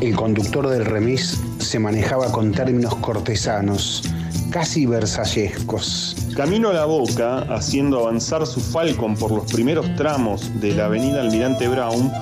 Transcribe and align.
El 0.00 0.14
conductor 0.14 0.68
del 0.68 0.84
remis 0.84 1.40
se 1.58 1.80
manejaba 1.80 2.30
con 2.30 2.52
términos 2.52 2.94
cortesanos, 2.96 4.04
casi 4.50 4.86
versallescos. 4.86 6.14
Camino 6.36 6.68
a 6.68 6.74
la 6.74 6.84
boca, 6.84 7.38
haciendo 7.52 7.98
avanzar 7.98 8.46
su 8.46 8.60
Falcon 8.60 9.16
por 9.16 9.32
los 9.32 9.50
primeros 9.50 9.92
tramos 9.96 10.60
de 10.60 10.72
la 10.74 10.84
avenida 10.84 11.20
Almirante 11.20 11.66
Brown, 11.66 12.12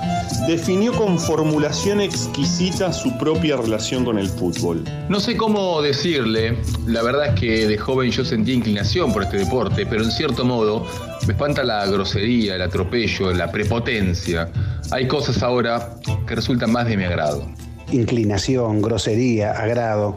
definió 0.49 0.95
con 0.95 1.19
formulación 1.19 2.01
exquisita 2.01 2.95
su 2.95 3.17
propia 3.19 3.59
relación 3.59 4.07
con 4.07 4.19
el 4.19 4.29
fútbol. 4.29 4.85
No 5.11 5.21
sé 5.21 5.37
cómo 5.37 5.83
decirle, 5.83 6.57
la 6.87 7.03
verdad 7.03 7.35
es 7.35 7.41
que 7.41 7.67
de 7.67 7.77
joven 7.77 8.11
yo 8.11 8.25
sentía 8.25 8.55
inclinación 8.55 9.13
por 9.13 9.25
este 9.25 9.37
deporte, 9.37 9.85
pero 9.85 10.03
en 10.03 10.11
cierto 10.11 10.47
modo 10.47 10.87
me 11.27 11.33
espanta 11.33 11.65
la 11.65 11.87
grosería, 11.87 12.57
el 12.57 12.63
atropello, 12.63 13.33
la 13.33 13.51
prepotencia. 13.51 14.51
Hay 14.91 15.09
cosas 15.09 15.43
ahora 15.43 15.97
que 16.27 16.35
resultan 16.35 16.73
más 16.73 16.87
de 16.87 16.97
mi 16.97 17.05
agrado. 17.05 17.47
Inclinación, 17.91 18.83
grosería, 18.83 19.53
agrado. 19.53 20.17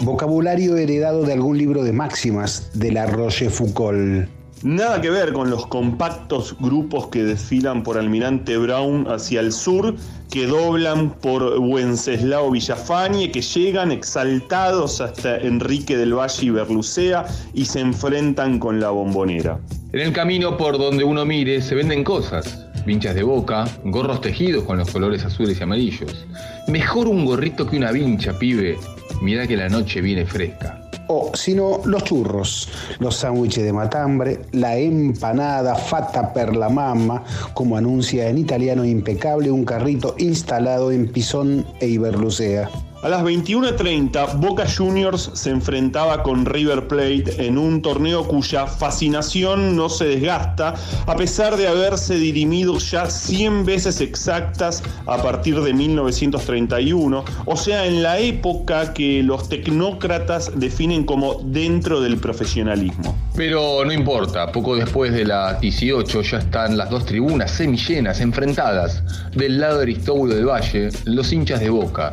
Vocabulario 0.00 0.76
heredado 0.76 1.22
de 1.22 1.32
algún 1.32 1.56
libro 1.56 1.82
de 1.82 1.92
máximas 1.92 2.70
de 2.74 2.92
la 2.92 3.06
Rochefoucauld. 3.06 4.28
Nada 4.66 5.00
que 5.00 5.10
ver 5.10 5.32
con 5.32 5.48
los 5.48 5.64
compactos 5.68 6.56
grupos 6.58 7.06
que 7.06 7.22
desfilan 7.22 7.84
por 7.84 7.96
Almirante 7.96 8.56
Brown 8.56 9.06
hacia 9.08 9.38
el 9.38 9.52
sur, 9.52 9.94
que 10.28 10.48
doblan 10.48 11.10
por 11.10 11.60
Wenceslao 11.60 12.50
Villafañe, 12.50 13.30
que 13.30 13.42
llegan 13.42 13.92
exaltados 13.92 15.00
hasta 15.00 15.36
Enrique 15.36 15.96
del 15.96 16.14
Valle 16.14 16.46
y 16.46 16.50
Berlucea 16.50 17.24
y 17.54 17.64
se 17.64 17.78
enfrentan 17.78 18.58
con 18.58 18.80
la 18.80 18.90
bombonera. 18.90 19.60
En 19.92 20.00
el 20.00 20.12
camino 20.12 20.56
por 20.56 20.78
donde 20.78 21.04
uno 21.04 21.24
mire 21.24 21.62
se 21.62 21.76
venden 21.76 22.02
cosas 22.02 22.66
vinchas 22.84 23.14
de 23.14 23.22
boca, 23.22 23.66
gorros 23.84 24.20
tejidos 24.20 24.64
con 24.64 24.78
los 24.78 24.90
colores 24.90 25.24
azules 25.24 25.60
y 25.60 25.62
amarillos. 25.62 26.26
Mejor 26.66 27.06
un 27.06 27.24
gorrito 27.24 27.68
que 27.68 27.76
una 27.76 27.92
vincha, 27.92 28.36
pibe. 28.36 28.76
Mira 29.22 29.46
que 29.46 29.56
la 29.56 29.68
noche 29.68 30.00
viene 30.00 30.26
fresca. 30.26 30.85
O, 31.08 31.30
sino 31.34 31.80
los 31.84 32.04
churros, 32.04 32.68
los 32.98 33.16
sándwiches 33.16 33.64
de 33.64 33.72
matambre, 33.72 34.40
la 34.52 34.76
empanada 34.76 35.74
fata 35.74 36.32
per 36.32 36.56
la 36.56 36.68
mamma, 36.68 37.22
como 37.54 37.76
anuncia 37.76 38.28
en 38.28 38.38
italiano 38.38 38.84
impecable 38.84 39.50
un 39.50 39.64
carrito 39.64 40.14
instalado 40.18 40.90
en 40.90 41.08
Pisón 41.10 41.64
e 41.80 41.86
Iberlucea. 41.86 42.68
A 43.06 43.08
las 43.08 43.22
21.30, 43.22 44.40
Boca 44.40 44.66
Juniors 44.66 45.30
se 45.32 45.50
enfrentaba 45.50 46.24
con 46.24 46.44
River 46.44 46.88
Plate 46.88 47.46
en 47.46 47.56
un 47.56 47.80
torneo 47.80 48.26
cuya 48.26 48.66
fascinación 48.66 49.76
no 49.76 49.88
se 49.88 50.06
desgasta, 50.06 50.74
a 51.06 51.14
pesar 51.14 51.56
de 51.56 51.68
haberse 51.68 52.16
dirimido 52.16 52.78
ya 52.78 53.08
100 53.08 53.64
veces 53.64 54.00
exactas 54.00 54.82
a 55.06 55.22
partir 55.22 55.60
de 55.60 55.72
1931, 55.72 57.24
o 57.44 57.56
sea, 57.56 57.86
en 57.86 58.02
la 58.02 58.18
época 58.18 58.92
que 58.92 59.22
los 59.22 59.48
tecnócratas 59.48 60.50
definen 60.56 61.04
como 61.04 61.34
dentro 61.44 62.00
del 62.00 62.16
profesionalismo. 62.16 63.16
Pero 63.36 63.84
no 63.84 63.92
importa, 63.92 64.50
poco 64.50 64.74
después 64.74 65.12
de 65.12 65.26
las 65.26 65.60
18 65.60 66.22
ya 66.22 66.38
están 66.38 66.76
las 66.76 66.90
dos 66.90 67.06
tribunas 67.06 67.52
semillenas 67.52 68.20
enfrentadas. 68.20 69.04
Del 69.32 69.60
lado 69.60 69.76
de 69.76 69.82
Aristóbulo 69.84 70.34
del 70.34 70.46
Valle, 70.46 70.88
los 71.04 71.32
hinchas 71.32 71.60
de 71.60 71.70
Boca 71.70 72.10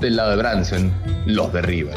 del 0.00 0.16
lado 0.16 0.30
de 0.30 0.36
Branson, 0.36 0.92
los 1.26 1.52
de 1.52 1.62
River. 1.62 1.94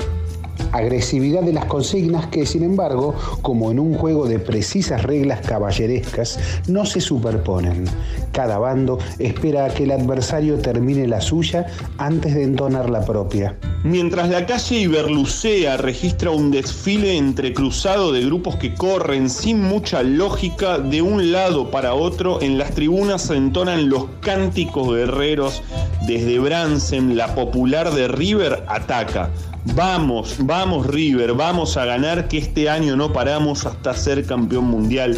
Agresividad 0.72 1.42
de 1.42 1.54
las 1.54 1.66
consignas 1.66 2.28
que, 2.28 2.46
sin 2.46 2.64
embargo, 2.64 3.16
como 3.42 3.72
en 3.72 3.80
un 3.80 3.96
juego 3.96 4.28
de 4.28 4.40
precisas 4.40 5.04
reglas 5.04 5.42
caballerescas, 5.42 6.40
no 6.68 6.86
se 6.86 7.02
superponen. 7.02 7.86
Cada 8.32 8.58
bando 8.58 9.00
espera 9.18 9.66
a 9.66 9.70
que 9.70 9.84
el 9.84 9.92
adversario 9.92 10.58
termine 10.60 11.08
la 11.08 11.22
suya 11.22 11.68
antes 11.98 12.36
de 12.36 12.44
entonar 12.44 12.90
la 12.90 13.02
propia. 13.06 13.56
Mientras 13.84 14.30
la 14.30 14.46
calle 14.46 14.80
Iberlucea 14.80 15.78
registra 15.78 16.32
un 16.32 16.52
desfile 16.52 17.18
entrecruzado 17.18 18.12
de 18.12 18.26
grupos 18.26 18.58
que 18.58 18.74
corren 18.74 19.30
sin 19.30 19.62
mucha 19.62 20.04
lógica 20.04 20.78
de 20.80 21.02
un 21.02 21.32
lado 21.32 21.72
para 21.72 21.94
otro, 21.94 22.42
en 22.42 22.58
las 22.58 22.72
tribunas 22.72 23.24
se 23.24 23.36
entonan 23.36 23.90
los 23.90 24.06
cánticos 24.20 24.94
guerreros 24.94 25.64
desde 26.08 26.40
Bransen, 26.40 27.16
la 27.16 27.36
popular 27.36 27.94
de 27.94 28.08
River, 28.08 28.64
ataca. 28.68 29.30
Vamos, 29.66 30.38
vamos 30.40 30.88
River, 30.88 31.34
vamos 31.34 31.76
a 31.76 31.84
ganar 31.84 32.28
que 32.30 32.38
este 32.38 32.70
año 32.70 32.96
no 32.96 33.12
paramos 33.12 33.66
hasta 33.66 33.94
ser 33.94 34.26
campeón 34.26 34.66
mundial. 34.66 35.18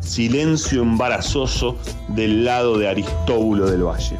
Silencio 0.00 0.82
embarazoso 0.82 1.78
del 2.08 2.44
lado 2.44 2.78
de 2.78 2.88
Aristóbulo 2.88 3.70
del 3.70 3.84
Valle. 3.84 4.18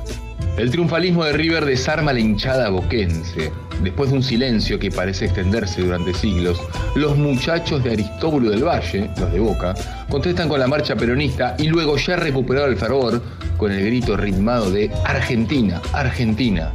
El 0.57 0.71
triunfalismo 0.71 1.25
de 1.25 1.33
River 1.33 1.67
desarma 1.67 2.13
la 2.13 2.21
hinchada 2.21 2.71
boquense. 2.71 3.53
Después 3.83 4.11
de 4.11 4.17
un 4.17 4.23
silencio 4.23 4.79
que 4.79 4.91
parece 4.91 5.27
extenderse 5.27 5.83
durante 5.83 6.15
siglos, 6.15 6.61
los 6.97 7.17
muchachos 7.17 7.85
de 7.85 7.93
Aristóbulo 7.93 8.51
del 8.51 8.65
Valle, 8.65 9.11
los 9.19 9.31
de 9.31 9.39
Boca, 9.39 9.75
contestan 10.09 10.49
con 10.49 10.59
la 10.59 10.67
marcha 10.67 10.97
peronista 10.97 11.55
y 11.59 11.69
luego 11.69 11.97
ya 11.97 12.17
recuperado 12.17 12.67
el 12.67 12.77
fervor 12.77 13.23
con 13.57 13.71
el 13.71 13.85
grito 13.85 14.17
ritmado 14.17 14.71
de 14.71 14.91
Argentina, 15.05 15.81
Argentina. 15.93 16.73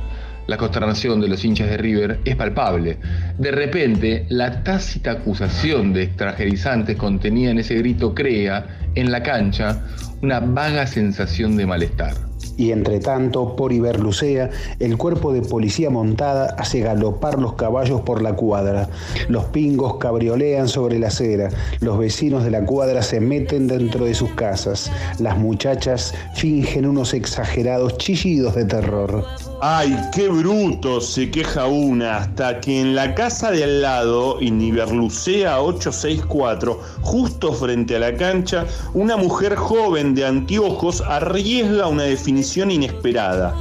La 0.48 0.58
consternación 0.58 1.22
de 1.22 1.30
los 1.30 1.46
hinchas 1.46 1.70
de 1.70 1.78
River 1.78 2.20
es 2.26 2.36
palpable. 2.36 2.98
De 3.38 3.52
repente, 3.52 4.26
la 4.30 4.64
tácita 4.64 5.12
acusación 5.12 5.94
de 5.94 6.04
extranjerizantes 6.04 6.98
contenida 6.98 7.52
en 7.52 7.60
ese 7.60 7.76
grito 7.76 8.14
crea, 8.14 8.66
en 8.96 9.12
la 9.12 9.24
cancha, 9.24 9.84
una 10.22 10.40
vaga 10.42 10.86
sensación 10.86 11.56
de 11.56 11.66
malestar. 11.66 12.14
Y 12.58 12.72
entre 12.72 13.00
tanto, 13.00 13.56
por 13.56 13.74
Iberlucea, 13.74 14.50
el 14.80 14.98
cuerpo 14.98 15.34
de 15.34 15.42
policía 15.42 15.90
montada 15.90 16.56
hace 16.58 16.82
galopar 16.82 17.40
los 17.40 17.54
caballos 17.54 18.02
por 18.02 18.22
la 18.22 18.36
cuadra. 18.36 18.90
Los 19.28 19.46
pingos 19.46 19.98
cabriolean 19.98 20.68
sobre 20.68 21.00
la 21.00 21.08
acera. 21.08 21.50
Los 21.80 21.98
vecinos 21.98 22.44
de 22.44 22.52
la 22.52 22.66
cuadra 22.66 23.02
se 23.02 23.20
meten 23.20 23.68
dentro 23.68 24.06
de 24.06 24.14
sus 24.14 24.32
casas. 24.32 24.92
Las 25.20 25.38
muchachas 25.38 26.14
fingen 26.36 26.86
unos 26.86 27.14
exagerados 27.14 27.98
chillidos 27.98 28.56
de 28.56 28.66
terror. 28.66 29.26
¡Ay, 29.62 29.96
qué 30.14 30.28
bruto! 30.28 31.00
se 31.00 31.32
queja 31.32 31.68
una, 31.68 32.18
hasta 32.18 32.60
que 32.60 32.82
en 32.82 32.96
la 32.96 33.16
casa 33.16 33.52
de 33.52 33.64
al 33.64 33.82
lado, 33.82 34.38
en 34.42 34.62
Iberlucea 34.62 35.62
864, 35.62 36.80
justo 37.02 37.54
frente 37.54 37.96
a 37.96 38.00
la 38.00 38.16
cancha, 38.16 38.66
una 38.94 39.16
mujer 39.16 39.56
joven 39.56 40.16
de 40.16 40.26
anteojos 40.26 41.02
arriesga 41.02 41.88
una 41.88 42.04
definición 42.04 42.72
inesperada. 42.72 43.56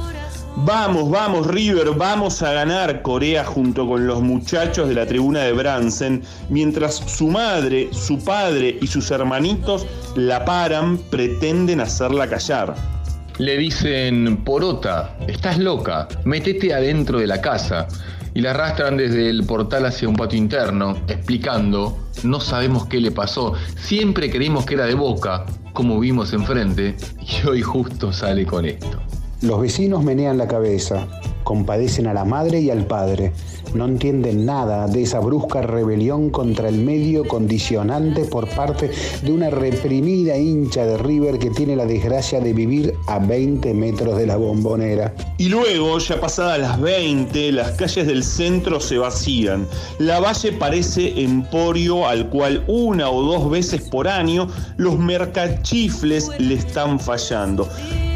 Vamos, 0.57 1.09
vamos 1.09 1.47
River, 1.47 1.91
vamos 1.91 2.41
a 2.43 2.53
ganar, 2.53 3.01
Corea 3.01 3.43
junto 3.43 3.87
con 3.87 4.05
los 4.05 4.21
muchachos 4.21 4.87
de 4.87 4.95
la 4.95 5.05
tribuna 5.07 5.39
de 5.39 5.53
Bransen, 5.53 6.21
mientras 6.49 6.95
su 6.95 7.27
madre, 7.27 7.89
su 7.91 8.23
padre 8.23 8.77
y 8.79 8.87
sus 8.87 9.09
hermanitos 9.09 9.87
la 10.15 10.45
paran, 10.45 10.97
pretenden 11.09 11.81
hacerla 11.81 12.27
callar. 12.27 12.92
Le 13.39 13.57
dicen, 13.57 14.37
porota, 14.43 15.17
estás 15.27 15.57
loca, 15.57 16.07
metete 16.23 16.73
adentro 16.73 17.19
de 17.19 17.27
la 17.27 17.41
casa. 17.41 17.87
Y 18.35 18.41
la 18.41 18.51
arrastran 18.51 18.97
desde 18.97 19.29
el 19.29 19.43
portal 19.45 19.85
hacia 19.85 20.09
un 20.09 20.15
patio 20.15 20.39
interno, 20.39 20.97
explicando, 21.07 21.97
no 22.23 22.39
sabemos 22.39 22.87
qué 22.87 22.99
le 22.99 23.11
pasó, 23.11 23.53
siempre 23.77 24.31
creímos 24.31 24.65
que 24.65 24.73
era 24.73 24.85
de 24.85 24.95
boca, 24.95 25.45
como 25.73 25.99
vimos 25.99 26.33
enfrente, 26.33 26.95
y 27.21 27.47
hoy 27.47 27.61
justo 27.61 28.11
sale 28.11 28.45
con 28.45 28.65
esto. 28.65 28.99
Los 29.41 29.61
vecinos 29.61 30.03
menean 30.03 30.37
la 30.37 30.47
cabeza, 30.47 31.07
compadecen 31.43 32.07
a 32.07 32.13
la 32.13 32.25
madre 32.25 32.59
y 32.61 32.69
al 32.69 32.85
padre. 32.85 33.31
No 33.73 33.85
entienden 33.85 34.45
nada 34.45 34.87
de 34.87 35.01
esa 35.01 35.19
brusca 35.19 35.61
rebelión 35.61 36.29
contra 36.29 36.69
el 36.69 36.77
medio 36.77 37.27
condicionante 37.27 38.25
por 38.25 38.47
parte 38.47 38.91
de 39.23 39.31
una 39.31 39.49
reprimida 39.49 40.37
hincha 40.37 40.85
de 40.85 40.97
River 40.97 41.39
que 41.39 41.49
tiene 41.49 41.75
la 41.75 41.85
desgracia 41.85 42.39
de 42.39 42.53
vivir 42.53 42.93
a 43.07 43.17
20 43.17 43.73
metros 43.73 44.17
de 44.17 44.27
la 44.27 44.37
bombonera. 44.37 45.13
Y 45.37 45.49
luego, 45.49 45.97
ya 45.97 46.19
pasadas 46.19 46.59
las 46.59 46.79
20, 46.79 47.51
las 47.51 47.71
calles 47.71 48.05
del 48.05 48.23
centro 48.23 48.79
se 48.79 48.97
vacían. 48.97 49.67
La 49.97 50.19
valle 50.19 50.51
parece 50.51 51.21
emporio 51.21 52.07
al 52.07 52.29
cual 52.29 52.63
una 52.67 53.09
o 53.09 53.23
dos 53.23 53.49
veces 53.49 53.81
por 53.81 54.07
año 54.07 54.47
los 54.77 54.99
mercachifles 54.99 56.29
le 56.37 56.55
están 56.55 56.99
fallando. 56.99 57.67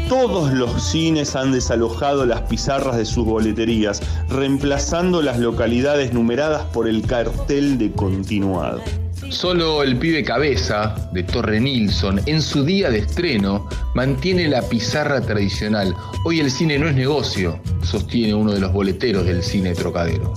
Todos 0.08 0.54
los 0.54 0.82
cines 0.82 1.36
han 1.36 1.52
desalojado 1.52 2.24
las 2.24 2.40
pizarras 2.42 2.96
de 2.96 3.04
sus 3.04 3.26
boleterías, 3.26 4.00
reemplazando 4.30 5.20
las 5.20 5.38
localidades 5.38 6.14
numeradas 6.14 6.64
por 6.72 6.88
el 6.88 7.02
cartel 7.02 7.76
de 7.76 7.92
continuado. 7.92 8.80
Solo 9.28 9.82
el 9.82 9.98
pibe 9.98 10.24
cabeza 10.24 11.10
de 11.12 11.24
Torre 11.24 11.60
Nilsson, 11.60 12.22
en 12.24 12.40
su 12.40 12.64
día 12.64 12.88
de 12.88 13.00
estreno, 13.00 13.68
mantiene 13.94 14.48
la 14.48 14.62
pizarra 14.62 15.20
tradicional. 15.20 15.94
Hoy 16.24 16.40
el 16.40 16.50
cine 16.50 16.78
no 16.78 16.88
es 16.88 16.94
negocio, 16.94 17.60
sostiene 17.82 18.32
uno 18.32 18.52
de 18.52 18.60
los 18.60 18.72
boleteros 18.72 19.26
del 19.26 19.42
cine 19.42 19.74
trocadero. 19.74 20.32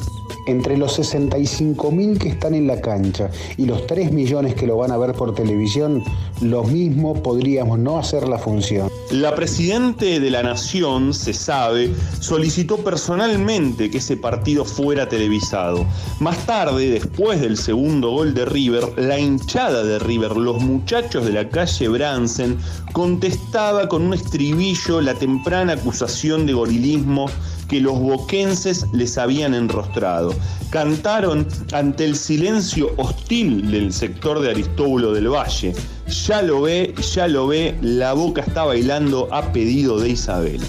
Entre 0.48 0.76
los 0.76 0.96
65 0.96 1.92
mil 1.92 2.20
que 2.20 2.28
están 2.28 2.56
en 2.56 2.68
la 2.68 2.82
cancha 2.82 3.30
y 3.56 3.66
los 3.68 3.88
3 3.88 4.12
millones 4.12 4.54
que 4.54 4.68
lo 4.68 4.76
van 4.76 4.92
a 4.92 4.98
ver 4.98 5.14
por 5.14 5.34
televisión, 5.34 6.04
lo 6.42 6.66
mismo 6.66 7.24
podríamos 7.24 7.80
no 7.80 7.98
hacer 7.98 8.28
la 8.28 8.38
función. 8.38 8.91
La 9.12 9.36
Presidente 9.36 10.22
de 10.22 10.32
la 10.32 10.42
Nación, 10.42 11.14
se 11.14 11.34
sabe, 11.34 11.94
solicitó 12.22 12.78
personalmente 12.78 13.92
que 13.92 13.98
ese 13.98 14.16
partido 14.16 14.64
fuera 14.64 15.10
televisado. 15.10 15.86
Más 16.22 16.38
tarde, 16.46 16.90
después 16.90 17.42
del 17.42 17.58
segundo 17.58 18.12
gol 18.12 18.34
de 18.34 18.46
River, 18.46 18.94
la 18.96 19.20
hinchada 19.20 19.84
de 19.84 20.00
River, 20.00 20.38
los 20.38 20.64
muchachos 20.64 21.26
de 21.26 21.34
la 21.34 21.50
calle 21.50 21.90
Bransen, 21.90 22.58
contestaba 22.94 23.90
con 23.90 24.04
un 24.04 24.14
estribillo 24.14 25.02
la 25.02 25.14
temprana 25.14 25.74
acusación 25.74 26.46
de 26.46 26.54
gorilismo 26.54 27.26
que 27.68 27.82
los 27.82 28.00
boquenses 28.00 28.86
les 28.94 29.18
habían 29.18 29.54
enrostrado. 29.54 30.34
Cantaron 30.70 31.48
ante 31.74 32.06
el 32.06 32.16
silencio 32.16 32.94
hostil 32.98 33.72
del 33.72 33.92
sector 33.92 34.40
de 34.40 34.52
Aristóbulo 34.52 35.14
del 35.14 35.30
Valle. 35.30 35.74
Ya 36.12 36.42
lo 36.42 36.62
ve, 36.62 36.94
ya 37.14 37.26
lo 37.30 37.48
ve, 37.48 37.74
la 37.82 38.12
boca 38.12 38.42
está 38.42 38.66
bailando 38.66 39.34
a 39.34 39.54
pedido 39.54 39.98
de 39.98 40.10
Isabel. 40.10 40.60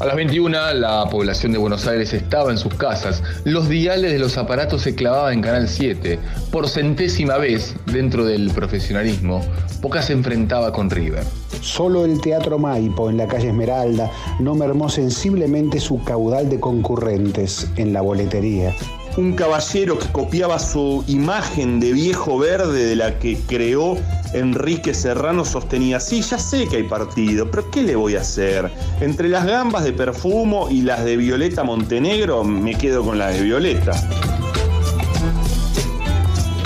A 0.00 0.06
las 0.06 0.16
21 0.16 0.74
la 0.74 1.08
población 1.08 1.52
de 1.52 1.58
Buenos 1.58 1.86
Aires 1.86 2.12
estaba 2.12 2.50
en 2.50 2.58
sus 2.58 2.74
casas. 2.74 3.22
Los 3.44 3.68
diales 3.68 4.10
de 4.10 4.18
los 4.18 4.36
aparatos 4.36 4.82
se 4.82 4.96
clavaban 4.96 5.34
en 5.34 5.42
Canal 5.42 5.68
7. 5.68 6.18
Por 6.50 6.68
centésima 6.68 7.36
vez, 7.36 7.76
dentro 7.86 8.24
del 8.24 8.50
profesionalismo, 8.50 9.42
Boca 9.80 10.02
se 10.02 10.12
enfrentaba 10.12 10.72
con 10.72 10.90
River. 10.90 11.22
Solo 11.60 12.04
el 12.04 12.20
Teatro 12.20 12.58
Maipo 12.58 13.10
en 13.10 13.16
la 13.16 13.28
calle 13.28 13.50
Esmeralda 13.50 14.10
no 14.40 14.56
mermó 14.56 14.88
sensiblemente 14.88 15.78
su 15.78 16.02
caudal 16.02 16.50
de 16.50 16.58
concurrentes 16.58 17.68
en 17.76 17.92
la 17.92 18.00
boletería. 18.00 18.74
Un 19.16 19.34
caballero 19.34 19.98
que 19.98 20.06
copiaba 20.12 20.58
su 20.58 21.04
imagen 21.06 21.80
de 21.80 21.92
viejo 21.92 22.38
verde 22.38 22.86
de 22.86 22.96
la 22.96 23.18
que 23.18 23.38
creó 23.46 23.98
Enrique 24.32 24.94
Serrano 24.94 25.44
sostenía, 25.44 25.98
sí, 25.98 26.22
ya 26.22 26.38
sé 26.38 26.68
que 26.68 26.76
hay 26.76 26.82
partido, 26.84 27.50
pero 27.50 27.70
¿qué 27.70 27.82
le 27.82 27.96
voy 27.96 28.14
a 28.14 28.20
hacer? 28.20 28.70
Entre 29.00 29.28
las 29.28 29.44
gambas 29.44 29.84
de 29.84 29.92
perfumo 29.92 30.68
y 30.70 30.82
las 30.82 31.04
de 31.04 31.16
Violeta 31.16 31.64
Montenegro, 31.64 32.44
me 32.44 32.76
quedo 32.76 33.04
con 33.04 33.18
las 33.18 33.34
de 33.34 33.42
Violeta. 33.42 33.92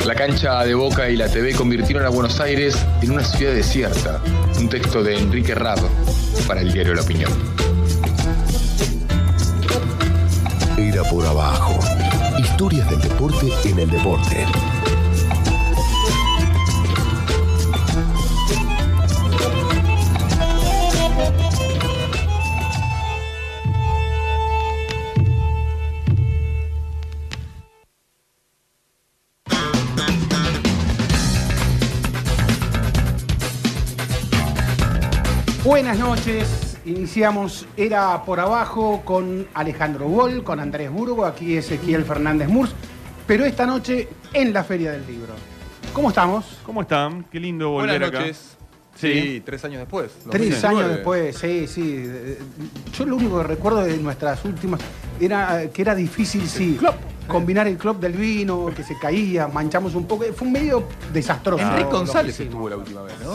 La 0.05 0.15
cancha 0.15 0.63
de 0.65 0.75
Boca 0.75 1.09
y 1.09 1.17
la 1.17 1.31
TV 1.31 1.55
convirtieron 1.55 2.05
a 2.05 2.11
Buenos 2.11 2.39
Aires 2.39 2.77
en 3.01 3.13
una 3.13 3.25
ciudad 3.25 3.55
desierta. 3.55 4.21
Un 4.59 4.69
texto 4.69 5.03
de 5.03 5.17
Enrique 5.17 5.55
Rab 5.55 5.79
para 6.47 6.61
el 6.61 6.71
diario 6.71 6.95
La 6.95 7.01
Opinión. 7.01 7.33
Era 10.77 11.03
por 11.05 11.25
abajo. 11.25 11.94
Historias 12.39 12.89
del 12.91 13.01
deporte 13.01 13.53
en 13.65 13.79
el 13.79 13.91
deporte. 13.91 14.47
Buenas 35.65 35.99
noches, 35.99 36.64
iniciamos 36.85 37.67
Era 37.77 38.23
por 38.25 38.41
Abajo 38.41 39.03
con 39.05 39.47
Alejandro 39.55 40.09
Gol, 40.09 40.45
con 40.45 40.61
Andrés 40.61 40.91
Burgo, 40.91 41.25
aquí 41.25 41.57
Ezequiel 41.57 42.05
Fernández 42.05 42.49
Murs, 42.49 42.75
pero 43.27 43.45
esta 43.45 43.67
noche 43.67 44.09
en 44.33 44.53
la 44.53 44.65
Feria 44.65 44.93
del 44.93 45.07
Libro. 45.07 45.33
¿Cómo 45.93 46.09
estamos? 46.09 46.59
¿Cómo 46.65 46.83
están? 46.83 47.25
Qué 47.31 47.41
lindo 47.41 47.71
volver 47.71 48.01
Buenas 48.01 48.09
acá. 48.09 48.19
noches. 48.21 48.57
Sí. 48.97 49.13
Sí, 49.13 49.43
tres 49.45 49.65
años 49.65 49.81
después. 49.81 50.13
Tres 50.31 50.51
2019. 50.61 50.77
años 50.77 50.91
después, 50.97 51.37
sí, 51.37 51.67
sí. 51.67 52.05
Yo 52.97 53.07
lo 53.07 53.17
único 53.17 53.39
que 53.39 53.45
recuerdo 53.45 53.83
de 53.83 53.97
nuestras 53.97 54.45
últimas 54.45 54.81
era 55.21 55.69
que 55.71 55.83
era 55.83 55.95
difícil, 55.97 56.47
sí, 56.49 56.79
combinar 57.27 57.67
el 57.67 57.77
club 57.77 57.99
del 57.99 58.13
vino, 58.13 58.71
que 58.75 58.85
se 58.85 58.97
caía, 58.99 59.49
manchamos 59.49 59.95
un 59.95 60.07
poco. 60.07 60.25
Fue 60.35 60.47
un 60.47 60.53
medio 60.53 60.85
desastroso. 61.13 61.65
Enrique 61.65 61.91
González 61.91 62.39
estuvo 62.39 62.69
la 62.69 62.77
última 62.77 63.03
vez, 63.03 63.15
¿no? 63.25 63.35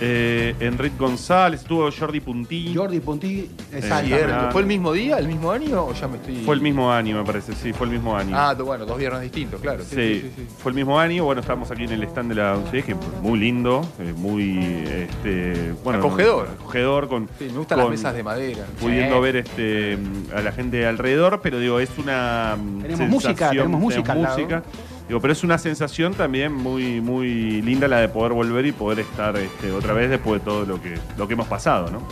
Eh, 0.00 0.54
Enrique 0.60 0.94
González, 0.96 1.60
estuvo 1.62 1.88
Jordi 1.90 2.20
Puntí. 2.20 2.72
Jordi 2.74 3.00
Puntí, 3.00 3.50
exacto. 3.72 4.06
Cierto. 4.06 4.34
Ah. 4.34 4.48
¿Fue 4.52 4.60
el 4.60 4.66
mismo 4.68 4.92
día, 4.92 5.18
el 5.18 5.26
mismo 5.26 5.50
año 5.50 5.86
o 5.86 5.92
ya 5.92 6.06
me 6.06 6.18
estoy...? 6.18 6.36
Fue 6.44 6.54
el 6.54 6.60
mismo 6.60 6.92
año, 6.92 7.16
me 7.16 7.24
parece, 7.24 7.52
sí, 7.54 7.72
fue 7.72 7.86
el 7.88 7.92
mismo 7.94 8.16
año. 8.16 8.36
Ah, 8.38 8.54
bueno, 8.54 8.86
dos 8.86 8.96
viernes 8.96 9.22
distintos, 9.22 9.60
claro. 9.60 9.82
Sí, 9.82 9.96
Sí, 9.96 10.20
sí, 10.22 10.32
sí, 10.36 10.42
sí. 10.48 10.54
fue 10.62 10.70
el 10.70 10.76
mismo 10.76 11.00
año. 11.00 11.24
Bueno, 11.24 11.40
estábamos 11.40 11.70
aquí 11.72 11.82
en 11.84 11.90
el 11.90 12.02
stand 12.04 12.28
de 12.28 12.34
la 12.36 12.56
UCD, 12.56 12.84
que 12.84 12.94
muy 13.22 13.40
lindo, 13.40 13.84
eh, 13.98 14.14
muy 14.16 14.58
este, 14.58 15.72
bueno, 15.82 15.98
Acogedor. 15.98 16.48
acogedor 16.60 17.08
con, 17.08 17.28
Sí, 17.38 17.46
me 17.50 17.58
gustan 17.58 17.78
con- 17.80 17.90
las 17.90 17.98
mesas 17.98 18.14
de 18.14 18.22
madera. 18.22 18.66
pudiendo 18.80 19.16
Sí. 19.16 19.22
ver 19.22 19.36
este 19.36 19.98
a 20.32 20.40
la 20.42 20.52
gente 20.52 20.86
alrededor, 20.86 21.40
pero 21.42 21.58
digo, 21.58 21.80
es 21.80 21.90
una 21.98 22.56
Tenemos 22.82 23.08
música, 23.08 23.50
tenemos 23.50 23.80
música 23.80 24.12
al 24.12 24.22
lado. 24.22 24.62
Digo, 25.08 25.20
pero 25.20 25.32
es 25.32 25.42
una 25.42 25.56
sensación 25.56 26.12
también 26.12 26.52
muy 26.52 27.00
muy 27.00 27.62
linda 27.62 27.88
la 27.88 28.00
de 28.00 28.10
poder 28.10 28.32
volver 28.34 28.66
y 28.66 28.72
poder 28.72 29.00
estar 29.00 29.36
este, 29.38 29.72
otra 29.72 29.94
vez 29.94 30.10
después 30.10 30.40
de 30.40 30.44
todo 30.44 30.66
lo 30.66 30.82
que 30.82 30.98
lo 31.16 31.26
que 31.26 31.32
hemos 31.32 31.48
pasado, 31.48 31.90
¿no? 31.90 32.02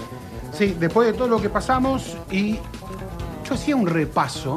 Sí, 0.52 0.74
después 0.80 1.06
de 1.06 1.12
todo 1.12 1.28
lo 1.28 1.40
que 1.40 1.50
pasamos 1.50 2.16
y 2.30 2.54
yo 3.46 3.54
hacía 3.54 3.76
un 3.76 3.86
repaso 3.86 4.56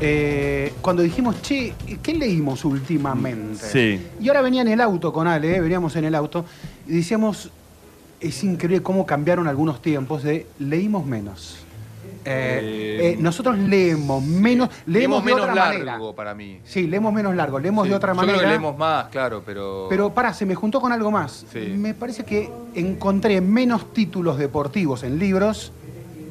eh, 0.00 0.74
cuando 0.80 1.02
dijimos, 1.02 1.42
che, 1.42 1.72
¿qué 2.02 2.14
leímos 2.14 2.64
últimamente? 2.64 3.64
Sí. 3.64 4.06
Y 4.20 4.28
ahora 4.28 4.42
venía 4.42 4.62
en 4.62 4.68
el 4.68 4.80
auto 4.80 5.12
con 5.12 5.26
Ale, 5.26 5.56
eh, 5.56 5.60
veníamos 5.60 5.96
en 5.96 6.04
el 6.04 6.14
auto 6.14 6.44
y 6.86 6.92
decíamos, 6.92 7.50
es 8.20 8.44
increíble 8.44 8.82
cómo 8.82 9.06
cambiaron 9.06 9.48
algunos 9.48 9.82
tiempos 9.82 10.22
de 10.22 10.46
leímos 10.58 11.04
menos. 11.04 11.64
Eh, 12.30 12.60
Eh, 13.00 13.10
eh, 13.12 13.16
nosotros 13.20 13.56
leemos 13.58 14.22
menos, 14.24 14.68
leemos, 14.86 15.24
de 15.24 15.26
menos 15.32 15.42
otra 15.48 15.54
largo 15.54 15.84
manera. 15.84 16.16
para 16.16 16.34
mí. 16.34 16.60
Sí, 16.64 16.86
leemos 16.86 17.12
menos 17.12 17.34
largo, 17.34 17.58
leemos 17.58 17.84
Sí. 17.84 17.90
de 17.90 17.96
otra 17.96 18.12
Yo 18.12 18.16
manera. 18.16 18.38
creo 18.38 18.48
que 18.48 18.56
leemos 18.58 18.76
más, 18.78 19.06
claro, 19.08 19.42
pero... 19.46 19.86
Pero 19.88 20.12
para, 20.12 20.34
se 20.34 20.44
me 20.46 20.54
juntó 20.54 20.80
con 20.80 20.92
algo 20.92 21.10
más. 21.10 21.46
Sí. 21.52 21.60
Me 21.76 21.94
parece 21.94 22.24
que 22.24 22.50
encontré 22.74 23.40
menos 23.40 23.92
títulos 23.92 24.36
deportivos 24.38 25.02
en 25.04 25.18
libros 25.18 25.72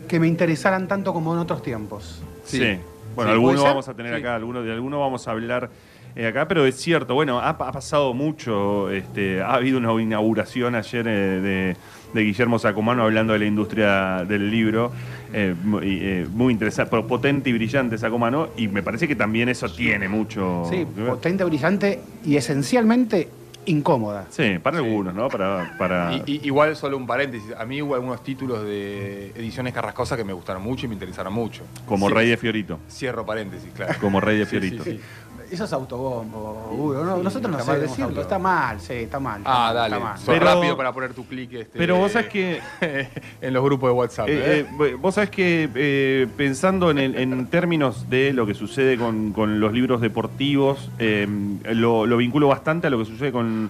que 0.08 0.20
me 0.20 0.28
interesaran 0.28 0.88
tanto 0.88 1.14
como 1.14 1.34
en 1.34 1.40
otros 1.40 1.62
tiempos. 1.64 2.22
Sí. 2.46 2.58
Sí. 2.60 2.64
Bueno, 2.64 2.80
Sí, 2.80 3.16
¿puede 3.16 3.32
algunos 3.32 3.64
vamos 3.64 3.88
a 3.88 3.94
tener 3.96 4.14
Sí. 4.16 4.20
acá, 4.22 4.36
algunos, 4.36 4.64
de 4.64 4.72
algunos 4.72 5.00
vamos 5.00 5.28
a 5.28 5.32
hablar 5.32 5.70
eh, 6.18 6.28
acá, 6.28 6.48
pero 6.48 6.66
es 6.66 6.76
cierto, 6.76 7.14
bueno, 7.14 7.40
ha, 7.40 7.50
ha 7.50 7.72
pasado 7.72 8.14
mucho, 8.14 8.90
este, 8.90 9.42
ha 9.42 9.54
habido 9.54 9.78
una 9.78 10.02
inauguración 10.02 10.74
ayer 10.76 11.08
eh, 11.08 11.12
de, 11.42 11.78
de 12.14 12.22
Guillermo 12.24 12.58
Sacomano 12.60 13.04
hablando 13.04 13.34
de 13.34 13.40
la 13.40 13.46
industria 13.46 14.26
del 14.28 14.50
libro, 14.52 14.92
eh, 15.34 15.54
muy, 15.64 16.00
eh, 16.02 16.28
muy 16.32 16.54
interesante, 16.54 16.90
pero 16.90 17.06
potente 17.06 17.50
y 17.50 17.54
brillante 17.54 17.98
Sacomano, 17.98 18.50
y 18.58 18.68
me 18.68 18.82
parece 18.84 19.08
que 19.08 19.16
también 19.16 19.48
eso 19.50 19.72
tiene 19.72 20.10
mucho... 20.10 20.64
Sí, 20.70 20.86
potente, 21.08 21.44
brillante 21.44 22.00
y 22.26 22.36
esencialmente 22.38 23.30
incómoda. 23.66 24.28
Sí, 24.30 24.60
para 24.64 24.80
Sí. 24.80 24.86
algunos, 24.86 25.14
¿no? 25.14 25.28
Para, 25.28 25.76
para... 25.78 26.14
I- 26.26 26.40
igual 26.44 26.74
solo 26.78 26.96
un 26.96 27.06
paréntesis. 27.06 27.52
A 27.60 27.66
mí 27.66 27.82
hubo 27.82 27.96
algunos 27.96 28.24
títulos 28.24 28.64
de 28.64 29.32
ediciones 29.36 29.74
carrascosas 29.74 30.18
que 30.18 30.24
me 30.24 30.32
gustaron 30.32 30.64
mucho 30.64 30.86
y 30.86 30.88
me 30.88 30.94
interesaron 30.96 31.34
mucho. 31.34 31.64
como 31.86 32.08
Sí. 32.08 32.14
Rey 32.14 32.30
de 32.30 32.38
Fiorito. 32.38 32.80
Cierro 32.90 33.26
paréntesis, 33.26 33.70
claro. 33.76 33.96
Como 34.00 34.22
Rey 34.22 34.38
de 34.38 34.46
Sí, 34.46 34.52
Fiorito. 34.52 34.84
sí, 34.86 34.92
sí. 34.92 35.00
Eso 35.52 35.64
es 35.66 35.74
autobombo, 35.74 36.70
Hugo. 36.72 37.04
No, 37.04 37.18
Sí, 37.18 37.24
nosotros 37.24 37.52
no 37.52 37.58
está 37.60 37.72
mal 37.72 37.76
sabemos 37.82 37.98
decirlo. 37.98 38.22
Está 38.22 38.40
mal, 38.40 38.80
sí, 38.82 38.94
está 38.94 39.20
mal. 39.20 39.42
Ah, 39.46 39.68
está 39.70 39.80
dale. 39.82 40.00
mal. 40.00 40.18
Sos 40.18 40.26
Pero- 40.28 40.46
rápido 40.46 40.78
para 40.78 40.92
poner 40.94 41.14
tu 41.14 41.26
clic 41.26 41.54
este, 41.54 41.78
Pero 41.78 41.98
vos 41.98 42.12
sabés 42.12 42.28
que... 42.30 42.60
en 43.42 43.54
los 43.54 43.64
grupos 43.64 43.90
de 43.90 43.94
WhatsApp. 43.94 44.28
Eh, 44.30 44.60
¿eh? 44.62 44.66
eh, 44.82 44.94
vos 45.00 45.16
sabés 45.16 45.30
que 45.30 45.70
eh, 45.74 46.28
pensando 46.36 46.92
en, 46.92 46.98
el- 46.98 47.16
en 47.16 47.48
términos 47.48 48.10
de 48.10 48.34
lo 48.34 48.46
que 48.46 48.54
sucede 48.54 48.98
con, 48.98 49.32
con 49.32 49.60
los 49.60 49.72
libros 49.74 50.02
deportivos, 50.02 50.90
eh, 51.00 51.28
lo, 51.74 52.06
lo 52.06 52.18
vinculo 52.18 52.48
bastante 52.48 52.88
a 52.88 52.90
lo 52.90 52.98
que 53.00 53.06
sucede 53.06 53.32
con... 53.32 53.70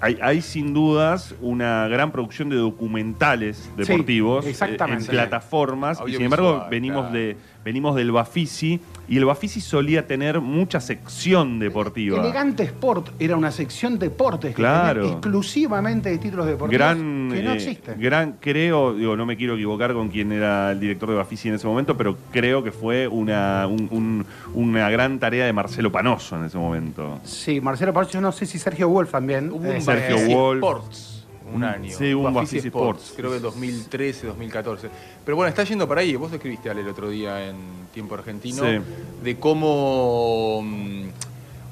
Hay, 0.00 0.18
hay 0.20 0.42
sin 0.42 0.74
dudas 0.74 1.34
una 1.40 1.88
gran 1.88 2.10
producción 2.12 2.48
de 2.48 2.56
documentales 2.56 3.70
deportivos 3.76 4.44
exactamente. 4.46 5.04
en 5.04 5.10
plataformas 5.10 5.98
y 6.06 6.12
sin 6.12 6.22
embargo 6.22 6.66
venimos 6.70 7.02
claro. 7.08 7.18
de 7.18 7.36
venimos 7.64 7.96
del 7.96 8.12
Bafisi 8.12 8.78
y 9.08 9.16
el 9.16 9.24
Bafisi 9.24 9.60
solía 9.60 10.06
tener 10.06 10.40
mucha 10.40 10.80
sección 10.80 11.58
deportiva. 11.58 12.18
Elegante 12.20 12.62
Sport 12.64 13.10
era 13.18 13.36
una 13.36 13.50
sección 13.50 13.98
deportes 13.98 14.54
que 14.54 14.62
tenía 14.62 15.12
exclusivamente 15.12 16.10
de 16.10 16.18
títulos 16.18 16.46
deportivos 16.46 16.78
gran, 16.78 17.30
que 17.32 17.42
no 17.42 17.52
eh, 17.52 17.54
existen. 17.54 18.00
gran, 18.00 18.36
creo, 18.40 18.94
digo, 18.94 19.16
no 19.16 19.26
me 19.26 19.36
quiero 19.36 19.54
equivocar 19.54 19.92
con 19.94 20.08
quién 20.08 20.32
era 20.32 20.72
el 20.72 20.80
director 20.80 21.08
de 21.10 21.16
Bafisi 21.16 21.48
en 21.48 21.54
ese 21.54 21.66
momento, 21.66 21.96
pero 21.96 22.16
creo 22.30 22.62
que 22.62 22.70
fue 22.72 23.08
una, 23.08 23.66
un- 23.66 23.88
un- 23.90 24.26
una 24.54 24.90
gran 24.90 25.18
tarea 25.18 25.46
de 25.46 25.52
Marcelo 25.52 25.90
Panoso 25.90 26.36
en 26.36 26.44
ese 26.44 26.58
momento. 26.58 27.18
Sí, 27.24 27.60
Marcelo 27.60 27.92
Panoso, 27.92 28.12
yo 28.12 28.20
no 28.20 28.32
sé 28.32 28.46
si 28.46 28.58
Sergio 28.58 28.88
Wolf 28.88 29.10
también. 29.10 29.50
Hubo 29.50 29.64
Eh, 29.64 29.76
un 29.76 29.82
Sergio 29.82 30.16
Wolf. 30.28 30.62
Sports. 30.62 31.13
Un 31.54 31.64
año. 31.64 31.96
Sí, 31.96 32.12
un 32.12 32.32
Bafisi 32.34 32.58
Sports. 32.68 33.14
Creo 33.16 33.30
que 33.30 33.38
2013, 33.40 34.26
2014. 34.28 34.88
Pero 35.24 35.36
bueno, 35.36 35.48
está 35.48 35.64
yendo 35.64 35.86
para 35.88 36.00
ahí. 36.02 36.16
Vos 36.16 36.32
escribiste 36.32 36.68
Ale, 36.70 36.80
el 36.82 36.88
otro 36.88 37.08
día 37.08 37.48
en 37.48 37.56
Tiempo 37.92 38.14
Argentino 38.14 38.62
Sí. 38.64 38.78
de 39.22 39.36
cómo 39.38 40.60
mm, 40.62 41.04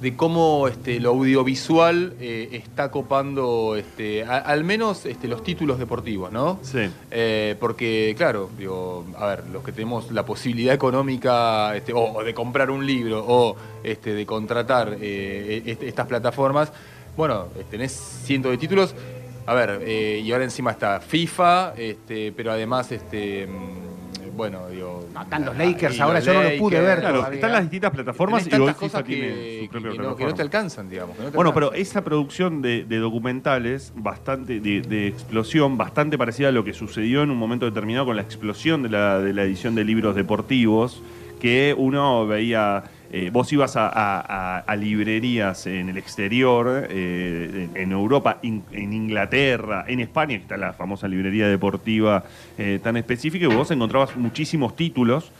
de 0.01 0.17
cómo 0.17 0.67
este, 0.67 0.99
lo 0.99 1.11
audiovisual 1.11 2.15
eh, 2.19 2.49
está 2.53 2.91
copando 2.91 3.77
este, 3.77 4.25
a- 4.25 4.39
al 4.39 4.65
menos 4.65 5.07
este, 5.07 5.29
los 5.29 5.45
títulos 5.45 5.79
deportivos, 5.79 6.33
¿no? 6.33 6.59
Sí. 6.63 6.81
Eh, 7.13 7.55
porque, 7.61 8.13
claro, 8.19 8.51
digo, 8.59 9.05
a 9.17 9.27
ver, 9.27 9.45
los 9.53 9.63
que 9.63 9.71
tenemos 9.71 10.11
la 10.11 10.25
posibilidad 10.25 10.75
económica 10.75 11.77
este, 11.77 11.93
o, 11.93 12.01
o 12.15 12.25
de 12.25 12.35
comprar 12.35 12.69
un 12.73 12.85
libro 12.85 13.25
o 13.25 13.55
este, 13.85 14.13
de 14.13 14.27
contratar 14.27 14.97
eh, 15.01 15.63
este- 15.67 15.87
estas 15.87 16.09
plataformas, 16.09 16.73
bueno, 17.17 17.47
tenés 17.71 17.93
cientos 17.93 18.51
de 18.51 18.59
títulos. 18.59 18.97
A 19.47 19.55
ver, 19.55 19.81
eh, 19.83 20.23
y 20.25 20.31
ahora 20.33 20.45
encima 20.45 20.71
está 20.71 21.01
FIFA, 21.01 21.75
este, 21.77 22.33
pero 22.33 22.53
además, 22.53 22.93
este, 22.93 23.47
mm, 23.49 24.37
bueno, 24.37 24.69
digo. 24.69 25.07
No, 25.13 25.23
están 25.23 25.45
los 25.45 25.55
ah, 25.55 25.59
Lakers 25.65 26.01
ahora, 26.01 26.19
los 26.21 26.27
yo 26.27 26.33
no 26.35 26.43
lo 26.43 26.57
pude 26.59 26.81
ver 26.81 27.01
Claro, 27.01 27.17
todavía. 27.19 27.35
están 27.37 27.53
las 27.53 27.63
distintas 27.63 27.91
plataformas 27.91 28.47
y 28.47 28.55
hoy 28.55 28.61
FIFA 28.69 28.75
cosas 28.75 29.05
tiene 29.05 29.27
que, 29.29 29.33
su 29.35 29.61
que- 29.63 29.69
propia 29.81 29.91
que 29.93 29.99
no, 29.99 30.17
que 30.17 30.33
te 30.33 30.43
alcanzan, 30.43 30.89
digamos. 30.89 31.17
que 31.17 31.23
no 31.25 31.31
te 31.31 31.37
Bueno, 31.37 31.53
pero 31.53 31.73
esa 31.75 32.03
producción 32.03 32.63
de, 32.63 32.85
de 32.85 32.97
documentales, 32.99 33.93
bastante 33.97 34.61
de, 34.61 34.81
de 34.81 35.09
explosión, 35.09 35.77
bastante 35.77 36.17
parecida 36.17 36.49
a 36.49 36.53
lo 36.53 36.63
que 36.65 36.73
sucedió 36.73 37.23
en 37.23 37.31
un 37.31 37.37
momento 37.37 37.67
determinado 37.67 38.07
con 38.07 38.17
la 38.17 38.23
explosión 38.23 38.83
de 38.85 38.89
la, 38.91 39.19
de 39.19 39.35
la 39.35 39.43
edición 39.43 39.75
de 39.75 39.85
libros 39.85 40.15
deportivos, 40.15 41.03
que 41.41 41.75
uno 41.77 42.27
veía, 42.27 42.85
eh, 43.15 43.29
vos 43.31 43.53
ibas 43.53 43.75
a, 43.77 44.65
librerías 44.79 45.67
en 45.67 45.91
el 45.91 45.99
exterior, 45.99 46.89
eh, 46.89 47.69
en, 47.75 47.93
Europa, 47.93 48.39
en 48.43 48.93
Inglaterra, 48.93 49.85
en 49.87 50.01
España, 50.01 50.37
que 50.37 50.43
está 50.45 50.57
la 50.57 50.73
famosa 50.73 51.07
librería 51.09 51.47
deportiva 51.47 52.25
eh, 52.57 52.81
tan 52.83 52.97
específica, 52.97 53.45
y 53.45 53.55
vos 53.55 53.71
encontrabas 53.71 54.17
muchísimos 54.17 54.75
títulos 54.77 55.31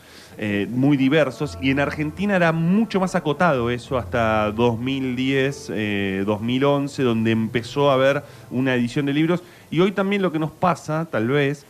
muy 0.69 0.97
diversos 0.97 1.59
y 1.61 1.69
en 1.69 1.79
Argentina 1.79 2.35
era 2.35 2.51
mucho 2.51 2.99
más 2.99 3.13
acotado 3.13 3.69
eso 3.69 3.99
hasta 3.99 4.51
2010, 4.51 5.71
eh, 5.73 6.23
2011, 6.25 7.03
donde 7.03 7.31
empezó 7.31 7.91
a 7.91 7.93
haber 7.93 8.23
una 8.49 8.73
edición 8.73 9.05
de 9.05 9.13
libros 9.13 9.43
y 9.69 9.79
hoy 9.79 9.91
también 9.91 10.21
lo 10.21 10.31
que 10.31 10.39
nos 10.39 10.51
pasa, 10.51 11.07
tal 11.09 11.27
vez, 11.27 11.65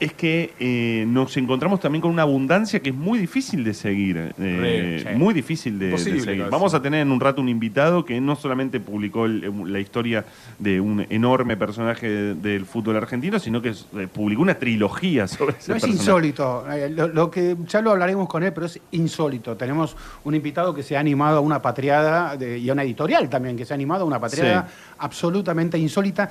es 0.00 0.14
que 0.14 0.54
eh, 0.58 1.04
nos 1.06 1.36
encontramos 1.36 1.78
también 1.78 2.00
con 2.00 2.10
una 2.10 2.22
abundancia 2.22 2.80
que 2.80 2.88
es 2.88 2.94
muy 2.96 3.18
difícil 3.18 3.62
de 3.62 3.74
seguir, 3.74 4.16
eh, 4.38 5.02
Re, 5.04 5.12
sí. 5.12 5.18
muy 5.18 5.34
difícil 5.34 5.78
de, 5.78 5.96
seguir. 5.98 6.46
Vamos 6.50 6.72
a 6.72 6.80
tener 6.80 7.02
en 7.02 7.12
un 7.12 7.20
rato 7.20 7.42
un 7.42 7.50
invitado 7.50 8.04
que 8.06 8.18
no 8.18 8.34
solamente 8.34 8.80
publicó 8.80 9.26
el- 9.26 9.52
la 9.70 9.78
historia 9.78 10.24
de 10.58 10.80
un 10.80 11.06
enorme 11.10 11.56
personaje 11.58 12.08
de- 12.08 12.34
del 12.34 12.64
fútbol 12.64 12.96
argentino, 12.96 13.38
sino 13.38 13.60
que 13.60 13.68
eh, 13.70 14.08
publicó 14.12 14.40
una 14.40 14.54
trilogía 14.54 15.28
sobre 15.28 15.56
ese 15.58 15.70
No 15.70 15.76
es 15.76 15.82
personaje. 15.82 15.92
insólito, 15.98 16.64
eh, 16.72 16.88
lo, 16.88 17.06
lo 17.08 17.30
que 17.30 17.56
ya 17.68 17.82
lo 17.82 17.90
hablaremos 17.90 18.26
con 18.26 18.42
él, 18.42 18.52
pero 18.54 18.64
es 18.66 18.80
insólito. 18.92 19.54
Tenemos 19.56 19.96
un 20.24 20.34
invitado 20.34 20.74
que 20.74 20.82
se 20.82 20.96
ha 20.96 21.00
animado 21.00 21.36
a 21.36 21.40
una 21.40 21.60
patriada 21.60 22.38
de- 22.38 22.58
y 22.58 22.70
a 22.70 22.72
una 22.72 22.84
editorial 22.84 23.28
también 23.28 23.54
que 23.54 23.66
se 23.66 23.74
ha 23.74 23.76
animado 23.76 24.04
a 24.04 24.06
una 24.06 24.18
patriada 24.18 24.66
Sí. 24.66 24.74
absolutamente 24.98 25.76
insólita. 25.78 26.30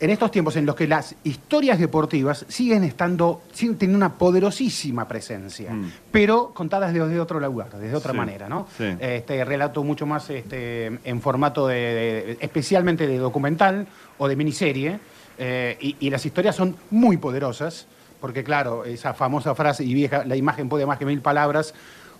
En 0.00 0.10
estos 0.10 0.30
tiempos 0.30 0.54
en 0.54 0.64
los 0.64 0.76
que 0.76 0.86
las 0.86 1.16
historias 1.24 1.78
deportivas 1.80 2.44
siguen 2.48 2.84
estando, 2.84 3.42
siguen 3.52 3.76
teniendo 3.78 3.96
una 3.96 4.16
poderosísima 4.16 5.08
presencia, 5.08 5.72
Mm. 5.72 5.90
pero 6.12 6.52
contadas 6.54 6.92
desde 6.92 7.18
otro 7.18 7.40
lugar, 7.40 7.70
desde 7.76 7.96
otra 7.96 8.12
Sí, 8.12 8.16
manera, 8.18 8.48
¿no? 8.48 8.68
sí. 8.76 8.84
Este 9.00 9.44
relato 9.44 9.82
mucho 9.82 10.06
más 10.06 10.30
este, 10.30 10.86
en 11.02 11.20
formato 11.20 11.66
de, 11.66 11.74
de- 11.74 12.38
especialmente 12.40 13.08
de 13.08 13.18
documental 13.18 13.88
o 14.18 14.28
de 14.28 14.36
miniserie, 14.36 15.00
eh, 15.36 15.76
y, 15.80 15.96
y 15.98 16.10
las 16.10 16.24
historias 16.24 16.54
son 16.54 16.76
muy 16.92 17.16
poderosas, 17.16 17.86
porque 18.20 18.44
claro, 18.44 18.84
esa 18.84 19.14
famosa 19.14 19.54
frase 19.56 19.82
y 19.84 19.94
vieja, 19.94 20.24
la 20.24 20.36
imagen 20.36 20.68
puede 20.68 20.86
más 20.86 20.98
que 20.98 21.06
mil 21.06 21.20
palabras, 21.22 21.74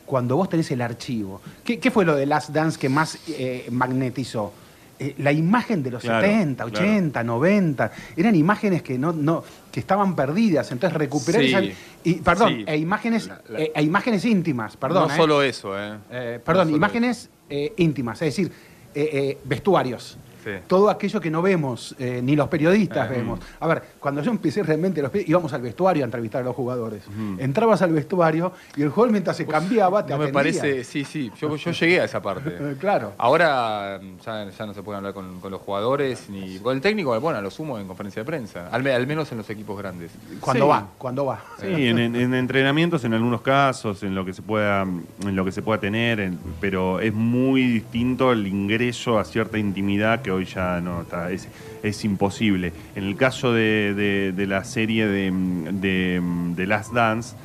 cuando 0.05 0.35
vos 0.37 0.49
tenés 0.49 0.69
el 0.73 0.81
archivo. 0.81 1.41
¿Qué, 1.65 1.79
qué 1.79 1.91
fue 1.93 2.05
lo 2.05 2.17
de 2.17 2.27
Last 2.27 2.51
Dance 2.51 2.77
que 2.79 2.89
más 2.89 3.19
eh, 3.29 3.69
magnetizó? 3.71 4.53
Eh, 5.01 5.15
la 5.19 5.31
imagen 5.31 5.83
de 5.85 5.93
los 5.93 6.03
Claro, 6.03 6.27
70, 6.27 6.65
claro. 6.65 6.87
80, 6.89 7.23
90, 7.23 7.93
eran 8.17 8.35
imágenes 8.35 8.83
que 8.83 8.99
no, 8.99 9.13
no, 9.13 9.45
que 9.71 9.79
estaban 9.79 10.17
perdidas, 10.17 10.73
entonces 10.73 10.99
recuperar 10.99 11.43
Sí. 11.43 11.49
esa, 11.49 11.63
y 12.03 12.15
perdón, 12.15 12.49
Sí. 12.57 12.65
e 12.67 12.77
imágenes, 12.79 13.29
La- 13.29 13.41
la- 13.49 13.61
eh, 13.61 13.73
e 13.77 13.83
imágenes 13.83 14.25
íntimas, 14.25 14.77
perdón. 14.77 15.07
no 15.07 15.15
eh. 15.15 15.17
solo 15.17 15.43
eso, 15.43 15.79
¿eh? 15.79 15.99
Eh, 16.11 16.41
perdón, 16.45 16.71
No 16.73 16.77
imágenes 16.77 17.31
eh, 17.49 17.73
íntimas, 17.77 18.21
es 18.23 18.35
decir, 18.37 18.51
eh, 18.95 19.09
eh, 19.13 19.39
vestuarios. 19.45 20.19
Sí. 20.45 20.51
Todo 20.67 20.89
aquello 20.91 21.21
que 21.21 21.31
no 21.31 21.43
vemos, 21.43 21.95
eh, 21.99 22.21
ni 22.23 22.37
los 22.37 22.49
periodistas 22.49 23.09
Ah, 23.09 23.13
vemos. 23.13 23.41
A 23.61 23.67
ver, 23.67 23.83
cuando 23.99 24.23
yo 24.23 24.31
empecé 24.31 24.63
realmente, 24.63 25.03
los, 25.03 25.11
íbamos 25.27 25.53
al 25.53 25.63
vestuario 25.63 26.05
a 26.05 26.07
entrevistar 26.07 26.43
a 26.43 26.45
los 26.45 26.55
jugadores. 26.57 27.03
Entrabas 27.39 27.83
al 27.83 27.93
vestuario 27.93 28.53
y 28.77 28.83
el 28.83 28.91
jugador 28.91 29.13
mientras 29.13 29.37
se 29.37 29.47
cambiaba 29.47 30.05
te 30.07 30.13
No 30.13 30.19
me 30.19 30.25
atendía. 30.27 30.61
parece, 30.61 30.85
sí, 30.85 31.05
sí, 31.05 31.31
yo, 31.41 31.57
yo 31.57 31.71
llegué 31.81 32.01
a 32.01 32.05
esa 32.05 32.21
parte. 32.23 32.51
Eh, 32.59 32.77
claro. 32.79 33.13
Ahora 33.19 34.01
mm, 34.03 34.19
ya, 34.25 34.51
ya 34.51 34.67
no 34.67 34.75
se 34.75 34.83
puede 34.83 34.99
hablar 34.99 35.13
con, 35.15 35.41
con 35.41 35.51
los 35.51 35.61
jugadores 35.61 36.29
ni 36.31 36.59
con 36.59 36.75
el 36.77 36.81
técnico, 36.83 37.19
bueno, 37.21 37.39
a 37.39 37.43
lo 37.43 37.51
sumo 37.51 37.79
en 37.79 37.87
conferencia 37.87 38.23
de 38.23 38.27
prensa, 38.27 38.69
al, 38.69 38.83
me- 38.83 38.93
al 38.93 39.07
menos 39.07 39.31
en 39.33 39.39
los 39.39 39.49
equipos 39.51 39.79
grandes. 39.79 40.13
Cuando 40.41 40.65
Sí. 40.67 40.71
va, 40.71 40.89
cuando 40.99 41.25
va. 41.27 41.43
Sí, 41.61 41.67
en, 41.89 41.99
en- 41.99 42.17
en 42.17 42.35
entrenamientos 42.35 43.05
en 43.05 43.15
algunos 43.15 43.43
casos, 43.43 44.03
en 44.03 44.15
lo 44.15 44.25
que 44.25 44.33
se 44.33 44.43
pueda, 44.43 44.83
en 44.83 45.37
lo 45.37 45.45
que 45.45 45.53
se 45.53 45.63
pueda 45.63 45.81
tener, 45.81 46.21
en- 46.21 46.39
pero 46.61 47.01
es 47.01 47.13
muy 47.15 47.63
distinto 47.67 48.33
el 48.33 48.47
ingreso 48.47 49.19
a 49.19 49.25
cierta 49.25 49.59
intimidad 49.59 50.23
que 50.23 50.28
hoy 50.31 50.45
ya 50.45 50.81
no 50.81 51.03
está, 51.03 51.31
es, 51.31 51.49
es 51.83 52.05
imposible. 52.05 52.73
En 52.95 53.05
el 53.05 53.17
caso 53.17 53.53
de, 53.53 53.95
de- 53.95 54.33
de 54.33 54.47
la 54.47 54.65
serie 54.65 55.07
de, 55.07 55.31
de, 55.73 56.21
de 56.57 56.67
Last 56.67 56.93
Dance, 56.93 57.37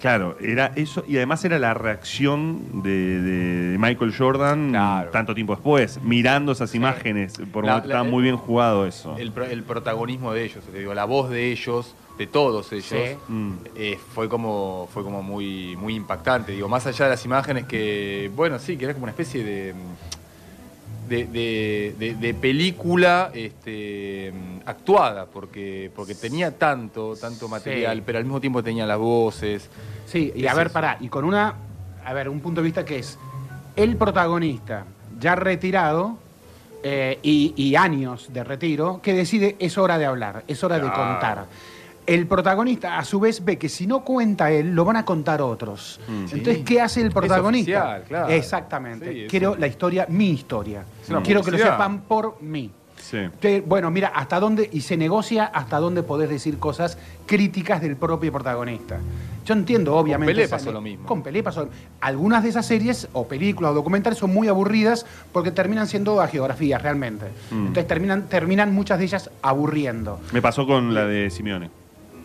claro, 0.00 0.36
era 0.40 0.72
eso, 0.76 1.04
y 1.06 1.16
además 1.16 1.44
era 1.44 1.58
la 1.58 1.74
reacción 1.74 2.82
de, 2.82 3.20
de 3.20 3.78
Michael 3.78 4.14
Jordan 4.16 4.70
Claro. 4.70 5.10
tanto 5.10 5.34
tiempo 5.34 5.54
después, 5.54 6.00
mirando 6.02 6.52
esas 6.52 6.74
imágenes, 6.74 7.34
por 7.52 7.66
lo 7.66 7.72
que 7.74 7.88
estaba 7.88 8.04
la- 8.04 8.10
muy 8.10 8.22
bien 8.22 8.36
jugado 8.36 8.86
eso. 8.86 9.16
El, 9.18 9.32
pro- 9.32 9.44
el 9.44 9.62
protagonismo 9.62 10.32
de 10.32 10.44
ellos, 10.44 10.64
te 10.64 10.78
digo, 10.78 10.94
la 10.94 11.04
voz 11.04 11.28
de 11.30 11.50
ellos, 11.52 11.94
de 12.18 12.26
todos 12.26 12.70
ellos, 12.72 12.86
Sí. 12.86 13.16
Mm. 13.28 13.52
eh, 13.76 13.98
fue 14.14 14.28
como 14.28 14.88
fue 14.92 15.02
como 15.02 15.22
muy 15.22 15.74
muy 15.76 15.94
impactante. 15.94 16.52
Digo, 16.52 16.68
más 16.68 16.86
allá 16.86 17.06
de 17.06 17.10
las 17.12 17.24
imágenes 17.24 17.64
que, 17.64 18.30
bueno, 18.36 18.58
sí, 18.58 18.76
que 18.76 18.84
era 18.84 18.92
como 18.94 19.04
una 19.04 19.12
especie 19.12 19.42
de 19.42 19.74
de, 21.16 21.94
de- 21.98 22.14
de- 22.14 22.34
película 22.34 23.30
este, 23.34 24.32
actuada, 24.64 25.26
porque, 25.26 25.90
porque 25.94 26.14
tenía 26.14 26.56
tanto, 26.56 27.16
tanto 27.16 27.48
material, 27.48 27.96
Sí. 27.98 28.02
pero 28.06 28.18
al 28.18 28.24
mismo 28.24 28.40
tiempo 28.40 28.62
tenía 28.62 28.86
las 28.86 28.98
voces. 28.98 29.68
Sí, 30.06 30.32
y 30.34 30.46
a 30.46 30.54
ver, 30.54 30.68
eso. 30.68 30.74
pará, 30.74 30.96
y 31.00 31.08
con 31.08 31.24
una, 31.24 31.54
a 32.04 32.12
ver, 32.12 32.28
un 32.28 32.40
punto 32.40 32.60
de 32.60 32.64
vista 32.66 32.84
que 32.84 32.98
es 33.00 33.18
el 33.76 33.96
protagonista 33.96 34.84
ya 35.18 35.34
retirado 35.34 36.16
eh, 36.82 37.18
y, 37.22 37.52
y 37.56 37.74
años 37.76 38.32
de 38.32 38.42
retiro, 38.44 39.00
que 39.02 39.12
decide 39.12 39.56
es 39.58 39.76
hora 39.78 39.98
de 39.98 40.06
hablar, 40.06 40.44
es 40.48 40.62
hora 40.64 40.76
de 40.76 40.82
Claro. 40.82 40.96
contar. 40.96 41.46
El 42.14 42.26
protagonista, 42.26 42.98
a 42.98 43.04
su 43.04 43.20
vez, 43.20 43.44
ve 43.44 43.56
que 43.56 43.68
si 43.68 43.86
no 43.86 44.02
cuenta 44.02 44.50
él, 44.50 44.74
lo 44.74 44.84
van 44.84 44.96
a 44.96 45.04
contar 45.04 45.40
otros. 45.40 46.00
Mm. 46.08 46.12
Entonces, 46.32 46.56
Sí. 46.58 46.64
¿qué 46.64 46.80
hace 46.80 47.00
el 47.02 47.12
protagonista? 47.12 47.78
oficial, 47.82 48.04
claro. 48.08 48.28
Exactamente. 48.30 49.12
Sí, 49.12 49.20
es 49.22 49.30
Quiero 49.30 49.54
la 49.56 49.66
historia, 49.68 50.06
mi 50.08 50.30
historia. 50.30 50.84
Es 51.02 51.14
Quiero 51.22 51.42
que 51.42 51.52
lo 51.52 51.58
sepan 51.58 52.00
por 52.00 52.42
mí. 52.42 52.70
Sí. 53.00 53.18
Bueno, 53.64 53.90
mira, 53.90 54.08
hasta 54.08 54.40
dónde, 54.40 54.68
y 54.72 54.80
se 54.82 54.96
negocia 54.96 55.44
hasta 55.46 55.78
dónde 55.78 56.02
podés 56.02 56.28
decir 56.28 56.58
cosas 56.58 56.98
críticas 57.26 57.80
del 57.80 57.96
propio 57.96 58.30
protagonista. 58.32 58.98
Yo 59.46 59.54
entiendo, 59.54 59.96
obviamente. 59.96 60.32
Pelé 60.34 60.44
esa- 60.44 60.56
pasó 60.58 60.70
lo 60.72 60.80
mismo. 60.80 61.06
Con 61.06 61.22
Pelé 61.22 61.42
pasó. 61.42 61.68
Algunas 62.00 62.42
de 62.42 62.50
esas 62.50 62.66
series, 62.66 63.08
o 63.12 63.26
películas, 63.26 63.70
o 63.70 63.74
documentales, 63.74 64.18
son 64.18 64.34
muy 64.34 64.48
aburridas 64.48 65.06
porque 65.32 65.50
terminan 65.50 65.86
siendo 65.86 66.20
a 66.20 66.26
geografías 66.28 66.82
realmente. 66.82 67.26
Mm. 67.50 67.58
Entonces 67.68 67.86
terminan, 67.86 68.28
terminan 68.28 68.74
muchas 68.74 68.98
de 68.98 69.04
ellas 69.04 69.30
aburriendo. 69.42 70.20
Me 70.32 70.42
pasó 70.42 70.66
con 70.66 70.92
la 70.92 71.06
de 71.06 71.30
Simeone. 71.30 71.70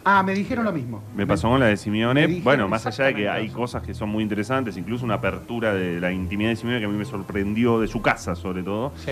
Ah, 0.07 0.21
me 0.21 0.35
dijeron 0.35 0.63
lo 0.65 0.71
mismo. 0.71 1.01
Me 1.15 1.25
pasó 1.25 1.49
con 1.49 1.59
la 1.59 1.65
de 1.65 1.71
me 1.71 1.77
Simeone. 1.77 2.27
Bueno, 2.43 2.67
más 2.69 2.85
allá 2.85 3.05
de 3.05 3.15
que 3.15 3.27
hay 3.27 3.49
cosas 3.49 3.81
que 3.81 3.95
son 3.95 4.09
muy 4.09 4.21
interesantes, 4.21 4.77
incluso 4.77 5.03
una 5.03 5.15
apertura 5.15 5.73
de 5.73 5.99
la 5.99 6.11
intimidad 6.11 6.51
de 6.51 6.55
Simeone 6.55 6.79
que 6.79 6.85
a 6.85 6.89
mí 6.89 6.95
me 6.95 7.05
sorprendió 7.05 7.79
de 7.79 7.87
su 7.87 8.03
casa, 8.03 8.35
sobre 8.35 8.61
todo, 8.61 8.91
Sí. 9.03 9.11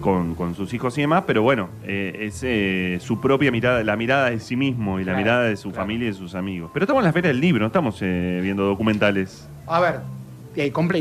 con, 0.00 0.34
con 0.34 0.54
sus 0.54 0.72
hijos 0.72 0.96
y 0.96 1.02
demás. 1.02 1.24
Pero 1.26 1.42
bueno, 1.42 1.68
eh, 1.84 2.16
es 2.22 2.40
eh, 2.44 2.96
su 3.02 3.20
propia 3.20 3.52
mirada, 3.52 3.84
la 3.84 3.94
mirada 3.94 4.30
de 4.30 4.40
sí 4.40 4.56
mismo 4.56 4.98
y 5.00 5.04
la 5.04 5.14
mirada 5.14 5.42
de 5.42 5.56
su 5.58 5.68
claro. 5.68 5.82
familia 5.82 6.08
y 6.08 6.12
de 6.12 6.16
sus 6.16 6.34
amigos. 6.34 6.70
Pero 6.72 6.84
estamos 6.84 7.02
en 7.02 7.06
la 7.08 7.12
feria 7.12 7.28
del 7.28 7.40
libro, 7.40 7.60
no 7.60 7.66
estamos 7.66 7.98
eh, 8.00 8.40
viendo 8.42 8.64
documentales. 8.64 9.46
A 9.66 9.80
ver, 9.80 10.00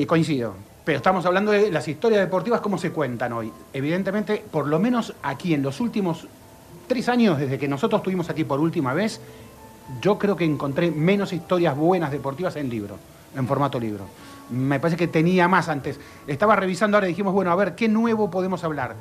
coincido. 0.07 0.55
Pero 0.83 0.97
estamos 0.97 1.25
hablando 1.25 1.51
de 1.51 1.71
las 1.71 1.87
historias 1.87 2.19
deportivas, 2.19 2.59
cómo 2.59 2.77
se 2.77 2.91
cuentan 2.91 3.31
hoy. 3.31 3.49
Evidentemente, 3.71 4.43
por 4.51 4.67
lo 4.67 4.77
menos 4.77 5.13
aquí 5.23 5.53
en 5.53 5.61
los 5.61 5.79
últimos 5.79 6.27
tres 6.91 7.07
años, 7.07 7.39
desde 7.39 7.57
que 7.57 7.69
nosotros 7.69 7.99
estuvimos 7.99 8.29
aquí 8.29 8.43
por 8.43 8.59
última 8.59 8.93
vez, 8.93 9.21
yo 10.01 10.17
creo 10.19 10.35
que 10.35 10.43
encontré 10.43 10.91
menos 10.91 11.31
historias 11.31 11.75
buenas 11.77 12.11
deportivas 12.11 12.57
en 12.57 12.69
libro, 12.69 12.97
en 13.35 13.47
formato 13.47 13.79
libro. 13.79 14.03
Me 14.49 14.77
parece 14.81 14.97
que 14.97 15.07
tenía 15.07 15.47
más 15.47 15.69
antes. 15.69 15.97
Estaba 16.27 16.57
revisando 16.57 16.97
ahora 16.97 17.07
y 17.07 17.11
dijimos, 17.11 17.33
bueno, 17.33 17.49
a 17.51 17.55
ver, 17.55 17.75
¿qué 17.75 17.87
nuevo 17.87 18.29
podemos 18.29 18.63
hablar? 18.65 18.95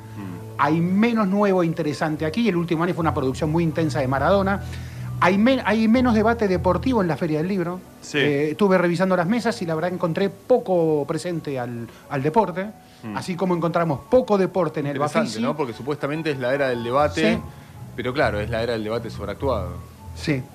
hay 0.57 0.79
menos 0.79 1.27
nuevo 1.27 1.63
e 1.63 1.65
interesante 1.65 2.23
aquí. 2.23 2.47
El 2.47 2.55
último 2.55 2.83
año 2.83 2.93
fue 2.93 3.01
una 3.01 3.13
producción 3.15 3.51
muy 3.51 3.63
intensa 3.63 3.99
de 3.99 4.07
Maradona. 4.07 4.61
Hay, 5.19 5.37
men- 5.37 5.61
hay 5.65 5.87
menos 5.87 6.13
debate 6.13 6.47
deportivo 6.47 7.01
en 7.01 7.07
la 7.07 7.17
Feria 7.17 7.39
del 7.39 7.47
Libro. 7.47 7.79
Sí. 8.01 8.19
Eh, 8.19 8.51
estuve 8.51 8.77
revisando 8.77 9.17
las 9.17 9.25
mesas 9.27 9.59
y 9.63 9.65
la 9.65 9.73
verdad 9.75 9.91
encontré 9.91 10.29
poco 10.29 11.03
presente 11.07 11.59
al, 11.59 11.87
al 12.09 12.21
deporte, 12.23 12.67
así 13.15 13.35
como 13.35 13.55
encontramos 13.55 14.01
poco 14.09 14.37
deporte 14.37 14.79
en 14.81 14.87
el 14.87 14.99
Bafisi. 14.99 15.41
¿no? 15.41 15.57
Porque 15.57 15.73
supuestamente 15.73 16.29
es 16.31 16.37
la 16.39 16.53
era 16.53 16.69
del 16.69 16.83
debate, 16.83 17.33
Sí. 17.35 17.41
Pero 17.95 18.13
claro, 18.13 18.39
es 18.39 18.49
la 18.49 18.63
era 18.63 18.73
del 18.73 18.83
debate 18.83 19.09
sobreactuado. 19.09 19.69
Sí. 20.15 20.41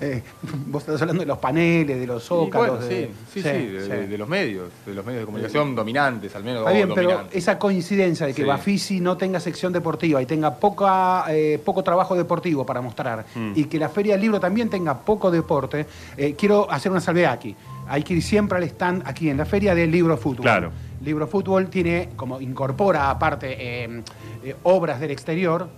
Eh, 0.00 0.20
vos 0.66 0.82
estás 0.82 1.00
hablando 1.00 1.22
de 1.22 1.26
los 1.28 1.38
paneles, 1.38 2.00
de 2.00 2.06
los 2.08 2.24
zócalos. 2.24 2.70
bueno, 2.80 2.84
de- 2.84 3.06
sí, 3.06 3.12
sí, 3.34 3.42
sí, 3.42 3.48
de, 3.48 3.82
sí. 3.84 3.88
de- 3.88 4.06
de 4.08 4.18
los 4.18 4.28
medios, 4.28 4.68
de 4.84 4.92
los 4.94 5.06
medios 5.06 5.20
de 5.22 5.26
comunicación 5.26 5.76
dominantes, 5.76 6.34
al 6.34 6.42
menos 6.42 6.62
Está 6.62 6.72
bien, 6.72 6.90
pero 6.92 7.22
esa 7.30 7.56
coincidencia 7.56 8.26
de 8.26 8.34
que 8.34 8.42
Sí. 8.42 8.48
Bafisi 8.48 9.00
no 9.00 9.16
tenga 9.16 9.38
sección 9.38 9.72
deportiva 9.72 10.20
y 10.20 10.26
tenga 10.26 10.56
poca, 10.56 11.24
eh, 11.28 11.60
poco 11.64 11.84
trabajo 11.84 12.16
deportivo 12.16 12.66
para 12.66 12.80
mostrar 12.80 13.26
Mm. 13.32 13.52
y 13.54 13.64
que 13.66 13.78
la 13.78 13.88
Feria 13.88 14.14
del 14.14 14.22
Libro 14.22 14.40
también 14.40 14.68
tenga 14.70 14.98
poco 14.98 15.30
deporte, 15.30 15.86
eh, 16.16 16.34
quiero 16.36 16.68
hacer 16.68 16.90
una 16.90 17.00
salvedad 17.00 17.32
aquí. 17.34 17.54
Hay 17.86 18.02
que 18.02 18.14
ir 18.14 18.22
siempre 18.24 18.58
al 18.58 18.64
stand 18.64 19.04
aquí 19.06 19.30
en 19.30 19.36
la 19.36 19.44
Feria 19.46 19.72
del 19.72 19.92
Libro 19.92 20.16
Fútbol. 20.16 20.42
Claro. 20.42 20.72
Libro 21.04 21.28
Fútbol 21.28 21.68
tiene, 21.70 22.08
como 22.16 22.40
incorpora 22.40 23.08
aparte 23.08 23.54
eh, 23.56 24.02
eh, 24.42 24.56
obras 24.64 24.98
del 24.98 25.12
exterior, 25.12 25.68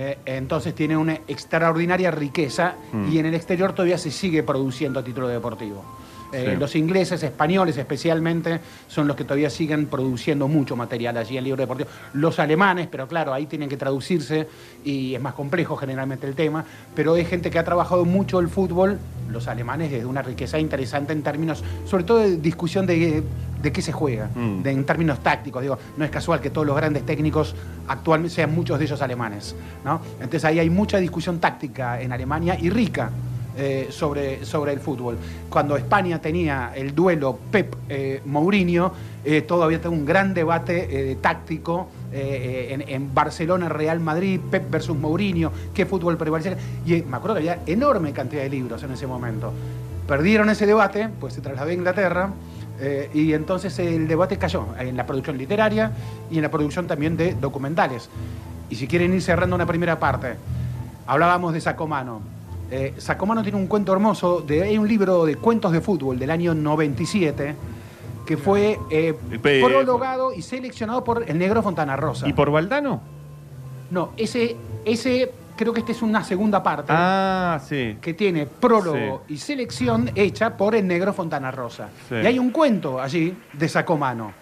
eh, 0.00 0.16
entonces 0.26 0.74
tiene 0.76 0.96
una 0.96 1.14
extraordinaria 1.26 2.12
riqueza 2.12 2.74
Mm. 2.92 3.12
y 3.12 3.18
en 3.18 3.26
el 3.26 3.34
exterior 3.34 3.72
todavía 3.72 3.98
se 3.98 4.12
sigue 4.12 4.44
produciendo 4.44 5.00
a 5.00 5.02
título 5.02 5.26
deportivo. 5.26 5.82
Eh, 6.32 6.50
Sí. 6.52 6.56
Los 6.60 6.76
ingleses, 6.76 7.22
españoles 7.22 7.76
especialmente, 7.78 8.60
son 8.86 9.08
los 9.08 9.16
que 9.16 9.24
todavía 9.24 9.48
siguen 9.50 9.86
produciendo 9.86 10.46
mucho 10.46 10.76
material 10.76 11.16
allí 11.16 11.36
en 11.38 11.44
libro 11.44 11.62
deportivo. 11.62 11.88
Los 12.12 12.38
alemanes, 12.38 12.86
pero 12.88 13.08
claro, 13.08 13.32
ahí 13.32 13.46
tienen 13.46 13.68
que 13.68 13.76
traducirse 13.78 14.46
y 14.84 15.14
es 15.14 15.20
más 15.22 15.32
complejo 15.34 15.74
generalmente 15.76 16.26
el 16.28 16.34
tema, 16.34 16.64
pero 16.94 17.14
hay 17.14 17.24
gente 17.24 17.50
que 17.50 17.58
ha 17.58 17.64
trabajado 17.64 18.04
mucho 18.04 18.38
el 18.40 18.48
fútbol, 18.48 18.98
los 19.30 19.48
alemanes, 19.48 19.90
desde 19.90 20.06
una 20.06 20.22
riqueza 20.22 20.58
interesante 20.58 21.12
en 21.12 21.22
términos, 21.22 21.62
sobre 21.84 22.04
todo 22.04 22.18
de 22.18 22.36
discusión 22.38 22.86
de, 22.86 23.22
de 23.62 23.72
qué 23.72 23.82
se 23.82 23.92
juega, 23.92 24.28
Mm. 24.34 24.62
de- 24.62 24.70
en 24.70 24.84
términos 24.84 25.20
tácticos. 25.22 25.62
Digo, 25.62 25.78
no 25.96 26.04
es 26.04 26.10
casual 26.10 26.40
que 26.40 26.50
todos 26.50 26.66
los 26.66 26.76
grandes 26.76 27.04
técnicos 27.04 27.54
actualmente 27.88 28.34
sean 28.34 28.54
muchos 28.54 28.78
de 28.78 28.84
ellos 28.86 29.02
alemanes. 29.02 29.54
¿no? 29.84 30.00
Entonces 30.14 30.44
ahí 30.44 30.58
hay 30.58 30.70
mucha 30.70 30.98
discusión 30.98 31.38
táctica 31.40 32.00
en 32.00 32.12
Alemania 32.12 32.56
y 32.60 32.70
rica 32.70 33.10
eh, 33.58 33.88
sobre, 33.90 34.44
sobre 34.46 34.72
el 34.72 34.80
fútbol. 34.80 35.18
Cuando 35.50 35.76
España 35.76 36.20
tenía 36.20 36.72
el 36.74 36.94
duelo 36.94 37.38
Pep-Mourinho, 37.50 38.92
todavía 39.46 39.78
tengo 39.78 39.94
un 39.94 40.06
gran 40.06 40.32
debate 40.32 41.10
eh, 41.10 41.16
táctico 41.16 41.88
eh, 42.10 42.68
en, 42.70 42.88
en 42.88 43.14
Barcelona, 43.14 43.68
Real 43.68 44.00
Madrid, 44.00 44.40
Pep 44.50 44.70
versus 44.70 44.96
Mourinho, 44.96 45.52
qué 45.74 45.84
fútbol 45.84 46.16
prevalecía. 46.16 46.56
Y 46.86 46.94
eh, 46.94 47.04
me 47.06 47.18
acuerdo 47.18 47.34
que 47.34 47.40
había 47.50 47.62
enorme 47.66 48.12
cantidad 48.12 48.42
de 48.42 48.48
libros 48.48 48.82
en 48.82 48.92
ese 48.92 49.06
momento. 49.06 49.52
Perdieron 50.06 50.48
ese 50.48 50.64
debate, 50.64 51.10
pues 51.20 51.34
se 51.34 51.42
trasladó 51.42 51.68
a 51.68 51.74
Inglaterra. 51.74 52.30
eh, 52.80 53.10
y 53.12 53.32
entonces 53.32 53.78
el 53.78 54.06
debate 54.06 54.38
cayó 54.38 54.66
en 54.78 54.96
la 54.96 55.04
producción 55.04 55.36
literaria 55.36 55.92
y 56.30 56.36
en 56.36 56.42
la 56.42 56.50
producción 56.50 56.86
también 56.86 57.16
de 57.16 57.34
documentales. 57.34 58.08
Y 58.70 58.76
si 58.76 58.86
quieren 58.86 59.12
ir 59.12 59.22
cerrando 59.22 59.56
una 59.56 59.66
primera 59.66 59.98
parte, 59.98 60.36
hablábamos 61.06 61.52
de 61.52 61.60
Sacomano. 61.60 62.20
Eh, 62.70 62.94
Sacomano 62.98 63.42
tiene 63.42 63.56
un 63.56 63.66
cuento 63.66 63.92
hermoso, 63.92 64.40
de, 64.40 64.62
hay 64.62 64.78
un 64.78 64.86
libro 64.86 65.24
de 65.24 65.36
cuentos 65.36 65.72
de 65.72 65.80
fútbol 65.80 66.18
del 66.18 66.30
año 66.30 66.54
97 66.54 67.54
que 68.26 68.36
fue 68.36 68.78
eh, 68.90 69.14
prologado 69.40 70.34
y 70.34 70.42
seleccionado 70.42 71.02
por 71.02 71.24
el 71.26 71.38
negro 71.38 71.62
Fontana 71.62 71.96
Rosa. 71.96 72.28
¿Y 72.28 72.34
por 72.34 72.50
Valdano? 72.50 73.00
No, 73.90 74.10
ese, 74.18 74.54
ese 74.84 75.32
creo 75.56 75.72
que 75.72 75.80
esta 75.80 75.92
es 75.92 76.02
una 76.02 76.22
segunda 76.22 76.62
parte 76.62 76.92
Ah, 76.94 77.58
sí. 77.66 77.96
que 78.02 78.12
tiene 78.12 78.44
prólogo 78.44 79.22
y 79.28 79.38
selección 79.38 80.10
hecha 80.14 80.58
por 80.58 80.74
el 80.74 80.86
negro 80.86 81.14
Fontana 81.14 81.50
Rosa. 81.50 81.88
Sí. 82.08 82.16
Y 82.16 82.26
hay 82.26 82.38
un 82.38 82.50
cuento 82.50 83.00
allí 83.00 83.34
de 83.54 83.66
Sacomano. 83.68 84.32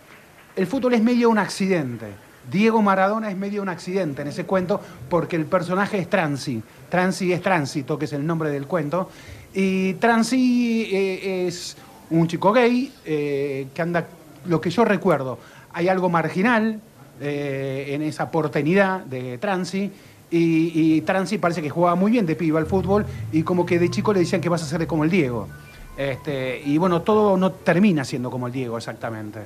El 0.56 0.66
fútbol 0.66 0.94
es 0.94 1.02
medio 1.02 1.30
un 1.30 1.38
accidente. 1.38 2.06
Diego 2.50 2.80
Maradona 2.82 3.30
es 3.30 3.36
medio 3.36 3.62
un 3.62 3.68
accidente 3.68 4.22
en 4.22 4.28
ese 4.28 4.44
cuento 4.44 4.80
porque 5.08 5.36
el 5.36 5.46
personaje 5.46 5.98
es 5.98 6.08
Transi. 6.08 6.62
Transi 6.88 7.32
es 7.32 7.42
Tránsito, 7.42 7.98
que 7.98 8.04
es 8.04 8.12
el 8.12 8.26
nombre 8.26 8.50
del 8.50 8.66
cuento. 8.66 9.10
Y 9.52 9.94
Transi 9.94 10.88
eh, 10.92 11.46
es 11.46 11.76
un 12.10 12.28
chico 12.28 12.52
gay 12.52 12.92
eh, 13.04 13.66
que 13.74 13.82
anda, 13.82 14.06
lo 14.46 14.60
que 14.60 14.70
yo 14.70 14.84
recuerdo, 14.84 15.38
hay 15.72 15.88
algo 15.88 16.08
marginal 16.08 16.80
eh, 17.20 17.86
en 17.88 18.02
esa 18.02 18.30
portenidad 18.30 19.00
de 19.00 19.38
Transi. 19.38 19.90
Y, 20.30 20.72
y 20.74 21.00
Transi 21.02 21.38
parece 21.38 21.62
que 21.62 21.70
jugaba 21.70 21.94
muy 21.94 22.10
bien 22.10 22.26
de 22.26 22.34
piba 22.34 22.58
al 22.58 22.66
fútbol 22.66 23.06
y 23.30 23.42
como 23.44 23.64
que 23.64 23.78
de 23.78 23.90
chico 23.90 24.12
le 24.12 24.20
decían 24.20 24.40
que 24.40 24.48
vas 24.48 24.62
a 24.62 24.66
ser 24.66 24.86
como 24.86 25.04
el 25.04 25.10
Diego. 25.10 25.48
Este, 25.96 26.60
y 26.64 26.76
bueno, 26.78 27.02
todo 27.02 27.36
no 27.36 27.52
termina 27.52 28.04
siendo 28.04 28.30
como 28.30 28.46
el 28.48 28.52
Diego 28.52 28.76
exactamente. 28.76 29.40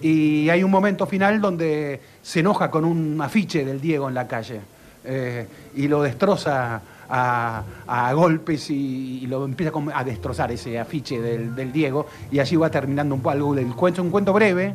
Y 0.00 0.48
hay 0.48 0.62
un 0.62 0.70
momento 0.70 1.06
final 1.06 1.40
donde 1.40 2.00
se 2.22 2.40
enoja 2.40 2.70
con 2.70 2.84
un 2.84 3.20
afiche 3.20 3.64
del 3.64 3.80
Diego 3.80 4.08
en 4.08 4.14
la 4.14 4.28
calle 4.28 4.60
eh, 5.04 5.46
y 5.74 5.88
lo 5.88 6.02
destroza 6.02 6.80
a, 7.10 7.62
a 7.86 8.12
golpes 8.12 8.68
y, 8.70 9.20
y 9.22 9.26
lo 9.26 9.44
empieza 9.46 9.72
a 9.94 10.04
destrozar 10.04 10.52
ese 10.52 10.78
afiche 10.78 11.20
del, 11.20 11.54
del 11.56 11.72
Diego 11.72 12.06
y 12.30 12.38
allí 12.38 12.54
va 12.54 12.70
terminando 12.70 13.14
un 13.14 13.22
poco 13.22 13.30
algo 13.30 13.54
del 13.54 13.74
cuento, 13.74 14.02
un 14.02 14.10
cuento 14.10 14.32
breve 14.34 14.74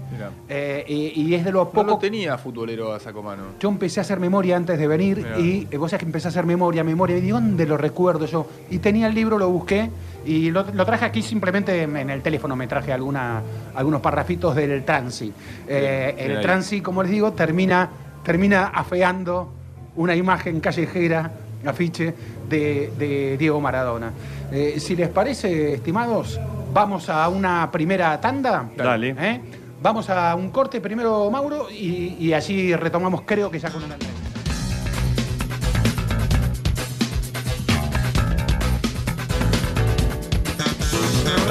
eh, 0.49 0.83
y, 0.87 1.21
y 1.21 1.35
es 1.35 1.45
de 1.45 1.51
lo 1.51 1.59
No 1.65 1.69
poco 1.71 1.91
lo 1.91 1.97
tenía 1.99 2.37
futbolero 2.39 2.91
a 2.91 2.99
Sacomano. 2.99 3.43
yo 3.59 3.69
empecé 3.69 3.99
a 3.99 4.01
hacer 4.01 4.19
memoria 4.19 4.57
antes 4.57 4.79
de 4.79 4.87
venir 4.87 5.17
Mirá. 5.17 5.39
y 5.39 5.67
eh, 5.69 5.77
vos 5.77 5.91
sabés 5.91 5.99
que 5.99 6.05
empecé 6.07 6.27
a 6.27 6.31
hacer 6.31 6.45
memoria, 6.47 6.83
memoria, 6.83 7.15
y 7.17 7.21
digo, 7.21 7.39
¿dónde 7.39 7.67
lo 7.67 7.77
recuerdo 7.77 8.25
yo? 8.25 8.47
Y 8.71 8.79
tenía 8.79 9.05
el 9.07 9.13
libro, 9.13 9.37
lo 9.37 9.49
busqué 9.49 9.91
y 10.25 10.51
lo, 10.51 10.65
lo 10.73 10.85
traje 10.85 11.05
aquí 11.05 11.21
simplemente 11.21 11.83
en 11.83 12.09
el 12.09 12.21
teléfono, 12.21 12.55
me 12.55 12.67
traje 12.67 12.93
alguna, 12.93 13.41
algunos 13.75 14.01
parrafitos 14.01 14.55
del 14.55 14.83
Transi. 14.83 15.33
Eh, 15.67 16.15
el. 16.17 16.41
Transi, 16.41 16.81
como 16.81 17.03
les 17.03 17.11
digo, 17.11 17.33
termina, 17.33 17.89
termina 18.23 18.67
afeando 18.67 19.51
una 19.95 20.15
imagen 20.15 20.59
callejera, 20.59 21.31
afiche, 21.65 22.13
de, 22.49 22.91
de 22.97 23.37
Diego 23.37 23.59
Maradona. 23.61 24.11
Eh, 24.51 24.79
si 24.79 24.95
les 24.95 25.09
parece, 25.09 25.73
estimados, 25.73 26.39
vamos 26.73 27.09
a 27.09 27.27
una 27.29 27.69
primera 27.71 28.19
tanda. 28.19 28.69
Dale. 28.75 29.15
¿Eh? 29.17 29.41
Vamos 29.81 30.09
a 30.09 30.33
un 30.35 30.49
corte 30.49 30.79
primero, 30.79 31.29
Mauro, 31.29 31.69
y, 31.69 32.15
y 32.19 32.33
allí 32.33 32.73
retomamos, 32.75 33.21
creo 33.25 33.51
que 33.51 33.59
ya 33.59 33.69
con 33.69 33.83
una 33.83 33.97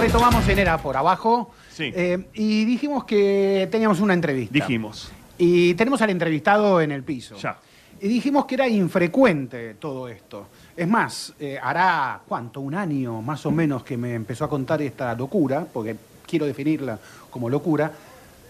Retomamos 0.03 0.49
en 0.49 0.59
Era 0.59 0.79
por 0.79 0.97
abajo. 0.97 1.53
Sí. 1.71 1.93
eh, 1.95 2.27
y 2.35 2.65
dijimos 2.65 3.05
que 3.05 3.69
teníamos 3.71 4.01
una 4.01 4.15
entrevista. 4.15 4.53
Dijimos. 4.53 5.12
Y 5.38 5.75
tenemos 5.75 6.03
al 6.03 6.11
entrevistado 6.11 6.81
en 6.81 6.91
el 6.91 7.05
piso. 7.05 7.37
Ya. 7.37 7.57
Y 8.01 8.09
dijimos 8.09 8.47
que 8.47 8.57
era 8.57 8.67
infrecuente 8.67 9.75
todo 9.75 10.09
esto. 10.09 10.49
Es 10.77 10.88
más, 10.88 11.33
eh, 11.38 11.57
hará, 11.62 12.21
¿cuánto? 12.27 12.61
Un 12.61 12.75
año 12.75 13.23
más 13.23 13.47
o 13.47 13.53
menos 13.53 13.85
que 13.85 13.97
me 13.97 14.15
empezó 14.15 14.45
a 14.45 14.49
contar 14.49 14.83
esta 14.83 15.15
locura, 15.15 15.65
porque 15.73 15.95
quiero 16.27 16.47
definirla 16.47 16.99
como 17.31 17.49
locura. 17.49 17.93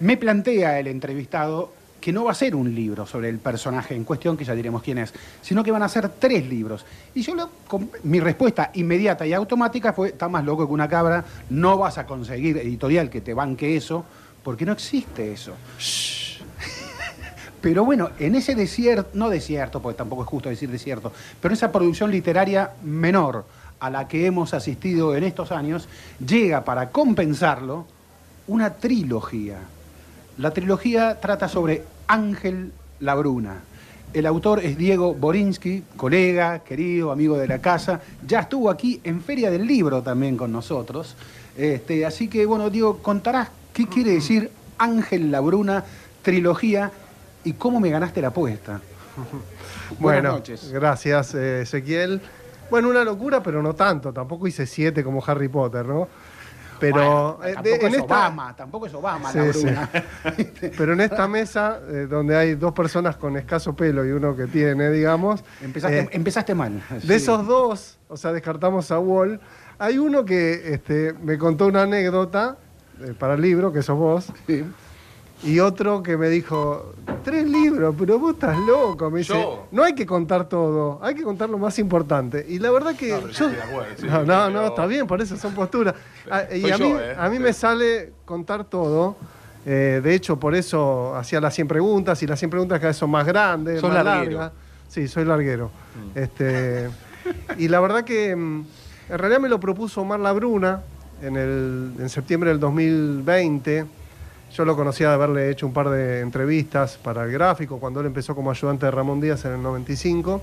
Me 0.00 0.16
plantea 0.16 0.80
el 0.80 0.86
entrevistado 0.86 1.70
que 2.02 2.12
no 2.12 2.24
va 2.24 2.32
a 2.32 2.34
ser 2.34 2.54
un 2.54 2.74
libro 2.74 3.06
sobre 3.06 3.30
el 3.30 3.38
personaje 3.38 3.94
en 3.94 4.04
cuestión, 4.04 4.36
que 4.36 4.44
ya 4.44 4.54
diremos 4.54 4.82
quién 4.82 4.98
es, 4.98 5.14
sino 5.40 5.62
que 5.64 5.70
van 5.70 5.82
a 5.82 5.88
ser 5.88 6.08
tres 6.10 6.46
libros. 6.46 6.84
Y 7.14 7.22
yo, 7.22 7.34
lo- 7.34 7.48
con- 7.66 7.88
mi 8.02 8.20
respuesta 8.20 8.70
inmediata 8.74 9.26
y 9.26 9.32
automática 9.32 9.92
fue, 9.94 10.08
está 10.08 10.28
más 10.28 10.44
loco 10.44 10.66
que 10.66 10.72
una 10.74 10.88
cabra, 10.88 11.24
no 11.48 11.78
vas 11.78 11.96
a 11.98 12.04
conseguir 12.06 12.58
editorial 12.58 13.08
que 13.08 13.20
te 13.22 13.32
banque 13.32 13.76
eso, 13.76 14.04
porque 14.42 14.66
no 14.66 14.72
existe 14.72 15.32
eso. 15.32 15.52
Pero 17.60 17.84
bueno, 17.84 18.10
en 18.18 18.34
ese 18.34 18.56
desierto, 18.56 19.10
no 19.14 19.30
desierto, 19.30 19.80
porque 19.80 19.96
tampoco 19.96 20.24
es 20.24 20.28
justo 20.28 20.48
decir 20.48 20.68
desierto, 20.70 21.12
pero 21.40 21.54
esa 21.54 21.70
producción 21.70 22.10
literaria 22.10 22.72
menor 22.82 23.44
a 23.78 23.88
la 23.90 24.08
que 24.08 24.26
hemos 24.26 24.52
asistido 24.54 25.14
en 25.14 25.22
estos 25.22 25.52
años, 25.52 25.88
llega 26.24 26.64
para 26.64 26.90
compensarlo 26.90 27.86
una 28.48 28.74
trilogía. 28.74 29.58
La 30.38 30.50
trilogía 30.50 31.20
trata 31.20 31.46
sobre 31.48 31.84
Ángel 32.12 32.72
Labruna. 33.00 33.60
El 34.12 34.26
autor 34.26 34.60
es 34.60 34.76
Diego 34.76 35.14
Borinsky, 35.14 35.82
colega, 35.96 36.58
querido, 36.58 37.10
amigo 37.10 37.38
de 37.38 37.48
la 37.48 37.60
casa. 37.60 38.02
Ya 38.26 38.40
estuvo 38.40 38.68
aquí 38.68 39.00
en 39.02 39.22
Feria 39.22 39.50
del 39.50 39.66
Libro 39.66 40.02
también 40.02 40.36
con 40.36 40.52
nosotros. 40.52 41.16
Este, 41.56 42.04
así 42.04 42.28
que, 42.28 42.44
bueno, 42.44 42.68
Diego, 42.68 42.98
contarás 42.98 43.48
qué 43.72 43.86
quiere 43.86 44.10
decir 44.10 44.50
Ángel 44.76 45.30
Labruna, 45.30 45.84
trilogía, 46.20 46.92
y 47.44 47.54
cómo 47.54 47.80
me 47.80 47.88
ganaste 47.88 48.20
la 48.20 48.28
apuesta. 48.28 48.82
Buenas 49.98 50.22
Bueno, 50.22 50.32
noches. 50.32 50.70
gracias 50.70 51.34
eh, 51.34 51.62
Ezequiel. 51.62 52.20
Bueno, 52.70 52.90
una 52.90 53.04
locura, 53.04 53.42
pero 53.42 53.62
no 53.62 53.74
tanto. 53.74 54.12
Tampoco 54.12 54.46
hice 54.46 54.66
siete 54.66 55.02
como 55.02 55.24
Harry 55.26 55.48
Potter, 55.48 55.86
¿no? 55.86 56.08
Pero 56.82 57.36
Bueno, 57.38 57.38
eh, 57.44 57.46
de- 57.48 57.54
tampoco 57.54 57.86
en 57.86 57.92
es 57.94 58.00
esta, 58.00 58.04
Obama, 58.04 58.56
tampoco 58.56 58.86
es 58.86 58.94
Obama 58.94 59.32
la 59.32 59.52
sí. 59.52 59.60
Bruna. 59.62 59.90
pero 60.76 60.92
en 60.94 61.00
esta 61.00 61.28
mesa, 61.28 61.80
eh, 61.88 62.06
donde 62.10 62.36
hay 62.36 62.54
dos 62.56 62.72
personas 62.72 63.16
con 63.16 63.36
escaso 63.36 63.74
pelo 63.76 64.04
y 64.04 64.10
uno 64.10 64.34
que 64.34 64.48
tiene, 64.48 64.90
digamos, 64.90 65.44
Empezaste, 65.62 66.00
eh, 66.00 66.08
empezaste 66.10 66.54
mal. 66.56 66.82
de 67.04 67.14
esos 67.14 67.46
dos, 67.46 67.98
o 68.08 68.16
sea, 68.16 68.32
descartamos 68.32 68.90
a 68.90 68.98
Wall, 68.98 69.40
hay 69.78 69.98
uno 69.98 70.24
que 70.24 70.74
este, 70.74 71.12
me 71.22 71.38
contó 71.38 71.66
una 71.68 71.82
anécdota 71.82 72.56
eh, 73.00 73.14
para 73.16 73.34
el 73.34 73.40
libro, 73.42 73.72
que 73.72 73.82
sos 73.82 73.96
vos, 73.96 74.32
Sí. 74.48 74.64
Y 75.42 75.58
otro 75.60 76.02
que 76.02 76.16
me 76.16 76.28
dijo, 76.28 76.92
tres 77.24 77.48
libros, 77.48 77.94
pero 77.98 78.18
vos 78.18 78.34
estás 78.34 78.56
loco. 78.58 79.10
Me 79.10 79.18
dice, 79.18 79.32
¿Yo? 79.34 79.66
no 79.72 79.82
hay 79.82 79.94
que 79.94 80.06
contar 80.06 80.48
todo, 80.48 80.98
hay 81.02 81.14
que 81.14 81.22
contar 81.22 81.50
lo 81.50 81.58
más 81.58 81.78
importante. 81.78 82.44
Y 82.48 82.58
la 82.58 82.70
verdad 82.70 82.94
que... 82.94 83.10
No, 83.10 83.28
yo- 83.28 83.46
acuerdo, 83.48 83.94
sí, 83.98 84.06
no, 84.06 84.24
no, 84.24 84.50
no, 84.50 84.52
pero- 84.52 84.66
está 84.68 84.86
bien, 84.86 85.06
por 85.06 85.20
eso 85.20 85.36
son 85.36 85.52
posturas. 85.54 85.94
Ah, 86.30 86.42
y 86.54 86.70
a 86.70 86.76
yo, 86.76 86.84
mí, 86.88 86.94
eh. 86.98 87.14
a 87.18 87.28
mí 87.28 87.38
me 87.38 87.52
sale 87.52 88.12
contar 88.24 88.64
todo. 88.64 89.16
eh, 89.66 90.00
de 90.02 90.14
hecho, 90.14 90.38
por 90.38 90.54
eso 90.54 91.14
hacía 91.16 91.40
las 91.40 91.54
100 91.54 91.68
preguntas 91.68 92.22
y 92.22 92.26
las 92.26 92.38
100 92.38 92.50
preguntas 92.50 92.78
cada 92.78 92.88
vez 92.88 92.96
son 92.96 93.10
más 93.10 93.26
grandes, 93.26 93.80
Sos 93.80 93.92
más 93.92 94.04
larguero. 94.04 94.38
largas. 94.38 94.52
Sí, 94.88 95.08
soy 95.08 95.24
larguero. 95.24 95.70
Este, 96.14 96.88
y 97.58 97.68
la 97.68 97.80
verdad 97.80 98.04
que 98.04 98.34
mm, 98.36 98.64
en 99.10 99.18
realidad 99.18 99.40
me 99.40 99.48
lo 99.48 99.58
propuso 99.58 100.02
Omar 100.02 100.20
Labruna 100.20 100.82
en, 101.22 101.36
el, 101.36 101.92
en 101.98 102.08
septiembre 102.08 102.50
del 102.50 102.60
2020. 102.60 103.86
Yo 104.54 104.66
lo 104.66 104.76
conocía 104.76 105.08
de 105.08 105.14
haberle 105.14 105.50
hecho 105.50 105.66
un 105.66 105.72
par 105.72 105.88
de 105.88 106.20
entrevistas 106.20 106.98
para 107.02 107.24
el 107.24 107.32
gráfico 107.32 107.80
cuando 107.80 108.00
él 108.00 108.06
empezó 108.06 108.34
como 108.34 108.50
ayudante 108.50 108.84
de 108.84 108.92
Ramón 108.92 109.18
Díaz 109.18 109.46
en 109.46 109.52
el 109.52 109.62
95. 109.62 110.42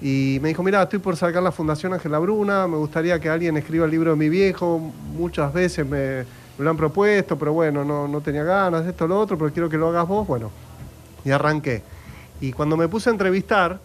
Y 0.00 0.38
me 0.42 0.48
dijo, 0.48 0.64
mira, 0.64 0.82
estoy 0.82 0.98
por 0.98 1.16
sacar 1.16 1.40
la 1.42 1.52
Fundación 1.52 1.94
Ángela 1.94 2.18
Bruna, 2.18 2.66
me 2.66 2.76
gustaría 2.76 3.20
que 3.20 3.28
alguien 3.28 3.56
escriba 3.56 3.84
el 3.84 3.92
libro 3.92 4.10
de 4.10 4.16
mi 4.16 4.28
viejo. 4.28 4.78
Muchas 5.16 5.52
veces 5.52 5.86
me, 5.86 6.24
lo 6.58 6.68
han 6.68 6.76
propuesto, 6.76 7.38
pero 7.38 7.52
bueno, 7.52 7.84
no, 7.84 8.08
no 8.08 8.20
tenía 8.20 8.42
ganas, 8.42 8.84
esto, 8.86 9.06
lo 9.06 9.20
otro, 9.20 9.38
pero 9.38 9.52
quiero 9.52 9.68
que 9.68 9.76
lo 9.76 9.88
hagas 9.88 10.08
vos. 10.08 10.26
Bueno, 10.26 10.50
y 11.24 11.30
arranqué. 11.30 11.82
Y 12.40 12.52
cuando 12.52 12.76
me 12.76 12.88
puse 12.88 13.08
a 13.08 13.12
entrevistar, 13.12 13.78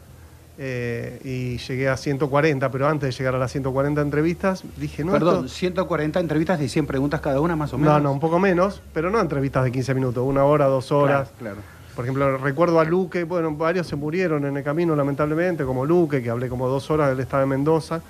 eh, 0.58 1.20
y 1.24 1.58
llegué 1.58 1.90
a 1.90 1.98
140, 1.98 2.70
pero 2.72 2.88
antes 2.88 3.10
de 3.10 3.18
llegar 3.18 3.36
a 3.36 3.40
las 3.40 3.52
140 3.52 4.02
entrevistas, 4.02 4.64
dije, 4.78 5.04
no, 5.04 5.12
Perdón, 5.12 5.46
esto- 5.46 5.58
140 5.58 6.20
entrevistas 6.20 6.60
de 6.60 6.70
100 6.70 6.86
preguntas 6.86 7.22
cada 7.22 7.42
una 7.42 7.56
más 7.56 7.74
o 7.74 7.78
menos. 7.78 7.94
no, 7.96 8.00
no, 8.00 8.12
un 8.14 8.20
poco 8.20 8.40
menos, 8.40 8.82
pero 8.94 9.10
no 9.10 9.20
entrevistas 9.20 9.64
de 9.64 9.72
15 9.72 9.94
minutos, 9.96 10.24
una 10.26 10.44
hora, 10.44 10.66
dos 10.66 10.92
horas. 10.92 11.30
Claro, 11.40 11.56
claro. 11.56 11.74
Por 11.96 12.06
ejemplo, 12.06 12.38
recuerdo 12.38 12.80
a 12.80 12.84
Luque, 12.86 13.24
bueno, 13.24 13.52
varios 13.56 13.86
se 13.88 13.96
murieron 13.96 14.46
en 14.46 14.58
el 14.58 14.64
camino, 14.64 14.96
lamentablemente, 14.96 15.64
como 15.64 15.86
Luque, 15.86 16.24
que 16.24 16.30
hablé 16.30 16.50
como 16.50 16.68
dos 16.68 16.90
horas, 16.92 17.12
él 17.12 17.20
estaba 17.20 17.44
en 17.44 17.50
Mendoza. 17.50 18.02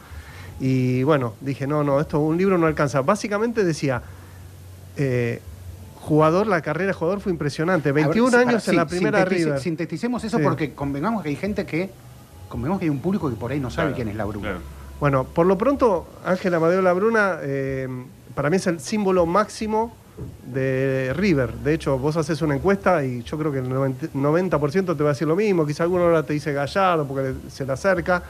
Y 0.59 1.03
bueno, 1.03 1.33
dije, 1.41 1.67
no, 1.67 1.83
no, 1.83 1.99
esto 1.99 2.19
un 2.19 2.37
libro 2.37 2.57
no 2.57 2.67
alcanza. 2.67 3.01
Básicamente 3.01 3.63
decía, 3.65 4.01
eh, 4.95 5.41
jugador, 6.01 6.47
la 6.47 6.61
carrera 6.61 6.87
de 6.87 6.93
jugador 6.93 7.19
fue 7.19 7.31
impresionante. 7.31 7.89
A 7.89 7.91
ver, 7.91 8.05
21 8.05 8.29
sí, 8.29 8.35
años 8.37 8.67
en 8.67 8.75
la 8.75 8.85
primera 8.85 9.19
sintetice- 9.25 9.29
River. 9.29 9.59
Sinteticemos 9.59 10.23
eso 10.23 10.37
Sí. 10.37 10.43
porque 10.43 10.73
convengamos 10.73 11.23
que 11.23 11.29
hay 11.29 11.35
gente 11.35 11.65
que. 11.65 11.89
Convengamos 12.53 12.77
que 12.81 12.85
hay 12.85 12.89
un 12.91 12.99
público 12.99 13.31
que 13.31 13.35
por 13.35 13.51
ahí 13.51 13.59
no 13.59 13.71
sabe 13.71 13.87
Claro, 13.87 13.95
quién 13.95 14.07
es 14.09 14.15
la 14.15 14.25
Bruna. 14.25 14.47
Claro. 14.49 14.59
Bueno, 14.99 15.23
por 15.23 15.47
lo 15.47 15.57
pronto, 15.57 16.05
Ángel 16.23 16.53
Amadeo 16.53 16.83
Labruna, 16.83 17.39
eh, 17.41 17.87
para 18.35 18.51
mí 18.51 18.57
es 18.57 18.67
el 18.67 18.79
símbolo 18.79 19.25
máximo 19.25 19.95
de 20.45 21.13
River. 21.15 21.51
De 21.55 21.73
hecho, 21.73 21.97
vos 21.97 22.15
haces 22.15 22.43
una 22.43 22.55
encuesta 22.55 23.03
y 23.03 23.23
yo 23.23 23.39
creo 23.39 23.51
que 23.51 23.57
el 23.57 23.67
90%, 23.69 24.11
90% 24.13 24.95
te 24.95 25.01
va 25.03 25.09
a 25.09 25.13
decir 25.13 25.27
lo 25.27 25.35
mismo. 25.35 25.65
Quizá 25.65 25.81
alguno 25.81 26.03
ahora 26.03 26.21
te 26.21 26.33
dice 26.33 26.53
Gallardo 26.53 27.07
porque 27.07 27.33
se 27.49 27.65
le 27.65 27.73
acerca. 27.73 28.21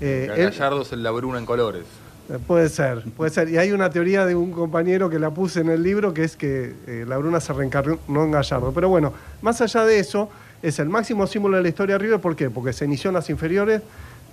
Eh, 0.00 0.26
él- 0.34 0.50
Gallardo 0.52 0.80
es 0.80 0.92
el 0.92 1.02
Labruna 1.02 1.38
en 1.38 1.44
colores. 1.44 1.84
eh, 2.30 2.38
Puede 2.46 2.70
ser, 2.70 3.04
puede 3.14 3.30
ser. 3.30 3.50
Y 3.50 3.58
hay 3.58 3.72
una 3.72 3.90
teoría 3.90 4.24
de 4.24 4.34
un 4.34 4.52
compañero 4.52 5.10
que 5.10 5.18
la 5.18 5.28
puse 5.30 5.60
en 5.60 5.68
el 5.68 5.82
libro, 5.82 6.14
que 6.14 6.24
es 6.24 6.34
que 6.34 6.74
eh, 6.86 7.04
la 7.06 7.18
Bruna 7.18 7.40
se 7.40 7.52
reencarnó 7.52 7.98
en 8.08 8.30
Gallardo. 8.30 8.72
Pero 8.72 8.88
bueno, 8.88 9.12
más 9.42 9.60
allá 9.60 9.84
de 9.84 9.98
eso, 9.98 10.30
es 10.62 10.78
el 10.78 10.88
máximo 10.88 11.26
símbolo 11.26 11.56
de 11.56 11.62
la 11.62 11.68
historia 11.68 11.96
de 11.96 11.98
River. 11.98 12.20
¿Por 12.20 12.36
qué? 12.36 12.50
Porque 12.50 12.72
se 12.72 12.84
inició 12.84 13.10
en 13.10 13.14
las 13.14 13.30
inferiores, 13.30 13.82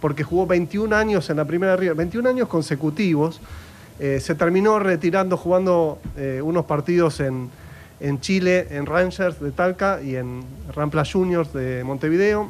porque 0.01 0.23
jugó 0.23 0.47
21 0.47 0.95
años 0.95 1.29
en 1.29 1.37
la 1.37 1.45
primera 1.45 1.75
River, 1.75 1.95
21 1.95 2.29
años 2.29 2.47
consecutivos. 2.47 3.41
Eh, 3.99 4.19
se 4.19 4.35
terminó 4.35 4.79
retirando 4.79 5.37
jugando 5.37 5.99
eh, 6.17 6.41
unos 6.43 6.65
partidos 6.65 7.19
en, 7.19 7.49
en 7.99 8.19
Chile, 8.19 8.67
en 8.71 8.85
Rangers 8.85 9.39
de 9.39 9.51
Talca 9.51 10.01
y 10.01 10.15
en 10.15 10.43
Rampla 10.75 11.03
Juniors 11.05 11.53
de 11.53 11.83
Montevideo. 11.83 12.49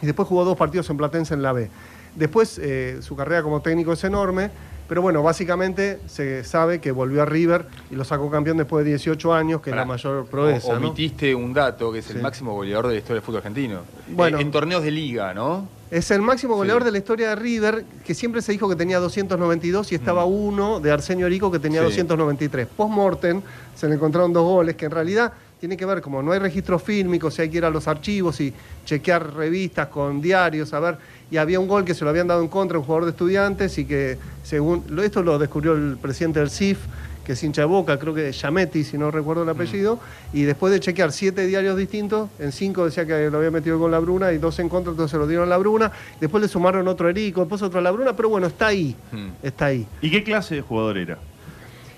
Y 0.00 0.06
después 0.06 0.28
jugó 0.28 0.44
dos 0.44 0.56
partidos 0.56 0.88
en 0.90 0.96
Platense 0.96 1.34
en 1.34 1.42
la 1.42 1.52
B. 1.52 1.68
Después 2.14 2.58
eh, 2.62 2.98
su 3.00 3.16
carrera 3.16 3.42
como 3.42 3.60
técnico 3.60 3.92
es 3.92 4.02
enorme, 4.04 4.50
pero 4.88 5.02
bueno, 5.02 5.22
básicamente 5.22 6.00
se 6.06 6.42
sabe 6.44 6.80
que 6.80 6.90
volvió 6.90 7.22
a 7.22 7.26
River 7.26 7.66
y 7.90 7.94
lo 7.94 8.04
sacó 8.04 8.30
campeón 8.30 8.56
después 8.56 8.84
de 8.84 8.90
18 8.92 9.34
años, 9.34 9.60
que 9.60 9.70
es 9.70 9.76
la 9.76 9.84
mayor 9.84 10.26
proeza. 10.26 10.68
o- 10.68 10.78
¿no? 10.80 10.88
Omitiste 10.88 11.34
un 11.34 11.52
dato 11.52 11.92
que 11.92 11.98
es 11.98 12.06
Sí. 12.06 12.14
el 12.14 12.22
máximo 12.22 12.54
goleador 12.54 12.86
de 12.88 12.94
la 12.94 12.98
historia 12.98 13.16
del 13.16 13.22
fútbol 13.22 13.38
argentino. 13.38 13.80
Bueno. 14.08 14.38
Eh, 14.38 14.42
en 14.42 14.50
torneos 14.50 14.82
de 14.82 14.90
liga, 14.90 15.34
¿no? 15.34 15.68
Es 15.90 16.10
el 16.10 16.20
máximo 16.22 16.54
goleador 16.56 16.82
Sí. 16.82 16.86
de 16.86 16.92
la 16.92 16.98
historia 16.98 17.28
de 17.30 17.36
River, 17.36 17.84
que 18.04 18.14
siempre 18.14 18.42
se 18.42 18.52
dijo 18.52 18.68
que 18.68 18.76
tenía 18.76 18.98
292 18.98 19.90
y 19.92 19.94
estaba 19.94 20.24
uno 20.24 20.80
de 20.80 20.90
Arsenio 20.90 21.26
Erico 21.26 21.50
que 21.50 21.58
tenía 21.58 21.80
Mm. 21.80 21.84
Sí. 21.84 21.90
293. 21.90 22.66
Post-mortem 22.66 23.40
se 23.74 23.88
le 23.88 23.94
encontraron 23.94 24.32
dos 24.32 24.44
goles 24.44 24.76
que 24.76 24.84
en 24.86 24.90
realidad 24.90 25.32
tiene 25.60 25.76
que 25.76 25.84
ver, 25.86 26.00
como 26.02 26.22
no 26.22 26.30
hay 26.32 26.38
registros 26.38 26.82
fílmicos, 26.82 27.38
y 27.38 27.42
hay 27.42 27.50
que 27.50 27.56
ir 27.58 27.64
a 27.64 27.70
los 27.70 27.88
archivos 27.88 28.40
y 28.40 28.52
chequear 28.84 29.34
revistas 29.34 29.88
con 29.88 30.20
diarios, 30.20 30.72
a 30.72 30.78
ver, 30.78 30.98
y 31.30 31.36
había 31.36 31.60
un 31.60 31.68
gol 31.68 31.84
que 31.84 31.94
se 31.94 32.04
lo 32.04 32.10
habían 32.10 32.26
dado 32.26 32.42
en 32.42 32.48
contra 32.48 32.76
a 32.76 32.80
un 32.80 32.86
jugador 32.86 33.04
de 33.04 33.10
estudiantes 33.10 33.76
y 33.78 33.84
que 33.84 34.18
según, 34.42 34.84
esto 35.02 35.22
lo 35.22 35.38
descubrió 35.38 35.72
el 35.74 35.96
presidente 36.00 36.40
del 36.40 36.50
CIF, 36.50 36.78
que 37.24 37.32
es 37.32 37.42
hincha 37.44 37.60
de 37.60 37.66
boca, 37.66 37.98
creo 37.98 38.14
que 38.14 38.32
Yametti, 38.32 38.84
si 38.84 38.96
no 38.96 39.10
recuerdo 39.10 39.42
el 39.42 39.48
apellido, 39.50 40.00
y 40.32 40.44
después 40.44 40.72
de 40.72 40.80
chequear 40.80 41.12
siete 41.12 41.46
diarios 41.46 41.76
distintos, 41.76 42.30
en 42.38 42.52
cinco 42.52 42.86
decía 42.86 43.04
que 43.04 43.28
lo 43.30 43.36
había 43.36 43.50
metido 43.50 43.78
con 43.78 43.90
la 43.90 43.98
Bruna 43.98 44.32
y 44.32 44.38
dos 44.38 44.58
en 44.60 44.70
contra, 44.70 44.92
entonces 44.92 45.10
se 45.10 45.18
lo 45.18 45.26
dieron 45.26 45.44
a 45.46 45.50
la 45.50 45.58
Bruna, 45.58 45.92
después 46.18 46.40
le 46.40 46.48
sumaron 46.48 46.88
otro 46.88 47.06
Erico, 47.10 47.40
después 47.42 47.60
otro 47.60 47.80
a 47.80 47.82
la 47.82 47.90
Bruna, 47.90 48.16
pero 48.16 48.30
bueno, 48.30 48.46
está 48.46 48.68
ahí, 48.68 48.96
Mm. 49.12 49.28
está 49.42 49.66
ahí. 49.66 49.86
¿Y 50.00 50.10
qué 50.10 50.24
clase 50.24 50.54
de 50.54 50.62
jugador 50.62 50.96
era? 50.96 51.18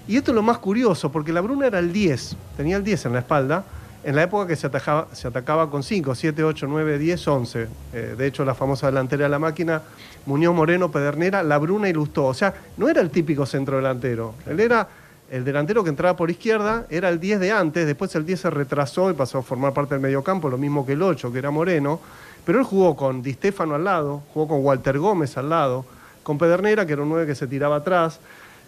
Y 0.09 0.17
esto 0.17 0.33
es 0.33 0.35
lo 0.35 0.43
más 0.43 0.59
curioso, 0.59 1.13
porque 1.13 1.33
la 1.33 1.41
Bruna 1.43 1.69
era 1.69 1.79
el 1.79 1.93
10, 1.93 2.35
tenía 2.57 2.77
el 2.77 2.83
10 2.83 3.07
en 3.07 3.13
la 3.13 3.21
espalda, 3.21 3.65
en 4.03 4.17
la 4.17 4.23
época 4.23 4.47
que 4.47 4.57
se, 4.57 4.71
se 5.13 5.29
atacaba 5.29 5.71
con 5.71 5.83
5, 5.83 6.15
7, 6.15 6.45
8, 6.45 6.67
9, 6.69 6.99
10, 6.99 7.29
11. 7.29 7.69
Eh, 7.93 8.15
de 8.17 8.27
hecho, 8.27 8.45
la 8.45 8.55
famosa 8.55 8.87
delantera 8.87 9.25
de 9.25 9.31
la 9.31 9.39
máquina, 9.39 9.83
Muñoz 10.27 10.55
Moreno, 10.55 10.91
Pedernera, 10.91 11.43
La 11.43 11.59
Bruna 11.59 11.89
y 11.89 11.93
Lustó. 11.93 12.27
O 12.27 12.35
sea, 12.35 12.55
no 12.77 12.89
era 12.89 13.01
el 13.01 13.11
típico 13.11 13.45
centro 13.45 13.77
delantero. 13.77 14.35
Él 14.47 14.61
era 14.61 14.89
el 15.31 15.45
delantero 15.45 15.85
que 15.85 15.91
entraba 15.91 16.17
por 16.17 16.31
izquierda, 16.31 16.87
era 16.91 17.09
el 17.09 17.21
10 17.21 17.41
de 17.41 17.53
antes, 17.53 17.87
después 17.87 18.13
el 18.17 18.27
10 18.27 18.41
se 18.41 18.51
retrasó 18.51 19.11
y 19.11 19.15
pasó 19.15 19.39
a 19.39 19.43
formar 19.43 19.73
parte 19.73 19.95
del 19.95 20.03
mediocampo, 20.03 20.49
lo 20.49 20.59
mismo 20.59 20.85
que 20.85 20.95
el 20.95 21.03
8, 21.03 21.31
que 21.33 21.39
era 21.39 21.51
Moreno. 21.51 22.01
Pero 22.45 22.59
él 22.59 22.65
jugó 22.65 22.97
con 22.97 23.23
Di 23.23 23.35
Stefano 23.35 23.75
al 23.75 23.85
lado, 23.85 24.23
jugó 24.35 24.49
con 24.49 24.65
Walter 24.65 24.99
Gómez 24.99 25.37
al 25.37 25.51
lado, 25.51 25.85
con 26.23 26.39
Pedernera, 26.39 26.85
que 26.85 26.95
era 26.95 27.03
un 27.03 27.11
9 27.11 27.27
que 27.27 27.35
se 27.35 27.47
tiraba 27.47 27.77
atrás. 27.77 28.19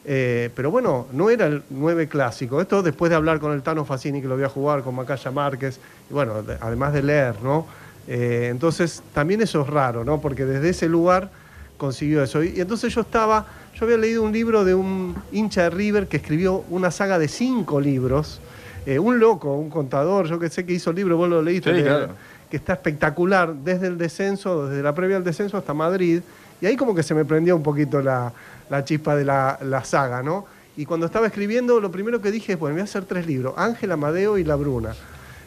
Eh, 0.05 0.51
pero 0.57 0.71
bueno, 0.71 1.07
no 1.13 1.31
era 1.31 1.47
el 1.47 1.63
9 1.71 2.09
clásico. 2.09 2.61
Esto 2.61 2.83
después 2.83 3.11
de 3.11 3.17
hablar 3.17 3.39
con 3.39 3.53
el 3.53 3.63
Tano 3.63 3.85
Facini, 3.85 4.21
que 4.21 4.27
lo 4.29 4.35
voy 4.35 4.45
a 4.45 4.49
jugar, 4.49 4.83
con 4.83 4.95
Macaya 4.97 5.31
Márquez, 5.31 5.79
y 6.11 6.13
bueno, 6.13 6.43
de- 6.43 6.57
además 6.61 6.93
de 6.93 7.03
leer, 7.03 7.35
¿no? 7.43 7.67
Eh, 8.09 8.49
entonces, 8.51 9.01
también 9.15 9.41
eso 9.43 9.61
es 9.63 9.69
raro, 9.69 10.05
¿no? 10.05 10.21
Porque 10.21 10.45
desde 10.45 10.71
ese 10.71 10.89
lugar 10.89 11.31
consiguió 11.77 12.23
eso. 12.23 12.43
Y, 12.43 12.49
y 12.57 12.61
entonces 12.61 12.93
yo 12.93 13.03
estaba, 13.03 13.47
yo 13.77 13.85
había 13.85 13.97
leído 13.97 14.23
un 14.25 14.33
libro 14.33 14.65
de 14.65 14.75
un 14.75 15.15
hincha 15.31 15.63
de 15.65 15.71
River 15.71 16.09
que 16.09 16.17
escribió 16.17 16.65
una 16.71 16.91
saga 16.91 17.19
de 17.21 17.29
cinco 17.29 17.81
libros. 17.81 18.41
Eh, 18.87 18.99
un 18.99 19.21
loco, 19.21 19.55
un 19.55 19.71
contador, 19.71 20.27
yo 20.27 20.41
que 20.41 20.49
sé 20.51 20.67
que 20.67 20.73
hizo 20.73 20.91
el 20.91 20.97
libro, 20.97 21.17
vos 21.17 21.29
lo 21.29 21.41
leíste, 21.43 21.71
Sí, 21.71 21.77
de- 21.77 21.83
claro. 21.85 22.09
que 22.51 22.57
está 22.57 22.73
espectacular, 22.73 23.55
desde 23.55 23.87
el 23.87 23.97
descenso, 23.99 24.67
desde 24.67 24.83
la 24.83 24.93
previa 24.97 25.17
al 25.17 25.23
descenso 25.25 25.57
hasta 25.57 25.73
Madrid. 25.73 26.23
Y 26.61 26.67
ahí 26.67 26.77
como 26.77 26.93
que 26.95 27.03
se 27.05 27.15
me 27.15 27.25
prendió 27.25 27.55
un 27.57 27.63
poquito 27.63 28.01
la, 28.03 28.33
la 28.73 28.85
chispa 28.85 29.15
de 29.15 29.27
la, 29.27 29.59
la 29.63 29.85
saga, 29.85 30.23
¿no? 30.23 30.47
Y 30.79 30.87
cuando 30.87 31.05
estaba 31.05 31.27
escribiendo, 31.27 31.79
lo 31.79 31.93
primero 31.93 32.23
que 32.23 32.31
dije 32.31 32.55
es, 32.55 32.59
bueno, 32.59 32.73
voy 32.75 32.81
a 32.81 32.85
hacer 32.85 33.05
tres 33.05 33.27
libros, 33.27 33.53
Ángel, 33.59 33.93
Amadeo 33.93 34.39
y 34.39 34.45
La 34.45 34.57
Bruna. 34.57 34.95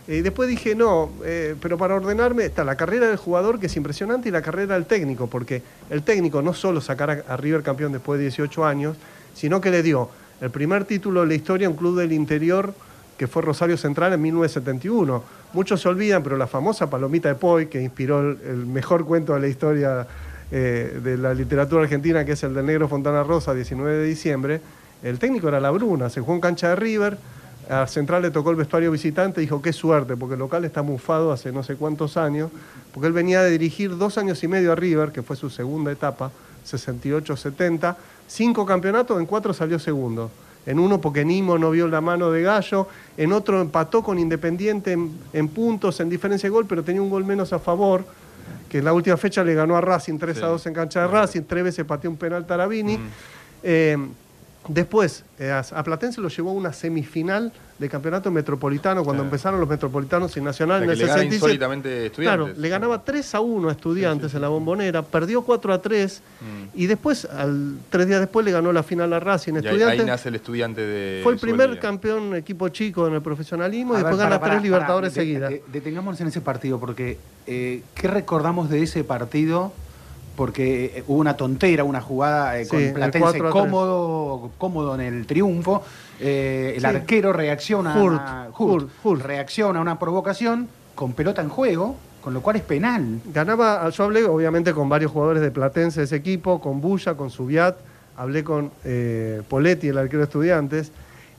Y 0.08 0.22
después 0.22 0.48
dije, 0.48 0.76
no, 0.76 1.10
eh, 1.24 1.56
pero 1.60 1.76
para 1.80 1.96
ordenarme 1.96 2.46
está 2.46 2.64
la 2.64 2.76
carrera 2.76 3.08
del 3.08 3.18
jugador, 3.18 3.60
que 3.60 3.66
es 3.66 3.76
impresionante, 3.76 4.30
y 4.30 4.32
la 4.32 4.44
carrera 4.44 4.76
del 4.76 4.86
técnico, 4.86 5.26
porque 5.26 5.64
el 5.90 6.04
técnico 6.04 6.44
no 6.44 6.54
solo 6.54 6.82
sacar 6.82 7.10
a, 7.10 7.34
a 7.34 7.36
River 7.36 7.64
campeón 7.64 7.94
después 7.94 8.20
de 8.20 8.26
18 8.26 8.64
años, 8.64 8.96
sino 9.34 9.60
que 9.60 9.72
le 9.72 9.82
dio 9.82 10.08
el 10.40 10.52
primer 10.52 10.86
título 10.86 11.22
de 11.22 11.28
la 11.28 11.34
historia 11.34 11.66
a 11.66 11.72
un 11.72 11.76
club 11.76 11.98
del 11.98 12.14
interior 12.14 12.76
que 13.18 13.26
fue 13.26 13.42
Rosario 13.42 13.78
Central 13.78 14.14
en 14.14 14.22
1971. 14.22 15.24
Muchos 15.54 15.82
se 15.82 15.90
olvidan, 15.90 16.22
pero 16.22 16.38
la 16.38 16.46
famosa 16.46 16.92
Palomita 16.92 17.30
de 17.30 17.36
Poi, 17.36 17.70
que 17.70 17.82
inspiró 17.82 18.20
el, 18.20 18.38
el 18.48 18.66
mejor 18.68 19.04
cuento 19.04 19.34
de 19.34 19.40
la 19.40 19.48
historia 19.48 20.06
eh, 20.58 21.02
de 21.04 21.18
la 21.18 21.34
literatura 21.34 21.84
argentina, 21.84 22.24
que 22.24 22.32
es 22.32 22.44
el 22.44 22.54
del 22.54 22.66
Negro 22.66 22.88
Fontana 22.88 23.26
Rosa, 23.26 23.54
19 23.54 23.98
de 23.98 24.06
diciembre, 24.06 24.62
el 25.04 25.20
técnico 25.20 25.50
era 25.50 25.60
La 25.60 25.70
Bruna, 25.70 26.10
se 26.10 26.22
jugó 26.22 26.36
en 26.36 26.40
cancha 26.40 26.70
de 26.70 26.78
River, 26.78 27.18
a 27.70 27.86
Central 27.88 28.22
le 28.22 28.32
tocó 28.32 28.52
el 28.52 28.56
vestuario 28.56 28.90
visitante, 28.90 29.42
dijo, 29.42 29.62
qué 29.62 29.74
suerte, 29.74 30.16
porque 30.16 30.36
el 30.36 30.40
local 30.40 30.64
está 30.64 30.82
mufado 30.82 31.34
hace 31.34 31.52
no 31.52 31.62
sé 31.62 31.76
cuántos 31.76 32.16
años, 32.16 32.52
porque 32.94 33.08
él 33.08 33.12
venía 33.12 33.42
de 33.42 33.52
dirigir 33.52 33.98
dos 33.98 34.18
años 34.18 34.42
y 34.46 34.48
medio 34.48 34.72
a 34.72 34.76
River, 34.76 35.12
que 35.12 35.24
fue 35.24 35.36
su 35.36 35.50
segunda 35.50 35.92
etapa, 35.92 36.32
68-70, 36.66 37.98
cinco 38.26 38.66
campeonatos, 38.66 39.20
en 39.20 39.26
cuatro 39.26 39.54
salió 39.54 39.78
segundo. 39.78 40.32
En 40.66 40.80
uno 40.80 41.02
porque 41.02 41.26
Nimo 41.26 41.58
no 41.58 41.70
vio 41.70 41.90
la 41.90 42.00
mano 42.00 42.32
de 42.32 42.44
Gallo, 42.44 42.88
en 43.18 43.34
otro 43.34 43.60
empató 43.60 44.02
con 44.04 44.18
Independiente 44.20 44.94
en, 44.94 45.20
en 45.34 45.50
puntos, 45.50 46.00
en 46.00 46.10
diferencia 46.10 46.48
de 46.48 46.52
gol, 46.52 46.66
pero 46.66 46.82
tenía 46.82 47.02
un 47.02 47.10
gol 47.10 47.26
menos 47.26 47.52
a 47.52 47.60
favor, 47.60 48.06
que 48.70 48.80
en 48.80 48.86
la 48.86 48.94
última 48.94 49.18
fecha 49.18 49.44
le 49.44 49.54
ganó 49.54 49.76
a 49.76 49.82
Racing 49.82 50.18
3 50.18 50.38
a 50.44 50.48
2 50.48 50.68
en 50.68 50.74
cancha 50.74 51.02
de 51.02 51.08
Racing, 51.08 51.42
tres 51.44 51.64
veces 51.64 51.86
pateó 51.86 52.10
un 52.10 52.18
penal 52.18 52.46
Tarabini. 52.46 53.00
Eh, 53.64 53.98
después, 54.68 55.24
eh, 55.40 55.52
a 55.52 55.84
Platense 55.84 56.22
lo 56.22 56.30
llevó 56.30 56.52
a 56.52 56.54
una 56.54 56.74
semifinal 56.74 57.52
de 57.78 57.90
campeonato 57.90 58.32
metropolitano, 58.32 59.04
cuando 59.04 59.24
Claro. 59.24 59.28
empezaron 59.36 59.60
los 59.60 59.68
metropolitanos 59.68 60.38
y 60.38 60.42
nacional 60.42 60.80
La 60.80 60.84
en 60.86 60.90
que 60.90 60.94
el 60.94 61.00
le 61.00 61.06
gana 61.06 61.14
67. 61.18 61.36
insólitamente 61.36 62.06
estudiantes. 62.06 62.46
Claro, 62.46 62.62
le 62.62 62.70
ganaba 62.70 63.04
3 63.04 63.36
a 63.36 63.42
1 63.42 63.68
a 63.68 63.72
estudiantes 63.74 64.34
en 64.34 64.42
la 64.42 64.48
bombonera, 64.48 65.02
perdió 65.02 65.42
4 65.42 65.74
a 65.74 65.82
3 65.82 66.22
y 66.74 66.86
después, 66.86 67.26
al, 67.26 67.76
tres 67.90 68.08
días 68.08 68.22
después, 68.22 68.46
le 68.46 68.54
ganó 68.54 68.72
la 68.72 68.82
final 68.82 69.12
a 69.12 69.20
Racing 69.20 69.52
Mm. 69.52 69.56
Y 69.56 69.60
ahí, 69.60 69.66
estudiantes. 69.68 70.00
ahí 70.00 70.06
nace 70.06 70.30
el 70.30 70.36
estudiante 70.36 70.82
de. 70.82 71.20
Fue 71.24 71.34
el 71.34 71.40
primer 71.40 71.66
Subeldía. 71.68 71.82
campeón 71.82 72.36
equipo 72.36 72.70
chico 72.70 73.08
en 73.08 73.14
el 73.16 73.22
profesionalismo 73.22 73.92
y 73.94 73.96
ver, 73.98 74.04
después 74.06 74.18
gana 74.20 74.30
para, 74.30 74.40
para, 74.40 74.52
tres 74.54 74.64
Libertadores 74.64 75.12
para, 75.12 75.22
de- 75.24 75.28
seguidas. 75.32 75.50
de- 75.50 75.64
detengámonos 75.74 76.22
en 76.22 76.28
ese 76.28 76.40
partido, 76.40 76.80
porque 76.80 77.18
eh, 77.46 77.84
¿qué 77.94 78.08
recordamos 78.08 78.70
de 78.70 78.84
ese 78.84 79.04
partido? 79.04 79.74
Porque 80.38 80.86
eh, 80.98 81.04
hubo 81.08 81.20
una 81.20 81.38
tontera, 81.38 81.84
una 81.86 82.02
jugada 82.02 82.60
eh, 82.60 82.66
Sí, 82.66 82.72
con 82.72 82.94
Platense 82.94 83.20
4 83.40 83.48
a 83.48 83.52
3. 83.52 83.64
cómodo, 83.64 84.52
cómodo 84.58 84.96
en 84.96 85.02
el 85.02 85.26
triunfo. 85.26 85.84
Eh, 86.20 86.74
el 86.76 86.82
Sí. 86.82 86.88
arquero 86.88 87.34
reacciona 87.34 88.02
Hurt, 88.02 88.20
a, 88.22 88.50
Hurt, 88.58 88.90
Hurt. 89.04 89.22
reacciona 89.22 89.80
a 89.80 89.82
una 89.82 90.00
provocación 90.00 90.68
con 90.96 91.14
pelota 91.14 91.42
en 91.42 91.50
juego, 91.50 91.96
con 92.22 92.34
lo 92.34 92.42
cual 92.42 92.56
es 92.56 92.62
penal. 92.64 93.20
Ganaba, 93.34 93.88
yo 93.90 94.04
hablé 94.06 94.24
obviamente 94.24 94.74
con 94.74 94.88
varios 94.90 95.12
jugadores 95.12 95.42
de 95.42 95.52
Platense 95.52 96.00
de 96.02 96.06
ese 96.06 96.16
equipo, 96.16 96.60
con 96.62 96.80
Bulla, 96.82 97.16
con 97.16 97.30
Subiat, 97.30 97.76
hablé 98.18 98.44
con 98.44 98.72
eh, 98.86 99.42
Poletti, 99.50 99.90
el 99.90 99.98
arquero 99.98 100.20
de 100.20 100.26
estudiantes, 100.26 100.92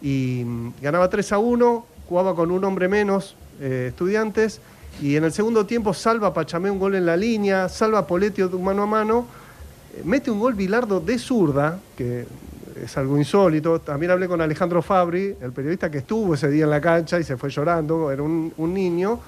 y 0.02 0.42
mm, 0.44 0.74
ganaba 0.82 1.08
3 1.08 1.32
a 1.32 1.38
1, 1.38 1.86
jugaba 2.08 2.34
con 2.34 2.50
un 2.50 2.62
hombre 2.64 2.86
menos 2.88 3.34
eh, 3.60 3.86
estudiantes, 3.88 4.60
y 5.00 5.16
en 5.16 5.24
el 5.24 5.32
segundo 5.32 5.66
tiempo 5.66 5.92
salva 5.94 6.32
Pachamé 6.34 6.70
un 6.70 6.78
gol 6.78 6.94
en 6.94 7.06
la 7.06 7.16
línea, 7.16 7.68
salva 7.68 8.06
Poletti 8.06 8.42
mano 8.42 8.82
a 8.82 8.86
mano, 8.86 9.26
mete 10.04 10.30
un 10.30 10.38
gol 10.38 10.54
Bilardo 10.54 11.00
de 11.00 11.18
zurda, 11.18 11.78
que 11.96 12.26
es 12.82 12.96
algo 12.96 13.16
insólito. 13.18 13.80
También 13.80 14.12
hablé 14.12 14.28
con 14.28 14.40
Alejandro 14.40 14.82
Fabri, 14.82 15.34
el 15.40 15.52
periodista 15.52 15.90
que 15.90 15.98
estuvo 15.98 16.34
ese 16.34 16.48
día 16.50 16.64
en 16.64 16.70
la 16.70 16.80
cancha 16.80 17.18
y 17.18 17.24
se 17.24 17.36
fue 17.36 17.50
llorando, 17.50 18.10
era 18.10 18.22
un, 18.22 18.52
un 18.56 18.74
niño, 18.74 19.20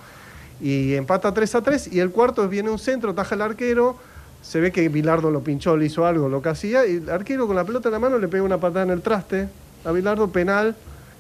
y 0.61 0.95
empata 0.95 1.33
3 1.33 1.55
a 1.55 1.63
3, 1.63 1.93
y 1.93 2.01
el 2.01 2.11
cuarto 2.11 2.49
viene 2.49 2.71
un 2.71 2.79
centro, 2.79 3.15
taja 3.15 3.35
el 3.35 3.43
arquero, 3.43 3.97
se 4.43 4.61
ve 4.61 4.73
que 4.73 4.89
Bilardo 4.89 5.31
lo 5.31 5.41
pinchó, 5.41 5.77
le 5.77 5.87
hizo 5.87 6.07
algo, 6.07 6.29
lo 6.29 6.43
que 6.43 6.49
hacía, 6.49 6.87
y 6.87 6.97
el 6.97 7.11
arquero 7.11 7.47
con 7.47 7.57
la 7.57 7.65
pelota 7.65 7.89
en 7.89 7.93
la 7.93 7.99
mano 7.99 8.19
le 8.19 8.29
pega 8.29 8.43
una 8.43 8.59
patada 8.59 8.85
en 8.85 8.91
el 8.91 9.03
traste 9.03 9.49
a 9.85 9.93
Bilardo, 9.93 10.29
penal, 10.29 10.75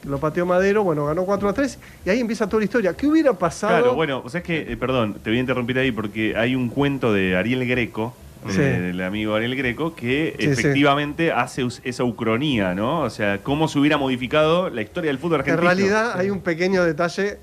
lo 0.04 0.18
pateó 0.18 0.46
Madero, 0.46 0.84
bueno, 0.84 1.06
ganó 1.06 1.24
4 1.24 1.48
a 1.48 1.52
3, 1.52 1.78
y 2.04 2.10
ahí 2.10 2.20
empieza 2.20 2.46
toda 2.46 2.60
la 2.60 2.64
historia. 2.64 2.94
¿Qué 2.94 3.06
hubiera 3.06 3.32
pasado? 3.32 3.76
Claro, 3.78 3.94
bueno, 3.94 4.22
o 4.24 4.28
sea, 4.28 4.40
es 4.40 4.46
que, 4.46 4.72
eh, 4.72 4.76
perdón, 4.76 5.14
te 5.22 5.30
voy 5.30 5.38
a 5.38 5.40
interrumpir 5.40 5.78
ahí 5.78 5.92
porque 5.92 6.36
hay 6.36 6.54
un 6.54 6.68
cuento 6.68 7.12
de 7.12 7.36
Ariel 7.36 7.66
Greco, 7.66 8.14
Sí. 8.48 8.58
del 8.58 9.00
amigo 9.02 9.34
Ariel 9.34 9.56
Greco, 9.56 9.94
que 9.94 10.34
Sí, 10.38 10.44
sí. 10.44 10.50
efectivamente 10.50 11.32
hace 11.32 11.66
esa 11.84 12.04
ucronía, 12.04 12.74
¿no? 12.74 13.00
O 13.02 13.10
sea, 13.10 13.38
cómo 13.42 13.68
se 13.68 13.78
hubiera 13.78 13.96
modificado 13.98 14.70
la 14.70 14.82
historia 14.82 15.10
del 15.10 15.18
fútbol 15.18 15.34
En 15.36 15.40
argentino. 15.40 15.66
realidad 15.66 16.18
hay 16.18 16.30
un 16.30 16.40
pequeño 16.40 16.84
detalle, 16.84 17.38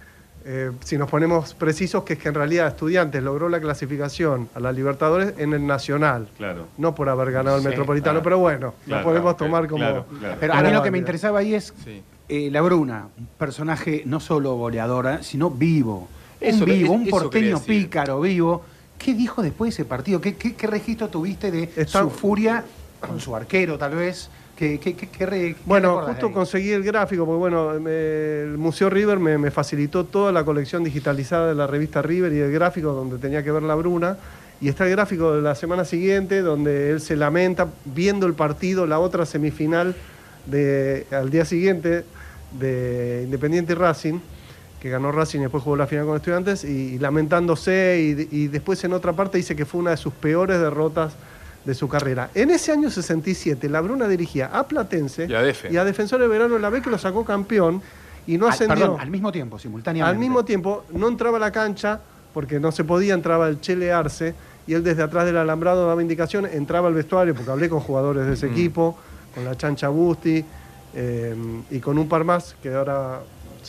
eh, 0.46 0.72
si 0.84 0.98
nos 0.98 1.10
ponemos 1.10 1.54
precisos, 1.54 2.04
que 2.04 2.14
es 2.14 2.20
que 2.20 2.30
en 2.30 2.36
realidad 2.36 2.68
Estudiantes 2.68 3.22
logró 3.24 3.50
la 3.50 3.60
clasificación 3.60 4.48
a 4.56 4.60
la 4.60 4.72
Libertadores 4.72 5.34
en 5.38 5.54
el 5.54 5.66
Nacional, 5.68 6.28
Claro. 6.38 6.68
no 6.78 6.96
por 6.96 7.10
haber 7.10 7.32
ganado 7.32 7.58
el 7.58 7.64
Sí, 7.64 7.70
Metropolitano, 7.70 8.14
claro. 8.22 8.24
pero 8.24 8.38
bueno, 8.40 8.74
Claro, 8.86 9.02
lo 9.02 9.06
podemos 9.08 9.36
claro, 9.36 9.52
tomar 9.52 9.68
como... 9.68 9.84
claro, 9.84 10.06
claro. 10.20 10.38
Pero 10.40 10.54
a 10.54 10.62
mí 10.62 10.72
lo 10.72 10.82
que 10.84 10.92
me 10.92 10.98
interesaba 10.98 11.40
ahí 11.40 11.56
es 11.56 11.74
Sí. 11.84 12.02
eh, 12.30 12.50
la 12.52 12.62
Bruna, 12.62 13.08
un 13.18 13.28
personaje 13.38 14.04
no 14.06 14.20
solo 14.20 14.54
goleadora, 14.56 15.24
sino 15.24 15.50
vivo. 15.52 16.08
Eso- 16.40 16.60
un 16.60 16.66
vivo, 16.66 16.94
es- 16.94 17.00
un 17.00 17.08
porteño 17.10 17.60
pícaro, 17.62 18.22
vivo. 18.22 18.64
¿Qué 19.06 19.14
dijo 19.14 19.44
después 19.44 19.70
de 19.70 19.84
ese 19.84 19.86
partido? 19.88 20.20
¿Qué, 20.20 20.36
qué, 20.36 20.56
qué 20.56 20.66
registro 20.66 21.10
tuviste 21.10 21.52
de 21.52 21.70
Está- 21.76 22.02
su 22.02 22.10
furia 22.10 22.64
con 23.00 23.20
su 23.20 23.36
arquero, 23.36 23.78
tal 23.78 23.94
vez? 23.94 24.32
¿Qué, 24.58 24.80
Bueno, 25.66 26.02
justo 26.08 26.32
conseguí 26.32 26.72
el 26.72 26.82
gráfico, 26.82 27.24
porque 27.24 27.38
bueno, 27.38 27.80
me- 27.80 28.42
el 28.42 28.58
Museo 28.58 28.90
River 28.90 29.20
me, 29.20 29.38
me 29.38 29.52
facilitó 29.52 30.06
toda 30.06 30.32
la 30.32 30.44
colección 30.44 30.84
digitalizada 30.84 31.50
de 31.50 31.54
la 31.54 31.68
revista 31.68 32.02
River 32.02 32.34
y 32.34 32.40
el 32.40 32.52
gráfico 32.52 32.94
donde 32.94 33.20
tenía 33.20 33.44
que 33.44 33.52
ver 33.52 33.62
la 33.62 33.76
Bruna. 33.76 34.18
Y 34.60 34.70
está 34.70 34.86
el 34.86 34.92
gráfico 34.92 35.36
de 35.36 35.44
la 35.44 35.54
semana 35.54 35.86
siguiente, 35.86 36.42
donde 36.42 36.90
él 36.90 37.00
se 37.00 37.16
lamenta 37.16 37.68
viendo 37.86 38.26
el 38.26 38.34
partido, 38.34 38.88
la 38.88 38.98
otra 38.98 39.28
semifinal 39.28 39.94
de, 40.48 41.06
al 41.12 41.30
día 41.30 41.46
siguiente 41.46 42.06
de 42.60 43.22
Independiente 43.26 43.76
Racing, 43.76 44.18
que 44.86 44.92
ganó 44.92 45.12
Racing 45.12 45.40
y 45.40 45.42
después 45.42 45.64
jugó 45.64 45.76
la 45.78 45.88
final 45.88 46.06
con 46.06 46.16
Estudiantes, 46.16 46.64
y, 46.64 46.94
y 46.94 47.00
lamentándose, 47.00 47.98
y, 48.32 48.44
y 48.44 48.48
después 48.50 48.84
en 48.84 48.94
otra 48.94 49.14
parte 49.14 49.40
dice 49.40 49.56
que 49.56 49.66
fue 49.66 49.82
una 49.82 49.90
de 49.90 49.98
sus 49.98 50.14
peores 50.14 50.60
derrotas 50.60 51.14
de 51.66 51.74
su 51.74 51.88
carrera. 51.90 52.30
En 52.36 52.52
ese 52.52 52.72
año 52.72 52.92
67, 52.92 53.68
la 53.68 53.82
Bruna 53.82 54.08
dirigía 54.08 54.46
a 54.54 54.68
Platense 54.68 55.26
Y 55.28 55.34
a 55.34 55.42
Defe. 55.42 55.74
y 55.74 55.78
a 55.78 55.84
Defensor 55.84 56.22
de 56.22 56.28
Verano 56.28 56.54
de 56.54 56.60
la 56.60 56.70
B 56.70 56.84
que 56.84 56.92
lo 56.92 57.00
sacó 57.00 57.26
campeón 57.26 57.82
y 58.28 58.38
no 58.38 58.46
Al- 58.46 58.52
ascendió. 58.54 58.76
perdón, 58.76 59.02
al 59.02 59.10
mismo 59.10 59.32
tiempo, 59.32 59.58
simultáneamente. 59.58 60.14
Al 60.16 60.20
mismo 60.20 60.46
tiempo, 60.46 60.86
no 60.94 61.08
entraba 61.08 61.38
a 61.38 61.40
la 61.40 61.52
cancha 61.52 62.00
porque 62.32 62.60
no 62.60 62.72
se 62.72 62.84
podía, 62.84 63.16
entraba 63.16 63.48
el 63.48 63.60
Chele 63.62 63.92
Arce 63.92 64.36
y 64.68 64.76
él 64.76 64.84
desde 64.84 65.02
atrás 65.02 65.26
del 65.26 65.38
alambrado 65.38 65.88
daba 65.88 66.00
indicaciones, 66.00 66.54
entraba 66.54 66.90
al 66.90 66.94
vestuario 66.94 67.34
porque 67.34 67.50
hablé 67.50 67.70
con 67.70 67.80
jugadores 67.80 68.28
de 68.28 68.34
ese 68.34 68.46
equipo, 68.46 68.96
con 69.34 69.46
la 69.46 69.58
Chancha 69.58 69.90
Busti 69.90 70.46
eh, 70.94 71.36
y 71.72 71.80
con 71.80 71.98
un 71.98 72.08
par 72.08 72.24
más 72.24 72.56
que 72.62 72.72
ahora 72.72 73.22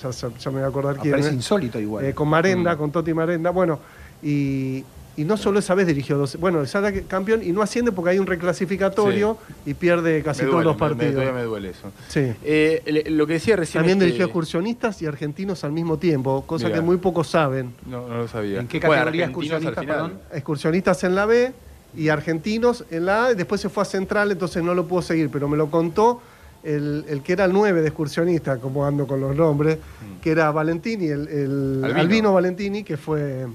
ya, 0.02 0.10
ya- 0.10 0.30
ya 0.38 0.50
me 0.50 0.58
voy 0.58 0.64
a 0.64 0.68
acordar 0.68 0.96
quién. 0.96 1.12
parece 1.12 1.30
es. 1.30 1.34
insólito 1.34 1.78
igual. 1.80 2.04
Eh, 2.04 2.14
con 2.14 2.28
Marenda, 2.28 2.76
con 2.76 2.92
Toti 2.92 3.12
Marenda, 3.14 3.50
bueno, 3.50 3.78
y, 4.22 4.84
y 5.16 5.24
no 5.24 5.36
solo 5.36 5.58
esa 5.60 5.74
vez 5.74 5.86
dirigió 5.86 6.18
dos, 6.18 6.36
bueno, 6.38 6.64
sale 6.66 7.04
campeón 7.04 7.42
y 7.42 7.50
no 7.52 7.62
asciende 7.62 7.90
porque 7.92 8.10
hay 8.10 8.18
un 8.18 8.26
reclasificatorio 8.26 9.38
y 9.64 9.74
pierde 9.74 10.22
casi 10.22 10.42
Me 10.42 10.50
todos 10.50 10.64
los 10.64 10.74
me- 10.78 10.82
me- 10.82 10.88
partidos. 10.90 11.12
todavía 11.14 11.32
me 11.32 11.42
duele 11.42 11.70
eso. 11.70 11.90
Sí. 12.08 12.32
Eh, 12.44 12.82
le- 12.86 13.10
lo 13.10 13.26
que 13.26 13.34
decía 13.34 13.56
recién. 13.56 13.80
También 13.82 13.98
dirigió 13.98 14.24
excursionistas 14.26 15.00
y 15.02 15.06
argentinos 15.06 15.64
al 15.64 15.72
mismo 15.72 15.96
tiempo, 15.98 16.42
cosa 16.46 16.66
Mirá. 16.66 16.76
que 16.76 16.82
muy 16.82 16.98
pocos 16.98 17.28
saben. 17.28 17.72
No, 17.86 18.06
no 18.08 18.16
lo 18.18 18.28
sabía. 18.28 18.60
¿En 18.60 18.68
qué 18.68 18.78
Bueno, 18.80 18.94
categoría 19.04 19.24
al 19.24 19.30
excursionistas? 19.30 20.10
Excursionistas 20.32 21.04
en 21.04 21.14
la 21.14 21.24
B 21.26 21.52
y 21.96 22.08
argentinos 22.10 22.84
en 22.90 23.06
la 23.06 23.26
A, 23.26 23.34
después 23.34 23.60
se 23.60 23.68
fue 23.70 23.82
a 23.82 23.86
Central, 23.86 24.30
entonces 24.32 24.62
no 24.62 24.74
lo 24.74 24.86
pudo 24.86 25.00
seguir, 25.02 25.30
pero 25.30 25.48
me 25.48 25.56
lo 25.56 25.70
contó 25.70 26.20
el, 26.66 27.04
el 27.08 27.22
que 27.22 27.32
era 27.32 27.44
el 27.44 27.52
9 27.52 27.80
de 27.80 27.88
excursionista, 27.88 28.58
como 28.58 28.84
ando 28.84 29.06
con 29.06 29.20
los 29.20 29.34
nombres, 29.36 29.78
que 30.20 30.30
era 30.30 30.50
Valentini, 30.50 31.06
el, 31.06 31.28
el 31.28 31.84
Albino. 31.84 32.00
Albino. 32.00 32.32
Valentini, 32.34 32.82
que 32.82 32.96
fue 32.96 33.46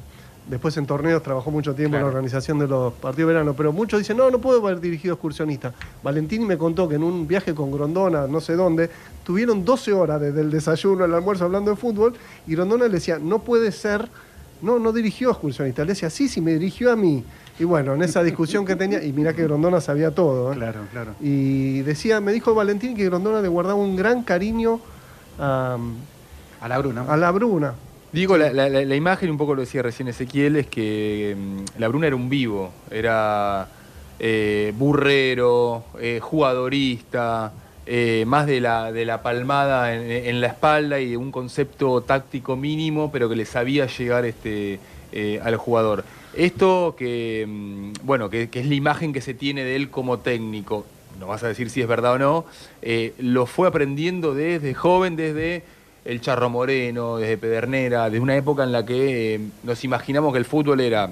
después 0.47 0.75
en 0.77 0.85
torneos, 0.85 1.21
trabajó 1.21 1.51
mucho 1.51 1.75
tiempo 1.75 1.97
en 1.97 2.03
la 2.03 2.07
organización 2.07 2.57
de 2.59 2.67
los 2.67 2.93
partidos 2.93 3.29
de 3.29 3.33
verano, 3.33 3.53
pero 3.53 3.71
muchos 3.71 3.99
dicen, 3.99 4.17
no, 4.17 4.31
no 4.31 4.39
puedo 4.39 4.65
haber 4.65 4.79
dirigido 4.79 5.13
excursionista. 5.13 5.73
Valentini 6.03 6.45
me 6.45 6.57
contó 6.57 6.87
que 6.89 6.95
en 6.95 7.03
un 7.03 7.27
viaje 7.27 7.53
con 7.53 7.71
Grondona, 7.71 8.27
no 8.27 8.41
sé 8.41 8.55
dónde, 8.55 8.89
tuvieron 9.23 9.63
12 9.63 9.93
horas 9.93 10.21
desde 10.21 10.41
el 10.41 10.49
desayuno 10.49 11.03
al 11.03 11.13
almuerzo 11.13 11.45
hablando 11.45 11.71
de 11.71 11.77
fútbol, 11.77 12.13
y 12.47 12.55
Grondona 12.55 12.85
le 12.85 12.93
decía, 12.93 13.19
no 13.19 13.39
puede 13.39 13.71
ser, 13.71 14.07
no, 14.61 14.79
no 14.79 14.91
dirigió 14.91 15.31
excursionista, 15.31 15.83
le 15.83 15.89
decía, 15.89 16.09
sí, 16.09 16.27
sí, 16.27 16.41
me 16.41 16.53
dirigió 16.53 16.91
a 16.91 16.95
mí. 16.95 17.23
Y 17.59 17.63
bueno, 17.63 17.93
en 17.93 18.01
esa 18.01 18.23
discusión 18.23 18.65
que 18.65 18.75
tenía, 18.75 19.03
y 19.03 19.11
mirá 19.13 19.33
que 19.33 19.43
Grondona 19.43 19.81
sabía 19.81 20.11
todo, 20.11 20.51
¿eh? 20.51 20.55
Claro, 20.55 20.81
claro. 20.91 21.11
Y 21.21 21.81
decía, 21.81 22.19
me 22.21 22.31
dijo 22.31 22.55
Valentín 22.55 22.95
que 22.95 23.05
Grondona 23.05 23.41
le 23.41 23.47
guardaba 23.47 23.75
un 23.75 23.95
gran 23.95 24.23
cariño 24.23 24.79
a, 25.39 25.77
A 26.61 26.67
la 26.67 26.77
Bruna. 26.79 27.05
a 27.07 27.17
la 27.17 27.31
Bruna. 27.31 27.73
Digo, 28.11 28.37
la, 28.37 28.51
la- 28.51 28.67
la- 28.69 28.83
la 28.83 28.95
imagen, 28.95 29.29
un 29.29 29.37
poco 29.37 29.53
lo 29.55 29.61
decía 29.61 29.81
recién 29.81 30.07
Ezequiel, 30.09 30.55
es 30.57 30.67
que 30.67 31.35
mm, 31.37 31.79
la 31.79 31.87
Bruna 31.87 32.07
era 32.07 32.15
un 32.15 32.29
vivo, 32.29 32.71
era 32.89 33.67
eh, 34.19 34.73
burrero, 34.77 35.83
eh, 35.99 36.19
jugadorista, 36.21 37.51
eh, 37.85 38.25
más 38.27 38.45
de 38.45 38.61
la, 38.61 38.91
de 38.91 39.05
la 39.05 39.23
palmada 39.23 39.95
en, 39.95 40.39
la 40.39 40.47
espalda 40.47 40.99
y 40.99 41.09
de 41.09 41.17
un 41.17 41.31
concepto 41.31 42.01
táctico 42.01 42.55
mínimo, 42.55 43.11
pero 43.11 43.27
que 43.27 43.35
le 43.35 43.45
sabía 43.45 43.87
llegar 43.87 44.25
este, 44.25 44.79
eh, 45.11 45.39
al 45.43 45.57
jugador. 45.57 46.03
Esto 46.35 46.95
que, 46.97 47.45
mm, 47.47 47.93
bueno, 48.03 48.29
que, 48.29 48.49
es 48.51 48.65
la 48.65 48.75
imagen 48.75 49.13
que 49.13 49.21
se 49.21 49.33
tiene 49.33 49.63
de 49.63 49.75
él 49.75 49.89
como 49.89 50.19
técnico, 50.19 50.85
no 51.19 51.27
vas 51.27 51.43
a 51.43 51.47
decir 51.47 51.69
si 51.69 51.81
es 51.81 51.87
verdad 51.87 52.13
o 52.13 52.19
no, 52.19 52.45
eh, 52.81 53.13
lo 53.17 53.45
fue 53.47 53.67
aprendiendo 53.67 54.33
desde 54.35 54.73
joven, 54.73 55.15
desde 55.15 55.63
el 56.05 56.21
Charro 56.21 56.49
Moreno, 56.49 57.17
desde 57.17 57.37
Pedernera, 57.37 58.09
de 58.09 58.19
una 58.19 58.35
época 58.35 58.63
en 58.63 58.71
la 58.71 58.85
que 58.85 59.39
nos 59.63 59.83
imaginamos 59.83 60.33
que 60.33 60.39
el 60.39 60.45
fútbol 60.45 60.81
era 60.81 61.09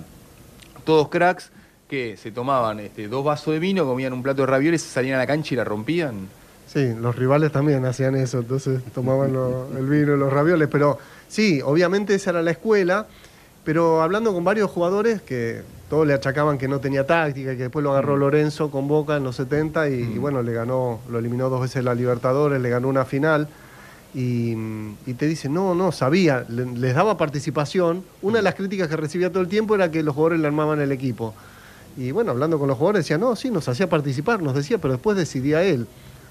todos 0.86 1.10
cracks 1.10 1.52
que 1.90 2.16
se 2.18 2.32
tomaban 2.32 2.80
este, 2.80 3.08
dos 3.08 3.26
vasos 3.26 3.54
de 3.54 3.60
vino, 3.60 3.86
comían 3.86 4.14
un 4.14 4.22
plato 4.22 4.44
de 4.44 4.46
ravioles, 4.46 4.84
salían 4.84 5.16
a 5.16 5.20
la 5.20 5.28
cancha 5.28 5.56
y 5.56 5.58
la 5.58 5.64
rompían. 5.64 6.30
Sí, 6.72 6.94
los 7.02 7.16
rivales 7.16 7.52
también 7.52 7.84
hacían 7.86 8.16
eso, 8.16 8.40
entonces 8.40 8.82
tomaban 8.94 9.34
lo- 9.34 9.68
el 9.76 9.88
vino 9.88 10.16
y 10.16 10.20
los 10.20 10.32
ravioles, 10.32 10.68
pero 10.72 11.00
sí, 11.28 11.62
obviamente 11.64 12.14
esa 12.14 12.30
era 12.30 12.42
la 12.42 12.52
escuela 12.52 13.08
Pero 13.66 14.02
hablando 14.02 14.34
con 14.34 14.44
varios 14.44 14.72
jugadores 14.72 15.22
que 15.22 15.62
todos 15.90 16.08
le 16.08 16.14
achacaban 16.14 16.58
que 16.58 16.68
no 16.68 16.80
tenía 16.80 17.06
táctica, 17.06 17.52
que 17.52 17.64
después 17.64 17.84
lo 17.84 17.92
agarró 17.92 18.16
Mm. 18.16 18.20
Lorenzo 18.20 18.72
con 18.72 18.88
Boca 18.88 19.18
en 19.18 19.24
los 19.26 19.36
70 19.36 19.90
y, 19.90 19.96
y 20.16 20.18
bueno, 20.18 20.42
le 20.42 20.54
ganó, 20.54 21.02
lo 21.12 21.20
eliminó 21.20 21.50
dos 21.50 21.62
veces 21.62 21.84
la 21.84 21.94
Libertadores, 21.94 22.60
le 22.62 22.70
ganó 22.70 22.88
una 22.88 23.04
final. 23.06 23.48
Y, 24.16 24.54
y 25.06 25.14
te 25.18 25.28
dice, 25.28 25.50
no, 25.50 25.76
no, 25.76 25.92
sabía, 25.92 26.46
le- 26.48 26.66
les 26.66 26.96
daba 26.96 27.18
participación. 27.18 28.04
Una 28.24 28.38
de 28.38 28.44
las 28.44 28.56
críticas 28.56 28.88
que 28.88 28.96
recibía 28.96 29.30
todo 29.30 29.42
el 29.44 29.50
tiempo 29.50 29.76
era 29.76 29.92
que 29.92 30.02
los 30.04 30.16
jugadores 30.16 30.40
le 30.40 30.48
armaban 30.48 30.80
el 30.82 30.92
equipo. 30.94 31.36
Y 31.98 32.10
bueno, 32.12 32.32
hablando 32.32 32.58
con 32.58 32.70
los 32.70 32.78
jugadores 32.78 33.04
decía, 33.06 33.18
no, 33.20 33.36
sí, 33.36 33.52
nos 33.52 33.68
hacía 33.68 33.88
participar, 33.90 34.42
nos 34.42 34.56
decía, 34.56 34.78
pero 34.80 34.94
después 34.94 35.16
decidía 35.18 35.62
él. 35.64 35.86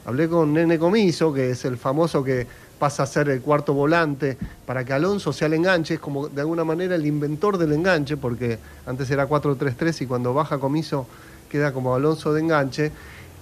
Hablé 0.08 0.26
con 0.26 0.54
Nene 0.54 0.78
Comiso, 0.78 1.34
que 1.34 1.50
es 1.50 1.66
el 1.66 1.76
famoso 1.76 2.24
que 2.24 2.46
pasa 2.78 3.02
a 3.02 3.06
ser 3.06 3.28
el 3.28 3.42
cuarto 3.42 3.74
volante, 3.74 4.38
para 4.64 4.82
que 4.82 4.94
Alonso 4.94 5.34
sea 5.34 5.48
el 5.48 5.52
enganche, 5.52 5.94
es 5.94 6.00
como 6.00 6.30
de 6.30 6.40
alguna 6.40 6.64
manera 6.64 6.94
el 6.94 7.04
inventor 7.04 7.58
del 7.58 7.74
enganche, 7.74 8.16
porque 8.16 8.58
antes 8.86 9.10
era 9.10 9.28
4-3-3 9.28 10.00
y 10.00 10.06
cuando 10.06 10.32
baja 10.32 10.56
Comiso 10.56 11.06
queda 11.50 11.74
como 11.74 11.94
Alonso 11.94 12.32
de 12.32 12.40
enganche, 12.40 12.90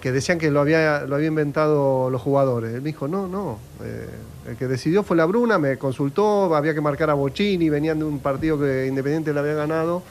que 0.00 0.10
decían 0.10 0.38
que 0.38 0.50
lo 0.50 0.58
había, 0.58 1.02
lo 1.02 1.14
había 1.14 1.28
inventado 1.28 2.10
los 2.10 2.20
jugadores. 2.20 2.74
Él 2.74 2.82
me 2.82 2.88
dijo, 2.88 3.06
no, 3.06 3.28
no, 3.28 3.60
eh, 3.84 4.08
el 4.48 4.56
que 4.56 4.66
decidió 4.66 5.04
fue 5.04 5.16
la 5.16 5.24
Bruna, 5.24 5.58
me 5.58 5.78
consultó, 5.78 6.52
había 6.56 6.74
que 6.74 6.80
marcar 6.80 7.10
a 7.10 7.14
Bocini, 7.14 7.68
venían 7.68 8.00
de 8.00 8.06
un 8.06 8.18
partido 8.18 8.58
que 8.58 8.88
Independiente 8.88 9.32
le 9.32 9.38
había 9.38 9.54
ganado 9.54 10.02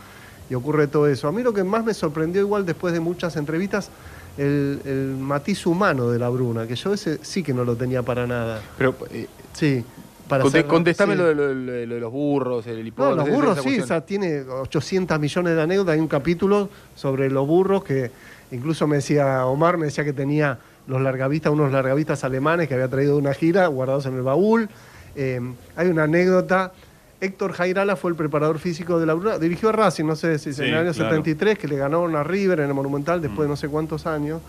y 0.50 0.56
ocurre 0.56 0.88
todo 0.88 1.10
eso. 1.10 1.28
A 1.28 1.34
mí 1.34 1.44
lo 1.44 1.52
que 1.52 1.65
más 1.65 1.84
me 1.84 1.94
sorprendió 1.94 2.41
igual 2.41 2.65
después 2.65 2.94
de 2.94 3.02
muchas 3.02 3.36
entrevistas, 3.36 3.89
el, 4.38 4.82
el 4.86 5.15
matiz 5.19 5.65
humano 5.65 6.10
de 6.10 6.19
la 6.19 6.30
Bruna, 6.30 6.67
que 6.67 6.76
yo 6.76 6.93
ese 6.93 7.19
sí 7.24 7.43
que 7.43 7.54
no 7.54 7.63
lo 7.63 7.76
tenía 7.76 8.02
para 8.04 8.28
nada. 8.28 8.62
Pero, 8.78 8.95
eh, 9.12 9.28
Sí, 9.54 9.84
para 10.28 10.43
conte- 10.43 10.52
ser- 10.60 10.67
contestame 10.67 11.13
sí. 11.13 11.19
lo, 11.19 11.26
de, 11.28 11.36
lo 11.36 11.48
de- 11.48 11.86
lo 11.88 11.93
de 11.95 12.00
los 12.02 12.12
burros, 12.12 12.67
el 12.67 12.82
No, 12.82 12.88
hipódromo. 12.88 13.15
los 13.17 13.28
esa- 13.28 13.36
burros 13.36 13.58
esa 13.60 13.69
sí, 13.69 13.82
sea, 13.82 14.02
tiene 14.02 14.41
800 14.41 15.19
millones 15.19 15.56
de 15.56 15.62
anécdotas. 15.62 15.93
Hay 15.93 16.00
un 16.00 16.08
capítulo 16.08 16.69
sobre 16.95 17.30
los 17.30 17.48
burros 17.48 17.84
que 17.84 18.12
incluso 18.52 18.86
me 18.88 18.98
decía 18.98 19.45
Omar, 19.45 19.78
me 19.78 19.86
decía 19.86 20.04
que 20.04 20.13
tenía 20.13 20.60
los 20.88 21.02
largavistas, 21.02 21.52
unos 21.54 21.71
largavistas 21.71 22.24
alemanes 22.24 22.67
que 22.67 22.74
había 22.74 22.88
traído 22.89 23.13
de 23.13 23.19
una 23.21 23.34
gira 23.34 23.67
guardados 23.67 24.06
en 24.06 24.15
el 24.15 24.21
baúl. 24.21 24.69
Eh, 25.15 25.39
hay 25.78 25.88
una 25.88 26.04
anécdota. 26.04 26.74
Héctor 27.21 27.54
Jairala 27.54 27.95
fue 27.95 28.12
el 28.12 28.17
preparador 28.17 28.60
físico 28.60 28.99
de 28.99 29.06
la 29.06 29.13
Bruna, 29.13 29.39
dirigió 29.39 29.69
a 29.69 29.71
Racing, 29.71 30.06
no 30.06 30.15
sé 30.15 30.38
si 30.38 30.49
es 30.49 30.60
en 30.60 30.65
Sí, 30.65 30.71
el 30.71 30.78
año 30.78 30.91
claro. 30.93 31.10
73, 31.10 31.58
que 31.58 31.67
le 31.67 31.78
ganaron 31.78 32.15
a 32.15 32.23
River 32.23 32.60
en 32.60 32.67
el 32.67 32.73
Monumental 32.73 33.21
después 33.21 33.45
de 33.45 33.47
Mm. 33.47 33.51
no 33.51 33.56
sé 33.56 33.67
cuántos 33.69 34.06
años. 34.06 34.41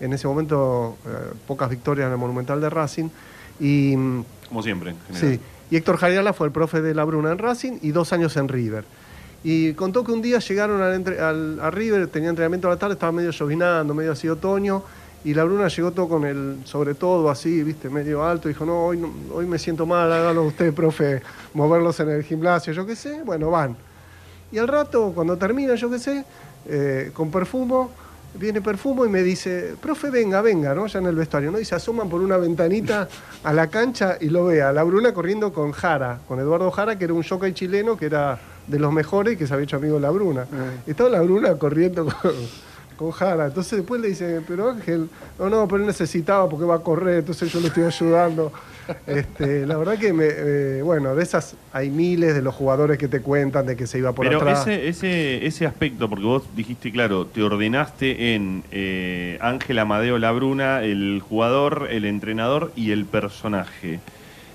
En 0.00 0.12
ese 0.12 0.26
momento, 0.26 0.96
eh, 1.06 1.10
pocas 1.46 1.68
victorias 1.70 2.06
en 2.06 2.12
el 2.12 2.18
Monumental 2.18 2.60
de 2.60 2.70
Racing. 2.70 3.08
Y. 3.60 3.94
Como 4.48 4.62
siempre, 4.62 4.90
en 4.90 4.96
general. 5.14 5.38
Sí, 5.38 5.40
y 5.70 5.76
Héctor 5.76 5.96
Jariala 5.96 6.32
fue 6.32 6.46
el 6.46 6.52
profe 6.52 6.80
de 6.80 6.94
la 6.94 7.04
Bruna 7.04 7.32
en 7.32 7.38
Racing 7.38 7.78
y 7.82 7.90
dos 7.92 8.12
años 8.12 8.36
en 8.36 8.48
River. 8.48 8.84
Y 9.44 9.72
contó 9.74 10.04
que 10.04 10.12
un 10.12 10.22
día 10.22 10.38
llegaron 10.38 10.80
al 10.82 10.94
entre- 10.94 11.20
al- 11.20 11.58
a 11.60 11.70
River, 11.70 12.06
tenía 12.08 12.28
entrenamiento 12.30 12.68
a 12.68 12.70
la 12.72 12.76
tarde, 12.78 12.94
estaba 12.94 13.10
medio 13.12 13.30
llovinando, 13.32 13.92
medio 13.94 14.12
así 14.12 14.28
otoño, 14.28 14.82
y 15.24 15.34
la 15.34 15.44
Bruna 15.44 15.68
llegó 15.68 15.92
todo 15.92 16.08
con 16.08 16.24
el, 16.24 16.58
sobre 16.64 16.94
todo 16.94 17.30
así, 17.30 17.62
viste, 17.62 17.88
medio 17.88 18.24
alto, 18.24 18.48
dijo, 18.48 18.64
no, 18.64 18.86
hoy, 18.86 18.98
no- 18.98 19.12
hoy 19.32 19.46
me 19.46 19.58
siento 19.58 19.86
mal, 19.86 20.12
hágalo 20.12 20.44
usted, 20.44 20.72
profe, 20.74 21.22
moverlos 21.54 21.98
en 22.00 22.10
el 22.10 22.22
gimnasio, 22.24 22.72
yo 22.72 22.84
qué 22.86 22.96
sé, 22.96 23.22
bueno, 23.22 23.50
van. 23.50 23.76
Y 24.50 24.58
al 24.58 24.68
rato, 24.68 25.12
cuando 25.14 25.36
termina, 25.36 25.74
yo 25.76 25.88
qué 25.90 25.98
sé, 25.98 26.24
eh, 26.66 27.10
con 27.14 27.30
perfumo, 27.30 27.90
viene 28.34 28.60
perfumo 28.60 29.04
y 29.04 29.08
me 29.08 29.22
dice, 29.22 29.74
profe, 29.80 30.10
venga, 30.10 30.40
venga, 30.42 30.74
¿no? 30.74 30.86
Ya 30.86 30.98
en 30.98 31.06
el 31.06 31.14
vestuario, 31.14 31.50
¿no? 31.50 31.58
Y 31.60 31.64
se 31.64 31.74
asoman 31.74 32.08
por 32.08 32.20
una 32.20 32.36
ventanita 32.38 33.08
a 33.44 33.52
la 33.52 33.68
cancha 33.68 34.16
y 34.20 34.28
lo 34.28 34.46
ve 34.46 34.62
a 34.62 34.72
la 34.72 34.82
Bruna 34.82 35.12
corriendo 35.14 35.52
con 35.52 35.72
Jara, 35.72 36.18
con 36.28 36.38
Eduardo 36.40 36.70
Jara, 36.70 36.98
que 36.98 37.04
era 37.04 37.14
un 37.14 37.22
jockey 37.22 37.52
chileno 37.52 37.96
que 37.96 38.06
era 38.06 38.38
de 38.66 38.78
los 38.78 38.92
mejores 38.92 39.34
y 39.34 39.36
que 39.36 39.46
se 39.46 39.52
había 39.54 39.64
hecho 39.64 39.76
amigo 39.76 39.96
de 39.96 40.00
la 40.02 40.10
Bruna. 40.10 40.46
Estaba 40.86 41.10
la 41.10 41.20
Bruna 41.20 41.54
corriendo 41.56 42.04
con, 42.06 42.32
con 43.02 43.10
Jara. 43.10 43.46
Entonces 43.46 43.78
después 43.78 44.00
le 44.00 44.08
dice, 44.08 44.40
pero 44.46 44.70
Ángel, 44.70 45.08
no, 45.38 45.50
no, 45.50 45.66
pero 45.66 45.78
él 45.78 45.86
necesitaba 45.86 46.48
porque 46.48 46.64
va 46.64 46.76
a 46.76 46.80
correr, 46.80 47.18
entonces 47.18 47.52
yo 47.52 47.60
le 47.60 47.68
estoy 47.68 47.84
ayudando. 47.84 48.52
Este, 49.06 49.64
la 49.64 49.76
verdad 49.76 49.96
que, 49.96 50.12
me, 50.12 50.26
eh, 50.28 50.82
bueno, 50.82 51.14
de 51.14 51.22
esas 51.22 51.54
hay 51.72 51.88
miles 51.88 52.34
de 52.34 52.42
los 52.42 52.52
jugadores 52.52 52.98
que 52.98 53.06
te 53.06 53.20
cuentan 53.20 53.64
de 53.64 53.76
que 53.76 53.86
se 53.86 53.98
iba 53.98 54.12
por 54.12 54.26
Pero 54.26 54.38
atrás. 54.38 54.66
ese, 54.66 54.88
ese, 54.88 55.46
ese 55.46 55.66
aspecto, 55.66 56.08
porque 56.08 56.24
vos 56.24 56.42
dijiste, 56.56 56.90
claro, 56.90 57.26
te 57.26 57.44
ordenaste 57.44 58.34
en 58.34 58.64
eh, 58.72 59.38
Ángel 59.40 59.78
Amadeo 59.78 60.18
Labruna, 60.18 60.82
el 60.82 61.22
jugador, 61.26 61.88
el 61.92 62.04
entrenador 62.04 62.72
y 62.74 62.90
el 62.90 63.04
personaje. 63.04 64.00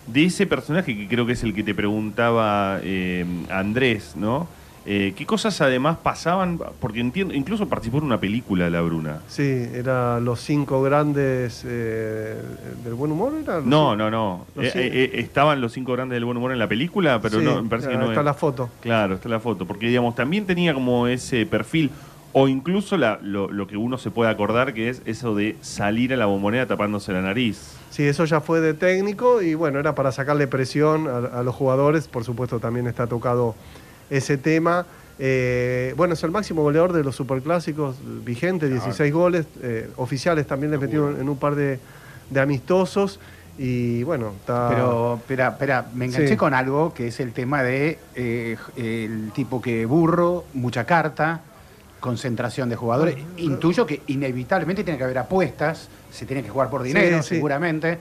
De 0.08 0.26
ese 0.26 0.46
personaje, 0.46 0.98
que 0.98 1.08
creo 1.08 1.26
que 1.26 1.32
es 1.32 1.44
el 1.44 1.54
que 1.54 1.64
te 1.64 1.74
preguntaba 1.74 2.82
eh, 2.84 3.26
Andrés, 3.50 4.18
¿no? 4.18 4.50
Eh, 4.90 5.14
¿Qué 5.18 5.26
cosas 5.26 5.60
además 5.60 5.98
pasaban? 6.02 6.58
Porque 6.80 7.02
entiendo, 7.02 7.34
incluso 7.34 7.68
participó 7.68 7.98
en 7.98 8.06
una 8.06 8.22
película 8.22 8.70
Labruna. 8.70 9.20
Sí, 9.28 9.68
era 9.74 10.22
los 10.22 10.40
cinco 10.40 10.82
grandes 10.82 11.64
eh, 11.68 12.42
del 12.86 12.94
buen 12.94 13.12
humor. 13.12 13.34
¿era? 13.44 13.60
No, 13.60 13.98
no, 13.98 14.10
no. 14.10 14.46
Los 14.56 14.68
Eh, 14.68 14.72
eh, 14.76 15.12
estaban 15.16 15.60
los 15.60 15.74
cinco 15.74 15.92
grandes 15.92 16.16
del 16.16 16.24
buen 16.24 16.38
humor 16.38 16.54
en 16.54 16.60
la 16.60 16.68
película, 16.70 17.20
pero 17.22 17.40
Sí, 17.40 17.44
no, 17.46 17.62
me 17.62 17.70
parece 17.70 17.90
que 17.90 17.96
ah, 17.96 18.00
no 18.00 18.06
está 18.08 18.22
es. 18.22 18.26
la 18.26 18.34
foto. 18.34 18.70
Claro, 18.80 19.16
está 19.16 19.28
la 19.28 19.42
foto. 19.42 19.66
Porque, 19.68 19.88
digamos, 19.88 20.16
también 20.16 20.46
tenía 20.46 20.74
como 20.74 21.08
ese 21.08 21.46
perfil, 21.46 21.92
o 22.32 22.48
incluso 22.48 22.96
la- 22.96 23.20
lo, 23.22 23.52
lo 23.52 23.68
que 23.68 23.76
uno 23.76 23.98
se 23.98 24.10
puede 24.10 24.32
acordar, 24.32 24.74
que 24.74 24.88
es 24.88 25.02
eso 25.06 25.36
de 25.36 25.58
salir 25.60 26.14
a 26.14 26.16
la 26.16 26.28
bombonera 26.28 26.66
tapándose 26.66 27.12
la 27.12 27.22
nariz. 27.22 27.74
Sí, 27.90 28.04
eso 28.04 28.24
ya 28.24 28.40
fue 28.40 28.62
de 28.62 28.74
técnico 28.74 29.42
y 29.42 29.54
bueno, 29.54 29.80
era 29.80 29.96
para 29.96 30.14
sacarle 30.14 30.48
presión 30.48 31.08
a, 31.10 31.40
a 31.40 31.44
los 31.44 31.54
jugadores. 31.56 32.08
Por 32.08 32.24
supuesto, 32.24 32.60
también 32.62 32.88
está 32.88 33.08
tocado 33.08 33.54
ese 34.10 34.38
tema. 34.38 34.86
Eh, 35.20 35.94
bueno, 35.98 36.14
es 36.14 36.24
el 36.24 36.32
máximo 36.32 36.62
goleador 36.62 36.94
de 36.94 37.04
los 37.04 37.16
superclásicos 37.16 37.96
vigente, 38.24 38.70
16 38.70 39.12
goles. 39.14 39.46
eh, 39.62 39.90
oficiales 39.98 40.46
también 40.48 40.72
le 40.72 40.78
metieron 40.78 41.20
en 41.20 41.28
un 41.28 41.38
par 41.38 41.56
de, 41.56 41.80
de 42.30 42.40
amistosos. 42.40 43.20
Y 43.60 44.04
bueno, 44.04 44.34
está. 44.40 44.70
Pero, 44.70 45.16
espera, 45.16 45.48
espera, 45.50 45.88
me 45.96 46.06
enganché 46.06 46.28
Sí. 46.28 46.38
con 46.38 46.54
algo 46.54 46.94
que 46.94 47.08
es 47.08 47.20
el 47.20 47.34
tema 47.34 47.64
de 47.64 47.98
eh, 48.14 48.56
el 48.76 49.32
tipo 49.34 49.60
que 49.60 49.88
burro, 49.88 50.46
mucha 50.54 50.86
carta, 50.86 51.42
concentración 52.00 52.70
de 52.70 52.76
jugadores. 52.76 53.16
Intuyo 53.38 53.88
que 53.88 54.02
inevitablemente 54.06 54.84
tiene 54.84 55.00
que 55.00 55.04
haber 55.04 55.18
apuestas, 55.18 55.90
se 56.12 56.28
tiene 56.28 56.44
que 56.44 56.50
jugar 56.50 56.70
por 56.70 56.84
dinero, 56.84 57.18
Sí, 57.24 57.30
sí. 57.30 57.36
seguramente. 57.36 57.98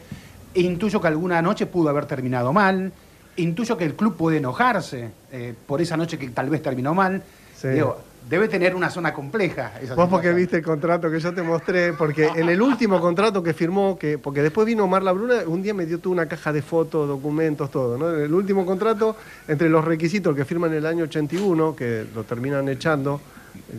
Intuyo 0.52 1.00
que 1.00 1.08
alguna 1.08 1.40
noche 1.40 1.64
pudo 1.64 1.88
haber 1.88 2.04
terminado 2.04 2.52
mal. 2.52 2.92
Intuyo 3.36 3.78
que 3.78 3.84
el 3.84 3.94
club 3.94 4.14
puede 4.16 4.36
enojarse 4.38 5.10
eh, 5.36 5.54
por 5.66 5.80
esa 5.80 5.96
noche 5.96 6.18
que 6.18 6.28
tal 6.30 6.48
vez 6.48 6.62
terminó 6.62 6.94
mal. 6.94 7.22
Sí. 7.54 7.68
Digo, 7.68 7.98
debe 8.28 8.48
tener 8.48 8.74
una 8.74 8.90
zona 8.90 9.12
compleja. 9.12 9.72
esa 9.80 9.94
Vos 9.94 10.08
porque 10.08 10.32
viste 10.32 10.56
el 10.56 10.62
contrato 10.62 11.10
que 11.10 11.20
yo 11.20 11.32
te 11.32 11.42
mostré, 11.42 11.92
porque 11.92 12.26
en 12.34 12.48
el 12.48 12.60
último 12.60 13.00
contrato 13.00 13.42
que 13.42 13.54
firmó, 13.54 13.98
que 13.98 14.18
porque 14.18 14.42
después 14.42 14.66
vino 14.66 14.84
Omar 14.84 15.02
Labruna, 15.02 15.42
un 15.46 15.62
día 15.62 15.74
me 15.74 15.86
dio 15.86 15.98
toda 15.98 16.14
una 16.14 16.26
caja 16.26 16.52
de 16.52 16.62
fotos, 16.62 17.06
documentos, 17.08 17.70
todo, 17.70 17.96
¿no? 17.96 18.12
En 18.12 18.22
el 18.22 18.34
último 18.34 18.66
contrato, 18.66 19.16
entre 19.46 19.68
los 19.68 19.84
requisitos 19.84 20.34
que 20.34 20.44
firman 20.44 20.72
en 20.72 20.78
el 20.78 20.86
año 20.86 21.04
81, 21.04 21.76
que 21.76 22.04
lo 22.14 22.24
terminan 22.24 22.68
echando, 22.68 23.20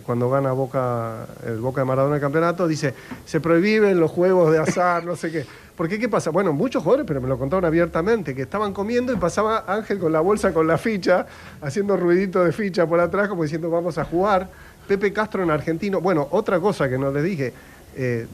cuando 0.05 0.29
gana 0.29 0.51
Boca, 0.51 1.27
el 1.45 1.59
Boca 1.59 1.81
de 1.81 1.85
Maradona 1.85 2.15
el 2.15 2.21
campeonato, 2.21 2.67
dice, 2.67 2.93
se 3.25 3.39
prohíben 3.39 3.99
los 3.99 4.11
juegos 4.11 4.51
de 4.51 4.59
azar, 4.59 5.05
no 5.05 5.15
sé 5.15 5.31
qué. 5.31 5.45
Porque 5.75 5.99
qué 5.99 6.09
pasa? 6.09 6.31
Bueno, 6.31 6.53
muchos 6.53 6.81
jugadores, 6.81 7.05
pero 7.07 7.21
me 7.21 7.27
lo 7.27 7.37
contaron 7.37 7.63
abiertamente, 7.63 8.33
que 8.33 8.41
estaban 8.41 8.73
comiendo 8.73 9.13
y 9.13 9.17
pasaba 9.17 9.63
Ángel 9.67 9.99
con 9.99 10.11
la 10.11 10.21
bolsa 10.21 10.51
con 10.51 10.65
la 10.65 10.77
ficha, 10.77 11.27
haciendo 11.61 11.95
ruidito 11.95 12.43
de 12.43 12.51
ficha 12.51 12.87
por 12.87 12.99
atrás, 12.99 13.27
como 13.27 13.43
diciendo 13.43 13.69
vamos 13.69 13.97
a 13.97 14.03
jugar. 14.03 14.49
Pepe 14.87 15.13
Castro 15.13 15.43
en 15.43 15.51
Argentino. 15.51 16.01
Bueno, 16.01 16.27
otra 16.31 16.59
cosa 16.59 16.89
que 16.89 16.97
no 16.97 17.11
les 17.11 17.23
dije, 17.23 17.53
eh, 17.95 18.25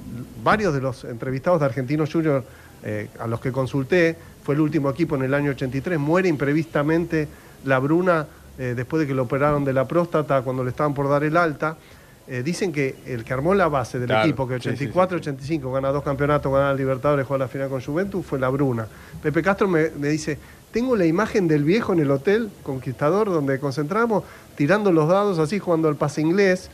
varios 0.44 0.74
de 0.74 0.82
los 0.82 1.04
entrevistados 1.04 1.60
de 1.60 1.66
Argentinos 1.66 2.12
Junior 2.14 2.44
eh, 2.84 3.10
a 3.20 3.28
los 3.28 3.40
que 3.40 3.52
consulté, 3.52 4.16
fue 4.44 4.56
el 4.56 4.62
último 4.62 4.90
equipo 4.90 5.16
en 5.16 5.24
el 5.24 5.34
año 5.34 5.52
83, 5.52 5.98
muere 5.98 6.28
imprevistamente 6.28 7.28
la 7.64 7.80
Bruna 7.80 8.28
eh, 8.58 8.74
después 8.76 9.02
de 9.02 9.08
que 9.08 9.14
lo 9.14 9.24
operaron 9.24 9.64
de 9.66 9.74
la 9.74 9.88
próstata 9.88 10.42
cuando 10.42 10.64
le 10.64 10.70
estaban 10.72 10.94
por 10.94 11.10
dar 11.10 11.24
el 11.24 11.38
alta. 11.38 11.78
Eh, 12.26 12.42
dicen 12.42 12.72
que 12.72 12.96
el 13.06 13.26
que 13.26 13.34
armó 13.34 13.54
la 13.54 13.68
base 13.68 14.00
del 14.00 14.08
Claro, 14.08 14.24
equipo, 14.24 14.48
que 14.48 14.56
sí, 14.56 14.62
sí, 14.62 14.70
sí, 14.70 14.74
84, 14.86 15.18
sí. 15.18 15.22
85 15.30 15.74
gana 15.74 15.90
dos 15.90 16.04
campeonatos, 16.04 16.54
gana 16.54 16.68
la 16.70 16.74
Libertadores, 16.74 17.28
juega 17.28 17.44
la 17.44 17.50
final 17.50 17.68
con 17.68 17.82
Juventus, 17.82 18.26
fue 18.26 18.40
la 18.40 18.48
Bruna. 18.48 18.88
Pepe 19.22 19.42
Castro 19.42 19.68
me, 19.68 19.90
me 20.00 20.08
dice, 20.08 20.38
tengo 20.72 20.96
la 20.96 21.06
imagen 21.06 21.50
del 21.50 21.66
viejo 21.66 21.92
en 21.92 22.00
el 22.00 22.10
hotel 22.10 22.50
Conquistador 22.64 23.30
donde 23.30 23.60
concentramos, 23.60 24.24
tirando 24.56 24.90
los 24.94 25.10
dados 25.10 25.38
así, 25.38 25.60
jugando 25.60 25.90
al 25.90 25.98
pase 25.98 26.22
inglés. 26.22 26.70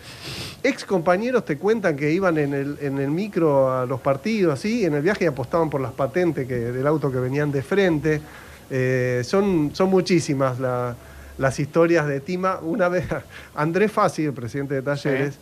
Ex 0.61 0.85
compañeros 0.85 1.43
te 1.45 1.57
cuentan 1.57 1.95
que 1.95 2.11
iban 2.11 2.37
en 2.37 2.53
el, 2.53 2.77
en 2.81 2.99
el 2.99 3.09
micro 3.09 3.73
a 3.75 3.87
los 3.87 3.99
partidos, 4.01 4.53
así, 4.53 4.85
en 4.85 4.93
el 4.93 5.01
viaje 5.01 5.23
y 5.23 5.27
apostaban 5.27 5.71
por 5.71 5.81
las 5.81 5.93
patentes 5.93 6.47
que, 6.47 6.53
del 6.55 6.85
auto 6.85 7.11
que 7.11 7.17
venían 7.17 7.51
de 7.51 7.63
frente. 7.63 8.21
Eh, 8.69 9.23
son, 9.25 9.71
son 9.73 9.89
muchísimas 9.89 10.59
la- 10.59 10.95
las 11.39 11.59
historias 11.59 12.05
de 12.05 12.19
Tima. 12.19 12.59
Una 12.61 12.89
vez, 12.89 13.05
Andrés 13.55 13.91
Fassi, 13.91 14.25
el 14.25 14.33
presidente 14.33 14.75
de 14.75 14.83
Talleres, 14.83 15.39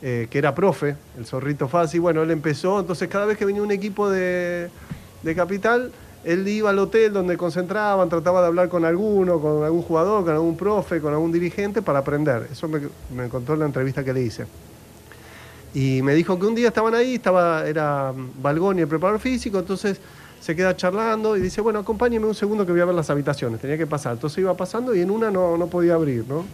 eh, 0.00 0.28
que 0.30 0.38
era 0.38 0.54
profe, 0.54 0.96
el 1.18 1.26
zorrito 1.26 1.68
Fassi, 1.68 1.98
bueno, 1.98 2.22
él 2.22 2.30
empezó, 2.30 2.80
entonces 2.80 3.08
cada 3.08 3.26
vez 3.26 3.36
que 3.36 3.44
venía 3.44 3.62
un 3.62 3.70
equipo 3.70 4.08
de, 4.08 4.70
de 5.22 5.34
Capital, 5.34 5.92
él 6.24 6.46
iba 6.46 6.70
al 6.70 6.78
hotel 6.78 7.12
donde 7.12 7.36
concentraban, 7.36 8.08
trataba 8.08 8.40
de 8.40 8.46
hablar 8.46 8.68
con 8.68 8.84
alguno, 8.84 9.40
con 9.40 9.64
algún 9.64 9.82
jugador, 9.82 10.24
con 10.24 10.32
algún 10.32 10.56
profe, 10.56 11.00
con 11.00 11.12
algún 11.12 11.32
dirigente 11.32 11.82
para 11.82 11.98
aprender. 11.98 12.48
Eso 12.50 12.68
me, 12.68 12.80
me 13.14 13.28
contó 13.28 13.54
en 13.54 13.60
la 13.60 13.66
entrevista 13.66 14.04
que 14.04 14.12
le 14.12 14.22
hice. 14.22 14.46
Y 15.74 16.02
me 16.02 16.14
dijo 16.14 16.38
que 16.38 16.46
un 16.46 16.54
día 16.54 16.68
estaban 16.68 16.94
ahí, 16.94 17.16
estaba, 17.16 17.66
era 17.66 18.12
Balgoni 18.40 18.82
el 18.82 18.88
preparador 18.88 19.20
físico, 19.20 19.58
entonces 19.58 20.00
se 20.42 20.56
queda 20.56 20.76
charlando 20.76 21.36
y 21.36 21.40
dice, 21.40 21.60
bueno, 21.60 21.78
acompáñeme 21.78 22.26
un 22.26 22.34
segundo 22.34 22.66
que 22.66 22.72
voy 22.72 22.80
a 22.80 22.84
ver 22.84 22.96
las 22.96 23.08
habitaciones, 23.10 23.60
tenía 23.60 23.78
que 23.78 23.86
pasar. 23.86 24.14
Entonces 24.14 24.38
iba 24.38 24.52
pasando 24.56 24.92
y 24.92 25.00
en 25.00 25.08
una 25.12 25.30
no, 25.30 25.56
no 25.56 25.68
podía 25.68 25.94
abrir, 25.94 26.24
¿no? 26.28 26.44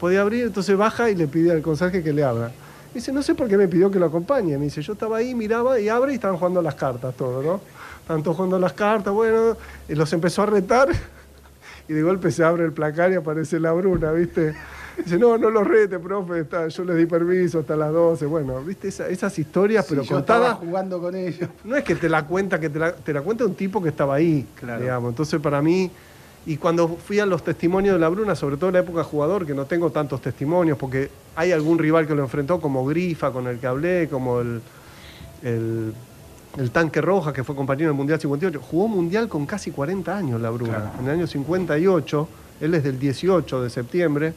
Podía 0.00 0.22
abrir, 0.22 0.46
entonces 0.46 0.74
baja 0.78 1.10
y 1.10 1.14
le 1.14 1.28
pide 1.28 1.52
al 1.52 1.60
conserje 1.60 2.02
que 2.02 2.10
le 2.14 2.24
abra. 2.24 2.50
Dice, 2.94 3.12
no 3.12 3.22
sé 3.22 3.34
por 3.34 3.48
qué 3.48 3.58
me 3.58 3.68
pidió 3.68 3.90
que 3.90 3.98
lo 3.98 4.06
acompañe. 4.06 4.56
Me 4.56 4.64
dice, 4.64 4.80
yo 4.80 4.94
estaba 4.94 5.18
ahí, 5.18 5.34
miraba 5.34 5.78
y 5.78 5.90
abre 5.90 6.12
y 6.12 6.14
estaban 6.14 6.38
jugando 6.38 6.62
las 6.62 6.74
cartas, 6.74 7.14
todo, 7.14 7.42
¿no? 7.42 7.60
Estaban 8.00 8.22
todos 8.22 8.38
jugando 8.38 8.58
las 8.58 8.72
cartas, 8.72 9.12
bueno, 9.12 9.58
y 9.90 9.94
los 9.94 10.10
empezó 10.14 10.44
a 10.44 10.46
retar 10.46 10.88
y 11.88 11.92
de 11.92 12.02
golpe 12.02 12.30
se 12.30 12.42
abre 12.42 12.64
el 12.64 12.72
placar 12.72 13.12
y 13.12 13.16
aparece 13.16 13.60
la 13.60 13.72
Bruna, 13.72 14.10
¿viste? 14.12 14.54
Dice, 14.96 15.18
no, 15.18 15.38
no 15.38 15.50
los 15.50 15.66
rete, 15.66 15.98
profe, 15.98 16.40
está- 16.40 16.68
yo 16.68 16.84
les 16.84 16.96
di 16.96 17.06
permiso 17.06 17.60
hasta 17.60 17.76
las 17.76 17.92
12. 17.92 18.26
Bueno, 18.26 18.60
¿viste? 18.62 18.88
Esa- 18.88 19.08
esas 19.08 19.38
historias, 19.38 19.86
pero 19.88 20.02
yo 20.02 20.18
estaba 20.18 20.40
contadas. 20.40 20.58
jugando 20.68 21.00
con 21.00 21.14
ellos. 21.14 21.48
No 21.64 21.76
es 21.76 21.84
que 21.84 21.94
te 21.94 22.08
la 22.08 22.26
cuenta, 22.26 22.60
que 22.60 22.68
te 22.68 22.78
la, 22.78 22.92
te 22.92 23.12
la 23.12 23.22
cuenta 23.22 23.44
un 23.44 23.54
tipo 23.54 23.82
que 23.82 23.88
estaba 23.88 24.14
ahí, 24.16 24.46
Claro. 24.58 24.80
digamos. 24.80 25.10
Entonces, 25.10 25.40
para 25.40 25.62
mí, 25.62 25.90
y 26.44 26.56
cuando 26.56 26.88
fui 26.88 27.20
a 27.20 27.26
los 27.26 27.42
testimonios 27.44 27.94
de 27.94 28.00
la 28.00 28.08
Bruna, 28.08 28.34
sobre 28.34 28.56
todo 28.56 28.68
en 28.70 28.74
la 28.74 28.80
época 28.80 29.04
jugador, 29.04 29.46
que 29.46 29.54
no 29.54 29.64
tengo 29.64 29.90
tantos 29.90 30.20
testimonios, 30.20 30.76
porque 30.76 31.08
hay 31.36 31.52
algún 31.52 31.78
rival 31.78 32.06
que 32.06 32.14
lo 32.14 32.22
enfrentó, 32.22 32.60
como 32.60 32.84
Grifa, 32.84 33.30
con 33.32 33.46
el 33.46 33.58
que 33.58 33.66
hablé, 33.66 34.08
como 34.10 34.40
el, 34.40 34.60
el, 35.42 35.92
el 36.58 36.70
Tanque 36.70 37.00
Roja, 37.00 37.32
que 37.32 37.44
fue 37.44 37.54
compañero 37.54 37.88
del 37.88 37.96
Mundial 37.96 38.20
58. 38.20 38.60
Jugó 38.60 38.88
Mundial 38.88 39.28
con 39.28 39.46
casi 39.46 39.70
40 39.70 40.16
años 40.16 40.40
la 40.40 40.50
Bruna. 40.50 40.74
Claro. 40.74 40.90
En 41.00 41.04
el 41.06 41.10
año 41.12 41.26
58, 41.26 42.28
él 42.60 42.74
es 42.74 42.84
del 42.84 42.98
18 42.98 43.62
de 43.62 43.70
septiembre, 43.70 44.34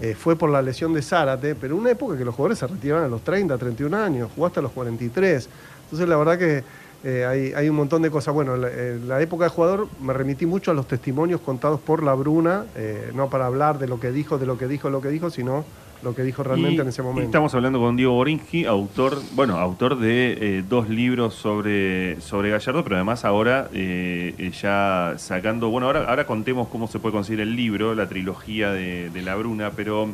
eh, 0.00 0.14
fue 0.14 0.36
por 0.36 0.50
la 0.50 0.60
lesión 0.60 0.92
de 0.92 1.00
Zárate, 1.00 1.54
pero 1.54 1.74
una 1.74 1.90
época 1.90 2.18
que 2.18 2.24
los 2.24 2.34
jugadores 2.34 2.58
se 2.58 2.66
retiraban 2.66 3.04
a 3.04 3.08
los 3.08 3.22
30, 3.22 3.56
31 3.56 3.96
años, 3.96 4.30
jugó 4.34 4.46
hasta 4.46 4.60
los 4.60 4.72
43. 4.72 5.48
Entonces, 5.84 6.08
la 6.08 6.16
verdad 6.16 6.38
que 6.38 6.64
eh, 7.04 7.24
hay, 7.24 7.52
hay 7.54 7.68
un 7.70 7.76
montón 7.76 8.02
de 8.02 8.10
cosas. 8.10 8.34
Bueno, 8.34 8.56
la, 8.56 8.68
eh, 8.70 9.00
la 9.06 9.22
época 9.22 9.44
de 9.44 9.50
jugador 9.50 9.88
me 10.02 10.12
remití 10.12 10.44
mucho 10.44 10.70
a 10.70 10.74
los 10.74 10.86
testimonios 10.86 11.40
contados 11.40 11.80
por 11.80 12.02
la 12.02 12.12
Bruna, 12.14 12.66
no 13.14 13.30
para 13.30 13.46
hablar 13.46 13.78
de 13.78 13.86
lo 13.86 13.98
que 13.98 14.10
dijo, 14.10 14.38
de 14.38 14.46
lo 14.46 14.58
que 14.58 14.66
dijo, 14.66 14.90
lo 14.90 15.00
que 15.00 15.08
dijo, 15.08 15.30
sino 15.30 15.64
lo 16.02 16.14
que 16.14 16.22
dijo 16.22 16.42
realmente 16.42 16.76
Y- 16.76 16.80
en 16.80 16.88
ese 16.88 17.02
momento. 17.02 17.26
Estamos 17.26 17.54
hablando 17.54 17.78
con 17.80 17.96
Diego 17.96 18.12
Borinsky, 18.14 18.64
autor, 18.64 19.18
bueno, 19.34 19.56
autor 19.58 19.98
de 19.98 20.58
eh, 20.58 20.64
dos 20.68 20.88
libros 20.88 21.34
sobre, 21.34 22.20
sobre 22.20 22.50
Gallardo, 22.50 22.82
pero 22.84 22.96
además 22.96 23.24
ahora 23.24 23.68
eh, 23.72 24.34
eh, 24.38 24.50
ya 24.50 25.14
sacando, 25.16 25.68
bueno, 25.70 25.86
ahora, 25.86 26.04
ahora 26.08 26.26
contemos 26.26 26.68
cómo 26.68 26.86
se 26.86 26.98
puede 26.98 27.12
conseguir 27.14 27.40
el 27.40 27.56
libro, 27.56 27.94
la 27.94 28.08
trilogía 28.08 28.70
de, 28.72 29.10
de 29.10 29.22
La 29.22 29.34
Bruna, 29.36 29.70
pero 29.74 30.08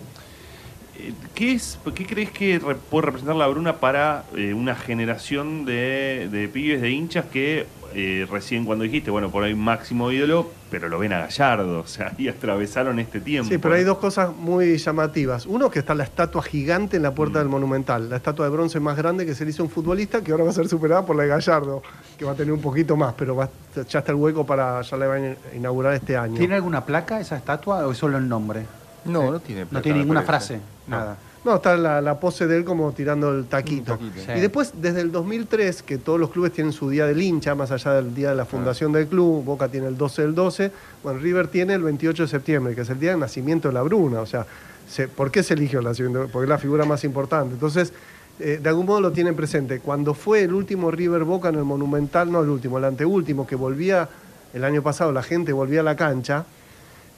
eh, 0.99 1.13
¿qué, 1.35 1.53
es, 1.53 1.79
¿qué 1.95 2.07
crees 2.07 2.31
que 2.31 2.59
re- 2.59 2.75
puede 2.77 3.07
representar 3.07 3.37
La 3.37 3.49
Bruna 3.49 3.77
para 3.77 4.25
una 4.55 4.75
generación 4.75 5.65
de, 5.65 6.29
de 6.31 6.49
pibes, 6.49 6.81
de 6.81 6.91
hinchas 6.91 7.25
que 7.27 7.67
eh, 7.95 8.27
recién 8.31 8.65
cuando 8.65 8.85
dijiste, 8.85 9.11
bueno, 9.11 9.31
por 9.31 9.45
ahí 9.45 9.55
máximo 9.55 10.11
ídolo, 10.11 10.51
pero 10.71 10.89
lo 10.89 10.99
ven 10.99 11.13
a 11.13 11.21
Gallardo, 11.21 11.81
o 11.85 11.87
sea, 11.87 12.13
y 12.19 12.29
atravesaron 12.29 12.99
este 12.99 13.21
tiempo. 13.21 13.49
Sí, 13.51 13.59
pero 13.59 13.75
hay 13.75 13.85
dos 13.85 13.99
cosas 13.99 14.35
muy 14.37 14.77
llamativas. 14.79 15.47
Uno, 15.47 15.71
que 15.71 15.79
está 15.79 15.95
la 15.95 16.05
estatua 16.05 16.43
gigante 16.43 16.97
en 16.97 17.03
la 17.03 17.15
puerta 17.15 17.39
del 17.39 17.49
Monumental, 17.49 18.09
la 18.11 18.17
estatua 18.17 18.47
de 18.47 18.51
bronce 18.53 18.81
más 18.81 18.97
grande 18.97 19.25
que 19.27 19.35
se 19.35 19.45
le 19.45 19.51
hizo 19.51 19.63
a 19.63 19.67
un 19.67 19.71
futbolista, 19.73 20.23
que 20.23 20.33
ahora 20.33 20.45
va 20.45 20.51
a 20.51 20.55
ser 20.55 20.69
superada 20.69 21.05
por 21.05 21.17
la 21.17 21.23
de 21.25 21.29
Gallardo, 21.31 21.83
que 22.19 22.25
va 22.25 22.33
a 22.33 22.35
tener 22.35 22.53
un 22.53 22.61
poquito 22.61 22.97
más, 22.97 23.15
pero 23.17 23.37
va- 23.37 23.49
ya 23.89 23.99
está 24.01 24.13
el 24.13 24.17
hueco 24.17 24.45
para, 24.47 24.83
ya 24.83 24.97
la 24.97 25.07
van 25.07 25.37
a 25.53 25.57
inaugurar 25.57 25.95
este 25.95 26.17
año. 26.17 26.37
¿Tiene 26.39 26.55
alguna 26.57 26.85
placa 26.85 27.21
esa 27.21 27.37
estatua 27.37 27.87
o 27.87 27.93
es 27.93 27.99
solo 27.99 28.19
el 28.19 28.29
nombre? 28.29 28.67
No, 29.05 29.31
no 29.33 29.41
tiene 29.41 29.63
No 29.63 29.69
placa, 29.69 29.83
tiene 29.83 29.99
me 29.99 30.05
ninguna 30.05 30.25
parece. 30.25 30.55
frase, 30.55 30.61
No. 30.87 30.97
nada. 30.99 31.17
No, 31.45 31.57
está 31.57 31.77
la, 31.77 32.01
la 32.01 32.21
pose 32.21 32.47
de 32.47 32.57
él 32.59 32.65
como 32.65 32.93
tirando 32.93 33.31
el 33.31 33.47
taquito. 33.47 33.95
Un 33.95 34.11
taquito. 34.11 34.33
Sí. 34.33 34.39
Y 34.39 34.41
después, 34.41 34.73
desde 34.81 35.01
el 35.01 35.11
2003, 35.11 35.83
que 35.83 35.99
todos 35.99 36.21
los 36.21 36.31
clubes 36.31 36.53
tienen 36.53 36.73
su 36.73 36.89
día 36.89 37.05
del 37.07 37.21
hincha, 37.21 37.55
más 37.57 37.71
allá 37.73 37.95
del 37.95 38.15
día 38.15 38.31
de 38.31 38.37
la 38.37 38.45
fundación 38.45 38.93
del 38.93 39.09
club, 39.09 39.45
Boca 39.45 39.67
tiene 39.69 39.89
el 39.89 39.97
12 39.97 40.23
del 40.23 40.35
12, 40.37 40.71
bueno, 41.03 41.19
River 41.19 41.49
tiene 41.49 41.75
el 41.75 41.83
28 41.83 42.23
de 42.23 42.29
septiembre, 42.29 42.75
que 42.77 42.83
es 42.83 42.91
el 42.91 43.01
día 43.01 43.11
del 43.11 43.19
nacimiento 43.21 43.69
de 43.69 43.75
la 43.75 43.83
Bruna. 43.83 44.21
O 44.21 44.27
sea, 44.27 44.47
se- 44.89 45.09
¿por 45.09 45.31
qué 45.33 45.43
se 45.43 45.55
eligió 45.55 45.81
el 45.81 45.85
nacimiento? 45.87 46.29
Porque 46.33 46.45
es 46.45 46.49
la 46.49 46.59
figura 46.59 46.85
más 46.85 47.03
importante. 47.03 47.55
Entonces, 47.55 47.93
eh, 48.39 48.61
de 48.63 48.69
algún 48.69 48.87
modo 48.87 49.01
lo 49.01 49.11
tienen 49.13 49.35
presente. 49.35 49.81
Cuando 49.81 50.15
fue 50.15 50.43
el 50.45 50.53
último 50.55 50.91
River 50.93 51.25
Boca 51.25 51.49
en 51.49 51.57
el 51.57 51.65
Monumental, 51.65 52.31
no 52.31 52.41
el 52.43 52.49
último, 52.51 52.79
el 52.79 52.85
anteúltimo, 52.85 53.47
que 53.49 53.57
volvía 53.57 54.09
el 54.55 54.65
año 54.65 54.81
pasado, 54.83 55.11
la 55.13 55.23
gente 55.25 55.53
volvía 55.53 55.81
a 55.81 55.83
la 55.85 55.97
cancha, 55.97 56.45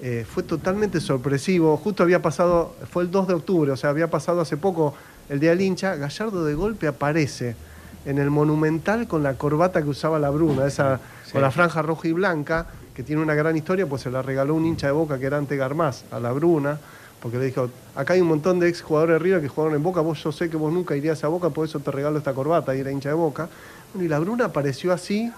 eh, 0.00 0.26
fue 0.28 0.42
totalmente 0.42 1.00
sorpresivo. 1.00 1.76
Justo 1.76 2.02
había 2.02 2.20
pasado, 2.20 2.74
fue 2.90 3.04
el 3.04 3.10
2 3.10 3.28
de 3.28 3.34
octubre, 3.34 3.72
o 3.72 3.76
sea, 3.76 3.90
había 3.90 4.10
pasado 4.10 4.40
hace 4.40 4.56
poco 4.56 4.94
el 5.28 5.40
Día 5.40 5.50
del 5.50 5.60
Hincha. 5.60 5.96
Gallardo 5.96 6.44
de 6.44 6.54
golpe 6.54 6.86
aparece 6.86 7.56
en 8.04 8.18
el 8.18 8.30
Monumental 8.30 9.06
con 9.08 9.22
la 9.22 9.34
corbata 9.34 9.82
que 9.82 9.88
usaba 9.88 10.18
la 10.18 10.30
Bruna, 10.30 10.66
esa, 10.66 11.00
con 11.32 11.40
la 11.42 11.50
franja 11.50 11.82
roja 11.82 12.08
y 12.08 12.12
blanca, 12.12 12.66
que 12.94 13.02
tiene 13.02 13.22
una 13.22 13.34
gran 13.34 13.56
historia, 13.56 13.86
pues 13.86 14.02
se 14.02 14.10
la 14.10 14.22
regaló 14.22 14.54
un 14.54 14.66
hincha 14.66 14.86
de 14.86 14.92
Boca 14.92 15.18
que 15.18 15.26
era 15.26 15.38
Ante 15.38 15.56
Garmaz 15.56 16.04
a 16.10 16.20
la 16.20 16.32
Bruna, 16.32 16.78
porque 17.20 17.38
le 17.38 17.46
dijo, 17.46 17.70
acá 17.94 18.12
hay 18.12 18.20
un 18.20 18.28
montón 18.28 18.60
de 18.60 18.68
ex 18.68 18.82
jugadores 18.82 19.14
de 19.14 19.18
River 19.18 19.40
que 19.40 19.48
jugaron 19.48 19.74
en 19.74 19.82
Boca, 19.82 20.00
vos 20.02 20.22
yo 20.22 20.30
sé 20.30 20.50
que 20.50 20.56
vos 20.56 20.72
nunca 20.72 20.94
irías 20.94 21.24
a 21.24 21.28
Boca, 21.28 21.48
por 21.50 21.66
eso 21.66 21.80
te 21.80 21.90
regalo 21.90 22.18
esta 22.18 22.34
corbata, 22.34 22.76
y 22.76 22.80
era 22.80 22.92
hincha 22.92 23.08
de 23.08 23.14
Boca. 23.14 23.48
Bueno, 23.92 24.04
y 24.04 24.08
la 24.08 24.18
Bruna 24.18 24.46
apareció 24.46 24.92
así, 24.92 25.32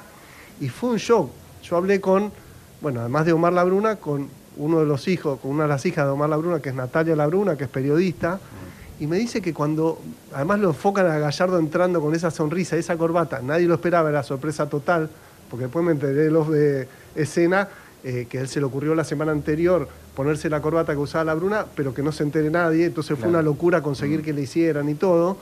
y 0.60 0.68
fue 0.68 0.90
un 0.90 0.96
shock. 0.96 1.30
Yo 1.62 1.76
hablé 1.76 2.00
con, 2.00 2.32
bueno, 2.80 3.00
además 3.00 3.26
de 3.26 3.32
Omar 3.32 3.52
Labruna, 3.52 3.96
con 3.96 4.28
uno 4.56 4.80
de 4.80 4.86
los 4.86 5.08
hijos, 5.08 5.38
con 5.40 5.52
una 5.52 5.64
de 5.64 5.68
las 5.68 5.84
hijas 5.86 6.04
de 6.04 6.10
Omar 6.10 6.28
Labruna, 6.28 6.60
que 6.60 6.70
es 6.70 6.74
Natalia 6.74 7.16
Labruna, 7.16 7.56
que 7.56 7.64
es 7.64 7.70
periodista, 7.70 8.40
y 8.98 9.06
me 9.06 9.18
dice 9.18 9.42
que 9.42 9.52
cuando, 9.52 10.00
además 10.32 10.60
lo 10.60 10.68
enfocan 10.68 11.06
a 11.06 11.18
Gallardo 11.18 11.58
entrando 11.58 12.00
con 12.00 12.14
esa 12.14 12.30
sonrisa, 12.30 12.76
esa 12.76 12.96
corbata, 12.96 13.40
nadie 13.42 13.66
lo 13.66 13.74
esperaba, 13.74 14.08
era 14.08 14.22
sorpresa 14.22 14.68
total, 14.68 15.10
porque 15.50 15.64
después 15.64 15.84
me 15.84 15.92
enteré 15.92 16.30
los 16.30 16.48
de 16.48 16.88
escena, 17.14 17.68
eh, 18.04 18.26
que 18.28 18.38
a 18.38 18.40
él 18.40 18.48
se 18.48 18.60
le 18.60 18.66
ocurrió 18.66 18.94
la 18.94 19.04
semana 19.04 19.32
anterior 19.32 19.88
ponerse 20.14 20.48
la 20.48 20.62
corbata 20.62 20.92
que 20.92 20.98
usaba 20.98 21.24
la 21.24 21.34
Bruna, 21.34 21.66
pero 21.76 21.92
que 21.92 22.02
no 22.02 22.10
se 22.10 22.22
entere 22.22 22.50
nadie, 22.50 22.86
entonces 22.86 23.18
fue 23.18 23.28
una 23.28 23.42
locura 23.42 23.82
conseguir 23.82 24.22
que 24.22 24.32
le 24.32 24.42
hicieran 24.42 24.88
y 24.88 24.94
todo. 24.94 25.36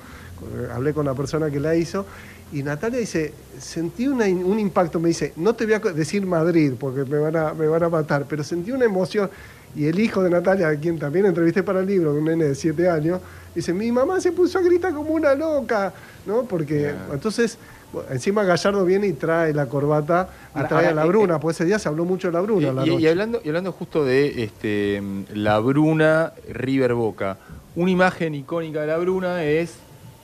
Hablé 0.74 0.92
con 0.92 1.06
la 1.06 1.14
persona 1.14 1.48
que 1.48 1.60
la 1.60 1.76
hizo. 1.76 2.04
Y 2.52 2.62
Natalia 2.62 2.98
dice, 3.00 3.32
sentí 3.58 4.06
una 4.06 4.26
un 4.26 4.58
impacto, 4.60 5.00
me 5.00 5.08
dice, 5.08 5.32
no 5.36 5.54
te 5.54 5.64
voy 5.64 5.74
a 5.74 5.78
decir 5.80 6.24
Madrid 6.24 6.72
porque 6.78 7.04
me 7.04 7.18
van, 7.18 7.34
a, 7.36 7.54
me 7.54 7.66
van 7.66 7.82
a 7.82 7.88
matar, 7.88 8.26
pero 8.28 8.44
sentí 8.44 8.70
una 8.70 8.84
emoción. 8.84 9.28
Y 9.74 9.86
el 9.86 9.98
hijo 9.98 10.22
de 10.22 10.30
Natalia, 10.30 10.68
a 10.68 10.76
quien 10.76 10.98
también 10.98 11.26
entrevisté 11.26 11.64
para 11.64 11.80
el 11.80 11.86
libro, 11.86 12.12
un 12.14 12.24
nene 12.24 12.44
de 12.44 12.54
7 12.54 12.88
años, 12.88 13.20
dice, 13.54 13.72
mi 13.72 13.90
mamá 13.90 14.20
se 14.20 14.30
puso 14.30 14.58
a 14.58 14.62
gritar 14.62 14.94
como 14.94 15.10
una 15.10 15.34
loca, 15.34 15.92
¿no? 16.26 16.44
Porque 16.44 16.94
entonces, 17.12 17.58
bueno, 17.92 18.08
encima 18.12 18.44
Gallardo 18.44 18.84
viene 18.84 19.08
y 19.08 19.14
trae 19.14 19.52
la 19.52 19.66
corbata 19.66 20.28
y 20.54 20.58
Ahora- 20.58 20.68
trae 20.68 20.86
a 20.88 20.94
la 20.94 21.04
eh, 21.04 21.08
Bruna, 21.08 21.40
pues 21.40 21.56
ese 21.56 21.64
día 21.64 21.80
se 21.80 21.88
habló 21.88 22.04
mucho 22.04 22.28
de 22.28 22.34
la 22.34 22.40
Bruna. 22.40 22.72
la 22.72 22.86
Y, 22.86 22.90
y- 23.02 23.06
hablando, 23.08 23.40
y 23.42 23.48
hablando 23.48 23.72
justo 23.72 24.04
de 24.04 24.44
este, 24.44 25.02
la 25.34 25.58
Bruna 25.58 26.34
River 26.48 26.94
Boca, 26.94 27.36
una 27.74 27.90
imagen 27.90 28.36
icónica 28.36 28.82
de 28.82 28.86
la 28.86 28.98
Bruna 28.98 29.42
es 29.42 29.74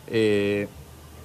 eh, 0.07 0.69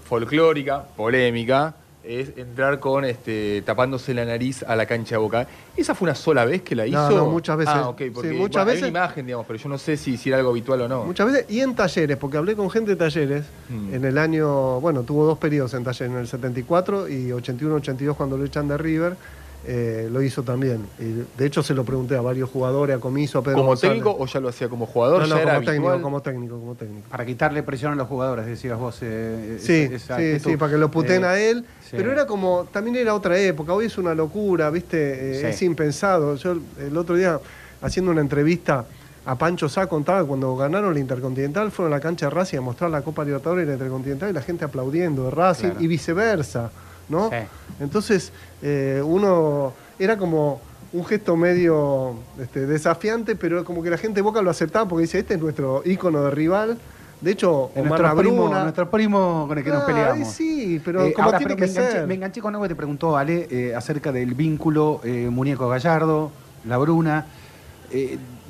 folclórica, 0.05 0.83
polémica, 0.95 1.75
es 2.03 2.37
entrar 2.37 2.79
con 2.79 3.03
este, 3.03 3.63
tapándose 3.65 4.13
la 4.13 4.25
nariz 4.25 4.61
a 4.61 4.75
la 4.75 4.85
cancha 4.85 5.15
de 5.15 5.17
Boca. 5.17 5.47
¿Esa 5.75 5.95
fue 5.95 6.05
una 6.05 6.13
sola 6.13 6.45
vez 6.45 6.61
que 6.61 6.75
la 6.75 6.85
hizo? 6.85 7.09
No, 7.09 7.17
no, 7.17 7.25
muchas 7.25 7.57
veces. 7.57 7.73
Ah, 7.75 7.89
ok, 7.89 7.97
Sí, 7.99 8.09
porque 8.11 8.31
muchas 8.31 8.63
bueno, 8.63 8.71
hay 8.77 8.77
una 8.77 8.99
imagen, 8.99 9.25
digamos, 9.25 9.47
pero 9.47 9.57
yo 9.57 9.69
no 9.69 9.77
sé 9.79 9.97
si, 9.97 10.15
si 10.15 10.29
era 10.29 10.37
algo 10.37 10.51
habitual 10.51 10.81
o 10.81 10.87
no. 10.87 11.03
Muchas 11.03 11.25
veces, 11.31 11.45
y 11.49 11.61
en 11.61 11.73
talleres, 11.75 12.15
porque 12.17 12.37
hablé 12.37 12.55
con 12.55 12.69
gente 12.69 12.91
de 12.91 12.97
talleres, 12.97 13.45
Mm. 13.69 13.95
en 13.95 14.05
el 14.05 14.17
año, 14.19 14.79
bueno, 14.81 15.01
tuvo 15.01 15.25
dos 15.25 15.39
periodos 15.39 15.73
en 15.73 15.83
talleres, 15.83 16.13
en 16.13 16.19
el 16.19 16.27
74 16.27 17.09
y 17.09 17.31
81-82 17.31 18.15
cuando 18.15 18.37
lo 18.37 18.45
echan 18.45 18.67
de 18.67 18.77
River, 18.77 19.15
eh, 19.67 20.09
lo 20.11 20.21
hizo 20.21 20.43
también. 20.43 20.85
Y 20.99 21.23
de 21.37 21.45
hecho 21.45 21.63
se 21.63 21.73
lo 21.73 21.83
pregunté 21.83 22.15
a 22.15 22.21
varios 22.21 22.49
jugadores, 22.49 22.95
a 22.95 22.99
Comiso, 22.99 23.39
a 23.39 23.43
Pedro 23.43 23.57
¿Como 23.57 23.67
González. 23.69 23.97
técnico 23.97 24.15
o 24.21 24.25
ya 24.25 24.39
lo 24.39 24.49
hacía 24.49 24.69
como 24.69 24.85
jugador? 24.85 25.21
No, 25.21 25.27
no, 25.27 25.35
¿Ya 25.35 25.41
era 25.41 25.53
como 25.55 25.65
técnico, 25.65 26.01
como 26.01 26.21
técnico, 26.21 26.59
como 26.59 26.75
técnico. 26.75 27.07
Para 27.09 27.25
quitarle 27.25 27.63
presión 27.63 27.91
a 27.93 27.95
los 27.95 28.07
jugadores, 28.07 28.45
decías 28.45 28.77
vos. 28.77 28.99
eh, 29.01 29.57
Sí, 29.59 29.73
esa- 29.93 30.21
esa 30.21 30.39
sí, 30.43 30.51
sí, 30.51 30.57
para 30.57 30.71
que 30.73 30.77
lo 30.77 30.89
puten 30.91 31.23
Eh, 31.23 31.27
a 31.27 31.39
él. 31.39 31.65
sí. 31.83 31.95
Pero 31.97 32.11
era 32.11 32.25
como, 32.25 32.67
también 32.71 32.95
era 32.95 33.13
otra 33.13 33.37
época, 33.39 33.73
hoy 33.73 33.85
es 33.85 33.97
una 33.97 34.13
locura, 34.15 34.69
¿viste? 34.69 35.31
Eh, 35.31 35.39
Sí. 35.41 35.45
Es 35.47 35.61
impensado. 35.61 36.35
Yo 36.35 36.57
el 36.79 36.95
otro 36.97 37.15
día, 37.15 37.39
haciendo 37.81 38.11
una 38.11 38.21
entrevista 38.21 38.85
a 39.27 39.35
Pancho 39.35 39.67
Sá, 39.67 39.87
contaba 39.87 40.23
cuando 40.23 40.55
ganaron 40.55 40.93
la 40.93 40.99
Intercontinental, 40.99 41.71
fueron 41.71 41.91
a 41.91 41.97
la 41.97 41.99
cancha 42.01 42.27
de 42.27 42.29
Racing 42.29 42.59
a 42.59 42.61
mostrar 42.61 42.91
la 42.91 43.01
Copa 43.01 43.25
Libertadores 43.25 43.63
y 43.63 43.67
la 43.67 43.73
Intercontinental 43.73 44.29
y 44.29 44.33
la 44.33 44.41
gente 44.41 44.65
aplaudiendo 44.65 45.23
de 45.25 45.31
Racing 45.31 45.69
Claro. 45.69 45.81
y 45.83 45.87
viceversa, 45.87 46.69
¿no? 47.09 47.29
Sí. 47.29 47.35
Entonces, 47.79 48.31
eh, 48.61 49.01
uno 49.03 49.73
era 49.99 50.17
como 50.17 50.61
un 50.93 51.05
gesto 51.05 51.35
medio 51.35 52.15
este, 52.39 52.65
desafiante, 52.65 53.35
pero 53.35 53.65
como 53.65 53.83
que 53.83 53.89
la 53.89 53.97
gente 53.97 54.15
de 54.15 54.21
Boca 54.21 54.41
lo 54.41 54.49
aceptaba 54.49 54.87
porque 54.87 55.01
dice, 55.03 55.19
este 55.19 55.33
es 55.35 55.39
nuestro 55.41 55.81
ícono 55.85 56.21
de 56.23 56.31
rival, 56.31 56.77
De 57.21 57.31
hecho, 57.31 57.71
Omar 57.75 57.99
nuestro 58.01 58.15
primo, 58.17 58.41
Abruna... 58.43 58.63
nuestro 58.63 58.91
primo 58.91 59.45
con 59.47 59.57
el 59.57 59.63
que 59.63 59.69
nos 59.71 59.83
Ah, 59.83 59.85
peleamos. 59.87 60.27
sí, 60.29 60.81
pero 60.83 61.05
Eh, 61.05 61.13
como 61.13 61.25
ahora, 61.27 61.37
tiene 61.39 61.55
pero 61.55 61.65
que 61.65 61.71
me, 61.71 61.77
enganché, 61.79 61.97
ser. 61.99 62.07
me 62.07 62.13
enganché 62.15 62.41
con 62.41 62.53
algo 62.53 62.63
que 62.63 62.69
te 62.69 62.75
preguntó 62.75 63.17
Ale 63.17 63.47
eh, 63.49 63.73
acerca 63.75 64.11
del 64.11 64.33
vínculo 64.35 65.01
Muñeco 65.31 65.67
Gallardo, 65.69 66.31
La 66.67 66.77
Bruna. 66.77 67.25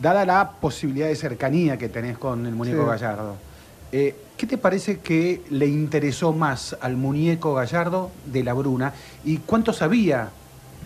Dada 0.01 0.25
la 0.25 0.51
posibilidad 0.59 1.07
de 1.07 1.15
cercanía 1.15 1.77
que 1.77 1.89
tenés 1.89 2.17
con 2.17 2.45
el 2.45 2.53
Muñeco 2.55 2.81
Sí. 2.83 2.87
Gallardo, 2.89 3.35
¿qué 4.37 4.47
te 4.47 4.57
parece 4.57 4.99
que 4.99 5.41
le 5.49 5.67
interesó 5.67 6.33
más 6.33 6.75
al 6.81 6.97
Muñeco 6.97 7.53
Gallardo 7.53 8.11
de 8.25 8.43
La 8.43 8.53
Bruna? 8.53 8.93
¿Y 9.23 9.37
cuánto 9.37 9.73
sabía 9.73 10.29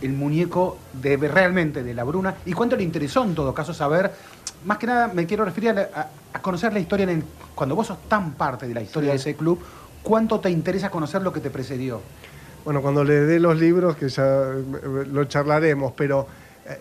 el 0.01 0.13
muñeco 0.13 0.77
de, 1.01 1.17
realmente 1.17 1.83
de 1.83 1.93
La 1.93 2.03
Bruna? 2.03 2.35
¿Y 2.45 2.53
cuánto 2.53 2.75
le 2.75 2.83
interesó 2.83 3.23
en 3.23 3.35
todo 3.35 3.53
caso 3.53 3.73
saber? 3.73 4.11
Más 4.65 4.77
que 4.77 4.87
nada 4.87 5.07
me 5.07 5.25
quiero 5.25 5.45
referir 5.45 5.71
a, 5.71 6.09
conocer 6.41 6.73
la 6.73 6.79
historia, 6.79 7.03
en 7.03 7.09
el- 7.09 7.23
cuando 7.55 7.75
vos 7.75 7.87
sos 7.87 7.97
tan 8.07 8.33
parte 8.33 8.67
de 8.67 8.73
la 8.73 8.81
historia 8.81 9.09
Sí. 9.09 9.11
de 9.11 9.31
ese 9.31 9.35
club, 9.35 9.59
¿cuánto 10.03 10.39
te 10.39 10.49
interesa 10.49 10.89
conocer 10.89 11.21
lo 11.21 11.33
que 11.33 11.39
te 11.39 11.49
precedió? 11.49 12.01
Bueno, 12.65 12.81
cuando 12.81 13.03
le 13.03 13.21
dé 13.21 13.39
los 13.39 13.57
libros, 13.57 13.95
que 13.95 14.09
ya 14.09 14.23
eh, 14.25 15.05
lo 15.11 15.25
charlaremos, 15.25 15.93
pero 15.95 16.27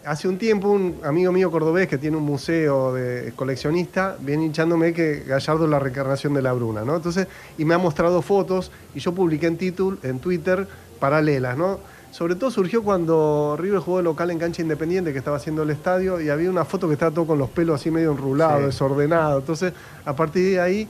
hace 0.05 0.29
un 0.29 0.39
tiempo 0.39 0.69
un 0.69 0.97
amigo 1.05 1.33
mío 1.33 1.51
cordobés 1.51 1.89
que 1.89 1.99
tiene 1.99 2.17
un 2.17 2.23
museo 2.25 2.93
de 2.95 3.33
coleccionista 3.35 4.17
viene 4.21 4.45
hinchándome 4.45 4.93
que 4.93 5.25
Gallardo 5.27 5.65
es 5.65 5.71
la 5.71 5.79
reencarnación 5.79 6.35
de 6.35 6.43
la 6.43 6.53
Bruna, 6.53 6.83
¿no? 6.85 6.97
Entonces, 6.97 7.27
y 7.57 7.65
me 7.65 7.75
ha 7.75 7.79
mostrado 7.79 8.21
fotos 8.23 8.71
y 8.95 9.01
yo 9.01 9.13
publiqué 9.15 9.47
en, 9.47 9.57
título, 9.57 9.97
en 10.03 10.19
Twitter 10.19 10.67
paralelas, 11.01 11.57
¿no? 11.57 11.81
Sobre 12.11 12.35
todo 12.35 12.51
surgió 12.51 12.83
cuando 12.83 13.57
River 13.59 13.81
jugó 13.81 13.99
de 13.99 14.03
local 14.03 14.31
en 14.31 14.39
cancha 14.39 14.63
independiente, 14.63 15.13
que 15.13 15.19
estaba 15.19 15.37
haciendo 15.37 15.63
el 15.63 15.71
estadio, 15.71 16.21
y 16.21 16.31
había 16.31 16.49
una 16.49 16.65
foto 16.65 16.89
que 16.89 16.95
estaba 16.95 17.13
todo 17.13 17.27
con 17.27 17.39
los 17.39 17.51
pelos 17.51 17.79
así 17.81 17.91
medio 17.91 18.13
enrulados, 18.13 18.61
Sí. 18.61 18.67
desordenado. 18.67 19.39
Entonces, 19.41 19.75
a 20.07 20.17
partir 20.17 20.53
de 20.53 20.61
ahí 20.61 20.89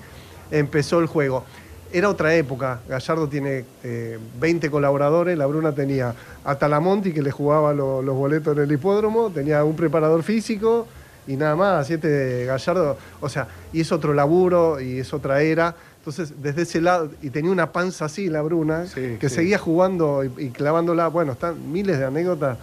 empezó 0.50 1.00
el 1.00 1.06
juego. 1.06 1.44
Era 1.92 2.08
otra 2.10 2.34
época. 2.34 2.80
Gallardo 2.88 3.28
tiene 3.28 3.64
eh, 3.82 4.18
20 4.40 4.70
colaboradores, 4.70 5.38
la 5.38 5.46
Bruna 5.46 5.72
tenía 5.72 6.14
a 6.44 6.54
Talamonti 6.56 7.12
que 7.12 7.22
le 7.22 7.30
jugaba 7.30 7.72
lo- 7.72 8.02
los 8.02 8.14
boletos 8.14 8.56
en 8.56 8.64
el 8.64 8.72
hipódromo, 8.72 9.30
tenía 9.30 9.64
un 9.64 9.74
preparador 9.74 10.22
físico 10.22 10.86
y 11.26 11.36
nada 11.36 11.56
más. 11.56 11.90
Este 11.90 12.44
Gallardo, 12.44 12.98
o 13.20 13.28
sea, 13.28 13.48
y 13.72 13.80
es 13.80 13.90
otro 13.92 14.12
laburo 14.12 14.80
y 14.80 14.98
es 15.00 15.14
otra 15.14 15.40
era. 15.40 15.74
Entonces, 16.00 16.34
desde 16.42 16.62
ese 16.62 16.80
lado, 16.80 17.10
y 17.22 17.30
tenía 17.30 17.50
una 17.50 17.72
panza 17.72 18.04
así, 18.06 18.28
la 18.28 18.42
Bruna, 18.42 18.86
Sí, 18.86 19.16
que 19.18 19.28
sí. 19.28 19.36
seguía 19.36 19.58
jugando 19.58 20.24
y, 20.24 20.30
y 20.44 20.50
clavándola. 20.50 21.08
Bueno, 21.08 21.32
están 21.32 21.70
miles 21.72 21.98
de 21.98 22.04
anécdotas 22.04 22.58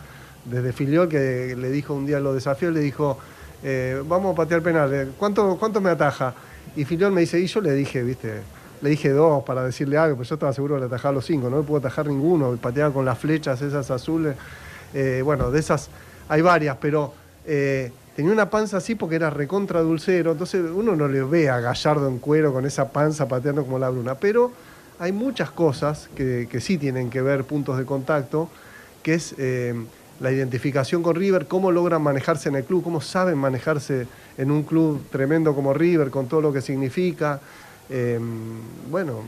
desde 0.45 0.71
Filiol 0.71 1.09
que 1.09 1.55
le 1.57 1.69
dijo 1.71 1.93
un 1.95 2.05
día, 2.05 2.19
lo 2.19 2.33
desafió, 2.33 2.69
le 2.71 2.79
dijo, 2.79 3.17
eh, 3.63 4.01
vamos 4.07 4.33
a 4.33 4.35
patear 4.37 4.61
penales, 4.61 5.07
¿cuánto, 5.17 5.57
¿cuánto 5.59 5.81
me 5.81 5.89
ataja? 5.89 6.33
Y 6.75 6.85
Filiol 6.85 7.11
me 7.11 7.21
dice, 7.21 7.39
y 7.39 7.47
yo 7.47 7.61
le 7.61 7.73
dije, 7.73 8.03
viste, 8.03 8.41
le 8.85 8.91
dije 8.91 9.09
dos 9.09 9.43
para 9.43 9.63
decirle 9.63 9.97
algo, 9.97 10.15
pero 10.15 10.29
yo 10.29 10.35
estaba 10.35 10.53
seguro 10.53 10.75
que 10.75 10.81
le 10.81 10.85
atajaba 10.85 11.15
los 11.15 11.25
cinco, 11.25 11.49
no 11.49 11.57
le 11.57 11.63
puedo 11.63 11.79
atajar 11.79 12.05
ninguno, 12.05 12.55
pateaba 12.61 12.93
con 12.93 13.03
las 13.03 13.17
flechas 13.17 13.59
esas 13.61 13.89
azules. 13.89 14.35
Eh, 14.93 15.21
bueno, 15.25 15.49
de 15.49 15.59
esas 15.59 15.89
hay 16.29 16.41
varias, 16.41 16.77
pero 16.79 17.11
eh, 17.47 17.91
tenía 18.15 18.31
una 18.31 18.49
panza 18.49 18.77
así 18.77 18.93
porque 18.93 19.15
era 19.15 19.31
recontra 19.31 19.81
dulcero, 19.81 20.33
entonces 20.33 20.63
uno 20.71 20.95
no 20.95 21.07
le 21.07 21.23
ve 21.23 21.49
a 21.49 21.59
Gallardo 21.59 22.07
en 22.07 22.19
cuero 22.19 22.53
con 22.53 22.65
esa 22.67 22.89
panza 22.89 23.27
pateando 23.27 23.63
como 23.63 23.79
la 23.79 23.89
bruna, 23.89 24.15
pero 24.15 24.51
hay 24.99 25.11
muchas 25.11 25.49
cosas 25.49 26.07
que, 26.15 26.47
que 26.49 26.61
sí 26.61 26.77
tienen 26.77 27.09
que 27.09 27.23
ver 27.23 27.43
puntos 27.43 27.79
de 27.79 27.85
contacto, 27.85 28.49
que 29.01 29.15
es 29.15 29.33
eh, 29.39 29.73
la 30.19 30.31
identificación 30.31 31.01
con 31.01 31.15
River, 31.15 31.47
cómo 31.47 31.71
logran 31.71 32.03
manejarse 32.03 32.49
en 32.49 32.55
el 32.55 32.65
club, 32.65 32.83
cómo 32.83 33.01
saben 33.01 33.39
manejarse 33.39 34.05
en 34.37 34.51
un 34.51 34.61
club 34.61 35.01
tremendo 35.11 35.55
como 35.55 35.73
River, 35.73 36.11
con 36.11 36.27
todo 36.27 36.41
lo 36.41 36.53
que 36.53 36.61
significa. 36.61 37.41
Eh, 37.89 38.19
bueno, 38.89 39.21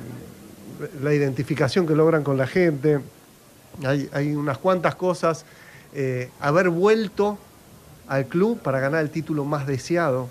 la 1.01 1.13
identificación 1.13 1.87
que 1.87 1.95
logran 1.95 2.23
con 2.23 2.37
la 2.37 2.47
gente. 2.47 2.99
Hay, 3.83 4.35
unas 4.35 4.57
cuantas 4.57 4.95
cosas. 4.95 5.45
Eh, 5.93 6.29
haber 6.39 6.69
vuelto 6.69 7.37
al 8.07 8.25
club 8.25 8.59
para 8.59 8.79
ganar 8.79 9.01
el 9.01 9.09
título 9.09 9.45
más 9.45 9.67
deseado, 9.67 10.29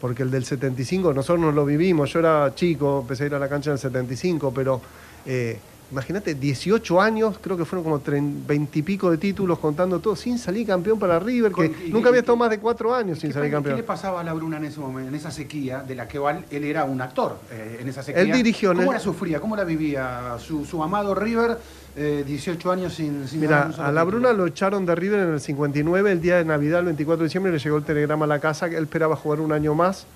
porque 0.00 0.22
el 0.22 0.30
del 0.30 0.44
75 0.44 1.12
nosotros 1.12 1.40
no 1.40 1.52
lo 1.52 1.64
vivimos. 1.64 2.12
Yo 2.12 2.20
era 2.20 2.54
chico, 2.54 3.00
empecé 3.02 3.24
a 3.24 3.26
ir 3.26 3.34
a 3.34 3.38
la 3.38 3.48
cancha 3.48 3.70
en 3.70 3.74
el 3.74 3.78
75, 3.78 4.52
pero 4.54 4.80
eh, 5.26 5.58
imagínate, 5.90 6.34
18 6.34 7.00
años, 7.00 7.38
creo 7.40 7.56
que 7.56 7.64
fueron 7.64 7.82
como 7.84 8.00
20 8.06 8.78
y 8.78 8.82
pico 8.82 9.10
de 9.10 9.18
títulos 9.18 9.58
contando 9.58 9.98
todo, 9.98 10.14
sin 10.16 10.38
salir 10.38 10.66
campeón 10.66 10.98
para 10.98 11.18
River, 11.18 11.50
que 11.52 11.70
Con- 11.72 11.86
y- 11.86 11.90
nunca 11.90 12.08
había 12.08 12.20
estado 12.20 12.36
más 12.36 12.50
de 12.50 12.58
cuatro 12.58 12.94
años 12.94 13.18
sin 13.18 13.30
¿Qué, 13.30 13.34
salir 13.34 13.50
campeón. 13.50 13.74
¿Qué 13.76 13.82
le 13.82 13.86
pasaba 13.86 14.20
a 14.20 14.24
la 14.24 14.32
Bruna 14.32 14.58
en 14.58 14.64
ese 14.66 14.78
momento, 14.80 15.08
en 15.08 15.14
esa 15.14 15.30
sequía, 15.30 15.82
de 15.82 15.94
la 15.94 16.06
que 16.06 16.18
él 16.50 16.64
era 16.64 16.84
un 16.84 17.00
actor 17.00 17.38
eh, 17.50 17.78
en 17.80 17.88
esa 17.88 18.02
sequía? 18.02 18.22
Él 18.22 18.32
dirigió 18.32 18.70
¿Cómo 18.70 18.82
el- 18.82 18.88
la 18.94 19.00
sufría? 19.00 19.40
¿Cómo 19.40 19.56
la 19.56 19.64
vivía 19.64 20.36
su, 20.38 20.64
su 20.64 20.82
amado 20.82 21.14
River, 21.14 21.58
eh, 21.96 22.22
18 22.26 22.70
años 22.70 22.94
sin, 22.94 23.26
sin 23.26 23.40
Mira, 23.40 23.62
a 23.62 23.66
la 23.68 23.72
título? 24.02 24.06
Bruna 24.06 24.32
lo 24.32 24.46
echaron 24.46 24.86
de 24.86 24.94
River 24.94 25.20
en 25.20 25.32
el 25.34 25.40
59, 25.40 26.12
el 26.12 26.20
día 26.20 26.36
de 26.36 26.44
Navidad, 26.44 26.80
el 26.80 26.86
24 26.86 27.18
de 27.22 27.24
diciembre, 27.26 27.52
le 27.52 27.58
llegó 27.58 27.76
el 27.78 27.84
telegrama 27.84 28.24
a 28.26 28.28
la 28.28 28.38
casa, 28.38 28.70
que 28.70 28.76
él 28.76 28.84
esperaba 28.84 29.16
jugar 29.16 29.40
un 29.40 29.52
año 29.52 29.74
más 29.74 30.06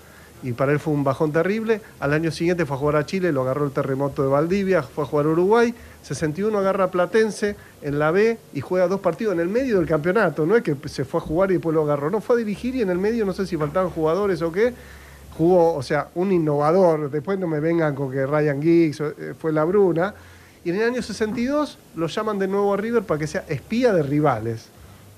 y 0.45 0.53
para 0.53 0.71
él 0.71 0.79
fue 0.79 0.93
un 0.93 1.03
bajón 1.03 1.31
terrible. 1.31 1.81
Al 1.99 2.13
año 2.13 2.29
siguiente 2.29 2.67
fue 2.67 2.77
a 2.77 2.79
jugar 2.79 2.95
a 2.97 3.05
Chile, 3.05 3.31
lo 3.31 3.41
agarró 3.41 3.65
el 3.65 3.71
terremoto 3.71 4.21
de 4.21 4.29
Valdivia, 4.29 4.83
fue 4.83 5.03
a 5.03 5.07
jugar 5.07 5.25
a 5.25 5.29
Uruguay, 5.29 5.73
61 6.03 6.55
agarra 6.59 6.85
a 6.85 6.91
Platense 6.91 7.55
en 7.81 7.97
la 7.97 8.11
B 8.11 8.37
y 8.53 8.61
juega 8.61 8.87
dos 8.87 8.99
partidos 8.99 9.33
en 9.33 9.39
el 9.39 9.49
medio 9.49 9.79
del 9.79 9.87
campeonato, 9.87 10.45
no 10.45 10.55
es 10.55 10.61
que 10.61 10.75
se 10.87 11.03
fue 11.03 11.19
a 11.19 11.23
jugar 11.23 11.49
y 11.49 11.55
después 11.55 11.73
lo 11.73 11.81
agarró, 11.81 12.11
no, 12.11 12.21
fue 12.21 12.35
a 12.35 12.39
dirigir 12.39 12.75
y 12.75 12.83
en 12.83 12.91
el 12.91 12.99
medio 12.99 13.25
no 13.25 13.33
sé 13.33 13.47
si 13.47 13.57
faltaban 13.57 13.89
jugadores 13.89 14.43
o 14.43 14.51
qué, 14.51 14.71
jugó, 15.35 15.73
o 15.73 15.81
sea, 15.81 16.09
un 16.13 16.31
innovador, 16.31 17.09
después 17.09 17.39
no 17.39 17.47
me 17.47 17.59
vengan 17.59 17.95
con 17.95 18.11
que 18.11 18.27
Ryan 18.27 18.61
Giggs 18.61 19.01
eh, 19.01 19.33
fue 19.39 19.51
la 19.51 19.63
Bruna. 19.63 20.13
Y 20.63 20.69
en 20.69 20.77
el 20.77 20.83
año 20.83 21.01
62 21.01 21.77
lo 21.95 22.07
llaman 22.07 22.39
de 22.39 22.47
nuevo 22.47 22.73
a 22.73 22.77
River 22.77 23.03
para 23.03 23.19
que 23.19 23.27
sea 23.27 23.45
espía 23.47 23.93
de 23.93 24.01
rivales. 24.01 24.67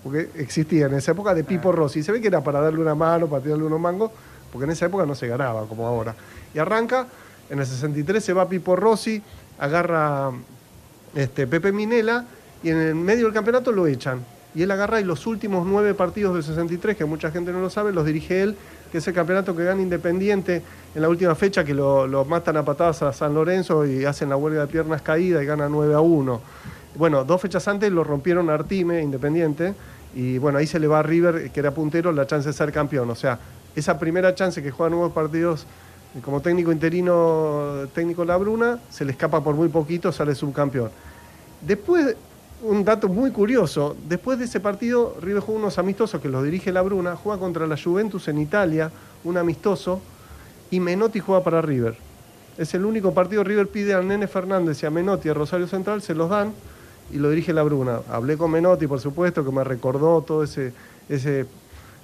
Porque 0.04 0.30
existía 0.36 0.88
en 0.88 0.94
esa 0.94 1.12
época 1.12 1.34
de 1.34 1.44
Pipo 1.44 1.72
Rossi. 1.72 2.04
Se 2.04 2.12
ve 2.12 2.20
que 2.22 2.28
era 2.28 2.44
para 2.44 2.60
darle 2.60 2.80
una 2.82 2.96
mano, 2.96 3.28
para 3.28 3.44
tirarle 3.44 3.64
unos 3.64 3.80
mangos, 3.80 4.12
porque 4.52 4.66
en 4.66 4.72
esa 4.72 4.86
época 4.86 5.06
no 5.06 5.16
se 5.16 5.28
ganaba 5.28 5.66
como 5.68 5.88
ahora. 5.88 6.16
Y 6.54 6.60
arranca, 6.60 7.08
en 7.50 7.60
el 7.60 7.66
63 7.66 8.24
se 8.24 8.34
va 8.34 8.48
Pipo 8.48 8.76
Rossi, 8.76 9.22
agarra 9.60 10.32
este, 11.16 11.48
Pepe 11.48 11.72
Minela 11.72 12.26
y 12.64 12.70
en 12.70 12.78
el 12.78 12.96
medio 12.96 13.26
del 13.26 13.34
campeonato 13.34 13.72
lo 13.72 13.88
echan. 13.88 14.24
Y 14.56 14.64
él 14.64 14.72
agarra 14.72 15.00
y 15.00 15.04
los 15.04 15.28
últimos 15.28 15.68
nueve 15.68 15.94
partidos 15.94 16.34
del 16.34 16.44
63, 16.44 16.98
que 16.98 17.06
mucha 17.06 17.30
gente 17.32 17.52
no 17.52 17.60
lo 17.60 17.70
sabe, 17.70 17.94
los 17.94 18.06
dirige 18.06 18.42
él, 18.42 18.56
que 18.92 18.98
es 18.98 19.08
el 19.08 19.14
campeonato 19.14 19.56
que 19.56 19.64
gana 19.64 19.82
Independiente 19.82 20.64
en 20.96 21.02
la 21.02 21.10
última 21.10 21.36
fecha, 21.36 21.64
que 21.64 21.74
lo, 21.74 22.08
lo 22.08 22.26
matan 22.26 22.58
a 22.58 22.66
patadas 22.66 23.04
a 23.04 23.14
San 23.14 23.36
Lorenzo 23.36 23.86
y 23.86 24.06
hacen 24.06 24.30
la 24.30 24.36
huelga 24.36 24.62
de 24.62 24.68
piernas 24.68 25.02
caída 25.02 25.44
y 25.44 25.46
gana 25.46 25.70
9 25.70 25.94
a 25.94 26.00
1. 26.00 26.42
Bueno, 26.96 27.24
dos 27.24 27.40
fechas 27.40 27.68
antes 27.68 27.92
lo 27.92 28.04
rompieron 28.04 28.50
a 28.50 28.56
Artime, 28.56 29.02
Independiente, 29.02 29.76
y 30.16 30.40
bueno, 30.40 30.58
ahí 30.58 30.66
se 30.66 30.80
le 30.80 30.88
va 30.88 31.00
a 31.00 31.04
River, 31.04 31.52
que 31.52 31.60
era 31.60 31.72
puntero, 31.72 32.12
la 32.12 32.26
chance 32.26 32.50
de 32.50 32.54
ser 32.54 32.72
campeón. 32.72 33.10
O 33.12 33.16
sea, 33.16 33.38
esa 33.78 34.00
primera 34.00 34.34
chance 34.34 34.62
que 34.64 34.72
juega 34.72 34.90
nuevos 34.90 35.14
partidos 35.14 35.68
eh, 36.16 36.20
como 36.22 36.42
técnico 36.42 36.72
interino, 36.72 37.88
técnico 37.94 38.26
La 38.26 38.36
Bruna, 38.36 38.80
se 38.90 39.06
le 39.06 39.12
escapa 39.12 39.44
por 39.44 39.54
muy 39.54 39.70
poquito, 39.70 40.12
sale 40.12 40.34
subcampeón. 40.34 40.90
Después, 41.62 42.16
un 42.64 42.84
dato 42.84 43.08
muy 43.08 43.30
curioso, 43.30 43.96
después 44.10 44.40
de 44.40 44.46
ese 44.46 44.60
partido, 44.60 45.16
River 45.22 45.44
juega 45.44 45.62
unos 45.62 45.78
amistosos 45.78 46.20
que 46.20 46.28
los 46.28 46.44
dirige 46.44 46.72
La 46.72 46.82
Bruna, 46.82 47.16
juega 47.16 47.40
contra 47.40 47.68
la 47.68 47.78
Juventus 47.78 48.28
en 48.28 48.40
Italia, 48.40 48.92
un 49.24 49.38
amistoso, 49.38 50.02
y 50.72 50.80
Menotti 50.80 51.20
juega 51.20 51.44
para 51.44 51.62
River. 51.62 51.96
Es 52.58 52.74
el 52.74 52.84
único 52.84 53.14
partido, 53.14 53.44
River 53.44 53.68
pide 53.68 53.94
al 53.94 54.08
Nene 54.08 54.28
Fernández 54.28 54.82
y 54.82 54.88
a 54.88 54.90
Menotti 54.90 55.30
a 55.30 55.36
Rosario 55.36 55.68
Central, 55.68 56.02
se 56.02 56.16
los 56.16 56.32
dan 56.32 56.52
y 57.14 57.18
lo 57.18 57.30
dirige 57.30 57.54
La 57.54 57.62
Bruna. 57.62 58.00
Hablé 58.10 58.38
con 58.38 58.50
Menotti, 58.50 58.88
por 58.88 59.00
supuesto, 59.00 59.46
que 59.46 59.52
me 59.52 59.64
recordó 59.64 60.24
todo 60.24 60.44
ese, 60.44 60.74
ese 61.08 61.46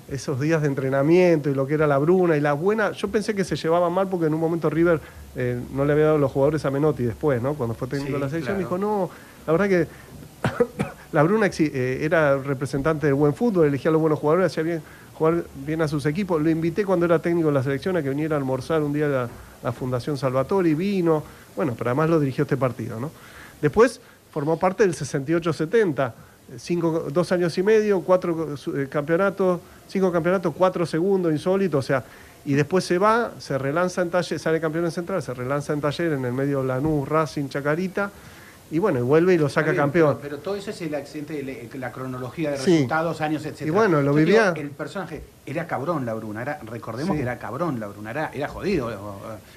esos 0.10 0.40
días 0.40 0.62
de 0.62 0.68
entrenamiento 0.68 1.50
y 1.50 1.54
lo 1.54 1.66
que 1.66 1.76
era 1.76 1.88
la 1.88 1.98
Bruna 1.98 2.36
y 2.38 2.42
la 2.42 2.54
buena. 2.54 2.92
Yo 2.92 3.08
pensé 3.08 3.34
que 3.34 3.44
se 3.44 3.56
llevaban 3.56 3.92
mal 3.94 4.08
porque 4.10 4.28
en 4.28 4.34
un 4.34 4.40
momento 4.40 4.70
River 4.70 5.00
eh, 5.36 5.60
no 5.74 5.86
le 5.86 5.94
había 5.94 6.06
dado 6.06 6.18
los 6.18 6.32
jugadores 6.32 6.66
a 6.66 6.72
Menotti 6.72 7.04
después, 7.04 7.42
¿no? 7.42 7.54
Cuando 7.54 7.74
fue 7.74 7.88
técnico 7.88 8.08
Sí, 8.10 8.14
de 8.14 8.20
la 8.20 8.30
selección, 8.30 8.58
claro. 8.58 8.60
dijo, 8.60 8.78
no, 8.78 9.10
la 9.48 9.54
verdad 9.54 9.70
que 9.70 9.88
la 11.12 11.24
Bruna 11.24 11.48
eh, 11.48 12.00
era 12.02 12.38
representante 12.38 13.08
del 13.08 13.16
buen 13.16 13.34
fútbol, 13.34 13.68
elegía 13.68 13.90
a 13.90 13.94
los 13.94 14.02
buenos 14.02 14.20
jugadores, 14.20 14.52
hacía 14.52 14.64
bien 14.64 14.82
jugar 15.18 15.44
bien 15.66 15.82
a 15.82 15.88
sus 15.88 16.06
equipos. 16.06 16.42
Lo 16.42 16.50
invité 16.50 16.86
cuando 16.86 17.06
era 17.06 17.20
técnico 17.20 17.48
de 17.48 17.54
la 17.54 17.64
selección 17.64 17.96
a 17.98 18.04
que 18.04 18.10
viniera 18.10 18.36
a 18.36 18.40
almorzar 18.40 18.82
un 18.82 18.94
día 18.94 19.06
a 19.06 19.10
la, 19.10 19.30
la 19.64 19.72
Fundación 19.72 20.18
Salvatori, 20.18 20.74
vino, 20.74 21.24
bueno, 21.56 21.76
pero 21.78 21.92
además 21.92 22.10
lo 22.10 22.20
dirigió 22.20 22.44
este 22.44 22.58
partido, 22.58 23.00
¿no? 23.00 23.12
Después 23.62 24.02
formó 24.32 24.58
parte 24.58 24.84
del 24.84 24.96
68-70, 24.96 26.12
cinco, 26.58 27.08
dos 27.12 27.32
años 27.32 27.58
y 27.58 27.64
medio, 27.64 28.02
cuatro 28.02 28.56
eh, 28.76 28.88
campeonatos, 28.90 29.60
cinco 29.88 30.12
campeonatos, 30.12 30.54
cuatro 30.58 30.86
segundos, 30.86 31.32
insólito, 31.32 31.78
o 31.80 31.82
sea, 31.82 32.04
y 32.46 32.54
después 32.54 32.84
se 32.84 32.98
va, 32.98 33.32
se 33.40 33.58
relanza 33.58 34.02
en 34.02 34.10
taller, 34.10 34.38
sale 34.40 34.60
campeón 34.60 34.86
en 34.86 34.92
central, 34.92 35.22
se 35.24 35.34
relanza 35.34 35.74
en 35.74 35.82
taller 35.82 36.14
en 36.14 36.26
el 36.26 36.34
medio 36.34 36.64
Lanús, 36.64 37.08
Racing, 37.08 37.48
Chacarita, 37.48 38.12
y 38.72 38.80
bueno, 38.80 38.98
y 39.00 39.02
vuelve 39.04 39.36
y 39.36 39.38
lo 39.38 39.50
saca 39.50 39.70
bien, 39.72 39.84
campeón. 39.84 40.18
Pero, 40.20 40.30
pero 40.30 40.38
todo 40.42 40.56
eso 40.56 40.72
es 40.72 40.82
el 40.82 40.96
accidente, 40.96 41.34
de 41.44 41.70
la, 41.78 41.92
cronología 41.92 42.52
de 42.52 42.58
Sí. 42.58 42.72
resultados, 42.72 43.22
años, 43.22 43.46
etc. 43.46 43.62
Y 43.68 43.70
bueno, 43.70 44.02
lo 44.02 44.14
vivía- 44.14 44.54
el 44.56 44.72
personaje 44.72 45.22
era 45.46 45.68
cabrón 45.68 46.06
la 46.06 46.16
Bruna, 46.16 46.42
era, 46.42 46.60
recordemos 46.66 47.12
Sí. 47.12 47.18
que 47.18 47.22
era 47.24 47.38
cabrón 47.38 47.80
la 47.80 47.88
Bruna, 47.88 48.10
era, 48.12 48.32
era 48.34 48.48
jodido. 48.48 48.90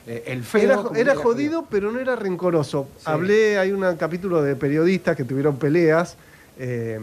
eh, 0.06 0.24
el 0.26 0.42
feo. 0.44 0.92
Era, 0.94 1.14
jodido, 1.16 1.64
pero 1.70 1.90
no 1.90 1.98
era 1.98 2.14
rencoroso. 2.14 2.88
Sí. 2.98 3.04
Hablé, 3.06 3.58
hay 3.58 3.72
un 3.72 3.96
capítulo 3.96 4.42
de 4.42 4.54
periodistas 4.54 5.16
que 5.16 5.24
tuvieron 5.24 5.56
peleas. 5.56 6.16
Eh, 6.58 6.98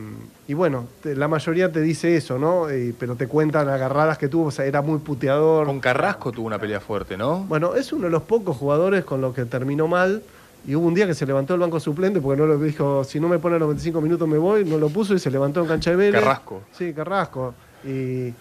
y 0.48 0.54
bueno, 0.54 0.88
te- 1.02 1.16
la 1.16 1.28
mayoría 1.28 1.72
te 1.72 1.80
dice 1.82 2.16
eso, 2.16 2.40
¿no? 2.40 2.74
Y- 2.74 2.94
pero 2.94 3.16
te 3.16 3.28
cuentan 3.28 3.70
agarradas 3.70 4.18
que 4.18 4.28
tuvo, 4.28 4.48
o 4.48 4.52
sea, 4.52 4.66
era 4.66 4.82
muy 4.82 5.00
puteador. 5.00 5.66
Con 5.68 5.80
Carrasco 5.80 6.32
tuvo 6.32 6.48
una 6.48 6.58
pelea 6.60 6.80
fuerte, 6.80 7.16
¿no? 7.18 7.40
Bueno, 7.48 7.76
es 7.76 7.94
uno 7.94 8.06
de 8.06 8.10
los 8.12 8.24
pocos 8.24 8.58
jugadores 8.58 9.04
con 9.06 9.22
los 9.22 9.34
que 9.36 9.46
terminó 9.46 9.88
mal. 9.88 10.24
Y 10.66 10.76
hubo 10.76 10.88
un 10.88 10.94
día 10.94 11.06
que 11.06 11.14
se 11.14 11.26
levantó 11.26 11.56
el 11.56 11.60
banco 11.60 11.78
suplente 11.82 12.22
porque 12.22 12.40
no 12.42 12.48
lo 12.48 12.58
dijo, 12.58 13.04
si 13.04 13.20
no 13.20 13.28
me 13.28 13.38
pone 13.38 13.58
a 13.58 13.60
los 13.60 13.68
25 13.68 14.00
minutos 14.00 14.26
me 14.30 14.38
voy, 14.38 14.64
no 14.64 14.78
lo 14.78 14.88
puso 14.90 15.14
y 15.14 15.20
se 15.20 15.30
levantó 15.30 15.60
en 15.62 15.68
cancha 15.68 15.90
de 15.92 15.98
Vélez. 15.98 16.22
Carrasco. 16.22 16.62
Sí, 16.72 16.94
Carrasco. 16.94 17.54
Y, 17.84 18.34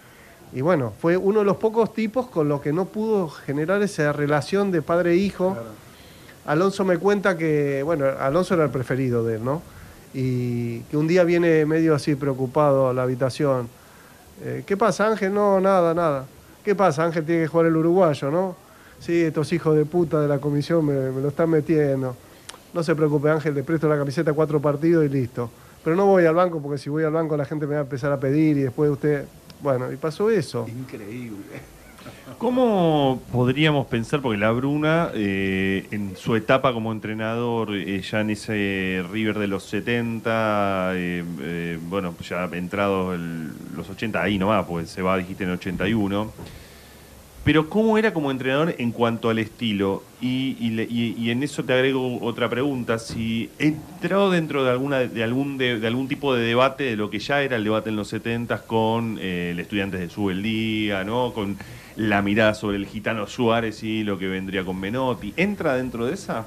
y 0.53 0.61
bueno, 0.61 0.93
fue 1.01 1.17
uno 1.17 1.39
de 1.39 1.45
los 1.45 1.57
pocos 1.57 1.93
tipos 1.93 2.27
con 2.27 2.47
los 2.47 2.61
que 2.61 2.71
no 2.71 2.85
pudo 2.85 3.27
generar 3.27 3.81
esa 3.81 4.13
relación 4.13 4.71
de 4.71 4.81
padre 4.81 5.11
e 5.11 5.15
hijo. 5.17 5.57
Alonso 6.45 6.85
me 6.85 6.97
cuenta 6.97 7.37
que, 7.37 7.83
bueno, 7.83 8.05
Alonso 8.19 8.53
era 8.53 8.63
el 8.63 8.69
preferido 8.69 9.25
de 9.25 9.35
él, 9.35 9.43
¿no? 9.43 9.61
Y 10.13 10.79
que 10.81 10.97
un 10.97 11.07
día 11.07 11.23
viene 11.23 11.65
medio 11.65 11.95
así 11.95 12.15
preocupado 12.15 12.89
a 12.89 12.93
la 12.93 13.03
habitación. 13.03 13.67
Eh, 14.43 14.63
¿Qué 14.65 14.77
pasa, 14.77 15.07
Ángel? 15.07 15.33
No, 15.33 15.59
nada, 15.59 15.93
nada. 15.93 16.25
¿Qué 16.63 16.75
pasa, 16.75 17.03
Ángel? 17.03 17.25
Tiene 17.25 17.41
que 17.43 17.47
jugar 17.47 17.67
el 17.67 17.75
uruguayo, 17.75 18.31
¿no? 18.31 18.55
Sí, 18.99 19.21
estos 19.21 19.51
hijos 19.51 19.75
de 19.75 19.85
puta 19.85 20.21
de 20.21 20.27
la 20.27 20.39
comisión 20.39 20.85
me, 20.85 21.21
lo 21.21 21.27
están 21.27 21.49
metiendo. 21.49 22.15
No 22.73 22.83
se 22.83 22.95
preocupe, 22.95 23.29
Ángel, 23.29 23.53
le 23.53 23.63
presto 23.63 23.89
la 23.89 23.97
camiseta 23.97 24.33
cuatro 24.33 24.61
partidos 24.61 25.05
y 25.05 25.09
listo. 25.09 25.49
Pero 25.83 25.95
no 25.95 26.05
voy 26.05 26.25
al 26.25 26.35
banco 26.35 26.61
porque 26.61 26.77
si 26.77 26.89
voy 26.89 27.03
al 27.03 27.11
banco 27.11 27.35
la 27.35 27.45
gente 27.45 27.67
me 27.67 27.73
va 27.73 27.81
a 27.81 27.83
empezar 27.83 28.11
a 28.11 28.19
pedir 28.19 28.57
y 28.57 28.61
después 28.61 28.89
usted... 28.89 29.25
Bueno, 29.61 29.91
y 29.91 29.95
pasó 29.97 30.29
eso. 30.29 30.65
Increíble. 30.67 31.72
¿Cómo 32.37 33.21
podríamos 33.31 33.87
pensar, 33.87 34.21
porque 34.21 34.37
la 34.37 34.51
Bruna, 34.51 35.09
eh, 35.13 35.87
en 35.91 36.15
su 36.17 36.35
etapa 36.35 36.73
como 36.73 36.91
entrenador, 36.91 37.75
eh, 37.75 38.01
ya 38.01 38.21
en 38.21 38.29
ese 38.31 39.03
River 39.11 39.39
de 39.39 39.47
los 39.47 39.63
70, 39.63 40.91
eh, 40.95 41.23
eh, 41.41 41.79
bueno, 41.89 42.13
ya 42.27 42.45
entrados 42.53 43.15
el- 43.15 43.49
los 43.75 43.89
80, 43.89 44.21
ahí 44.21 44.37
nomás, 44.37 44.65
pues 44.65 44.89
se 44.89 45.01
va, 45.01 45.17
dijiste, 45.17 45.43
en 45.43 45.49
el 45.51 45.55
81. 45.55 46.31
Pero 47.43 47.69
¿cómo 47.69 47.97
era 47.97 48.13
como 48.13 48.31
entrenador 48.31 48.73
en 48.77 48.91
cuanto 48.93 49.29
al 49.29 49.37
estilo? 49.37 50.01
Y, 50.21 50.55
y 50.61 51.15
y- 51.17 51.29
en 51.29 51.43
eso 51.43 51.63
te 51.65 51.73
agrego 51.73 52.21
otra 52.21 52.49
pregunta. 52.49 52.99
Si 52.99 53.49
entrado 53.59 54.31
dentro 54.31 54.63
de 54.63 54.71
alguna 54.71 54.99
de 54.99 55.23
algún 55.25 55.57
de, 55.57 55.77
de 55.77 55.87
algún 55.87 56.07
tipo 56.07 56.33
de 56.33 56.45
debate 56.45 56.85
de 56.85 56.95
lo 56.95 57.09
que 57.09 57.19
ya 57.19 57.41
era 57.41 57.57
el 57.57 57.65
debate 57.65 57.89
en 57.89 57.97
los 57.97 58.07
70 58.07 58.61
con 58.63 59.17
eh, 59.19 59.49
el 59.51 59.59
estudiante 59.59 59.97
de 59.97 60.09
Subeldía, 60.09 61.03
¿no? 61.03 61.33
Con 61.33 61.57
la 61.95 62.21
mirada 62.21 62.53
sobre 62.53 62.77
el 62.77 62.85
gitano 62.85 63.27
Suárez 63.27 63.83
y 63.83 64.03
lo 64.03 64.17
que 64.17 64.27
vendría 64.27 64.63
con 64.63 64.79
Menotti. 64.79 65.33
¿Entra 65.37 65.75
dentro 65.75 66.05
de 66.05 66.13
esa? 66.13 66.45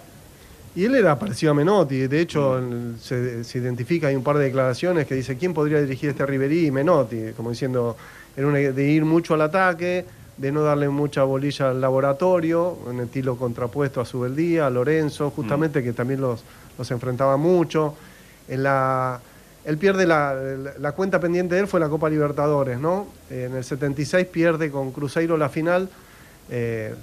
Y 0.74 0.84
él 0.84 0.94
era 0.94 1.18
parecido 1.18 1.52
a 1.52 1.54
Menotti, 1.54 2.06
de 2.06 2.20
hecho 2.20 2.58
en- 2.58 2.96
se, 3.00 3.44
se 3.44 3.58
identifica, 3.58 4.08
hay 4.08 4.16
un 4.16 4.22
par 4.22 4.36
de 4.36 4.44
declaraciones 4.44 5.06
que 5.06 5.14
dice, 5.14 5.36
¿quién 5.38 5.54
podría 5.54 5.80
dirigir 5.80 6.10
este 6.10 6.26
Riverí? 6.26 6.70
Menotti, 6.70 7.32
como 7.36 7.50
diciendo, 7.50 7.96
era 8.36 8.46
una, 8.46 8.58
de 8.58 8.88
ir 8.90 9.04
mucho 9.06 9.32
al 9.34 9.40
ataque, 9.40 10.04
de 10.36 10.52
no 10.52 10.60
darle 10.62 10.90
mucha 10.90 11.22
bolilla 11.22 11.70
al 11.70 11.80
laboratorio, 11.80 12.76
en 12.90 13.00
estilo 13.00 13.36
contrapuesto 13.36 14.02
a 14.02 14.04
Subeldía, 14.04 14.66
a 14.66 14.70
Lorenzo, 14.70 15.30
justamente 15.30 15.82
que 15.82 15.94
también 15.94 16.20
los, 16.20 16.44
los 16.76 16.90
enfrentaba 16.90 17.38
mucho. 17.38 17.94
En 18.46 18.62
la, 18.62 19.18
él 19.66 19.78
pierde 19.78 20.06
la, 20.06 20.92
cuenta 20.94 21.18
pendiente 21.18 21.56
de 21.56 21.62
él 21.62 21.66
fue 21.66 21.80
la 21.80 21.88
Copa 21.88 22.08
Libertadores, 22.08 22.78
¿no? 22.78 23.08
En 23.28 23.56
el 23.56 23.64
76 23.64 24.24
pierde 24.28 24.70
con 24.70 24.92
Cruzeiro 24.92 25.36
la 25.36 25.48
final. 25.48 25.88
eh, 26.48 26.94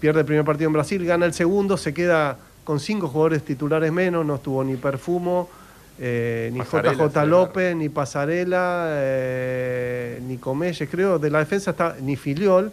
pierde 0.00 0.20
el 0.20 0.26
primer 0.26 0.44
partido 0.44 0.66
en 0.66 0.72
Brasil, 0.72 1.06
gana 1.06 1.24
el 1.24 1.32
segundo, 1.32 1.76
se 1.76 1.94
queda 1.94 2.36
con 2.64 2.80
cinco 2.80 3.06
jugadores 3.06 3.44
titulares 3.44 3.92
menos, 3.92 4.26
no 4.26 4.34
estuvo 4.34 4.64
ni 4.64 4.74
Perfumo, 4.74 5.48
eh, 6.00 6.50
ni 6.52 6.58
Pasarela, 6.58 6.94
JJ 6.94 7.26
López, 7.26 7.76
ni 7.76 7.88
Pasarela, 7.90 8.86
eh, 8.88 10.20
ni 10.26 10.38
Comelles, 10.38 10.88
creo, 10.90 11.20
de 11.20 11.30
la 11.30 11.38
defensa 11.38 11.70
está 11.70 11.94
ni 12.00 12.16
Filiol. 12.16 12.72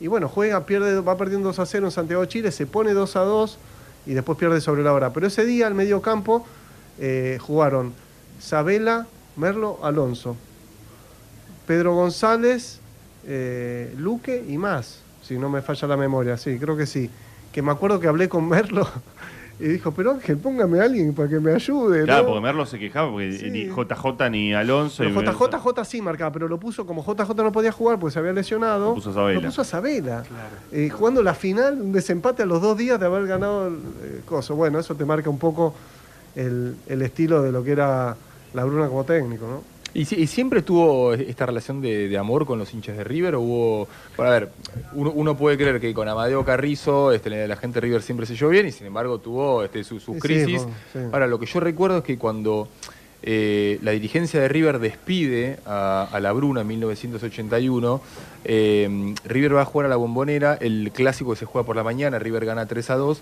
Y 0.00 0.08
bueno, 0.08 0.28
juega, 0.28 0.66
pierde, 0.66 1.00
va 1.00 1.16
perdiendo 1.16 1.46
2 1.48 1.60
a 1.60 1.66
0 1.66 1.86
en 1.86 1.92
Santiago 1.92 2.22
de 2.22 2.28
Chile, 2.28 2.50
se 2.50 2.66
pone 2.66 2.92
2 2.92 3.14
a 3.14 3.20
2 3.20 3.58
y 4.06 4.14
después 4.14 4.36
pierde 4.36 4.60
sobre 4.60 4.82
la 4.82 4.92
hora. 4.92 5.12
Pero 5.12 5.28
ese 5.28 5.44
día, 5.44 5.68
al 5.68 5.74
medio 5.74 6.02
campo, 6.02 6.44
eh, 7.00 7.38
jugaron 7.40 7.92
Sabela, 8.38 9.06
Merlo, 9.36 9.78
Alonso. 9.82 10.36
Pedro 11.66 11.94
González, 11.94 12.80
eh, 13.26 13.94
Luque 13.98 14.44
y 14.48 14.58
más, 14.58 15.00
si 15.22 15.38
no 15.38 15.48
me 15.48 15.62
falla 15.62 15.86
la 15.88 15.96
memoria, 15.96 16.36
sí, 16.36 16.58
creo 16.58 16.76
que 16.76 16.86
sí. 16.86 17.10
Que 17.52 17.62
me 17.62 17.70
acuerdo 17.72 18.00
que 18.00 18.06
hablé 18.08 18.28
con 18.28 18.48
Merlo 18.48 18.88
y 19.60 19.64
dijo, 19.64 19.92
pero 19.92 20.12
Ángel, 20.12 20.36
póngame 20.38 20.80
a 20.80 20.84
alguien 20.84 21.14
para 21.14 21.28
que 21.28 21.38
me 21.38 21.52
ayude. 21.52 22.04
Claro, 22.04 22.22
¿no?". 22.22 22.28
porque 22.30 22.40
Merlo 22.42 22.66
se 22.66 22.78
quejaba, 22.78 23.10
porque 23.10 23.32
Sí. 23.32 23.50
ni 23.50 23.66
JJ 23.66 24.30
ni 24.30 24.52
Alonso. 24.52 25.04
Pero 25.04 25.20
JJ, 25.32 25.84
sí 25.84 26.02
marcaba, 26.02 26.32
pero 26.32 26.48
lo 26.48 26.58
puso 26.58 26.84
como 26.86 27.02
JJ 27.04 27.34
no 27.36 27.52
podía 27.52 27.70
jugar 27.72 27.98
porque 28.00 28.12
se 28.14 28.18
había 28.18 28.32
lesionado. 28.32 28.88
Lo 28.90 28.94
puso 28.94 29.10
a 29.10 29.14
Sabela. 29.14 29.40
Lo 29.40 29.46
puso 29.46 29.60
a 29.62 29.64
Sabela. 29.64 30.22
Eh, 30.72 30.90
jugando 30.90 31.22
la 31.22 31.34
final, 31.34 31.80
un 31.80 31.92
desempate 31.92 32.42
a 32.42 32.46
los 32.46 32.60
dos 32.60 32.76
días 32.76 32.98
de 32.98 33.06
haber 33.06 33.26
ganado 33.26 33.68
el 33.68 33.74
eh, 34.02 34.20
coso. 34.24 34.56
Bueno, 34.56 34.78
eso 34.80 34.94
te 34.96 35.04
marca 35.04 35.30
un 35.30 35.38
poco 35.38 35.74
el, 36.36 36.74
el 36.88 37.02
estilo 37.02 37.42
de 37.42 37.52
lo 37.52 37.62
que 37.64 37.72
era 37.72 38.16
la 38.54 38.64
Bruna 38.64 38.88
como 38.88 39.04
técnico, 39.04 39.46
¿no? 39.46 39.80
¿Y, 39.92 40.04
si- 40.04 40.14
y 40.14 40.28
siempre 40.28 40.62
tuvo 40.62 41.14
esta 41.14 41.46
relación 41.46 41.80
de, 41.82 42.08
de 42.08 42.16
amor 42.16 42.46
con 42.46 42.60
los 42.60 42.72
hinchas 42.72 42.96
de 42.96 43.02
River? 43.02 43.34
¿O 43.34 43.40
hubo.? 43.40 43.88
Bueno, 44.16 44.30
a 44.30 44.34
ver, 44.38 44.48
uno, 44.92 45.10
uno 45.12 45.36
puede 45.36 45.56
creer 45.56 45.80
que 45.80 45.92
con 45.92 46.08
Amadeo 46.08 46.44
Carrizo 46.44 47.10
este, 47.10 47.48
la 47.48 47.56
gente 47.56 47.80
de 47.80 47.86
River 47.86 48.02
siempre 48.02 48.24
se 48.24 48.36
llevó 48.36 48.50
bien 48.52 48.68
y 48.68 48.72
sin 48.72 48.86
embargo 48.86 49.18
tuvo 49.18 49.64
este, 49.64 49.82
su- 49.82 49.98
sus 49.98 50.14
sí, 50.14 50.20
crisis. 50.20 50.62
sí. 50.92 50.98
Ahora, 51.10 51.26
lo 51.26 51.40
que 51.40 51.46
yo 51.46 51.58
recuerdo 51.58 51.98
es 51.98 52.04
que 52.04 52.18
cuando 52.18 52.68
eh, 53.22 53.80
la 53.82 53.90
dirigencia 53.90 54.40
de 54.40 54.46
River 54.48 54.78
despide 54.78 55.58
a, 55.66 56.08
a 56.12 56.20
la 56.20 56.30
Bruna 56.30 56.60
en 56.60 56.68
1981, 56.68 58.00
eh, 58.44 59.14
River 59.24 59.56
va 59.56 59.62
a 59.62 59.64
jugar 59.64 59.86
a 59.86 59.88
la 59.88 59.96
bombonera, 59.96 60.54
el 60.54 60.92
clásico 60.94 61.30
que 61.32 61.36
se 61.40 61.46
juega 61.46 61.66
por 61.66 61.74
la 61.76 61.82
mañana, 61.82 62.18
River 62.20 62.44
gana 62.44 62.66
3 62.66 62.90
a 62.90 62.94
2. 62.96 63.20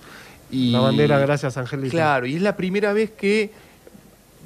Y, 0.50 0.70
La 0.70 0.80
bandera, 0.80 1.18
gracias, 1.18 1.56
Angelito. 1.56 1.90
Claro, 1.90 2.26
y 2.26 2.36
es 2.36 2.42
la 2.42 2.56
primera 2.56 2.92
vez 2.92 3.10
que 3.10 3.50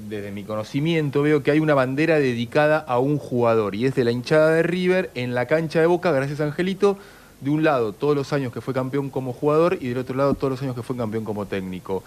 desde 0.08 0.32
mi 0.32 0.44
conocimiento 0.44 1.22
veo 1.22 1.42
que 1.42 1.50
hay 1.50 1.60
una 1.60 1.74
bandera 1.74 2.18
dedicada 2.18 2.78
a 2.78 2.98
un 2.98 3.18
jugador 3.18 3.74
y 3.74 3.86
es 3.86 3.94
de 3.94 4.04
la 4.04 4.10
hinchada 4.10 4.50
de 4.50 4.62
River 4.62 5.10
en 5.14 5.34
la 5.34 5.46
cancha 5.46 5.80
de 5.80 5.86
Boca, 5.86 6.10
gracias 6.10 6.40
Angelito, 6.40 6.98
de 7.40 7.50
un 7.50 7.62
lado 7.62 7.92
todos 7.92 8.16
los 8.16 8.32
años 8.32 8.52
que 8.52 8.60
fue 8.60 8.74
campeón 8.74 9.10
como 9.10 9.32
jugador 9.32 9.78
y 9.80 9.88
del 9.88 9.98
otro 9.98 10.16
lado 10.16 10.34
todos 10.34 10.50
los 10.50 10.62
años 10.62 10.74
que 10.74 10.82
fue 10.82 10.96
campeón 10.96 11.24
como 11.24 11.46
técnico. 11.46 12.02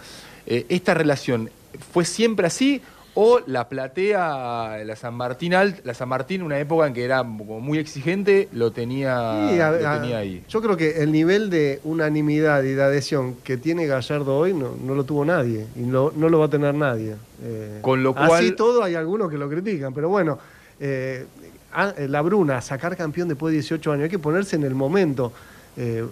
Eh, 0.45 0.65
¿Esta 0.69 0.93
relación 0.93 1.49
fue 1.91 2.05
siempre 2.05 2.47
así 2.47 2.81
o 3.17 3.39
la 3.47 3.69
platea, 3.69 4.83
la 4.85 4.95
San 4.95 5.13
Martín 5.15 5.53
Alt, 5.53 5.85
la 5.85 5.93
San 5.93 6.09
Martín, 6.09 6.41
una 6.41 6.59
época 6.59 6.85
en 6.85 6.93
que 6.93 7.03
era 7.05 7.19
como 7.19 7.61
muy 7.61 7.77
exigente, 7.77 8.49
lo 8.51 8.71
tenía, 8.71 9.51
Y 9.55 9.59
a- 9.59 9.71
lo 9.71 9.87
a- 9.89 10.01
tenía 10.01 10.17
ahí? 10.17 10.43
Yo 10.49 10.61
creo 10.61 10.75
que 10.75 11.01
el 11.01 11.11
nivel 11.11 11.49
de 11.49 11.79
unanimidad 11.85 12.63
y 12.63 12.73
de 12.73 12.83
adhesión 12.83 13.35
que 13.43 13.55
tiene 13.57 13.87
Gallardo 13.87 14.37
hoy 14.37 14.53
no, 14.53 14.75
no 14.83 14.95
lo 14.95 15.05
tuvo 15.05 15.23
nadie 15.25 15.65
y 15.75 15.79
no, 15.79 16.11
no 16.15 16.27
lo 16.29 16.39
va 16.39 16.45
a 16.45 16.49
tener 16.49 16.73
nadie. 16.75 17.15
Eh, 17.43 17.79
Con 17.81 18.03
lo 18.03 18.09
Así 18.17 18.27
cual- 18.27 18.55
todo 18.55 18.83
hay 18.83 18.95
algunos 18.95 19.29
que 19.31 19.37
lo 19.37 19.49
critican, 19.49 19.93
pero 19.93 20.09
bueno, 20.09 20.37
eh, 20.79 21.25
a- 21.73 21.93
la 22.07 22.21
Bruna, 22.21 22.61
sacar 22.61 22.97
campeón 22.97 23.27
después 23.29 23.51
de 23.51 23.55
18 23.59 23.91
años, 23.93 24.03
hay 24.03 24.09
que 24.09 24.19
ponerse 24.19 24.55
en 24.57 24.63
el 24.63 24.75
momento. 24.75 25.31
Eh, 25.77 26.05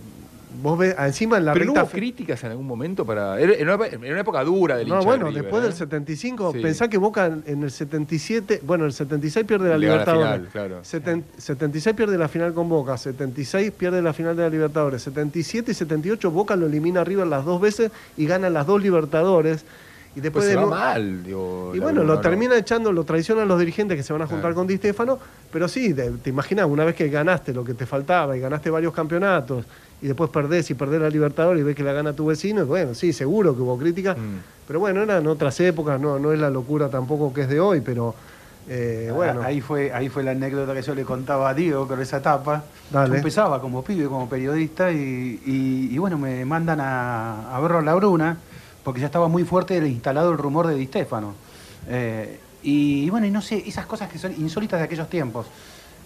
vos 0.62 0.78
ves, 0.78 0.96
encima 1.00 1.38
en 1.38 1.46
la 1.46 1.54
Pero 1.54 1.66
no 1.66 1.72
hubo 1.74 1.86
críticas 1.90 2.44
en 2.44 2.52
algún 2.52 2.68
momento 2.68 3.06
para. 3.06 3.40
Era, 3.40 3.76
una, 3.76 3.86
era 3.88 3.98
una 3.98 4.20
época 4.20 4.44
dura 4.44 4.78
del 4.78 4.88
No, 4.88 4.96
hincha 4.96 5.06
bueno, 5.06 5.28
River, 5.28 5.42
después 5.44 5.64
¿eh? 5.64 5.68
del 5.68 5.74
75, 5.76 6.52
Sí. 6.54 6.60
pensá 6.60 6.88
que 6.88 6.98
Boca 6.98 7.26
en, 7.46 7.64
el 7.64 7.72
77, 7.72 8.62
bueno, 8.64 8.86
el 8.86 8.94
76 8.94 9.46
pierde 9.46 9.66
la 9.70 9.72
gana 9.72 9.80
la 9.88 9.92
Libertadores. 9.94 10.30
final, 10.40 10.48
claro. 10.52 10.82
Seten- 10.84 11.24
76 11.38 11.96
pierde 11.96 12.18
la 12.18 12.28
final 12.28 12.54
con 12.54 12.70
Boca, 12.70 12.98
76 12.98 13.72
pierde 13.72 14.02
la 14.02 14.14
final 14.14 14.36
de 14.36 14.44
la 14.44 14.50
Libertadores, 14.50 15.02
77 15.04 15.72
y 15.72 15.74
78 15.74 16.32
Boca 16.32 16.56
lo 16.56 16.68
elimina 16.68 17.02
a 17.02 17.04
River 17.04 17.28
las 17.28 17.46
dos 17.46 17.60
veces 17.62 17.92
y 18.18 18.26
gana 18.26 18.50
las 18.50 18.68
dos 18.68 18.82
Libertadores. 18.82 19.66
Y 20.16 20.22
después 20.22 20.44
Pues 20.46 20.46
se 20.46 20.52
de 20.52 20.56
va 20.58 20.62
nu- 20.62 20.70
mal, 20.70 21.24
digo. 21.24 21.72
y 21.74 21.80
bueno, 21.80 22.04
lo 22.04 22.20
termina 22.20 22.56
echando, 22.56 22.92
lo 22.92 23.04
traicionan 23.04 23.48
los 23.48 23.60
dirigentes 23.60 23.98
que 23.98 24.04
se 24.04 24.14
van 24.14 24.22
a 24.22 24.28
juntar 24.28 24.42
Claro. 24.52 24.56
con 24.58 24.68
Di 24.68 24.78
Stefano, 24.78 25.18
pero 25.52 25.68
sí, 25.68 25.92
te 25.96 26.30
imaginas, 26.30 26.68
una 26.68 26.86
vez 26.86 26.94
que 26.96 27.10
ganaste 27.10 27.52
lo 27.52 27.64
que 27.64 27.74
te 27.74 27.88
faltaba 27.88 28.38
y 28.38 28.40
ganaste 28.40 28.70
varios 28.70 28.94
campeonatos 28.94 29.66
y 30.04 30.08
después 30.08 30.30
perdés 30.30 30.70
y 30.70 30.76
perdés 30.76 31.02
la 31.02 31.10
Libertadores 31.10 31.62
y 31.62 31.64
ves 31.64 31.76
que 31.76 31.82
la 31.84 31.94
gana 31.94 32.14
tu 32.14 32.28
vecino, 32.28 32.62
y 32.62 32.66
bueno, 32.66 32.94
sí, 32.94 33.12
seguro 33.14 33.56
que 33.56 33.62
hubo 33.62 33.78
críticas, 33.80 34.18
Mm. 34.18 34.38
pero 34.68 34.80
bueno, 34.80 35.02
eran 35.02 35.26
otras 35.26 35.60
épocas, 35.62 36.00
no, 36.00 36.20
no 36.20 36.32
es 36.34 36.40
la 36.40 36.50
locura 36.52 36.90
tampoco 36.90 37.34
que 37.34 37.42
es 37.42 37.50
de 37.50 37.60
hoy, 37.60 37.82
pero 37.82 38.14
eh, 38.70 39.12
bueno. 39.14 39.42
Ahí 39.42 39.60
fue, 39.62 39.92
ahí 39.92 40.08
fue 40.10 40.24
la 40.24 40.32
anécdota 40.32 40.74
que 40.74 40.82
yo 40.82 40.94
le 40.96 41.04
contaba 41.04 41.50
a 41.50 41.54
Diego 41.54 41.86
con 41.88 42.00
esa 42.02 42.18
etapa. 42.18 42.64
Dale. 42.92 43.10
Yo 43.10 43.16
empezaba 43.16 43.60
como 43.60 43.84
pibe, 43.84 44.06
como 44.08 44.30
periodista, 44.30 44.92
y, 44.92 45.42
y- 45.46 45.90
y 45.92 45.98
bueno, 45.98 46.18
me 46.18 46.46
mandan 46.46 46.80
a, 46.80 47.56
a 47.56 47.60
verlo 47.60 47.80
a 47.80 47.82
la 47.82 47.96
Bruna. 47.96 48.38
porque 48.84 49.00
ya 49.00 49.06
estaba 49.06 49.30
muy 49.30 49.46
fuerte 49.46 49.78
instalado 49.88 50.32
el 50.32 50.38
rumor 50.38 50.68
de 50.68 50.76
Di 50.76 50.86
Stefano. 50.88 51.34
Eh, 51.88 52.38
y, 52.64 53.10
bueno, 53.10 53.26
y 53.26 53.32
no 53.32 53.42
sé, 53.42 53.64
esas 53.66 53.86
cosas 53.86 54.10
que 54.10 54.18
son 54.20 54.34
insólitas 54.38 54.78
de 54.80 54.84
aquellos 54.86 55.10
tiempos. 55.10 55.46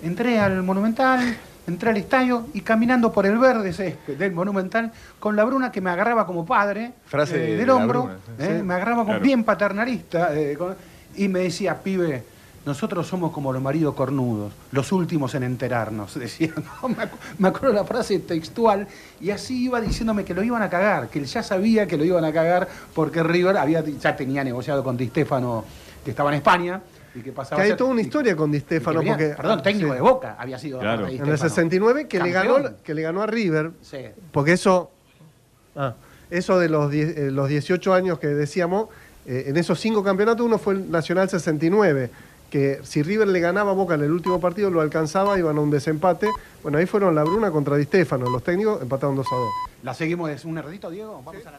Entré 0.04 0.40
al 0.40 0.62
Monumental, 0.62 1.20
entré 1.68 1.90
al 1.90 1.98
estadio 1.98 2.48
y 2.54 2.62
caminando 2.62 3.12
por 3.12 3.26
el 3.26 3.38
verde 3.38 3.74
césped 3.74 4.18
del 4.18 4.32
Monumental 4.32 4.92
con 5.20 5.36
la 5.36 5.44
Bruna 5.44 5.72
que 5.72 5.82
me 5.82 5.90
agarraba 5.90 6.26
como 6.26 6.46
padre 6.46 6.94
Frase 7.06 7.36
eh, 7.36 7.52
de 7.52 7.58
del 7.58 7.70
hombro, 7.70 8.04
Bruna, 8.04 8.18
eh, 8.40 8.58
Sí. 8.58 8.64
me 8.64 8.74
agarraba 8.74 8.98
como 9.02 9.08
Claro. 9.14 9.24
bien 9.24 9.44
paternalista 9.44 10.34
eh, 10.34 10.56
con- 10.58 10.76
y 11.18 11.28
me 11.28 11.40
decía, 11.42 11.76
pibe, 11.82 12.24
nosotros 12.66 13.08
somos 13.08 13.32
como 13.32 13.52
los 13.52 13.62
maridos 13.62 13.96
cornudos, 13.96 14.54
los 14.72 14.92
últimos 14.92 15.34
en 15.36 15.44
enterarnos. 15.44 16.14
Decía, 16.20 16.54
no, 16.56 16.90
me, 16.90 16.96
acu- 16.96 17.18
me 17.40 17.48
acuerdo 17.50 17.74
la 17.74 17.84
frase 17.84 18.20
textual 18.20 18.88
y 19.20 19.32
así 19.32 19.66
iba 19.66 19.82
diciéndome 19.82 20.24
que 20.24 20.34
lo 20.34 20.44
iban 20.44 20.62
a 20.62 20.70
cagar, 20.70 21.10
que 21.10 21.20
él 21.20 21.26
ya 21.26 21.44
sabía 21.44 21.86
que 21.88 21.98
lo 21.98 22.06
iban 22.06 22.24
a 22.24 22.32
cagar 22.32 22.68
porque 22.94 23.24
River 23.24 23.58
había, 23.58 23.82
ya 23.84 24.16
tenía 24.16 24.44
negociado 24.44 24.84
con 24.84 24.96
Di 24.96 25.08
Stefano 25.08 25.66
que 26.06 26.12
estaba 26.12 26.30
en 26.30 26.36
España 26.38 26.82
y 27.18 27.22
que 27.22 27.32
pasaba 27.32 27.62
Que 27.62 27.72
hay 27.72 27.78
toda 27.78 27.90
una 27.92 28.02
y- 28.02 28.06
historia 28.06 28.36
con 28.36 28.52
Di 28.52 28.60
Stefano. 28.60 29.00
venía- 29.00 29.14
porque, 29.14 29.30
perdón, 29.36 29.62
técnico 29.64 29.90
sí. 29.90 29.96
de 29.96 30.02
Boca 30.02 30.36
había 30.40 30.60
sido 30.60 30.80
Claro. 30.80 31.06
Di 31.08 31.16
En 31.16 31.22
el 31.22 31.38
Stefano. 31.38 31.50
69 31.50 32.08
que 32.08 32.20
le, 32.20 32.32
ganó, 32.32 32.56
que 32.84 32.94
le 32.94 33.02
ganó 33.02 33.22
a 33.22 33.28
River. 33.28 33.72
Sí. 33.82 33.98
Porque 34.32 34.54
eso, 34.54 34.92
ah, 35.76 35.96
eso 36.30 36.60
de 36.60 36.70
los, 36.70 36.92
die- 36.92 37.14
eh, 37.28 37.32
los 37.32 37.48
18 37.50 37.94
años 37.94 38.20
que 38.20 38.28
decíamos, 38.28 38.90
eh, 39.26 39.46
en 39.48 39.58
esos 39.58 39.80
cinco 39.80 40.04
campeonatos 40.04 40.46
uno 40.46 40.58
fue 40.58 40.74
el 40.76 40.92
Nacional 40.92 41.30
69, 41.30 42.10
que 42.50 42.80
si 42.84 43.04
River 43.04 43.28
le 43.28 43.40
ganaba 43.42 43.72
a 43.72 43.74
Boca 43.74 43.96
en 43.96 44.04
el 44.04 44.12
último 44.12 44.40
partido 44.40 44.70
lo 44.70 44.80
alcanzaba, 44.82 45.38
iban 45.38 45.58
a 45.58 45.62
un 45.62 45.70
desempate. 45.70 46.30
Bueno, 46.64 46.78
ahí 46.78 46.86
fueron 46.86 47.14
la 47.16 47.24
Bruna 47.24 47.52
contra 47.52 47.76
Di 47.76 47.84
Stefano, 47.86 48.30
los 48.30 48.42
técnicos 48.44 48.82
empataron 48.82 49.16
2 49.18 49.28
a 49.32 49.36
2. 49.36 49.50
La 49.84 49.94
seguimos, 49.94 50.46
un 50.46 50.56
ratito, 50.56 50.90
Diego. 50.90 51.22
Vamos 51.26 51.46
a 51.46 51.52
la 51.52 51.58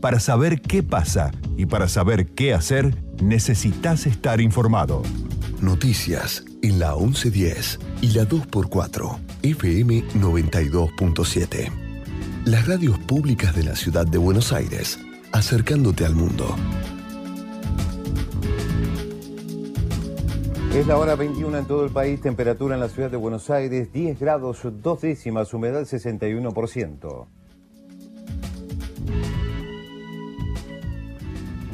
Para 0.00 0.18
saber 0.18 0.60
qué 0.60 0.82
pasa 0.82 1.30
y 1.56 1.66
para 1.66 1.86
saber 1.86 2.26
qué 2.26 2.54
hacer, 2.54 2.96
necesitas 3.22 4.06
estar 4.06 4.40
informado. 4.40 5.02
Noticias 5.60 6.44
en 6.62 6.78
la 6.78 6.96
1110 6.96 7.78
y 8.00 8.08
la 8.12 8.26
2x4, 8.26 9.18
FM 9.42 10.04
92.7. 10.14 11.70
Las 12.46 12.66
radios 12.66 12.98
públicas 12.98 13.54
de 13.54 13.64
la 13.64 13.76
ciudad 13.76 14.06
de 14.06 14.18
Buenos 14.18 14.52
Aires, 14.52 14.98
acercándote 15.32 16.06
al 16.06 16.14
mundo. 16.14 16.56
Es 20.72 20.86
la 20.86 20.98
hora 20.98 21.16
21 21.16 21.58
en 21.58 21.64
todo 21.64 21.84
el 21.84 21.90
país, 21.90 22.20
temperatura 22.20 22.76
en 22.76 22.80
la 22.80 22.88
ciudad 22.88 23.10
de 23.10 23.16
Buenos 23.16 23.50
Aires 23.50 23.92
10 23.92 24.20
grados, 24.20 24.60
dos 24.80 25.00
décimas, 25.00 25.52
humedad 25.52 25.82
61%. 25.82 27.26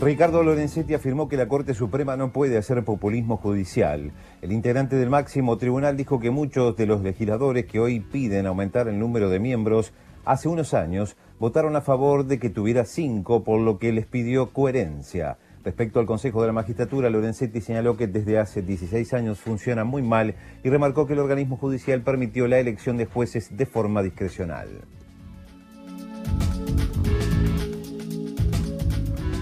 Ricardo 0.01 0.42
Lorenzetti 0.42 0.94
afirmó 0.94 1.28
que 1.28 1.36
la 1.36 1.47
Corte 1.47 1.74
Suprema 1.74 2.16
no 2.16 2.32
puede 2.32 2.57
hacer 2.57 2.84
populismo 2.84 3.36
judicial. 3.36 4.12
El 4.40 4.53
integrante 4.53 4.97
del 4.97 5.11
máximo 5.11 5.59
tribunal 5.59 5.99
dijo 5.99 6.18
que 6.18 6.30
muchos 6.30 6.74
de 6.76 6.86
los 6.86 7.03
legisladores 7.03 7.66
que 7.66 7.78
hoy 7.78 8.01
piden 8.01 8.47
aumentar 8.47 8.88
el 8.88 8.99
número 8.99 9.28
de 9.28 9.40
miembros 9.40 9.92
hace 10.24 10.49
unos 10.49 10.72
años 10.72 11.16
votaron 11.38 11.76
a 11.76 11.82
favor 11.82 12.24
de 12.24 12.38
que 12.38 12.49
tuviera 12.49 12.86
cinco, 12.86 13.44
por 13.44 13.61
lo 13.61 13.78
que 13.78 13.92
les 13.92 14.07
pidió 14.07 14.55
coherencia. 14.55 15.36
Respecto 15.66 15.98
al 15.98 16.06
Consejo 16.06 16.42
de 16.42 16.46
la 16.46 16.52
Magistratura, 16.52 17.10
Lorenzetti 17.10 17.60
señaló 17.60 17.96
que 17.96 18.06
desde 18.06 18.38
hace 18.38 18.62
16 18.62 19.12
años 19.14 19.40
funciona 19.40 19.82
muy 19.82 20.00
mal 20.00 20.36
y 20.62 20.70
remarcó 20.70 21.08
que 21.08 21.14
el 21.14 21.18
organismo 21.18 21.56
judicial 21.56 22.02
permitió 22.02 22.46
la 22.46 22.60
elección 22.60 22.96
de 22.96 23.06
jueces 23.06 23.56
de 23.56 23.66
forma 23.66 24.00
discrecional. 24.00 24.68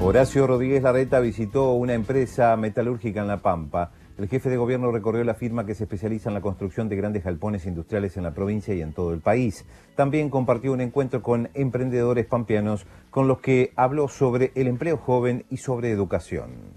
Horacio 0.01 0.47
Rodríguez 0.47 0.83
Larreta 0.83 1.21
visitó 1.21 1.73
una 1.73 1.93
empresa 1.93 2.57
metalúrgica 2.57 3.21
en 3.21 3.27
La 3.27 3.43
Pampa. 3.43 3.91
El 4.17 4.29
jefe 4.29 4.49
de 4.49 4.57
gobierno 4.57 4.93
recorrió 4.93 5.25
la 5.25 5.35
firma 5.35 5.67
que 5.67 5.75
se 5.75 5.85
especializa 5.85 6.31
en 6.31 6.35
la 6.35 6.41
construcción 6.41 6.89
de 6.89 6.95
grandes 6.95 7.25
galpones 7.25 7.67
industriales 7.67 8.17
en 8.17 8.23
la 8.23 8.33
provincia 8.33 8.73
y 8.73 8.81
en 8.81 8.93
todo 8.93 9.13
el 9.13 9.21
país. 9.21 9.65
También 9.97 10.31
compartió 10.31 10.73
un 10.73 10.81
encuentro 10.81 11.21
con 11.21 11.51
emprendedores 11.55 12.27
pampeanos 12.27 12.87
con 13.11 13.27
los 13.27 13.41
que 13.41 13.73
habló 13.75 14.07
sobre 14.07 14.53
el 14.55 14.69
empleo 14.69 14.99
joven 14.99 15.45
y 15.51 15.57
sobre 15.57 15.91
educación. 15.91 16.75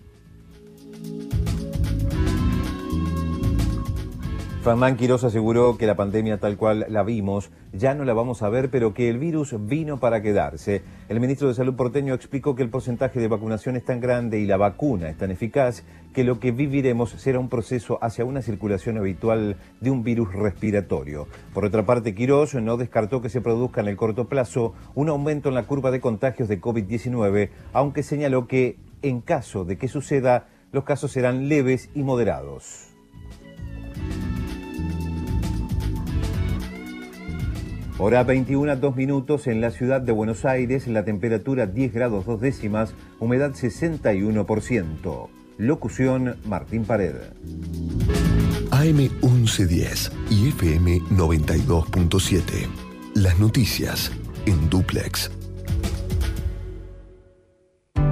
Fernán 4.68 4.98
Quiroz 4.98 5.24
aseguró 5.24 5.78
que 5.78 5.86
la 5.86 5.96
pandemia 5.96 6.42
tal 6.42 6.58
cual 6.58 6.88
la 6.90 7.02
vimos 7.02 7.52
ya 7.72 7.94
no 7.94 8.04
la 8.04 8.12
vamos 8.12 8.42
a 8.42 8.50
ver, 8.50 8.70
pero 8.70 8.94
que 8.94 9.10
el 9.10 9.18
virus 9.18 9.56
vino 9.66 9.98
para 10.02 10.22
quedarse. 10.22 10.82
El 11.08 11.22
ministro 11.22 11.48
de 11.48 11.54
Salud 11.54 11.78
porteño 11.78 12.14
explicó 12.14 12.54
que 12.54 12.64
el 12.64 12.70
porcentaje 12.70 13.22
de 13.22 13.30
vacunación 13.30 13.78
es 13.78 13.86
tan 13.86 14.02
grande 14.02 14.42
y 14.42 14.46
la 14.46 14.58
vacuna 14.58 15.08
es 15.08 15.16
tan 15.16 15.32
eficaz 15.32 15.86
que 16.14 16.26
lo 16.26 16.42
que 16.42 16.52
viviremos 16.52 17.12
será 17.12 17.40
un 17.40 17.48
proceso 17.48 17.98
hacia 18.02 18.26
una 18.26 18.42
circulación 18.42 18.98
habitual 18.98 19.56
de 19.80 19.90
un 19.90 20.04
virus 20.04 20.34
respiratorio. 20.34 21.30
Por 21.54 21.64
otra 21.64 21.86
parte, 21.86 22.14
Quiroz 22.14 22.54
no 22.56 22.76
descartó 22.76 23.22
que 23.22 23.30
se 23.30 23.40
produzca 23.40 23.80
en 23.80 23.88
el 23.88 23.96
corto 23.96 24.28
plazo 24.28 24.74
un 24.96 25.08
aumento 25.08 25.48
en 25.48 25.56
la 25.56 25.64
curva 25.64 25.92
de 25.92 26.02
contagios 26.02 26.50
de 26.50 26.60
COVID-19, 26.60 27.52
aunque 27.72 28.04
señaló 28.04 28.48
que 28.48 28.76
en 29.02 29.22
caso 29.22 29.64
de 29.64 29.78
que 29.78 29.88
suceda, 29.88 30.50
los 30.74 30.84
casos 30.84 31.14
serán 31.14 31.48
leves 31.48 31.90
y 31.96 32.04
moderados. 32.04 32.87
Hora 38.00 38.24
21 38.24 38.72
a 38.72 38.76
2 38.76 38.96
minutos 38.96 39.48
en 39.48 39.60
la 39.60 39.72
ciudad 39.72 40.02
de 40.02 40.12
Buenos 40.12 40.46
Aires, 40.46 40.86
la 40.88 41.04
temperatura 41.04 41.66
10 41.66 41.94
grados 41.94 42.28
2 42.28 42.40
décimas, 42.40 42.94
humedad 43.20 43.54
61%. 43.54 45.30
Locución 45.58 46.36
Martín 46.46 46.86
Pared. 46.86 47.16
AM 48.70 48.98
1110 48.98 50.12
y 50.30 50.50
FM 50.50 51.00
92.7. 51.10 52.44
Las 53.16 53.40
noticias 53.40 54.12
en 54.46 54.70
duplex. 54.70 55.32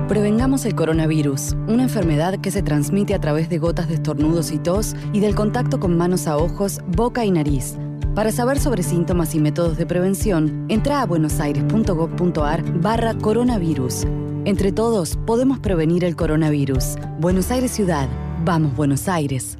Prevengamos 0.08 0.66
el 0.66 0.76
coronavirus, 0.76 1.54
una 1.68 1.84
enfermedad 1.84 2.40
que 2.40 2.52
se 2.52 2.62
transmite 2.62 3.14
a 3.16 3.20
través 3.20 3.50
de 3.50 3.58
gotas 3.58 3.88
de 3.88 3.96
estornudos 3.96 4.52
y 4.52 4.60
tos 4.60 4.96
y 5.14 5.20
del 5.20 5.36
contacto 5.36 5.80
con 5.80 5.98
manos 5.98 6.28
a 6.28 6.38
ojos, 6.38 6.80
boca 6.88 7.26
y 7.26 7.32
nariz. 7.32 7.76
Para 8.16 8.32
saber 8.32 8.60
sobre 8.60 8.82
síntomas 8.82 9.36
y 9.36 9.40
métodos 9.40 9.78
de 9.78 9.86
prevención, 9.86 10.66
entra 10.70 11.02
a 11.02 11.06
buenosaires.gov.ar 11.06 12.64
barra 12.80 13.14
coronavirus. 13.16 14.06
Entre 14.46 14.72
todos, 14.72 15.18
podemos 15.26 15.60
prevenir 15.60 16.06
el 16.06 16.16
coronavirus. 16.16 16.96
Buenos 17.20 17.52
Aires 17.52 17.72
Ciudad. 17.72 18.08
Vamos, 18.46 18.76
Buenos 18.76 19.10
Aires. 19.10 19.58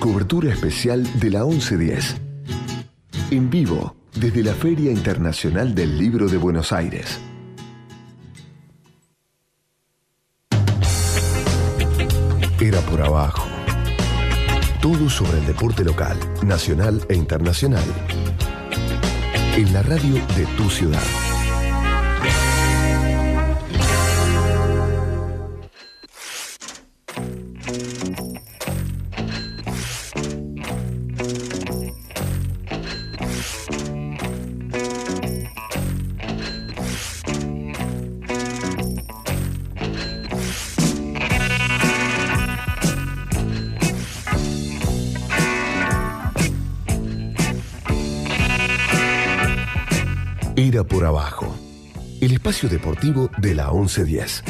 Cobertura 0.00 0.52
especial 0.52 1.06
de 1.20 1.30
la 1.30 1.44
1110. 1.44 2.16
En 3.30 3.50
vivo, 3.50 3.94
desde 4.18 4.42
la 4.42 4.54
Feria 4.54 4.90
Internacional 4.90 5.74
del 5.74 5.98
Libro 5.98 6.28
de 6.28 6.38
Buenos 6.38 6.72
Aires. 6.72 7.20
Era 12.66 12.80
por 12.80 13.00
abajo. 13.00 13.46
Todo 14.82 15.08
sobre 15.08 15.38
el 15.38 15.46
deporte 15.46 15.84
local, 15.84 16.18
nacional 16.42 17.00
e 17.08 17.14
internacional. 17.14 17.84
En 19.56 19.72
la 19.72 19.84
radio 19.84 20.14
de 20.36 20.46
tu 20.56 20.68
ciudad. 20.68 21.35
El 52.20 52.32
espacio 52.32 52.68
deportivo 52.68 53.30
de 53.38 53.54
la 53.54 53.70
1110. 53.70 54.42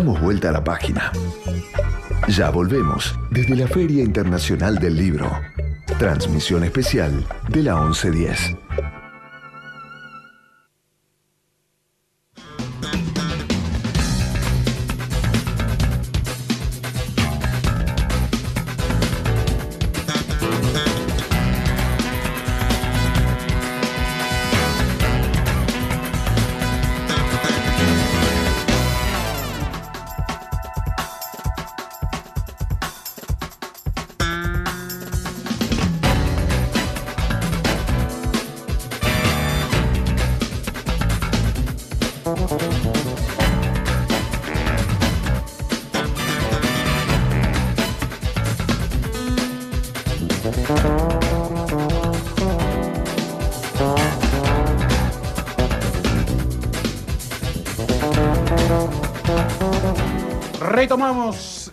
Damos 0.00 0.18
vuelta 0.18 0.48
a 0.48 0.52
la 0.52 0.64
página. 0.64 1.12
Ya 2.26 2.48
volvemos 2.48 3.14
desde 3.30 3.54
la 3.54 3.68
Feria 3.68 4.02
Internacional 4.02 4.78
del 4.78 4.96
Libro. 4.96 5.30
Transmisión 5.98 6.64
especial 6.64 7.26
de 7.50 7.62
la 7.64 7.78
1110. 7.78 8.56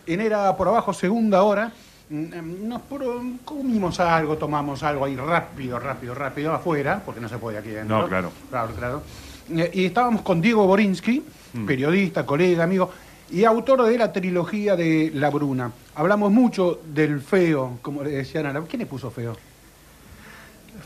En 0.08 0.22
Era 0.22 0.55
por 0.55 0.68
Abajo, 0.70 0.93
segunda 0.93 1.43
hora. 1.43 1.72
Mm, 2.10 2.68
Nos 2.68 2.82
pro- 2.84 3.22
comimos 3.43 3.99
algo, 3.99 4.38
tomamos 4.38 4.82
algo 4.84 5.05
ahí 5.05 5.16
rápido, 5.16 5.78
rápido, 5.80 6.16
rápido, 6.16 6.53
afuera, 6.53 7.01
porque 7.05 7.20
no 7.22 7.28
se 7.30 7.38
puede 7.38 7.58
aquí 7.58 7.70
adentro. 7.70 7.99
No, 8.01 8.08
claro. 8.08 8.32
Claro, 8.49 8.74
claro. 8.76 9.01
Eh, 9.49 9.72
Y 9.74 9.86
estábamos 9.86 10.22
con 10.22 10.39
Diego 10.41 10.66
Borinsky, 10.66 11.24
Mm. 11.53 11.66
periodista, 11.66 12.26
colega, 12.26 12.64
amigo, 12.64 12.89
y 13.30 13.43
autor 13.43 13.84
de 13.84 13.97
la 13.97 14.12
trilogía 14.14 14.76
de 14.78 15.12
La 15.14 15.30
Bruna. 15.30 15.72
Hablamos 15.95 16.32
mucho 16.32 16.80
del 16.86 17.20
feo, 17.22 17.80
como 17.82 18.03
le 18.03 18.12
decían 18.12 18.45
a 18.45 18.53
la... 18.53 18.62
¿Quién 18.62 18.80
le 18.82 18.86
puso 18.86 19.12
feo? 19.12 19.36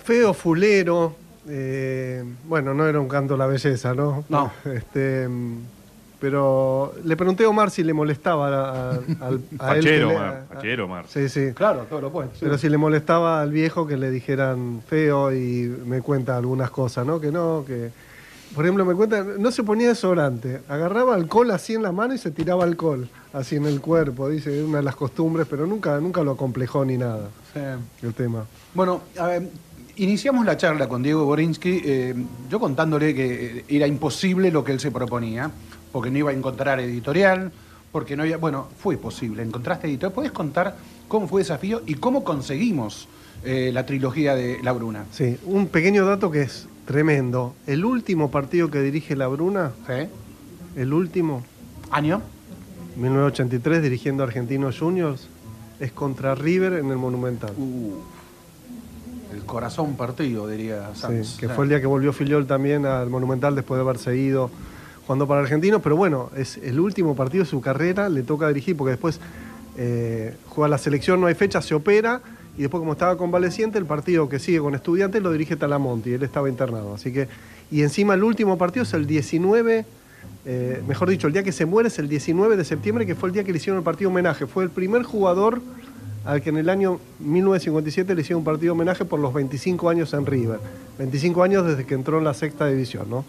Feo, 0.04 0.34
fulero. 0.34 1.16
eh, 1.48 2.24
bueno, 2.48 2.74
no 2.74 2.88
era 2.88 3.00
un 3.00 3.08
canto 3.08 3.34
a 3.34 3.38
la 3.38 3.48
belleza, 3.48 3.94
¿no? 3.94 4.24
No. 4.30 4.52
Este, 4.66 5.28
mm, 5.28 5.58
pero 6.22 6.94
le 7.04 7.18
pregunté 7.18 7.44
a 7.46 7.50
Omar 7.50 7.72
si 7.72 7.84
le 7.84 7.94
molestaba 7.94 8.48
a, 8.48 8.92
a- 8.92 9.00
al- 9.22 9.42
a 9.60 9.76
él. 9.76 9.84
Le- 9.84 10.82
Omar. 10.84 11.06
Sí, 11.08 11.28
sí. 11.28 11.52
Claro, 11.56 11.88
todo 11.90 12.00
lo 12.00 12.12
puede. 12.12 12.30
sí. 12.34 12.38
Pero 12.42 12.58
si 12.60 12.70
le 12.70 12.78
molestaba 12.78 13.42
al 13.42 13.52
viejo 13.52 13.88
que 13.88 13.98
le 13.98 14.12
dijeran 14.12 14.82
feo 14.88 15.34
y 15.34 15.76
me 15.86 16.02
cuenta 16.02 16.38
algunas 16.38 16.70
cosas, 16.70 17.06
¿no? 17.06 17.20
Que 17.20 17.32
no, 17.32 17.66
que. 17.66 17.90
Por 18.54 18.66
ejemplo, 18.66 18.84
me 18.84 18.94
cuenta, 18.94 19.24
no 19.24 19.50
se 19.50 19.64
ponía 19.64 19.88
desodorante, 19.88 20.60
agarraba 20.68 21.16
alcohol 21.16 21.50
así 21.52 21.74
en 21.74 21.84
la 21.84 21.94
mano 21.94 22.14
y 22.14 22.18
se 22.18 22.32
tiraba 22.32 22.66
alcohol, 22.66 23.08
así 23.32 23.56
en 23.56 23.66
el 23.66 23.80
cuerpo, 23.80 24.28
dice, 24.28 24.60
es 24.60 24.66
una 24.68 24.80
de 24.80 24.84
las 24.84 24.98
costumbres, 24.98 25.48
pero 25.50 25.66
nunca, 25.66 25.98
nunca 26.02 26.22
lo 26.22 26.36
complejó 26.36 26.84
ni 26.84 26.98
nada 26.98 27.30
Sí. 27.54 27.62
el 28.06 28.14
tema. 28.14 28.44
Bueno, 28.74 29.04
a 29.18 29.28
ver, 29.28 29.44
iniciamos 29.96 30.46
la 30.46 30.58
charla 30.58 30.90
con 30.90 31.02
Diego 31.02 31.24
Borinsky, 31.24 31.82
eh, 31.86 32.16
yo 32.50 32.60
contándole 32.60 33.16
que 33.16 33.64
era 33.70 33.88
imposible 33.88 34.52
lo 34.52 34.66
que 34.66 34.74
él 34.74 34.82
se 34.82 34.92
proponía, 34.92 35.50
porque 35.92 36.10
no 36.12 36.18
iba 36.18 36.32
a 36.32 36.34
encontrar 36.34 36.80
editorial, 36.80 37.52
porque 37.92 38.16
no 38.16 38.24
había... 38.24 38.38
Bueno, 38.38 38.68
fue 38.78 38.98
posible, 38.98 39.44
encontraste 39.44 39.88
editorial. 39.88 40.14
¿Puedes 40.14 40.32
contar 40.32 40.76
cómo 41.08 41.28
fue 41.28 41.42
el 41.42 41.48
desafío 41.48 41.82
y 41.86 41.96
cómo 41.96 42.24
conseguimos 42.24 43.08
eh, 43.44 43.72
la 43.74 43.86
trilogía 43.86 44.36
de 44.36 44.60
La 44.64 44.72
Bruna? 44.72 45.06
Sí, 45.12 45.38
un 45.46 45.68
pequeño 45.68 46.06
dato 46.06 46.32
que 46.32 46.42
es 46.44 46.68
tremendo. 46.86 47.54
El 47.68 47.86
último 47.86 48.32
partido 48.32 48.70
que 48.72 48.82
dirige 48.82 49.16
La 49.16 49.28
Bruna, 49.28 49.72
¿Sí? 49.88 50.08
el 50.76 50.94
último, 50.94 51.44
¿Año? 51.92 52.22
1983, 52.96 53.82
dirigiendo 53.84 54.24
Argentinos 54.24 54.78
Juniors, 54.80 55.28
es 55.80 55.92
contra 55.92 56.36
River 56.36 56.74
en 56.74 56.90
el 56.92 56.98
Monumental. 56.98 57.52
Uh, 57.58 57.94
el 59.34 59.44
corazón 59.46 59.96
partido, 59.96 60.48
diría 60.48 60.90
Sí, 60.94 61.02
Sanz. 61.02 61.38
que 61.38 61.48
fue 61.50 61.64
el 61.66 61.70
día 61.70 61.80
que 61.82 61.88
volvió 61.88 62.12
Filiol 62.14 62.46
también 62.48 62.86
al 62.86 63.10
Monumental 63.10 63.56
después 63.56 63.78
de 63.78 63.84
haberse 63.84 64.16
ido 64.18 64.52
jugando 65.12 65.28
para 65.28 65.42
Argentinos, 65.42 65.82
pero 65.82 65.98
bueno, 65.98 66.30
es 66.38 66.56
el 66.56 66.80
último 66.80 67.18
partido 67.18 67.44
de 67.44 67.50
su 67.50 67.60
carrera, 67.60 68.08
le 68.08 68.24
toca 68.24 68.48
dirigir 68.48 68.78
porque 68.78 68.92
después 68.92 69.20
eh, 69.78 70.36
juega 70.48 70.70
la 70.70 70.78
selección, 70.78 71.20
no 71.20 71.28
hay 71.28 71.36
fecha, 71.36 71.62
se 71.62 71.76
opera 71.76 72.22
y 72.58 72.62
después 72.62 72.80
como 72.80 72.94
estaba 72.94 73.18
convaleciente, 73.18 73.78
el 73.78 73.86
partido 73.86 74.30
que 74.30 74.40
sigue 74.40 74.60
con 74.60 74.74
estudiantes 74.74 75.22
lo 75.22 75.34
dirige 75.34 75.58
Talamonti, 75.58 76.14
él 76.14 76.24
estaba 76.24 76.48
internado, 76.48 76.94
así 76.94 77.12
que, 77.12 77.28
y 77.70 77.82
encima 77.82 78.14
el 78.14 78.24
último 78.24 78.58
partido 78.58 78.84
es 78.84 78.94
el 78.94 79.06
19, 79.06 79.84
eh, 80.46 80.82
mejor 80.88 81.10
dicho, 81.10 81.28
el 81.28 81.34
día 81.34 81.44
que 81.44 81.52
se 81.52 81.66
muere 81.66 81.90
es 81.90 82.00
el 82.00 82.08
19 82.08 82.56
de 82.56 82.64
septiembre, 82.64 83.06
que 83.06 83.16
fue 83.16 83.28
el 83.28 83.34
día 83.34 83.44
que 83.44 83.52
le 83.52 83.58
hicieron 83.58 83.80
el 83.80 83.84
partido 83.84 84.12
homenaje, 84.12 84.48
fue 84.48 84.64
el 84.64 84.70
primer 84.70 85.04
jugador 85.04 85.62
al 86.24 86.42
que 86.42 86.52
en 86.52 86.58
el 86.58 86.70
año 86.70 87.02
1957 87.20 88.16
le 88.16 88.22
hicieron 88.22 88.40
un 88.40 88.46
partido 88.46 88.72
homenaje 88.72 89.04
por 89.04 89.20
los 89.20 89.34
25 89.34 89.90
años 89.90 90.14
en 90.14 90.26
River. 90.26 90.60
25 91.00 91.44
años 91.44 91.66
desde 91.66 91.86
que 91.86 91.96
entró 91.96 92.20
en 92.20 92.24
la 92.24 92.34
sexta 92.34 92.68
división, 92.68 93.10
¿no? 93.10 93.26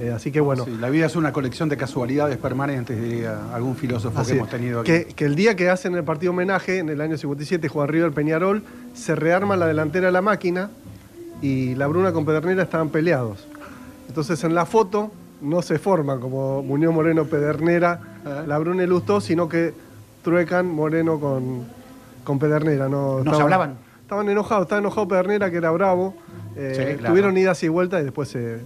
Eh, 0.00 0.10
así 0.14 0.32
que 0.32 0.40
bueno. 0.40 0.64
Sí, 0.64 0.76
la 0.80 0.90
vida 0.90 1.06
es 1.06 1.14
una 1.16 1.32
colección 1.32 1.68
de 1.68 1.76
casualidades 1.76 2.36
permanentes, 2.36 3.00
diría 3.00 3.54
algún 3.54 3.76
filósofo 3.76 4.18
así 4.18 4.32
que 4.32 4.38
hemos 4.38 4.50
tenido 4.50 4.80
aquí. 4.80 4.90
que, 4.90 5.04
que 5.06 5.24
el 5.24 5.36
día 5.36 5.54
que 5.54 5.70
hacen 5.70 5.94
el 5.94 6.02
partido 6.04 6.32
homenaje, 6.32 6.78
en 6.78 6.88
el 6.88 7.00
año 7.00 7.16
57, 7.16 7.68
juega 7.68 7.86
River 7.86 8.12
Peñarol, 8.12 8.62
se 8.94 9.14
rearma 9.14 9.56
la 9.56 9.66
delantera 9.66 10.06
de 10.06 10.12
la 10.12 10.22
máquina 10.22 10.70
y 11.42 11.74
la 11.76 11.86
Bruna 11.86 12.12
con 12.12 12.24
Pedernera 12.24 12.62
estaban 12.62 12.88
peleados. 12.88 13.46
Entonces 14.08 14.42
en 14.44 14.54
la 14.54 14.66
foto 14.66 15.12
no 15.40 15.62
se 15.62 15.78
forman 15.78 16.20
como 16.20 16.62
Muñoz 16.62 16.92
Moreno 16.94 17.24
Pedernera, 17.26 18.00
Eh. 18.24 18.44
la 18.46 18.58
Bruna 18.58 18.82
y 18.82 18.86
Lustó, 18.86 19.20
sino 19.20 19.48
que 19.48 19.74
truecan 20.22 20.66
Moreno 20.66 21.20
con, 21.20 21.66
con 22.24 22.38
Pedernera. 22.38 22.88
¿no? 22.88 23.22
¿No 23.22 23.34
se 23.34 23.42
hablaban? 23.42 23.76
Estaban 24.02 24.28
enojados, 24.28 24.64
estaba 24.64 24.80
enojado 24.80 25.06
Pedernera, 25.08 25.50
que 25.50 25.56
era 25.58 25.70
bravo. 25.70 26.14
Eh, 26.56 26.72
Sí, 26.74 26.98
claro. 26.98 27.12
Tuvieron 27.12 27.36
idas 27.36 27.62
y 27.62 27.68
vueltas 27.68 28.00
y 28.00 28.04
después 28.04 28.28
se, 28.28 28.58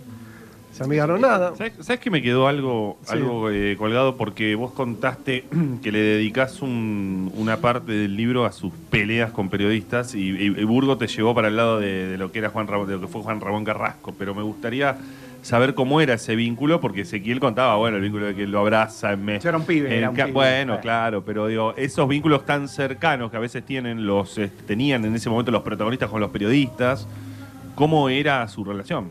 se 0.73 0.85
amigaron 0.85 1.21
nada. 1.21 1.55
¿Sabes, 1.57 1.73
sabes 1.81 1.99
que 2.01 2.11
me 2.11 2.23
quedó 2.23 2.47
algo, 2.47 2.99
Sí. 3.03 3.12
algo 3.14 3.51
eh, 3.51 3.75
colgado? 3.77 4.16
Porque 4.16 4.55
vos 4.55 4.73
contaste 4.73 5.45
que 5.83 5.91
le 5.93 5.99
dedicás 5.99 6.62
un- 6.62 7.33
una 7.37 7.57
parte 7.57 7.93
del 7.93 8.16
libro 8.16 8.45
a 8.45 8.53
sus 8.53 8.73
peleas 8.91 9.31
con 9.33 9.49
periodistas 9.49 10.14
y, 10.14 10.31
y- 10.31 10.45
y 10.61 10.64
Burgo 10.64 10.97
te 10.97 11.07
llevó 11.09 11.35
para 11.35 11.49
el 11.49 11.57
lado 11.57 11.81
de, 11.81 12.07
de 12.09 12.19
lo 12.19 12.31
que 12.31 12.39
era 12.39 12.51
Juan 12.51 12.66
Ramón, 12.69 12.87
de 12.87 12.95
lo 12.95 13.01
que 13.01 13.09
fue 13.09 13.23
Juan 13.23 13.41
Ramón 13.41 13.64
Carrasco. 13.64 14.14
Pero 14.19 14.35
me 14.35 14.43
gustaría 14.43 14.97
saber 15.43 15.75
cómo 15.75 16.01
era 16.01 16.14
ese 16.14 16.37
vínculo, 16.37 16.81
porque 16.81 17.03
Ezequiel 17.03 17.41
contaba, 17.41 17.77
bueno, 17.77 17.97
el 17.97 18.03
vínculo 18.03 18.27
de 18.27 18.35
que 18.35 18.47
lo 18.47 18.59
abraza 18.61 19.12
en 19.12 19.25
mes. 19.25 19.45
Era 19.45 19.57
un 19.57 19.64
pibe, 19.64 19.97
era 19.97 20.11
un 20.11 20.16
pibe. 20.16 20.33
Bueno, 20.33 20.75
Eh. 20.75 20.79
claro, 20.83 21.25
pero 21.25 21.47
digo, 21.47 21.75
esos 21.77 22.09
vínculos 22.09 22.45
tan 22.45 22.69
cercanos 22.69 23.31
que 23.31 23.37
a 23.37 23.41
veces 23.41 23.64
tienen 23.64 24.05
los, 24.07 24.37
eh, 24.39 24.51
tenían 24.66 25.05
en 25.05 25.14
ese 25.14 25.31
momento 25.31 25.51
los 25.53 25.62
protagonistas 25.62 26.11
con 26.11 26.21
los 26.21 26.31
periodistas, 26.31 27.07
¿cómo 27.75 28.09
era 28.09 28.47
su 28.49 28.64
relación? 28.64 29.11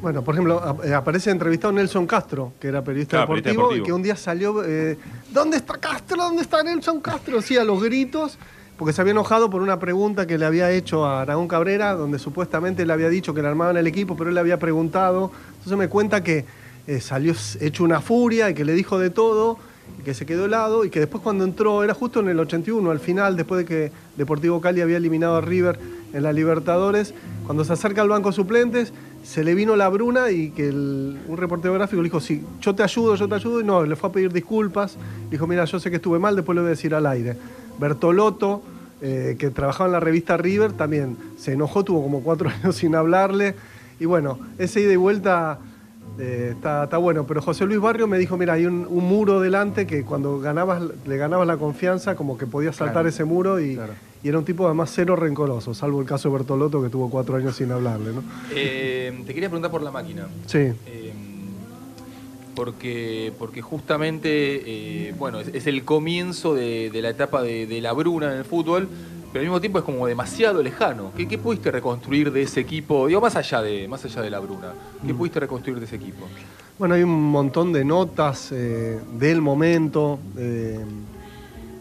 Bueno, 0.00 0.22
por 0.22 0.34
ejemplo, 0.34 0.78
eh, 0.82 0.94
aparece 0.94 1.30
entrevistado 1.30 1.72
Nelson 1.72 2.06
Castro, 2.06 2.52
que 2.58 2.68
era 2.68 2.82
periodista, 2.82 3.18
Claro, 3.18 3.28
periodista 3.28 3.50
deportivo, 3.50 3.82
y 3.82 3.86
que 3.86 3.92
un 3.92 4.02
día 4.02 4.16
salió, 4.16 4.64
eh, 4.64 4.96
¿dónde 5.30 5.58
está 5.58 5.76
Castro? 5.76 6.16
¿Dónde 6.16 6.42
está 6.42 6.62
Nelson 6.62 7.00
Castro? 7.00 7.42
Sí, 7.42 7.58
a 7.58 7.64
los 7.64 7.82
gritos, 7.82 8.38
porque 8.78 8.94
se 8.94 9.02
había 9.02 9.10
enojado 9.10 9.50
por 9.50 9.60
una 9.60 9.78
pregunta 9.78 10.26
que 10.26 10.38
le 10.38 10.46
había 10.46 10.70
hecho 10.70 11.04
a 11.04 11.20
Aragón 11.20 11.48
Cabrera, 11.48 11.94
donde 11.94 12.18
supuestamente 12.18 12.86
le 12.86 12.92
había 12.94 13.10
dicho 13.10 13.34
que 13.34 13.42
le 13.42 13.48
armaban 13.48 13.76
el 13.76 13.86
equipo, 13.86 14.16
pero 14.16 14.30
él 14.30 14.34
le 14.34 14.40
había 14.40 14.58
preguntado. 14.58 15.32
Entonces 15.50 15.76
me 15.76 15.88
cuenta 15.88 16.24
que 16.24 16.46
eh, 16.86 17.00
salió 17.00 17.34
hecho 17.60 17.84
una 17.84 18.00
furia 18.00 18.48
y 18.48 18.54
que 18.54 18.64
le 18.64 18.72
dijo 18.72 18.98
de 18.98 19.10
todo, 19.10 19.58
y 19.98 20.02
que 20.02 20.14
se 20.14 20.24
quedó 20.24 20.46
helado, 20.46 20.86
y 20.86 20.90
que 20.90 20.98
después 20.98 21.22
cuando 21.22 21.44
entró, 21.44 21.84
era 21.84 21.92
justo 21.92 22.20
en 22.20 22.28
el 22.28 22.40
81, 22.40 22.90
al 22.90 23.00
final, 23.00 23.36
después 23.36 23.58
de 23.58 23.64
que 23.66 23.92
Deportivo 24.16 24.62
Cali 24.62 24.80
había 24.80 24.96
eliminado 24.96 25.36
a 25.36 25.40
River 25.42 25.78
en 26.14 26.22
la 26.22 26.32
Libertadores, 26.32 27.12
cuando 27.44 27.64
se 27.64 27.74
acerca 27.74 28.00
al 28.00 28.08
banco 28.08 28.32
suplentes, 28.32 28.92
se 29.22 29.44
le 29.44 29.54
vino 29.54 29.76
la 29.76 29.88
bruna 29.88 30.30
y 30.30 30.50
que 30.50 30.68
el- 30.68 31.18
un 31.28 31.36
reportero 31.36 31.74
gráfico 31.74 32.02
le 32.02 32.06
dijo, 32.06 32.20
sí, 32.20 32.42
yo 32.60 32.74
te 32.74 32.82
ayudo, 32.82 33.14
yo 33.16 33.28
te 33.28 33.34
ayudo, 33.34 33.60
y 33.60 33.64
no, 33.64 33.84
le 33.84 33.94
fue 33.96 34.08
a 34.10 34.12
pedir 34.12 34.32
disculpas, 34.32 34.96
dijo, 35.30 35.46
mira, 35.46 35.64
yo 35.64 35.78
sé 35.78 35.90
que 35.90 35.96
estuve 35.96 36.18
mal, 36.18 36.34
después 36.36 36.54
le 36.56 36.62
voy 36.62 36.68
a 36.68 36.70
decir 36.70 36.94
al 36.94 37.06
aire. 37.06 37.36
Bertolotto, 37.78 38.62
eh, 39.02 39.36
que 39.38 39.50
trabajaba 39.50 39.86
en 39.88 39.92
la 39.92 40.00
revista 40.00 40.36
River, 40.36 40.72
también 40.72 41.16
se 41.38 41.52
enojó, 41.52 41.84
tuvo 41.84 42.02
como 42.02 42.20
cuatro 42.22 42.48
años 42.62 42.76
sin 42.76 42.94
hablarle. 42.94 43.54
Y 43.98 44.04
bueno, 44.06 44.38
ese 44.58 44.80
ida 44.80 44.92
y 44.92 44.96
vuelta 44.96 45.58
eh, 46.18 46.52
está, 46.56 46.84
está 46.84 46.96
bueno. 46.98 47.24
Pero 47.26 47.40
José 47.42 47.64
Luis 47.66 47.80
Barrio 47.80 48.06
me 48.06 48.18
dijo, 48.18 48.36
mira, 48.36 48.54
hay 48.54 48.66
un, 48.66 48.86
un 48.88 49.04
muro 49.04 49.40
delante 49.40 49.86
que 49.86 50.04
cuando 50.04 50.38
ganabas, 50.40 50.82
le 51.06 51.16
ganabas 51.16 51.46
la 51.46 51.56
confianza, 51.56 52.14
como 52.16 52.36
que 52.38 52.46
podías 52.46 52.76
saltar 52.76 52.94
Claro, 52.94 53.08
ese 53.08 53.24
muro 53.24 53.60
y, 53.60 53.74
claro. 53.74 53.92
Y 54.22 54.28
era 54.28 54.38
un 54.38 54.44
tipo 54.44 54.66
además 54.66 54.90
cero 54.94 55.16
rencoroso, 55.16 55.72
salvo 55.74 56.00
el 56.00 56.06
caso 56.06 56.28
de 56.28 56.34
Bertolotto 56.38 56.82
que 56.82 56.88
tuvo 56.88 57.08
cuatro 57.08 57.36
años 57.36 57.56
sin 57.56 57.72
hablarle, 57.72 58.12
¿no? 58.12 58.22
Eh, 58.54 59.22
te 59.26 59.32
quería 59.34 59.48
preguntar 59.48 59.70
por 59.70 59.82
la 59.82 59.90
máquina. 59.90 60.28
Sí. 60.46 60.58
Eh, 60.58 61.12
porque, 62.54 63.32
porque 63.38 63.62
justamente, 63.62 64.28
eh, 64.28 65.14
bueno, 65.18 65.40
es, 65.40 65.48
es 65.48 65.66
el 65.66 65.84
comienzo 65.84 66.54
de, 66.54 66.90
de 66.90 67.02
la 67.02 67.10
etapa 67.10 67.42
de, 67.42 67.66
de 67.66 67.80
la 67.80 67.92
Bruna 67.92 68.32
en 68.32 68.38
el 68.38 68.44
fútbol, 68.44 68.88
pero 69.32 69.40
al 69.40 69.46
mismo 69.46 69.60
tiempo 69.60 69.78
es 69.78 69.84
como 69.84 70.06
demasiado 70.06 70.62
lejano. 70.62 71.12
¿Qué, 71.16 71.26
qué 71.26 71.38
pudiste 71.38 71.70
reconstruir 71.70 72.32
de 72.32 72.42
ese 72.42 72.60
equipo? 72.60 73.06
Digo, 73.06 73.20
más 73.20 73.36
allá 73.36 73.62
de, 73.62 73.88
más 73.88 74.04
allá 74.04 74.20
de 74.22 74.30
la 74.30 74.40
Bruna. 74.40 74.74
¿Qué 75.06 75.14
pudiste 75.14 75.40
reconstruir 75.40 75.78
de 75.78 75.86
ese 75.86 75.96
equipo? 75.96 76.26
Bueno, 76.78 76.94
hay 76.94 77.02
un 77.02 77.30
montón 77.30 77.72
de 77.72 77.84
notas 77.84 78.50
del 78.50 79.40
momento, 79.40 80.18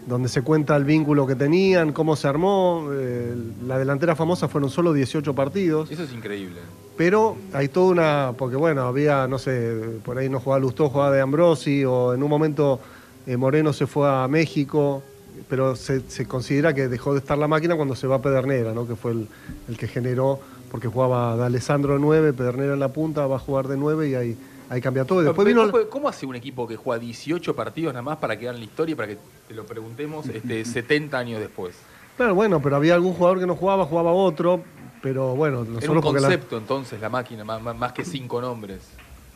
donde 0.10 0.28
se 0.28 0.41
cuenta 0.41 0.76
el 0.76 0.84
vínculo 0.84 1.26
que 1.26 1.36
tenían, 1.36 1.93
cómo 1.93 2.16
se 2.18 2.28
armó. 2.28 2.89
eh, 2.91 3.34
la 3.66 3.78
delantera 3.78 4.16
famosa 4.16 4.47
fueron 4.49 4.70
solo 4.70 4.91
18 4.91 5.34
partidos, 5.34 5.89
Eso 5.91 6.03
es 6.03 6.12
increíble. 6.12 6.60
pero 6.97 7.38
hay 7.53 7.70
toda 7.70 7.91
una. 7.91 8.34
Porque 8.38 8.57
bueno, 8.57 8.82
había, 8.82 9.28
no 9.28 9.38
sé, 9.39 9.99
por 10.03 10.18
ahí 10.18 10.28
no 10.28 10.39
jugaba 10.39 10.60
Lustó, 10.60 10.89
jugaba 10.89 11.12
de 11.12 11.22
Ambrosi, 11.22 11.86
o 11.86 12.14
en 12.14 12.24
un 12.24 12.30
momento 12.30 12.80
eh, 13.28 13.38
Moreno 13.38 13.72
se 13.72 13.88
fue 13.88 14.10
a 14.10 14.28
México, 14.28 15.01
pero 15.47 15.76
se, 15.76 16.01
se 16.10 16.26
considera 16.28 16.74
que 16.74 16.88
dejó 16.89 17.14
de 17.14 17.20
estar 17.20 17.38
la 17.38 17.47
máquina 17.47 17.76
cuando 17.76 17.95
se 17.95 18.07
va 18.07 18.18
a 18.18 18.22
Pedernera, 18.22 18.74
¿no? 18.74 18.86
que 18.88 18.95
fue 18.95 19.12
el, 19.12 19.28
el 19.70 19.78
que 19.78 19.88
generó, 19.88 20.39
porque 20.72 20.88
jugaba 20.88 21.38
de 21.38 21.45
Alessandro 21.45 21.93
de 21.93 21.99
9, 21.99 22.34
Pedernera 22.34 22.74
en 22.74 22.80
la 22.80 22.89
punta, 22.89 23.26
va 23.28 23.38
a 23.38 23.39
jugar 23.39 23.68
de 23.68 23.78
9 23.78 24.10
y 24.10 24.16
ahí, 24.16 24.38
ahí 24.70 24.82
cambia 24.82 25.05
todo. 25.05 25.22
Después 25.22 25.45
Pero, 25.45 25.65
vino. 25.67 25.89
¿cómo, 25.89 26.07
hace 26.07 26.26
un 26.26 26.36
equipo 26.36 26.67
que 26.67 26.76
juega 26.76 26.99
18 26.99 27.55
partidos 27.55 27.93
nada 27.93 28.03
más 28.03 28.17
para 28.17 28.38
quedar 28.38 28.53
en 28.55 28.61
la 28.61 28.65
historia 28.65 28.93
y 28.93 28.95
para 28.95 29.07
que 29.09 29.17
te 29.47 29.53
lo 29.53 29.65
preguntemos 29.65 30.28
este, 30.28 30.63
70 30.65 31.17
años 31.17 31.39
después? 31.39 31.76
Claro, 32.17 32.36
bueno, 32.36 32.61
pero 32.61 32.76
había 32.76 32.93
algún 32.95 33.13
jugador 33.13 33.39
que 33.39 33.47
no 33.47 33.55
jugaba, 33.55 33.86
jugaba 33.86 34.11
otro, 34.11 34.61
pero 35.01 35.36
bueno, 35.36 35.61
Era 35.61 35.67
un 35.70 35.74
nosotros 35.76 36.03
porque 36.03 36.22
la- 36.22 36.28
concepto 36.28 36.57
entonces 36.57 36.99
la 36.99 37.09
máquina, 37.09 37.43
más, 37.43 37.93
que 37.93 38.03
cinco 38.03 38.41
nombres. 38.41 38.82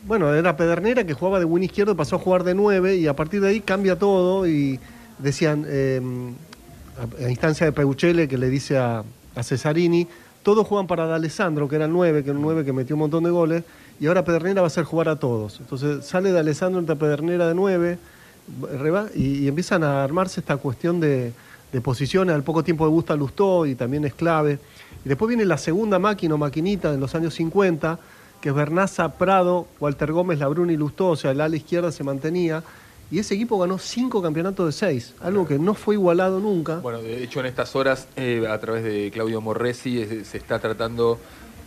bueno, 0.06 0.32
era 0.34 0.56
Pedernera 0.56 1.04
que 1.04 1.14
jugaba 1.14 1.38
de 1.38 1.46
win 1.46 1.64
izquierdo, 1.64 1.96
pasó 1.96 2.16
a 2.16 2.18
jugar 2.18 2.44
de 2.44 2.54
9 2.54 2.96
y 2.96 3.06
a 3.06 3.16
partir 3.16 3.40
de 3.40 3.48
ahí 3.48 3.60
cambia 3.60 3.98
todo 3.98 4.46
y 4.46 4.78
decían, 5.18 5.64
eh, 5.66 6.00
a, 7.18 7.30
instancia 7.30 7.64
de 7.66 7.72
Peuchele 7.72 8.28
que 8.28 8.36
le 8.36 8.50
dice 8.50 8.76
a, 8.76 9.02
a 9.34 9.42
Cesarini, 9.42 10.06
todos 10.42 10.66
juegan 10.66 10.86
para 10.86 11.06
D'Alessandro, 11.06 11.66
que 11.68 11.76
era 11.76 11.86
el 11.86 11.92
9, 11.92 12.22
que 12.22 12.30
era 12.30 12.38
un 12.38 12.44
9 12.44 12.64
que 12.66 12.72
metió 12.74 12.96
un 12.96 13.00
montón 13.00 13.24
de 13.24 13.30
goles, 13.30 13.64
y 14.00 14.06
ahora 14.06 14.24
Pedernera 14.24 14.60
va 14.62 14.66
a 14.66 14.68
hacer 14.68 14.84
jugar 14.84 15.08
a 15.08 15.16
todos. 15.16 15.60
Entonces 15.60 16.04
sale 16.04 16.32
D'Alessandro 16.32 16.80
entre 16.80 16.96
Pedernera 16.96 17.48
de 17.48 17.54
9 17.54 17.98
reba- 18.78 19.08
y, 19.14 19.44
y 19.44 19.48
empiezan 19.48 19.84
a 19.84 20.02
armarse 20.04 20.40
esta 20.40 20.56
cuestión 20.56 21.00
de, 21.00 21.32
de 21.72 21.80
posiciones. 21.80 22.34
Al 22.34 22.42
poco 22.42 22.62
tiempo 22.64 22.84
de 22.84 22.90
Gusta 22.90 23.16
Lustó 23.16 23.66
y 23.66 23.74
también 23.74 24.04
es 24.04 24.14
clave. 24.14 24.58
Y 25.04 25.08
después 25.08 25.28
viene 25.28 25.44
la 25.44 25.58
segunda 25.58 25.98
máquina 25.98 26.34
o 26.34 26.38
maquinita 26.38 26.92
en 26.92 27.00
los 27.00 27.14
años 27.14 27.34
50, 27.34 27.98
que 28.40 28.48
es 28.50 28.54
Bernaza, 28.54 29.14
Prado, 29.16 29.66
Walter 29.80 30.12
Gómez, 30.12 30.38
Labruna 30.38 30.72
y 30.72 30.76
Lustó, 30.76 31.08
o 31.10 31.16
sea, 31.16 31.30
el 31.30 31.40
ala 31.40 31.56
izquierda 31.56 31.92
se 31.92 32.04
mantenía. 32.04 32.62
Y 33.10 33.18
ese 33.18 33.34
equipo 33.34 33.58
ganó 33.58 33.78
cinco 33.78 34.22
campeonatos 34.22 34.66
de 34.66 34.72
seis, 34.72 35.14
algo 35.20 35.46
que 35.46 35.58
no 35.58 35.74
fue 35.74 35.94
igualado 35.94 36.40
nunca. 36.40 36.76
Bueno, 36.78 37.00
de 37.02 37.22
hecho 37.22 37.40
en 37.40 37.46
estas 37.46 37.76
horas, 37.76 38.08
eh, 38.16 38.44
a 38.50 38.58
través 38.58 38.82
de 38.82 39.10
Claudio 39.12 39.40
Morresi, 39.42 40.24
se 40.24 40.38
está 40.38 40.58
tratando, 40.58 41.18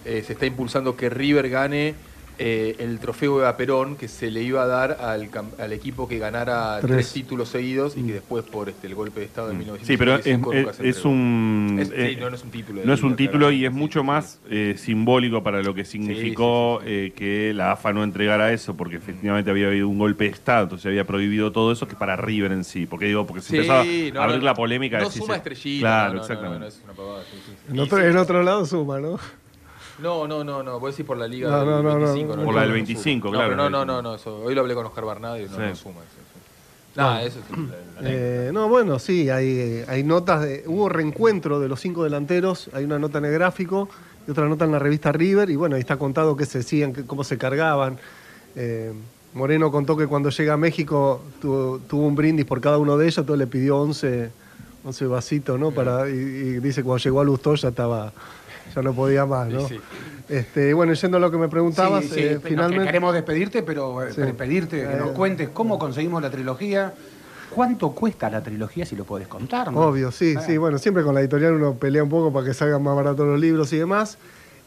eh, 0.03 0.23
se 0.25 0.34
está 0.34 0.45
impulsando 0.47 0.95
que 0.97 1.09
River 1.09 1.47
gane 1.49 1.93
eh, 2.40 2.76
el 2.80 3.00
trofeo 3.00 3.40
de 3.40 3.54
Perón 3.54 3.96
que 3.96 4.08
se 4.08 4.30
le 4.32 4.44
iba 4.44 4.64
a 4.64 4.68
dar 4.68 4.98
al, 5.02 5.32
cam- 5.32 5.58
al 5.60 5.74
equipo 5.74 6.08
que 6.08 6.20
ganara 6.20 6.78
tres. 6.82 6.92
Tres. 6.98 7.14
títulos 7.14 7.50
seguidos 7.50 7.96
y 7.98 8.04
que 8.04 8.14
después 8.14 8.44
por 8.46 8.70
este, 8.70 8.88
el 8.88 8.96
golpe 8.96 9.20
de 9.22 9.26
Estado 9.26 9.50
de 9.50 9.56
Sí, 9.84 9.98
pero 9.98 10.16
es, 10.16 10.26
1985 10.26 10.54
nunca 10.54 10.70
es- 10.72 10.78
se 10.78 10.90
es 10.90 10.96
entregó. 10.98 11.10
un. 11.10 11.78
Es- 11.82 11.88
sí, 11.88 11.94
eh, 11.96 12.18
no, 12.20 12.30
no 12.30 12.36
es 12.36 12.44
un 12.44 12.52
título. 12.52 12.80
de 12.82 12.86
No 12.88 12.94
es 12.94 13.02
un 13.04 13.10
liga, 13.10 13.18
título 13.18 13.40
claro. 13.40 13.52
y 13.54 13.66
es 13.66 13.72
mucho 13.72 14.04
más 14.04 14.40
eh, 14.50 14.76
simbólico 14.78 15.42
para 15.44 15.62
lo 15.64 15.74
que 15.74 15.84
significó 15.86 16.82
eh, 16.86 17.14
que 17.16 17.54
la 17.56 17.72
AFA 17.72 17.94
no 17.94 18.04
entregara 18.04 18.54
eso, 18.54 18.76
porque 18.76 18.98
efectivamente 18.98 19.50
había 19.52 19.68
habido 19.68 19.88
un 19.88 19.98
golpe 19.98 20.26
de 20.26 20.30
Estado, 20.32 20.64
entonces 20.64 20.86
había 20.88 21.06
prohibido 21.06 21.52
todo 21.52 21.72
eso, 21.72 21.88
que 21.88 21.96
para 21.96 22.16
River 22.16 22.52
en 22.52 22.64
sí. 22.64 22.86
Porque 22.86 23.06
digo, 23.06 23.26
porque 23.26 23.42
se 23.42 23.50
Sí, 23.50 23.56
empezaba 23.58 23.84
no, 23.84 24.22
a 24.22 24.24
abrir 24.26 24.40
no, 24.40 24.46
la 24.46 24.54
polémica. 24.54 25.00
No 25.00 25.06
de 25.06 25.12
si 25.12 25.20
suma 25.20 25.34
se- 25.34 25.38
estrellita. 25.38 25.82
Claro, 25.82 26.08
no, 26.10 26.16
no, 26.16 26.22
exactamente. 26.22 26.60
No, 26.60 26.66
no, 26.66 26.68
es 26.68 26.82
una 26.84 26.94
pavada, 26.94 27.24
sí, 27.24 27.38
sí, 27.46 27.52
sí. 27.52 27.58
En 27.70 27.76
Y 27.76 27.80
otro, 27.80 27.98
sí, 27.98 28.04
en 28.06 28.18
otro 28.18 28.44
lado 28.44 28.66
suma, 28.66 29.00
¿no? 29.00 29.20
No, 30.00 30.28
no, 30.28 30.43
no, 30.43 30.62
no, 30.64 30.80
vos 30.80 30.91
decís 30.91 31.06
por 31.06 31.18
la 31.18 31.28
liga 31.28 31.50
No, 31.50 31.58
del 31.60 31.66
no, 31.68 31.84
no, 31.84 31.93
no, 32.00 32.06
25. 32.06 32.36
no, 32.36 32.43
Por 32.45 32.54
la 32.56 32.62
del 32.62 32.70
no 32.70 32.74
25, 32.76 33.28
suma. 33.28 33.38
claro, 33.38 33.56
No, 33.56 33.64
pero 33.64 33.70
no, 33.70 33.86
no, 33.86 34.02
no, 34.02 34.16
eso. 34.16 34.38
Hoy 34.43 34.54
lo 34.54 34.62
hablé 34.62 34.76
con 34.76 34.86
Oscar 34.86 35.06
Bernardi 35.06 35.43
y 35.43 35.45
no, 35.45 35.56
Sí. 35.56 35.62
no 35.70 35.76
suma. 35.76 36.02
eso. 36.02 36.18
Nada, 36.95 37.22
eso 37.24 37.39
es 37.39 37.50
la- 37.52 37.58
la 37.58 37.64
anécdota. 38.00 38.02
Eh, 38.04 38.50
no, 38.54 38.70
bueno, 38.70 38.98
sí, 39.00 39.30
hay, 39.30 39.84
hay 39.88 40.04
notas 40.04 40.41
de. 40.41 40.64
Hubo 40.66 40.89
reencuentro 40.89 41.60
de 41.60 41.68
los 41.68 41.80
cinco 41.80 42.04
delanteros, 42.04 42.70
hay 42.74 42.86
una 42.86 42.98
nota 42.98 43.20
en 43.20 43.26
el 43.26 43.34
gráfico 43.34 43.88
y 44.28 44.32
otra 44.32 44.48
nota 44.50 44.66
en 44.66 44.72
la 44.72 44.80
revista 44.80 45.12
River, 45.12 45.50
y 45.52 45.56
bueno, 45.56 45.76
ahí 45.76 45.82
está 45.82 45.98
contado 45.98 46.36
qué 46.36 46.45
se 46.45 46.60
decían, 46.60 46.93
cómo 47.06 47.24
se 47.24 47.38
cargaban. 47.38 47.98
Eh, 48.56 48.93
Moreno 49.34 49.72
contó 49.72 49.95
que 49.95 50.08
cuando 50.08 50.30
llega 50.32 50.54
a 50.54 50.58
México 50.58 51.22
tuvo, 51.39 51.80
tuvo 51.88 52.08
un 52.08 52.16
brindis 52.16 52.45
por 52.45 52.60
cada 52.62 52.80
uno 52.80 52.98
de 52.98 53.06
ellos, 53.06 53.20
entonces 53.20 53.39
le 53.39 53.48
pidió 53.48 53.78
11, 53.78 54.32
11 54.84 55.06
vasitos, 55.06 55.60
¿no? 55.60 55.70
Para, 55.72 56.10
y, 56.10 56.14
y 56.14 56.60
dice 56.60 56.82
que 56.82 56.86
cuando 56.86 57.04
llegó 57.04 57.22
a 57.22 57.24
Lustó 57.24 57.54
ya 57.56 57.70
estaba. 57.70 58.12
Ya 58.76 58.82
no 58.82 58.93
podía 58.93 59.26
más, 59.26 59.47
¿no? 59.47 59.68
Sí, 59.68 59.76
sí. 59.76 59.82
Este, 60.30 60.74
bueno, 60.74 60.93
yendo 60.93 61.18
a 61.18 61.20
lo 61.20 61.32
que 61.32 61.38
me 61.38 61.47
preguntabas, 61.47 62.03
Sí, 62.03 62.09
sí, 62.13 62.20
eh, 62.20 62.39
finalmente. 62.43 62.86
queremos 62.86 63.13
despedirte, 63.13 63.63
pero 63.63 64.03
eh, 64.03 64.34
pedirte 64.38 64.82
que 64.82 64.95
nos 64.97 65.09
Eh. 65.09 65.13
cuentes 65.13 65.49
cómo 65.49 65.80
conseguimos 65.80 66.22
la 66.22 66.30
trilogía. 66.30 66.93
¿Cuánto 67.49 67.91
cuesta 67.91 68.30
la 68.30 68.43
trilogía 68.43 68.86
si 68.86 68.95
lo 68.97 69.05
podés 69.05 69.28
contar? 69.28 69.72
no? 69.72 69.80
Obvio, 69.80 70.11
sí, 70.11 70.36
Ah. 70.38 70.41
sí. 70.41 70.57
Bueno, 70.57 70.78
siempre 70.80 71.03
con 71.03 71.15
la 71.15 71.22
editorial 71.22 71.53
uno 71.53 71.74
pelea 71.76 72.03
un 72.03 72.09
poco 72.09 72.32
para 72.34 72.45
que 72.45 72.53
salgan 72.53 72.84
más 72.84 72.95
baratos 72.95 73.26
los 73.26 73.39
libros 73.39 73.72
y 73.74 73.78
demás. 73.78 74.18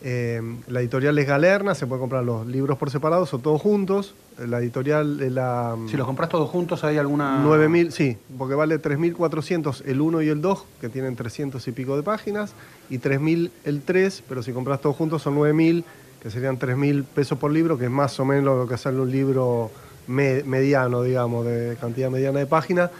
Eh, 0.02 0.40
la 0.68 0.80
editorial 0.80 1.18
es 1.18 1.26
Galerna, 1.26 1.74
se 1.74 1.86
puede 1.86 2.00
comprar 2.00 2.24
los 2.24 2.46
libros 2.46 2.78
por 2.78 2.90
separados 2.90 3.34
o 3.34 3.38
todos 3.38 3.60
juntos. 3.60 4.14
La 4.38 4.58
editorial 4.58 5.34
la... 5.34 5.76
Si 5.90 5.96
los 5.96 6.06
compras 6.06 6.30
todos 6.30 6.48
juntos, 6.48 6.82
¿hay 6.84 6.96
alguna...? 6.96 7.44
9.000, 7.44 7.90
sí, 7.90 8.16
porque 8.38 8.54
vale 8.54 8.80
3.400 8.80 9.82
el 9.86 10.00
1 10.00 10.22
y 10.22 10.28
el 10.28 10.40
2, 10.40 10.64
que 10.80 10.88
tienen 10.88 11.16
300 11.16 11.66
y 11.68 11.72
pico 11.72 11.96
de 11.96 12.02
páginas, 12.02 12.54
y 12.88 12.98
3.000 12.98 13.50
el 13.64 13.82
3, 13.82 14.22
pero 14.28 14.42
si 14.42 14.52
compras 14.52 14.80
todos 14.80 14.96
juntos 14.96 15.20
son 15.22 15.36
9.000, 15.36 15.84
que 16.22 16.30
serían 16.30 16.58
3.000 16.58 17.04
pesos 17.04 17.38
por 17.38 17.50
libro, 17.50 17.76
que 17.76 17.84
es 17.84 17.90
más 17.90 18.18
o 18.20 18.24
menos 18.24 18.56
lo 18.58 18.66
que 18.66 18.78
sale 18.78 18.98
un 19.00 19.10
libro 19.10 19.70
me- 20.06 20.42
mediano, 20.44 21.02
digamos, 21.02 21.44
de 21.44 21.76
cantidad 21.80 22.08
mediana 22.10 22.38
de 22.38 22.46
páginas. 22.46 22.90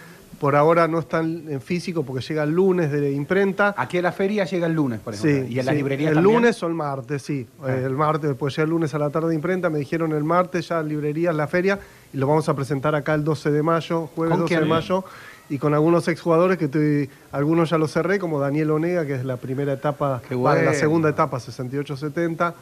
Por 0.40 0.56
ahora 0.56 0.88
no 0.88 1.00
están 1.00 1.44
en 1.50 1.60
físico 1.60 2.02
porque 2.02 2.24
llega 2.26 2.44
el 2.44 2.50
lunes 2.52 2.90
de 2.90 3.12
imprenta. 3.12 3.74
Aquí 3.76 3.98
a 3.98 4.02
la 4.02 4.10
feria 4.10 4.46
llega 4.46 4.66
el 4.66 4.72
lunes, 4.72 4.98
por 4.98 5.12
ejemplo. 5.12 5.46
Sí, 5.46 5.54
¿Y 5.54 5.58
en 5.60 5.66
las 5.66 5.74
sí. 5.74 5.76
librerías 5.76 6.08
El 6.08 6.14
también? 6.16 6.34
lunes 6.36 6.62
o 6.62 6.66
el 6.66 6.72
martes, 6.72 7.20
sí. 7.20 7.46
Ah. 7.62 7.66
Eh, 7.70 7.82
El 7.84 7.94
martes, 7.94 8.30
después 8.30 8.56
ya 8.56 8.62
el 8.62 8.70
lunes 8.70 8.94
a 8.94 8.98
la 8.98 9.10
tarde 9.10 9.28
de 9.28 9.34
imprenta, 9.34 9.68
me 9.68 9.78
dijeron 9.78 10.12
el 10.12 10.24
martes 10.24 10.68
ya 10.68 10.82
librerías, 10.82 11.34
la 11.34 11.46
feria, 11.46 11.78
y 12.12 12.16
lo 12.16 12.26
vamos 12.26 12.48
a 12.48 12.54
presentar 12.54 12.94
acá 12.94 13.12
el 13.12 13.22
12 13.22 13.50
de 13.50 13.62
mayo, 13.62 14.06
jueves 14.16 14.30
¿Con 14.32 14.40
12 14.40 14.60
de 14.60 14.64
mayo, 14.64 15.04
y 15.50 15.58
con 15.58 15.74
algunos 15.74 16.08
exjugadores 16.08 16.56
que 16.56 16.64
estoy, 16.64 17.10
algunos 17.32 17.68
ya 17.68 17.76
los 17.76 17.92
cerré, 17.92 18.18
como 18.18 18.40
Daniel 18.40 18.70
Onega, 18.70 19.04
que 19.04 19.16
es 19.16 19.26
la 19.26 19.36
primera 19.36 19.74
etapa, 19.74 20.08
va, 20.08 20.22
la 20.30 20.36
bueno. 20.36 20.72
segunda 20.72 21.10
etapa, 21.10 21.38
68-70, 21.38 22.54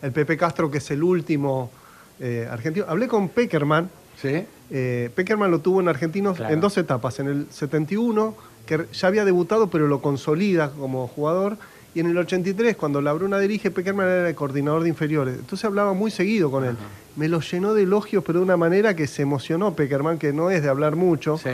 el 0.00 0.12
Pepe 0.12 0.38
Castro, 0.38 0.70
que 0.70 0.78
es 0.78 0.90
el 0.90 1.02
último 1.02 1.70
eh, 2.18 2.48
argentino. 2.50 2.86
Hablé 2.88 3.08
con 3.08 3.28
Peckerman, 3.28 3.90
Sí. 4.20 4.44
eh, 4.70 5.10
Peckerman 5.14 5.50
lo 5.50 5.60
tuvo 5.60 5.80
en 5.80 5.88
Argentinos 5.88 6.36
Claro. 6.36 6.52
en 6.54 6.60
dos 6.60 6.76
etapas. 6.78 7.18
En 7.20 7.28
el 7.28 7.46
71, 7.50 8.34
que 8.66 8.86
ya 8.92 9.08
había 9.08 9.24
debutado, 9.24 9.68
pero 9.68 9.86
lo 9.86 10.00
consolida 10.02 10.70
como 10.70 11.06
jugador. 11.08 11.56
Y 11.94 12.00
en 12.00 12.06
el 12.10 12.18
83, 12.18 12.76
cuando 12.76 13.00
la 13.00 13.12
Bruna 13.14 13.38
dirige, 13.38 13.70
Peckerman 13.70 14.06
era 14.06 14.28
el 14.28 14.34
coordinador 14.34 14.82
de 14.82 14.88
inferiores. 14.90 15.36
Entonces 15.38 15.64
hablaba 15.64 15.94
muy 15.94 16.10
seguido 16.10 16.50
con 16.50 16.64
él. 16.64 16.76
Me 17.16 17.26
lo 17.28 17.40
llenó 17.40 17.72
de 17.72 17.84
elogios, 17.84 18.22
pero 18.24 18.40
de 18.40 18.44
una 18.44 18.56
manera 18.58 18.94
que 18.94 19.06
se 19.06 19.22
emocionó 19.22 19.74
Peckerman, 19.74 20.18
que 20.18 20.32
no 20.32 20.50
es 20.50 20.62
de 20.62 20.68
hablar 20.68 20.94
mucho. 20.96 21.38
Sí. 21.38 21.48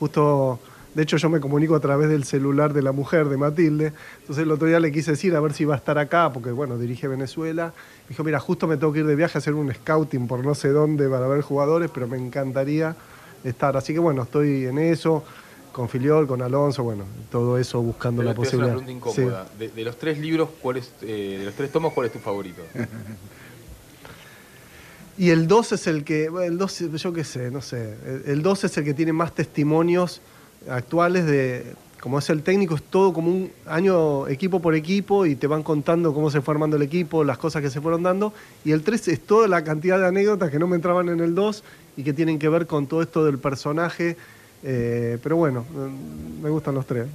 Justo, 0.00 0.58
de 0.98 1.04
hecho, 1.04 1.16
yo 1.16 1.30
me 1.30 1.38
comunico 1.38 1.76
a 1.76 1.80
través 1.80 2.08
del 2.08 2.24
celular 2.24 2.72
de 2.72 2.82
la 2.82 2.90
mujer, 2.90 3.28
de 3.28 3.36
Matilde. 3.36 3.92
Entonces 4.18 4.42
el 4.42 4.50
otro 4.50 4.66
día 4.66 4.80
le 4.80 4.90
quise 4.90 5.12
decir 5.12 5.32
a 5.36 5.40
ver 5.40 5.52
si 5.52 5.62
iba 5.62 5.74
a 5.74 5.76
estar 5.78 5.96
acá, 5.96 6.32
porque 6.32 6.50
bueno, 6.50 6.76
dirige 6.76 7.06
Venezuela. 7.06 7.72
Me 8.02 8.08
dijo, 8.08 8.24
mira, 8.24 8.40
justo 8.40 8.66
me 8.66 8.76
tengo 8.78 8.92
que 8.92 8.98
ir 8.98 9.06
de 9.06 9.14
viaje 9.14 9.38
a 9.38 9.40
hacer 9.40 9.54
un 9.54 9.72
scouting 9.72 10.26
por 10.26 10.44
no 10.44 10.56
sé 10.56 10.70
dónde 10.70 11.08
para 11.08 11.28
ver 11.28 11.42
jugadores, 11.42 11.88
pero 11.94 12.08
me 12.08 12.18
encantaría 12.18 12.96
estar. 13.44 13.76
Así 13.76 13.92
que 13.92 14.00
bueno, 14.00 14.24
estoy 14.24 14.64
en 14.66 14.76
eso, 14.78 15.22
con 15.70 15.88
Filiol, 15.88 16.26
con 16.26 16.42
Alonso, 16.42 16.82
bueno, 16.82 17.04
todo 17.30 17.58
eso 17.58 17.80
buscando 17.80 18.24
la 18.24 18.30
una 18.32 18.36
posibilidad. 18.36 18.74
pregunta 18.76 18.90
incómoda. 18.90 19.46
De, 19.56 19.68
de 19.68 19.84
los 19.84 19.96
tres 19.98 20.18
libros, 20.18 20.48
¿cuál 20.60 20.78
es, 20.78 20.90
eh, 21.02 21.36
de 21.38 21.44
los 21.44 21.54
tres 21.54 21.70
tomos, 21.70 21.92
¿cuál 21.92 22.08
es 22.08 22.12
tu 22.12 22.18
favorito? 22.18 22.60
Y 25.16 25.30
el 25.30 25.48
2 25.48 25.72
es 25.72 25.86
el 25.88 26.04
que, 26.04 26.28
bueno, 26.28 26.46
el 26.52 26.58
2, 26.58 26.92
yo 26.96 27.12
qué 27.12 27.24
sé, 27.24 27.50
no 27.50 27.60
sé. 27.60 27.94
El- 28.06 28.22
El 28.26 28.42
2 28.42 28.64
es 28.64 28.76
el 28.78 28.84
que 28.84 28.94
tiene 28.94 29.12
más 29.12 29.34
testimonios 29.34 30.20
actuales 30.68 31.26
de, 31.26 31.74
como 32.00 32.18
es 32.18 32.30
el 32.30 32.42
técnico, 32.42 32.74
es 32.74 32.82
todo 32.82 33.12
como 33.12 33.30
un 33.30 33.50
año 33.66 34.26
equipo 34.28 34.60
por 34.60 34.74
equipo 34.74 35.26
y 35.26 35.34
te 35.34 35.46
van 35.46 35.62
contando 35.62 36.14
cómo 36.14 36.30
se 36.30 36.40
fue 36.40 36.54
armando 36.54 36.76
el 36.76 36.82
equipo, 36.82 37.24
las 37.24 37.38
cosas 37.38 37.62
que 37.62 37.70
se 37.70 37.80
fueron 37.80 38.02
dando. 38.02 38.32
Y 38.64 38.72
el 38.72 38.82
3 38.82 39.08
es 39.08 39.20
toda 39.20 39.48
la 39.48 39.64
cantidad 39.64 39.98
de 39.98 40.06
anécdotas 40.06 40.50
que 40.50 40.58
no 40.58 40.66
me 40.66 40.76
entraban 40.76 41.08
en 41.08 41.20
el 41.20 41.34
2 41.34 41.62
y 41.96 42.04
que 42.04 42.12
tienen 42.12 42.38
que 42.38 42.48
ver 42.48 42.66
con 42.66 42.86
todo 42.86 43.02
esto 43.02 43.24
del 43.24 43.38
personaje. 43.38 44.16
Eh, 44.62 45.18
pero 45.22 45.36
bueno, 45.36 45.64
me 46.42 46.50
gustan 46.50 46.74
los 46.74 46.86
tres. 46.86 47.06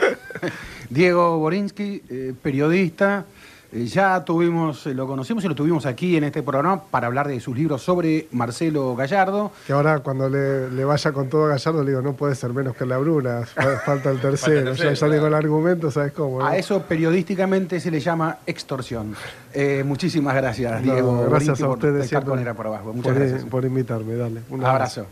Diego 0.90 1.38
Borinsky, 1.38 2.02
eh, 2.08 2.34
periodista. 2.42 3.26
Eh, 3.74 3.86
ya 3.86 4.24
tuvimos, 4.24 4.86
eh, 4.86 4.94
lo 4.94 5.06
conocimos 5.06 5.44
y 5.44 5.48
lo 5.48 5.54
tuvimos 5.54 5.84
aquí 5.84 6.16
en 6.16 6.24
este 6.24 6.42
programa 6.42 6.80
para 6.84 7.08
hablar 7.08 7.26
de 7.28 7.40
sus 7.40 7.56
libros 7.56 7.82
sobre 7.82 8.28
Marcelo 8.30 8.94
Gallardo. 8.96 9.50
Que 9.66 9.72
ahora 9.72 9.98
cuando 9.98 10.28
le, 10.28 10.70
le 10.70 10.84
vaya 10.84 11.12
con 11.12 11.28
todo 11.28 11.46
a 11.46 11.48
Gallardo 11.48 11.82
le 11.82 11.90
digo, 11.90 12.00
no 12.02 12.12
puede 12.14 12.34
ser 12.34 12.52
menos 12.52 12.76
que 12.76 12.86
la 12.86 12.98
Bruna, 12.98 13.42
fa- 13.44 13.78
falta 13.84 14.10
el 14.10 14.20
tercero. 14.20 14.72
ya 14.74 14.94
sale 14.94 15.18
con 15.18 15.28
el 15.28 15.34
argumento, 15.34 15.90
¿sabes 15.90 16.12
cómo? 16.12 16.38
no? 16.38 16.46
A 16.46 16.56
eso 16.56 16.82
periodísticamente 16.82 17.80
se 17.80 17.90
le 17.90 18.00
llama 18.00 18.38
extorsión. 18.46 19.14
Eh, 19.52 19.82
muchísimas 19.84 20.34
gracias, 20.36 20.82
No, 20.82 20.92
Diego. 20.92 21.26
gracias 21.28 21.60
a 21.60 21.66
por 21.66 21.76
ustedes 21.76 22.04
estar 22.04 22.08
siempre 22.08 22.30
con 22.30 22.38
Era 22.38 22.54
por 22.54 22.66
abajo. 22.68 22.92
Muchas 22.92 23.12
por, 23.12 23.20
gracias. 23.22 23.44
por 23.44 23.64
invitarme, 23.64 24.14
dale. 24.16 24.40
Un 24.50 24.60
Un 24.60 24.66
abrazo. 24.66 25.06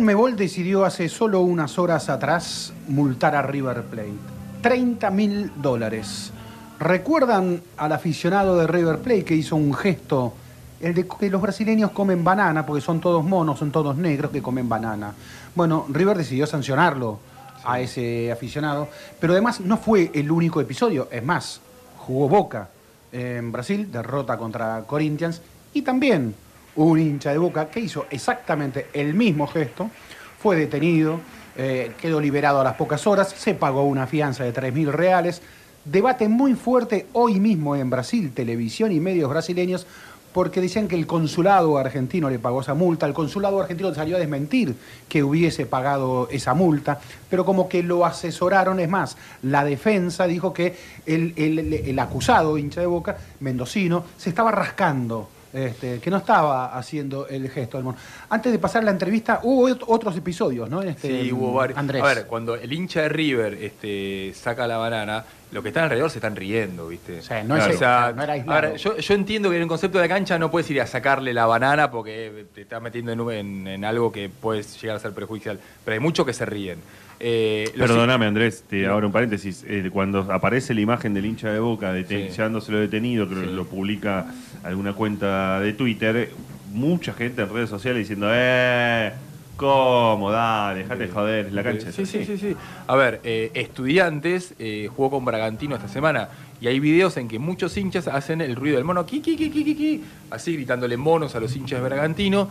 Conmebol 0.00 0.34
decidió 0.34 0.86
hace 0.86 1.10
solo 1.10 1.42
unas 1.42 1.78
horas 1.78 2.08
atrás 2.08 2.72
multar 2.88 3.36
a 3.36 3.42
River 3.42 3.82
Plate. 3.82 4.14
30 4.62 5.10
mil 5.10 5.52
dólares. 5.60 6.32
¿Recuerdan 6.78 7.60
al 7.76 7.92
aficionado 7.92 8.56
de 8.56 8.66
River 8.66 9.00
Plate 9.00 9.26
que 9.26 9.34
hizo 9.34 9.56
un 9.56 9.74
gesto? 9.74 10.32
El 10.80 10.94
de 10.94 11.06
que 11.06 11.28
los 11.28 11.42
brasileños 11.42 11.90
comen 11.90 12.24
banana, 12.24 12.64
porque 12.64 12.80
son 12.80 12.98
todos 12.98 13.22
monos, 13.22 13.58
son 13.58 13.70
todos 13.70 13.94
negros 13.94 14.30
que 14.30 14.40
comen 14.40 14.70
banana. 14.70 15.12
Bueno, 15.54 15.84
River 15.90 16.16
decidió 16.16 16.46
sancionarlo 16.46 17.18
a 17.62 17.78
ese 17.78 18.32
aficionado, 18.32 18.88
pero 19.20 19.34
además 19.34 19.60
no 19.60 19.76
fue 19.76 20.10
el 20.14 20.30
único 20.30 20.62
episodio. 20.62 21.08
Es 21.12 21.22
más, 21.22 21.60
jugó 21.98 22.26
Boca 22.26 22.70
en 23.12 23.52
Brasil, 23.52 23.92
derrota 23.92 24.38
contra 24.38 24.82
Corinthians, 24.86 25.42
y 25.74 25.82
también 25.82 26.34
un 26.76 26.98
hincha 26.98 27.30
de 27.32 27.38
Boca 27.38 27.68
que 27.68 27.80
hizo 27.80 28.06
exactamente 28.10 28.86
el 28.92 29.14
mismo 29.14 29.46
gesto, 29.46 29.90
fue 30.38 30.56
detenido, 30.56 31.20
eh, 31.56 31.92
quedó 32.00 32.20
liberado 32.20 32.60
a 32.60 32.64
las 32.64 32.74
pocas 32.74 33.06
horas, 33.06 33.28
se 33.36 33.54
pagó 33.54 33.82
una 33.84 34.06
fianza 34.06 34.44
de 34.44 34.52
3 34.52 34.72
mil 34.72 34.92
reales. 34.92 35.42
Debate 35.84 36.28
muy 36.28 36.54
fuerte 36.54 37.06
hoy 37.12 37.40
mismo 37.40 37.74
en 37.76 37.90
Brasil, 37.90 38.32
televisión 38.32 38.92
y 38.92 39.00
medios 39.00 39.28
brasileños, 39.28 39.86
porque 40.32 40.60
decían 40.60 40.86
que 40.86 40.94
el 40.94 41.08
consulado 41.08 41.76
argentino 41.76 42.30
le 42.30 42.38
pagó 42.38 42.60
esa 42.60 42.74
multa, 42.74 43.04
el 43.04 43.12
consulado 43.14 43.60
argentino 43.60 43.92
salió 43.92 44.14
a 44.16 44.20
desmentir 44.20 44.76
que 45.08 45.24
hubiese 45.24 45.66
pagado 45.66 46.28
esa 46.30 46.54
multa, 46.54 47.00
pero 47.28 47.44
como 47.44 47.68
que 47.68 47.82
lo 47.82 48.06
asesoraron, 48.06 48.78
es 48.78 48.88
más, 48.88 49.16
la 49.42 49.64
defensa 49.64 50.28
dijo 50.28 50.52
que 50.52 50.76
el- 51.04 51.32
el- 51.36 51.72
el 51.74 51.98
acusado, 51.98 52.56
hincha 52.58 52.80
de 52.80 52.86
boca, 52.86 53.16
mendocino, 53.40 54.04
se 54.16 54.28
estaba 54.28 54.52
rascando. 54.52 55.28
Este, 55.52 55.98
que 56.00 56.10
no 56.10 56.18
estaba 56.18 56.76
haciendo 56.76 57.26
el 57.28 57.48
gesto 57.50 57.76
del 57.76 57.84
mono. 57.84 57.98
Antes 58.28 58.52
de 58.52 58.58
pasar 58.58 58.84
la 58.84 58.90
entrevista, 58.90 59.40
hubo 59.42 59.68
ot- 59.68 59.84
otros 59.86 60.16
episodios, 60.16 60.68
¿no? 60.70 60.82
Este, 60.82 61.22
Sí, 61.24 61.32
hubo 61.32 61.52
varios. 61.54 61.78
Andrés. 61.78 62.02
A 62.02 62.06
ver, 62.06 62.26
cuando 62.26 62.54
el 62.54 62.72
hincha 62.72 63.02
de 63.02 63.08
River 63.08 63.54
este, 63.54 64.32
saca 64.34 64.66
la 64.66 64.76
banana, 64.78 65.24
los 65.52 65.62
que 65.62 65.70
están 65.70 65.84
alrededor 65.84 66.10
se 66.10 66.18
están 66.18 66.36
riendo, 66.36 66.86
¿viste? 66.88 67.20
no 67.44 67.56
es- 67.56 67.74
o 67.74 67.78
sea, 67.78 68.12
no 68.14 68.22
era 68.22 68.34
aislado. 68.34 68.52
a 68.58 68.60
ver, 68.60 68.76
yo, 68.76 68.96
yo 68.96 69.14
entiendo 69.14 69.50
que 69.50 69.56
en 69.56 69.62
el 69.62 69.68
concepto 69.68 69.98
de 69.98 70.08
cancha 70.08 70.38
no 70.38 70.50
puedes 70.50 70.70
ir 70.70 70.80
a 70.80 70.86
sacarle 70.86 71.34
la 71.34 71.46
banana 71.46 71.90
porque 71.90 72.46
te 72.54 72.60
estás 72.62 72.80
metiendo 72.80 73.12
en, 73.12 73.30
en- 73.30 73.66
en 73.66 73.84
algo 73.84 74.12
que 74.12 74.28
puede 74.28 74.62
llegar 74.62 74.96
a 74.96 75.00
ser 75.00 75.12
perjudicial. 75.12 75.58
Pero 75.84 75.94
hay 75.94 76.00
muchos 76.00 76.24
que 76.24 76.32
se 76.32 76.46
ríen. 76.46 76.78
Eh, 77.22 77.70
Perdóname, 77.76 78.24
Andrés, 78.24 78.64
te 78.68 78.86
abro 78.86 79.06
un 79.06 79.12
paréntesis. 79.12 79.62
Eh, 79.68 79.90
cuando 79.92 80.20
aparece 80.32 80.72
la 80.72 80.80
imagen 80.80 81.12
del 81.12 81.26
hincha 81.26 81.50
de 81.50 81.58
Boca 81.58 81.92
deten- 81.94 82.30
llevándoselo 82.34 82.78
detenido, 82.78 83.28
creo 83.28 83.42
que 83.42 83.46
lo 83.48 83.66
publica 83.66 84.26
alguna 84.64 84.94
cuenta 84.94 85.60
de 85.60 85.74
Twitter, 85.74 86.30
mucha 86.72 87.12
gente 87.12 87.42
en 87.42 87.52
redes 87.52 87.68
sociales 87.68 88.00
diciendo, 88.00 88.28
¡eh! 88.32 89.12
¿Cómo? 89.56 90.30
Dale, 90.30 90.78
dejate 90.84 91.06
de 91.06 91.12
joder, 91.12 91.46
es 91.46 91.52
la 91.52 91.62
cancha. 91.62 91.92
Sí, 91.92 92.06
sí, 92.06 92.18
así". 92.20 92.26
sí, 92.26 92.38
sí. 92.38 92.56
A 92.86 92.96
ver, 92.96 93.20
eh, 93.24 93.50
Estudiantes 93.52 94.54
jugó 94.96 95.10
con 95.10 95.26
Bragantino 95.26 95.76
esta 95.76 95.88
semana 95.88 96.30
y 96.62 96.68
hay 96.68 96.80
videos 96.80 97.18
en 97.18 97.28
que 97.28 97.38
muchos 97.38 97.76
hinchas 97.76 98.08
hacen 98.08 98.40
el 98.40 98.56
ruido 98.56 98.76
del 98.76 98.84
mono, 98.86 99.04
ki, 99.04 99.20
ki, 99.20 99.36
ki, 99.36 99.50
ki, 99.50 99.64
ki, 99.64 99.74
ki, 99.76 100.04
así 100.30 100.54
gritándole 100.54 100.96
monos 100.96 101.34
a 101.34 101.40
los 101.40 101.54
hinchas 101.54 101.82
de 101.82 101.86
Bragantino. 101.88 102.48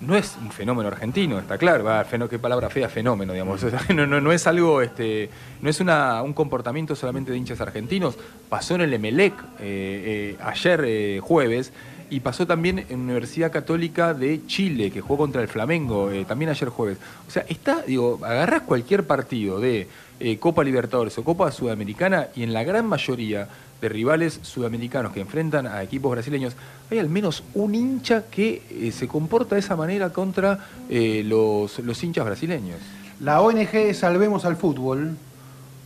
No 0.00 0.16
es 0.16 0.36
un 0.40 0.50
fenómeno 0.50 0.88
argentino, 0.88 1.38
está 1.38 1.58
claro. 1.58 1.84
Va, 1.84 2.04
qué 2.04 2.38
palabra 2.38 2.70
fea, 2.70 2.88
fenómeno, 2.88 3.32
digamos. 3.32 3.64
No, 3.94 4.06
no, 4.06 4.20
no 4.20 4.32
es 4.32 4.46
algo, 4.46 4.80
este, 4.80 5.28
no 5.60 5.68
es 5.68 5.80
una, 5.80 6.22
un 6.22 6.32
comportamiento 6.32 6.96
solamente 6.96 7.32
de 7.32 7.38
hinchas 7.38 7.60
argentinos. 7.60 8.16
Pasó 8.48 8.76
en 8.76 8.82
el 8.82 8.94
Emelec 8.94 9.34
eh, 9.34 9.38
eh, 9.60 10.36
ayer 10.42 10.84
eh, 10.86 11.20
jueves 11.22 11.72
y 12.10 12.20
pasó 12.20 12.46
también 12.46 12.84
en 12.88 13.00
Universidad 13.00 13.52
Católica 13.52 14.12
de 14.12 14.44
Chile, 14.46 14.90
que 14.90 15.00
jugó 15.00 15.18
contra 15.18 15.40
el 15.40 15.48
Flamengo, 15.48 16.10
eh, 16.10 16.24
también 16.24 16.50
ayer 16.50 16.68
jueves. 16.68 16.98
O 17.26 17.30
sea, 17.30 17.44
está, 17.48 17.82
digo, 17.82 18.18
agarrás 18.22 18.62
cualquier 18.62 19.06
partido 19.06 19.60
de 19.60 19.86
eh, 20.18 20.38
Copa 20.38 20.64
Libertadores 20.64 21.16
o 21.18 21.24
Copa 21.24 21.50
Sudamericana 21.52 22.28
y 22.34 22.42
en 22.42 22.52
la 22.52 22.64
gran 22.64 22.86
mayoría 22.86 23.48
de 23.80 23.88
rivales 23.88 24.40
sudamericanos 24.42 25.12
que 25.12 25.20
enfrentan 25.20 25.66
a 25.66 25.82
equipos 25.82 26.10
brasileños, 26.12 26.54
hay 26.90 26.98
al 26.98 27.08
menos 27.08 27.42
un 27.54 27.74
hincha 27.74 28.24
que 28.30 28.62
eh, 28.70 28.92
se 28.92 29.08
comporta 29.08 29.54
de 29.54 29.60
esa 29.60 29.76
manera 29.76 30.10
contra 30.10 30.66
eh, 30.88 31.22
los, 31.24 31.78
los 31.80 32.02
hinchas 32.02 32.24
brasileños. 32.24 32.78
La 33.20 33.40
ONG 33.40 33.94
Salvemos 33.94 34.44
al 34.44 34.56
Fútbol 34.56 35.16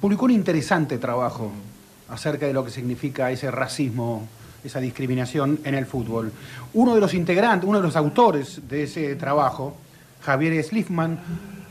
publicó 0.00 0.26
un 0.26 0.32
interesante 0.32 0.98
trabajo 0.98 1.50
acerca 2.08 2.46
de 2.46 2.52
lo 2.52 2.64
que 2.64 2.70
significa 2.70 3.30
ese 3.30 3.50
racismo, 3.50 4.28
esa 4.62 4.80
discriminación 4.80 5.60
en 5.64 5.74
el 5.74 5.86
fútbol. 5.86 6.32
Uno 6.74 6.94
de 6.94 7.00
los 7.00 7.14
integrantes, 7.14 7.68
uno 7.68 7.78
de 7.78 7.84
los 7.86 7.96
autores 7.96 8.60
de 8.68 8.84
ese 8.84 9.16
trabajo, 9.16 9.76
Javier 10.22 10.62
Slifman, 10.62 11.18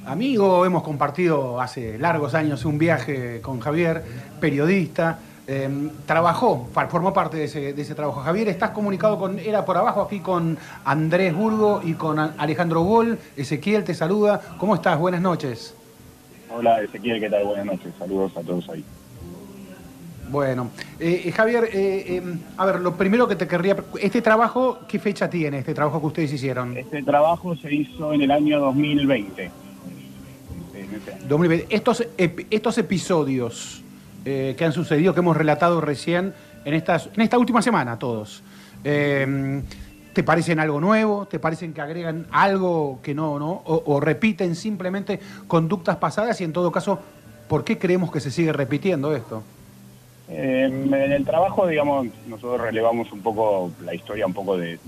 amigo, 0.05 0.65
hemos 0.65 0.83
compartido 0.83 1.61
hace 1.61 1.97
largos 1.97 2.33
años 2.33 2.65
un 2.65 2.77
viaje 2.77 3.39
con 3.41 3.59
Javier, 3.59 4.03
periodista, 4.39 5.19
eh, 5.47 5.89
trabajó, 6.05 6.67
formó 6.89 7.13
parte 7.13 7.37
de 7.37 7.45
ese, 7.45 7.73
de 7.73 7.81
ese 7.81 7.95
trabajo. 7.95 8.21
Javier, 8.21 8.47
estás 8.47 8.71
comunicado 8.71 9.17
con 9.17 9.39
Era 9.39 9.65
por 9.65 9.77
Abajo 9.77 10.01
aquí 10.01 10.19
con 10.19 10.57
Andrés 10.85 11.33
Burgo 11.35 11.81
y 11.83 11.93
con 11.93 12.19
Alejandro 12.19 12.81
Gol. 12.81 13.19
Ezequiel 13.35 13.83
te 13.83 13.93
saluda. 13.93 14.39
¿Cómo 14.57 14.75
estás? 14.75 14.97
Buenas 14.97 15.21
noches. 15.21 15.75
Hola 16.55 16.81
Ezequiel, 16.81 17.19
¿qué 17.19 17.29
tal? 17.29 17.45
Buenas 17.45 17.65
noches, 17.65 17.93
saludos 17.97 18.37
a 18.37 18.41
todos 18.41 18.69
ahí. 18.69 18.83
Bueno, 20.29 20.71
eh, 20.99 21.23
eh, 21.25 21.31
Javier, 21.31 21.65
eh, 21.65 22.17
eh, 22.17 22.23
a 22.57 22.65
ver, 22.65 22.79
lo 22.79 22.95
primero 22.95 23.27
que 23.27 23.35
te 23.35 23.47
querría... 23.47 23.75
Este 24.01 24.21
trabajo, 24.21 24.79
¿qué 24.87 24.97
fecha 24.97 25.29
tiene 25.29 25.59
este 25.59 25.75
trabajo 25.75 25.99
que 25.99 26.07
ustedes 26.07 26.33
hicieron? 26.33 26.75
Este 26.75 27.03
trabajo 27.03 27.55
se 27.55 27.73
hizo 27.73 28.13
en 28.13 28.21
el 28.21 28.31
año 28.31 28.59
2020. 28.59 29.43
En 29.43 30.95
ese 30.95 31.13
año. 31.13 31.25
2020. 31.27 31.75
Estos, 31.75 32.07
estos 32.17 32.77
episodios 32.79 33.82
eh, 34.25 34.55
que 34.57 34.65
han 34.65 34.73
sucedido, 34.73 35.13
que 35.13 35.19
hemos 35.19 35.35
relatado 35.35 35.81
recién 35.81 36.33
en, 36.65 36.73
estas, 36.73 37.09
en 37.13 37.21
esta 37.21 37.37
última 37.37 37.61
semana, 37.61 37.99
todos, 37.99 38.41
eh, 38.83 39.61
¿te 40.13 40.23
parecen 40.23 40.59
algo 40.59 40.79
nuevo? 40.79 41.25
¿Te 41.25 41.39
parecen 41.39 41.73
que 41.73 41.81
agregan 41.81 42.27
algo 42.31 42.99
que 43.01 43.13
no, 43.13 43.39
no? 43.39 43.63
O, 43.65 43.99
repiten 43.99 44.55
simplemente 44.55 45.19
conductas 45.47 45.97
pasadas? 45.97 46.39
Y 46.39 46.43
en 46.43 46.53
todo 46.53 46.71
caso, 46.71 46.99
¿por 47.47 47.63
qué 47.63 47.77
creemos 47.77 48.11
que 48.11 48.19
se 48.19 48.31
sigue 48.31 48.53
repitiendo 48.53 49.15
esto? 49.15 49.43
Eh, 50.29 50.63
en 50.65 50.93
el 50.93 51.25
trabajo, 51.25 51.67
digamos, 51.67 52.07
nosotros 52.27 52.61
relevamos 52.61 53.11
un 53.11 53.21
poco 53.21 53.71
la 53.83 53.93
historia 53.93 54.25
un 54.25 54.33
poco 54.33 54.57
de, 54.57 54.79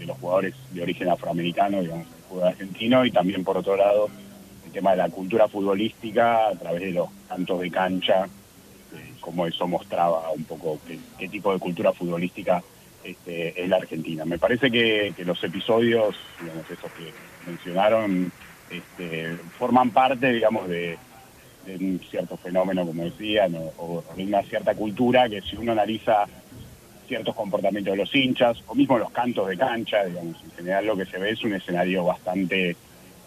los 0.00 0.18
jugadores 0.18 0.54
de 0.72 0.82
origen 0.82 1.08
afroamericano, 1.08 1.80
digamos, 1.80 2.06
el 2.06 2.24
fútbol 2.28 2.48
argentino, 2.48 3.04
y 3.04 3.12
también 3.12 3.44
por 3.44 3.56
otro 3.56 3.76
lado 3.76 4.08
el 4.66 4.72
tema 4.72 4.92
de 4.92 4.96
la 4.96 5.10
cultura 5.10 5.46
futbolística 5.48 6.48
a 6.48 6.52
través 6.56 6.80
de 6.80 6.90
los 6.92 7.08
cantos 7.32 7.60
de 7.60 7.70
cancha, 7.70 8.24
eh, 8.94 9.12
cómo 9.20 9.46
eso 9.46 9.66
mostraba 9.66 10.30
un 10.30 10.44
poco 10.44 10.78
qué, 11.18 11.28
tipo 11.28 11.52
de 11.52 11.58
cultura 11.58 11.92
futbolística 11.92 12.62
este, 13.02 13.60
es 13.60 13.68
la 13.68 13.76
Argentina. 13.76 14.24
Me 14.24 14.38
parece 14.38 14.70
que, 14.70 15.14
los 15.24 15.42
episodios, 15.42 16.14
digamos, 16.40 16.70
esos 16.70 16.90
que 16.92 17.12
mencionaron, 17.46 18.30
este, 18.70 19.36
forman 19.58 19.90
parte, 19.90 20.32
digamos, 20.32 20.68
de, 20.68 20.98
un 21.66 22.00
cierto 22.10 22.36
fenómeno, 22.36 22.84
como 22.84 23.04
decían, 23.04 23.54
o 23.78 24.02
de 24.16 24.24
una 24.24 24.42
cierta 24.42 24.74
cultura 24.74 25.28
que 25.28 25.40
si 25.42 25.56
uno 25.56 25.72
analiza 25.72 26.26
ciertos 27.06 27.34
comportamientos 27.34 27.92
de 27.92 27.98
los 27.98 28.14
hinchas, 28.14 28.62
o 28.66 28.74
mismo 28.74 28.98
los 28.98 29.10
cantos 29.10 29.48
de 29.48 29.56
cancha, 29.56 30.04
digamos, 30.04 30.42
en 30.42 30.50
general 30.50 30.86
lo 30.86 30.96
que 30.96 31.06
se 31.06 31.18
ve 31.18 31.30
es 31.30 31.42
un 31.44 31.54
escenario 31.54 32.04
bastante, 32.04 32.76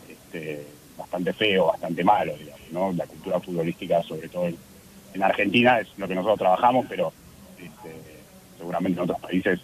este, 0.10 0.68
bastante 0.98 1.34
feo, 1.34 1.68
bastante 1.68 2.04
malo, 2.04 2.34
digamos, 2.38 2.65
La 2.76 3.08
cultura 3.08 3.40
futbolística, 3.40 4.04
sobre 4.04 4.28
todo 4.28 4.48
en, 4.48 4.58
en 5.14 5.24
Argentina, 5.24 5.80
es 5.80 5.88
lo 5.98 6.08
que 6.08 6.16
nosotros 6.16 6.40
trabajamos, 6.40 6.86
pero 6.90 7.14
este, 7.58 7.96
seguramente 8.58 9.00
en 9.00 9.04
otros 9.04 9.20
países, 9.20 9.60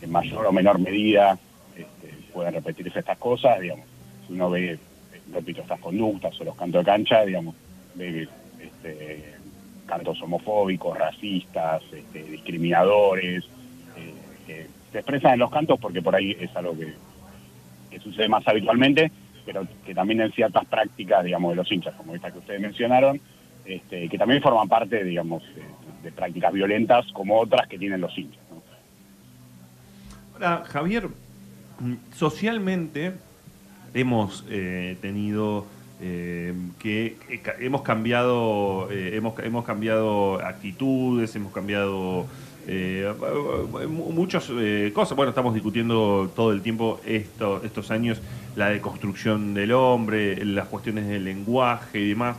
en 0.00 0.10
mayor 0.10 0.46
o 0.46 0.52
menor 0.52 0.78
medida, 0.78 1.38
este, 1.76 2.08
pueden 2.32 2.54
repetirse 2.54 2.98
estas 2.98 3.18
cosas, 3.18 3.60
digamos. 3.60 3.86
Si 4.26 4.32
uno 4.32 4.50
ve, 4.50 4.72
eh, 4.72 4.78
repito, 5.32 5.60
estas 5.60 5.80
conductas 5.80 6.40
o 6.40 6.44
los 6.44 6.56
cantos 6.56 6.80
de 6.80 6.90
cancha, 6.90 7.24
digamos, 7.24 7.54
ve 7.94 8.28
este, 8.58 9.34
cantos 9.86 10.20
homofóbicos, 10.22 10.96
racistas, 10.96 11.82
este, 11.92 12.22
discriminadores, 12.24 13.44
eh, 13.96 14.14
que 14.46 14.66
se 14.90 14.98
expresan 14.98 15.34
en 15.34 15.40
los 15.40 15.50
cantos 15.50 15.78
porque 15.78 16.00
por 16.00 16.16
ahí 16.16 16.36
es 16.40 16.54
algo 16.56 16.74
que 16.78 18.00
sucede 18.00 18.28
más 18.28 18.46
habitualmente, 18.48 19.10
pero 19.44 19.66
que 19.84 19.94
también 19.94 20.20
en 20.20 20.32
ciertas 20.32 20.64
prácticas, 20.66 21.24
digamos, 21.24 21.50
de 21.52 21.56
los 21.56 21.70
hinchas, 21.70 21.94
como 21.94 22.14
esta 22.14 22.30
que 22.30 22.38
ustedes 22.38 22.60
mencionaron, 22.60 23.20
este, 23.64 24.08
que 24.08 24.18
también 24.18 24.42
forman 24.42 24.68
parte, 24.68 25.04
digamos, 25.04 25.42
de, 26.02 26.12
prácticas 26.12 26.52
violentas 26.52 27.06
como 27.12 27.38
otras 27.40 27.66
que 27.66 27.78
tienen 27.78 28.00
los 28.00 28.16
hinchas. 28.18 28.40
¿no? 28.50 28.62
Ahora, 30.34 30.64
Javier, 30.66 31.08
socialmente 32.14 33.12
hemos 33.94 34.44
eh, 34.50 34.96
tenido 35.00 35.66
eh, 36.00 36.52
que 36.78 37.16
eh, 37.30 37.42
hemos 37.60 37.82
cambiado 37.82 38.88
eh, 38.90 39.12
hemos, 39.14 39.38
hemos 39.38 39.64
cambiado 39.64 40.44
actitudes, 40.44 41.34
hemos 41.36 41.52
cambiado 41.52 42.26
mu- 43.88 44.10
muchas 44.12 44.50
cosas. 44.92 45.16
Bueno, 45.16 45.30
estamos 45.30 45.54
discutiendo 45.54 46.30
todo 46.34 46.52
el 46.52 46.62
tiempo 46.62 47.00
esto, 47.06 47.62
estos 47.64 47.90
años 47.90 48.20
la 48.56 48.68
deconstrucción 48.70 49.54
del 49.54 49.72
hombre, 49.72 50.44
las 50.44 50.68
cuestiones 50.68 51.06
del 51.08 51.24
lenguaje 51.24 52.00
y 52.00 52.08
demás. 52.10 52.36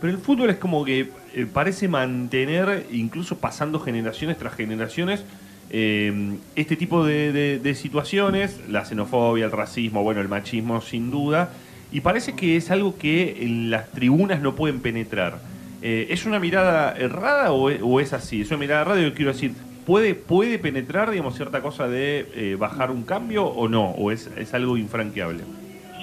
Pero 0.00 0.12
el 0.12 0.18
fútbol 0.18 0.50
es 0.50 0.56
como 0.56 0.84
que 0.84 1.10
eh, 1.34 1.46
parece 1.52 1.88
mantener, 1.88 2.86
incluso 2.90 3.38
pasando 3.38 3.78
generaciones 3.80 4.38
tras 4.38 4.54
generaciones, 4.54 5.24
eh, 5.70 6.36
este 6.56 6.76
tipo 6.76 7.04
de, 7.04 7.58
de- 7.58 7.74
situaciones, 7.74 8.60
la 8.68 8.84
xenofobia, 8.84 9.44
el 9.46 9.52
racismo, 9.52 10.02
bueno, 10.02 10.20
el 10.20 10.28
machismo 10.28 10.80
sin 10.80 11.10
duda, 11.10 11.50
y 11.92 12.00
parece 12.00 12.34
que 12.34 12.56
es 12.56 12.70
algo 12.70 12.96
que 12.98 13.44
en 13.44 13.70
las 13.70 13.90
tribunas 13.92 14.40
no 14.40 14.54
pueden 14.54 14.80
penetrar. 14.80 15.38
Eh, 15.82 16.08
¿Es 16.10 16.26
una 16.26 16.38
mirada 16.38 16.92
errada 16.96 17.52
o 17.52 17.70
es, 17.70 17.80
o 17.82 18.00
es 18.00 18.12
así? 18.12 18.42
Es 18.42 18.48
una 18.50 18.58
mirada 18.58 18.82
errada, 18.82 19.00
yo 19.00 19.14
quiero 19.14 19.32
decir, 19.32 19.52
¿puede, 19.86 20.14
puede 20.14 20.58
penetrar, 20.58 21.10
digamos, 21.10 21.36
cierta 21.36 21.60
cosa 21.62 21.88
de 21.88 22.26
eh, 22.34 22.56
bajar 22.58 22.90
un 22.90 23.02
cambio 23.04 23.44
o 23.46 23.68
no? 23.68 23.90
¿O 23.90 24.10
es, 24.10 24.28
es 24.36 24.52
algo 24.54 24.76
infranqueable? 24.76 25.42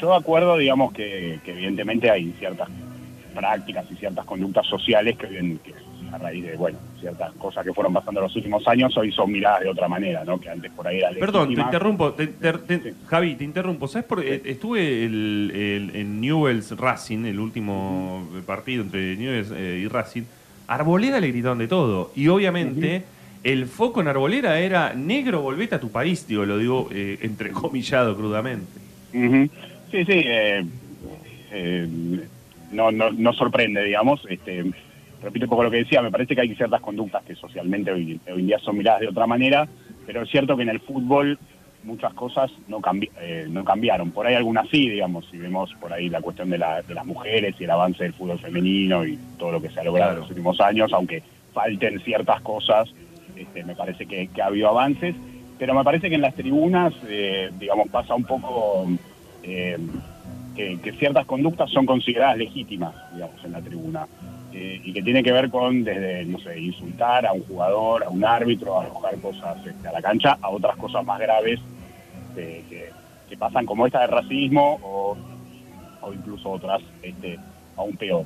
Yo 0.02 0.14
acuerdo, 0.14 0.58
digamos, 0.58 0.94
que, 0.94 1.40
que 1.44 1.52
evidentemente 1.52 2.10
hay 2.10 2.34
ciertas 2.40 2.70
prácticas 3.36 3.86
y 3.92 3.96
ciertas 3.96 4.26
conductas 4.26 4.66
sociales 4.68 5.18
que, 5.18 5.28
vienen- 5.28 5.60
que 5.60 5.74
a 6.12 6.18
raíz 6.18 6.44
de, 6.44 6.56
bueno, 6.56 6.78
ciertas 7.00 7.32
cosas 7.34 7.64
que 7.64 7.72
fueron 7.72 7.94
pasando 7.94 8.20
en 8.20 8.24
los 8.24 8.36
últimos 8.36 8.68
años, 8.68 8.98
hoy 8.98 9.12
son 9.12 9.32
miradas 9.32 9.62
de 9.62 9.70
otra 9.70 9.88
manera, 9.88 10.24
¿no? 10.26 10.40
Que 10.40 10.50
antes 10.50 10.72
por 10.72 10.88
ahí 10.88 10.98
era 10.98 11.12
Perdón, 11.12 11.54
te 11.54 11.62
interrumpo. 11.62 12.14
te- 12.14 12.28
te- 12.28 12.54
te- 12.54 12.94
Javi, 13.06 13.36
te 13.36 13.44
interrumpo. 13.44 13.88
¿Sabes 13.88 14.08
por? 14.08 14.24
Estuve 14.24 15.06
el- 15.06 15.52
el- 15.54 15.96
en 15.96 16.20
Newell's 16.20 16.76
Racing, 16.76 17.26
el 17.26 17.40
último 17.40 18.28
partido 18.48 18.82
entre 18.84 19.16
Newell's 19.18 19.52
eh, 19.56 19.82
y 19.84 19.88
Racing. 19.88 20.24
Arboleda 20.68 21.20
le 21.20 21.28
gritaron 21.28 21.60
de 21.60 21.68
todo. 21.68 22.12
Y 22.16 22.28
obviamente 22.30 23.04
el 23.44 23.66
foco 23.68 24.02
en 24.02 24.08
Arboleda 24.08 24.60
era 24.60 24.94
negro, 24.94 25.42
volvete 25.42 25.76
a 25.76 25.80
tu 25.80 25.92
país, 25.92 26.28
digo, 26.28 26.46
lo 26.46 26.58
digo 26.58 26.90
eh, 26.92 27.18
entrecomillado 27.22 28.16
crudamente. 28.16 28.68
Sí, 29.92 30.06
sí, 30.06 30.12
eh, 30.26 30.64
eh, 31.52 31.88
no, 32.72 32.92
no, 32.92 33.12
no 33.12 33.34
sorprende, 33.34 33.84
digamos. 33.84 34.22
Este, 34.30 34.64
repito 35.24 35.46
un 35.46 35.50
poco 35.50 35.64
lo 35.64 35.72
que 35.72 35.78
decía, 35.78 36.02
me 36.02 36.12
parece 36.12 36.36
que 36.36 36.42
hay 36.42 36.54
ciertas 36.56 36.82
conductas 36.82 37.24
que 37.24 37.36
socialmente 37.36 37.92
hoy, 37.92 38.20
hoy 38.32 38.42
en 38.42 38.48
día 38.48 38.60
son 38.60 38.78
miradas 38.78 39.02
de 39.02 39.08
otra 39.08 39.26
manera, 39.26 39.68
pero 40.06 40.22
es 40.24 40.30
cierto 40.30 40.56
que 40.56 40.64
en 40.64 40.70
el 40.70 40.80
fútbol 40.80 41.40
muchas 41.84 42.14
cosas 42.14 42.52
no, 42.68 42.82
cambi- 42.82 43.10
eh, 43.22 43.48
no 43.50 43.64
cambiaron. 43.64 44.12
Por 44.12 44.28
ahí 44.28 44.36
algunas 44.36 44.68
sí, 44.70 44.90
digamos, 44.90 45.26
si 45.32 45.38
vemos 45.38 45.74
por 45.80 45.94
ahí 45.94 46.10
la 46.10 46.22
cuestión 46.22 46.50
de, 46.50 46.58
la- 46.58 46.82
de 46.82 46.94
las 46.94 47.06
mujeres 47.06 47.56
y 47.60 47.64
el 47.64 47.72
avance 47.72 48.04
del 48.04 48.14
fútbol 48.14 48.38
femenino 48.38 49.06
y 49.06 49.18
todo 49.38 49.54
lo 49.54 49.62
que 49.62 49.70
se 49.70 49.80
ha 49.80 49.84
logrado 49.86 50.12
en 50.14 50.20
los 50.20 50.30
últimos 50.30 50.60
años, 50.60 50.92
aunque 50.94 51.24
falten 51.54 52.00
ciertas 52.02 52.42
cosas, 52.42 52.90
este, 53.40 53.64
me 53.64 53.76
parece 53.76 54.06
que, 54.06 54.30
ha 54.42 54.46
habido 54.46 54.70
avances, 54.70 55.16
pero 55.58 55.74
me 55.74 55.84
parece 55.84 56.10
que 56.10 56.16
en 56.16 56.22
las 56.22 56.36
tribunas, 56.36 56.94
eh, 57.08 57.50
digamos, 57.58 57.88
pasa 57.90 58.16
un 58.16 58.24
poco 58.24 58.88
eh, 59.44 59.78
que, 60.56 60.94
ciertas 60.94 61.26
conductas 61.26 61.70
son 61.72 61.86
consideradas 61.86 62.38
legítimas, 62.38 62.94
digamos, 63.14 63.44
en 63.44 63.52
la 63.52 63.62
tribuna. 63.62 64.08
Eh, 64.52 64.82
y 64.84 64.94
que 64.94 65.04
tiene 65.04 65.22
que 65.22 65.32
ver 65.32 65.52
con 65.52 65.84
desde, 65.84 66.26
no 66.26 66.40
sé, 66.40 66.60
insultar 66.60 67.24
a 67.28 67.34
un 67.34 67.44
jugador, 67.44 68.04
a 68.04 68.10
un 68.10 68.26
árbitro, 68.26 68.80
arrojar 68.80 69.16
cosas 69.20 69.64
este, 69.64 69.88
a 69.88 69.92
la 69.92 70.02
cancha, 70.02 70.40
a 70.42 70.50
otras 70.50 70.76
cosas 70.76 71.06
más 71.06 71.20
graves 71.20 71.60
este, 72.30 72.64
que, 72.68 72.90
que 73.30 73.38
pasan 73.38 73.68
como 73.68 73.86
esta 73.86 74.02
de 74.02 74.08
racismo 74.08 74.80
o, 74.82 75.16
o 76.02 76.14
incluso 76.14 76.50
otras 76.50 76.82
este, 77.04 77.38
aún 77.78 77.96
peor. 77.96 78.26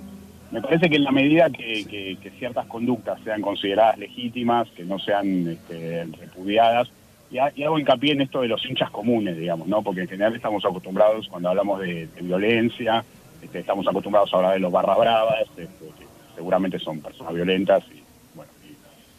Me 0.54 0.62
parece 0.62 0.88
que 0.88 0.98
en 0.98 1.04
la 1.04 1.12
medida 1.12 1.50
que, 1.50 2.16
ciertas 2.38 2.68
conductas 2.68 3.20
sean 3.24 3.42
consideradas 3.42 3.98
legítimas, 3.98 4.70
que 4.70 4.84
no 4.84 5.00
sean 5.00 5.48
este, 5.48 6.06
repudiadas, 6.06 6.92
y, 7.32 7.40
ha- 7.40 7.52
y 7.56 7.64
hago 7.64 7.80
hincapié 7.80 8.12
en 8.12 8.22
esto 8.22 8.42
de 8.42 8.50
los 8.50 8.64
hinchas 8.64 8.92
comunes, 8.92 9.36
digamos, 9.36 9.68
¿no? 9.68 9.82
Porque 9.82 10.02
en 10.02 10.08
general 10.08 10.36
estamos 10.36 10.64
acostumbrados, 10.64 11.28
cuando 11.28 11.50
hablamos 11.50 11.80
de, 11.80 12.08
violencia, 12.22 13.04
este, 13.42 13.62
estamos 13.62 13.88
acostumbrados 13.88 14.32
a 14.32 14.38
hablar 14.38 14.54
de 14.54 14.60
los 14.60 14.72
barra 14.72 14.96
bravas, 14.96 15.42
este, 15.42 15.64
que 15.98 16.06
seguramente 16.36 16.78
son 16.78 17.02
personas 17.02 17.34
violentas 17.34 17.84
y, 17.92 18.04
bueno, 18.36 18.52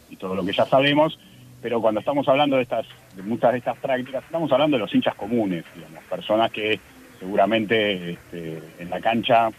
y, 0.08 0.14
todo 0.14 0.36
lo 0.36 0.44
que 0.44 0.52
ya 0.52 0.66
sabemos, 0.66 1.18
pero 1.60 1.80
cuando 1.80 1.98
estamos 1.98 2.28
hablando 2.28 2.54
de 2.54 2.62
estas, 2.62 2.86
de 3.16 3.24
muchas 3.24 3.50
de 3.50 3.58
estas 3.58 3.76
prácticas, 3.78 4.22
estamos 4.24 4.52
hablando 4.52 4.76
de 4.76 4.82
los 4.82 4.94
hinchas 4.94 5.16
comunes, 5.16 5.64
digamos, 5.74 6.04
personas 6.04 6.52
que 6.52 6.78
seguramente 7.18 8.12
este, 8.12 8.62
en 8.78 8.88
la 8.88 9.00
cancha 9.00 9.50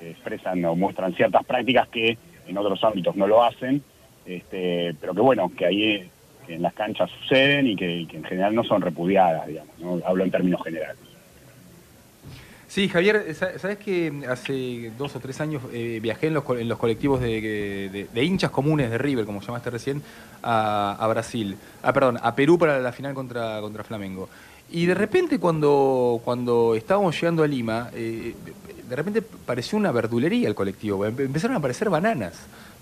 expresan 0.00 0.64
o 0.64 0.74
muestran 0.76 1.14
ciertas 1.14 1.44
prácticas 1.44 1.88
que 1.88 2.16
en 2.46 2.58
otros 2.58 2.82
ámbitos 2.84 3.14
no 3.16 3.26
lo 3.26 3.42
hacen, 3.44 3.82
este, 4.24 4.94
pero 5.00 5.14
que 5.14 5.20
bueno, 5.20 5.50
que 5.56 5.66
ahí 5.66 6.10
que 6.46 6.54
en 6.54 6.62
las 6.62 6.74
canchas 6.74 7.10
suceden 7.10 7.66
y 7.66 7.76
que, 7.76 8.00
en 8.02 8.24
general 8.24 8.54
no 8.54 8.64
son 8.64 8.80
repudiadas, 8.82 9.46
digamos, 9.46 9.78
¿no? 9.78 10.00
hablo 10.06 10.24
en 10.24 10.30
términos 10.30 10.62
generales. 10.64 10.96
Sí, 12.66 12.88
Javier, 12.88 13.34
sa- 13.34 13.58
sabes 13.58 13.78
que 13.78 14.12
hace 14.28 14.92
dos 14.96 15.16
o 15.16 15.20
tres 15.20 15.40
años 15.40 15.60
eh, 15.72 15.98
viajé 16.00 16.28
en 16.28 16.34
los, 16.34 16.44
en 16.50 16.68
los 16.68 16.78
colectivos 16.78 17.20
de, 17.20 17.40
de- 17.40 18.06
de 18.12 18.24
hinchas 18.24 18.52
comunes 18.52 18.90
de 18.90 18.96
River, 18.98 19.24
como 19.24 19.40
llamaste 19.40 19.70
recién, 19.70 20.02
a, 20.40 20.96
a 20.98 21.08
Brasil. 21.08 21.56
Ah, 21.82 21.92
perdón, 21.92 22.18
a 22.22 22.32
Perú 22.36 22.58
para 22.58 22.78
la 22.78 22.92
final 22.92 23.12
contra, 23.12 23.60
contra 23.60 23.82
Flamengo. 23.82 24.28
Y 24.72 24.86
de 24.86 24.94
repente 24.94 25.38
cuando, 25.38 26.20
cuando 26.24 26.74
estábamos 26.74 27.14
llegando 27.20 27.42
a 27.42 27.46
Lima, 27.46 27.90
eh, 27.94 28.34
de 28.88 28.96
repente 28.96 29.22
pareció 29.22 29.78
una 29.78 29.92
verdulería 29.92 30.48
el 30.48 30.54
colectivo. 30.54 31.04
Empe- 31.06 31.24
Empezaron 31.24 31.54
a 31.54 31.58
aparecer 31.58 31.90
bananas. 31.90 32.34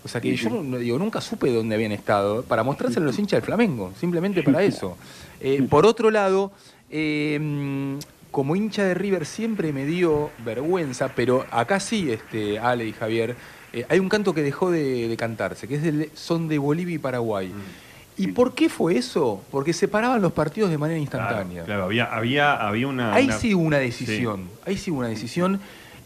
O 0.05 0.09
sea 0.09 0.21
que 0.21 0.35
yo 0.37 0.51
no- 0.51 0.79
digo, 0.79 0.99
nunca 0.99 1.21
supe 1.21 1.51
dónde 1.53 1.75
habían 1.75 1.93
estado, 1.93 2.43
para 2.43 2.63
mostrárselo 2.63 3.05
a 3.05 3.07
los 3.07 3.19
hinchas 3.19 3.39
del 3.39 3.47
Flamengo, 3.47 3.93
simplemente 3.99 4.43
para 4.43 4.63
eso. 4.63 4.97
Eh, 5.41 5.67
por 5.69 5.87
otro 5.87 6.11
lado, 6.11 6.53
eh, 6.91 7.39
mm, 7.41 7.97
como 8.31 8.55
hincha 8.55 8.85
de 8.85 8.95
River 8.95 9.27
siempre 9.27 9.73
me 9.73 9.85
dio 9.87 10.31
vergüenza, 10.45 11.09
pero 11.15 11.45
acá 11.51 11.81
sí, 11.81 12.11
este, 12.13 12.59
Ale 12.59 12.87
y 12.87 12.93
Javier, 12.93 13.35
eh, 13.73 13.87
hay 13.89 13.99
un 13.99 14.09
canto 14.09 14.33
que 14.35 14.43
dejó 14.43 14.71
de, 14.71 15.09
de 15.09 15.17
cantarse, 15.17 15.67
que 15.67 15.75
es 15.77 15.83
del 15.83 16.11
son 16.15 16.47
de 16.49 16.59
Bolivia 16.59 16.95
y 16.95 16.99
Paraguay. 16.99 17.51
¿Y 18.19 18.29
por 18.29 18.55
qué 18.55 18.69
fue 18.69 18.97
eso? 18.97 19.43
Porque 19.51 19.73
separaban 19.73 20.21
los 20.21 20.33
partidos 20.33 20.71
de 20.71 20.79
manera 20.79 20.99
instantánea. 20.99 21.65
Claro, 21.65 21.85
había, 21.85 22.05
había, 22.05 22.55
había 22.55 22.89
una. 22.89 23.15
Ahí 23.15 23.27
una- 23.27 23.39
sí 23.39 23.55
hubo 23.55 23.63
una 23.65 23.79
decisión, 23.79 24.49
ahí 24.67 24.77
sí 24.77 24.91
hubo 24.91 24.99
una 25.01 25.09
decisión. 25.09 25.61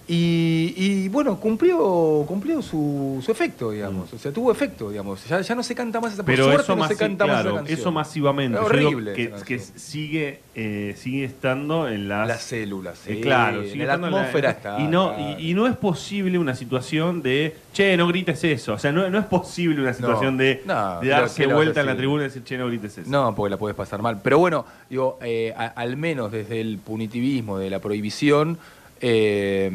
Y, 0.08 0.74
y, 0.76 1.08
bueno, 1.08 1.38
cumplió, 1.38 2.24
cumplió 2.26 2.60
su, 2.60 3.22
su 3.24 3.30
efecto, 3.30 3.70
digamos. 3.70 4.12
O 4.12 4.18
sea, 4.18 4.32
tuvo 4.32 4.50
efecto, 4.50 4.90
digamos. 4.90 5.24
Ya, 5.28 5.40
ya 5.40 5.54
no 5.54 5.62
se 5.62 5.74
canta 5.76 6.00
más 6.00 6.12
esa 6.14 6.22
por 6.24 6.26
Pero 6.32 6.44
suerte 6.44 6.62
eso, 6.62 6.76
no 6.76 6.88
se 6.88 6.96
canta 6.96 7.24
más 7.26 7.40
esa 7.44 7.54
canción. 7.54 7.78
eso 7.78 7.92
masivamente. 7.92 8.58
Es 8.58 8.64
Yo 8.64 8.76
digo 8.76 8.88
horrible 8.88 9.12
que, 9.46 9.58
sigue, 9.60 10.40
eh, 10.56 10.94
sigue 10.98 11.24
estando 11.24 11.88
en 11.88 12.08
las, 12.08 12.26
Las 12.26 12.42
células, 12.42 13.00
Eh, 13.06 13.20
claro, 13.20 13.62
en 13.62 13.78
la 13.78 13.94
en 13.94 14.04
atmósfera 14.04 14.50
está, 14.50 14.80
Y 14.80 14.88
no, 14.88 15.14
claro. 15.14 15.36
y, 15.38 15.50
y 15.50 15.54
no 15.54 15.66
es 15.68 15.76
posible 15.76 16.36
una 16.38 16.56
situación 16.56 17.22
de, 17.22 17.56
che, 17.72 17.96
no 17.96 18.08
grites 18.08 18.42
eso. 18.42 18.72
O 18.74 18.78
sea, 18.78 18.90
no, 18.90 19.08
no 19.08 19.18
es 19.18 19.26
posible 19.26 19.80
una 19.82 19.94
situación 19.94 20.36
de, 20.36 20.62
no, 20.66 20.94
de 20.94 21.00
pero 21.02 21.12
darse 21.20 21.36
¿qué 21.36 21.42
le 21.42 21.46
vas 21.46 21.52
a 21.52 21.56
vuelta 21.56 21.80
en 21.80 21.86
la 21.86 21.96
tribuna 21.96 22.22
y 22.22 22.26
decir, 22.26 22.42
che, 22.42 22.58
no 22.58 22.66
grites 22.66 22.98
eso. 22.98 23.08
No, 23.10 23.34
porque 23.36 23.50
la 23.50 23.56
puedes 23.56 23.76
pasar 23.76 24.02
mal. 24.02 24.20
Pero 24.22 24.38
bueno, 24.38 24.66
digo, 24.90 25.18
eh, 25.22 25.54
a- 25.56 25.66
al 25.68 25.96
menos 25.96 26.32
desde 26.32 26.60
el 26.60 26.78
punitivismo, 26.78 27.58
de 27.58 27.70
la 27.70 27.78
prohibición, 27.78 28.58
eh, 29.02 29.70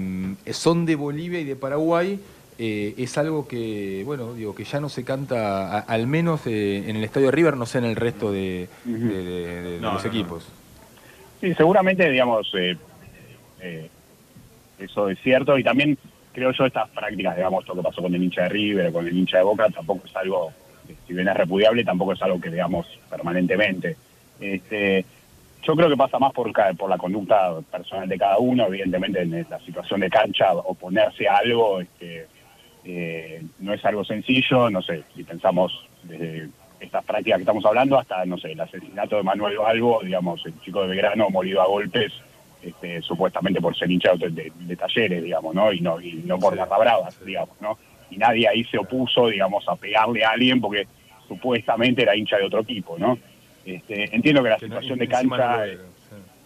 son 0.51 0.85
de 0.85 0.95
Bolivia 0.95 1.39
y 1.39 1.43
de 1.43 1.55
Paraguay. 1.55 2.19
eh, 2.59 2.95
es 2.97 3.15
algo 3.19 3.47
que, 3.47 4.01
bueno, 4.03 4.33
digo, 4.33 4.55
que 4.55 4.63
ya 4.63 4.79
no 4.79 4.89
se 4.89 5.03
canta, 5.03 5.77
a- 5.77 5.79
al 5.81 6.07
menos 6.07 6.41
eh, 6.47 6.89
en 6.89 6.95
el 6.95 7.03
Estadio 7.03 7.29
River, 7.29 7.55
no 7.55 7.67
sé 7.67 7.77
en 7.77 7.83
el 7.85 7.95
resto 7.95 8.31
de, 8.31 8.67
de- 8.83 9.23
de- 9.23 9.61
de 9.73 9.79
No, 9.79 9.93
los 9.93 10.03
no, 10.03 10.09
no. 10.11 10.17
equipos. 10.17 10.47
Sí, 11.39 11.53
seguramente, 11.53 12.09
digamos, 12.09 12.49
eh, 12.57 12.75
eh, 13.61 13.89
eso 14.79 15.07
es 15.07 15.19
cierto 15.21 15.55
y 15.59 15.63
también 15.63 15.99
creo 16.33 16.51
yo 16.51 16.65
estas 16.65 16.89
prácticas, 16.89 17.35
digamos, 17.35 17.67
lo 17.67 17.75
que 17.75 17.81
pasó 17.83 18.01
con 18.01 18.15
el 18.15 18.23
hincha 18.23 18.41
de 18.43 18.49
River, 18.49 18.91
con 18.91 19.07
el 19.07 19.15
hincha 19.15 19.37
de 19.37 19.43
Boca, 19.43 19.69
tampoco 19.69 20.07
es 20.07 20.15
algo, 20.15 20.51
si 21.05 21.13
bien 21.13 21.27
es 21.27 21.37
repudiable, 21.37 21.83
tampoco 21.83 22.13
es 22.13 22.21
algo 22.23 22.41
que 22.41 22.49
veamos 22.49 22.87
permanentemente. 23.07 23.97
Este, 24.39 25.05
yo 25.63 25.75
creo 25.75 25.89
que 25.89 25.97
pasa 25.97 26.17
más 26.19 26.31
por, 26.33 26.51
por 26.77 26.89
la 26.89 26.97
conducta 26.97 27.59
personal 27.71 28.07
de 28.07 28.17
cada 28.17 28.37
uno, 28.37 28.67
evidentemente 28.67 29.21
en 29.21 29.45
la 29.49 29.59
situación 29.59 29.99
de 29.99 30.09
cancha, 30.09 30.53
oponerse 30.53 31.27
a 31.27 31.37
algo, 31.37 31.81
este, 31.81 32.27
eh, 32.85 33.41
no 33.59 33.73
es 33.73 33.83
algo 33.85 34.03
sencillo, 34.05 34.69
no 34.69 34.81
sé, 34.81 35.03
si 35.15 35.23
pensamos 35.23 35.85
desde 36.03 36.49
estas 36.79 37.03
prácticas 37.03 37.37
que 37.39 37.41
estamos 37.43 37.65
hablando 37.65 37.97
hasta, 37.99 38.23
no 38.25 38.37
sé, 38.37 38.51
el 38.53 38.61
asesinato 38.61 39.17
de 39.17 39.23
Manuel 39.23 39.57
Balbo, 39.57 39.99
digamos, 40.03 40.45
el 40.45 40.59
chico 40.61 40.81
de 40.83 40.89
Belgrano 40.89 41.29
molido 41.29 41.61
a 41.61 41.67
golpes, 41.67 42.13
este, 42.61 43.01
supuestamente 43.01 43.59
por 43.61 43.75
ser 43.75 43.89
hincha 43.91 44.13
de, 44.15 44.29
de- 44.29 44.51
de 44.55 44.75
talleres, 44.75 45.23
digamos, 45.23 45.53
¿no? 45.53 45.71
Y 45.73 45.81
no, 45.81 45.99
y 45.99 46.13
no 46.25 46.37
por 46.39 46.55
las 46.55 46.69
bravas, 46.69 47.19
digamos, 47.25 47.59
¿no? 47.61 47.77
Y 48.09 48.17
nadie 48.17 48.47
ahí 48.47 48.63
se 48.63 48.77
opuso, 48.77 49.27
digamos, 49.27 49.67
a 49.67 49.75
pegarle 49.75 50.23
a 50.23 50.29
alguien 50.29 50.61
porque 50.61 50.87
supuestamente 51.27 52.03
era 52.03 52.15
hincha 52.15 52.37
de 52.37 52.45
otro 52.45 52.61
equipo, 52.61 52.95
¿no? 52.97 53.17
Este, 53.67 54.15
entiendo 54.15 54.41
que 54.41 54.49
la 54.49 54.59
situación 54.59 54.97
de 54.97 55.07
cancha 55.07 55.65
no 55.65 55.97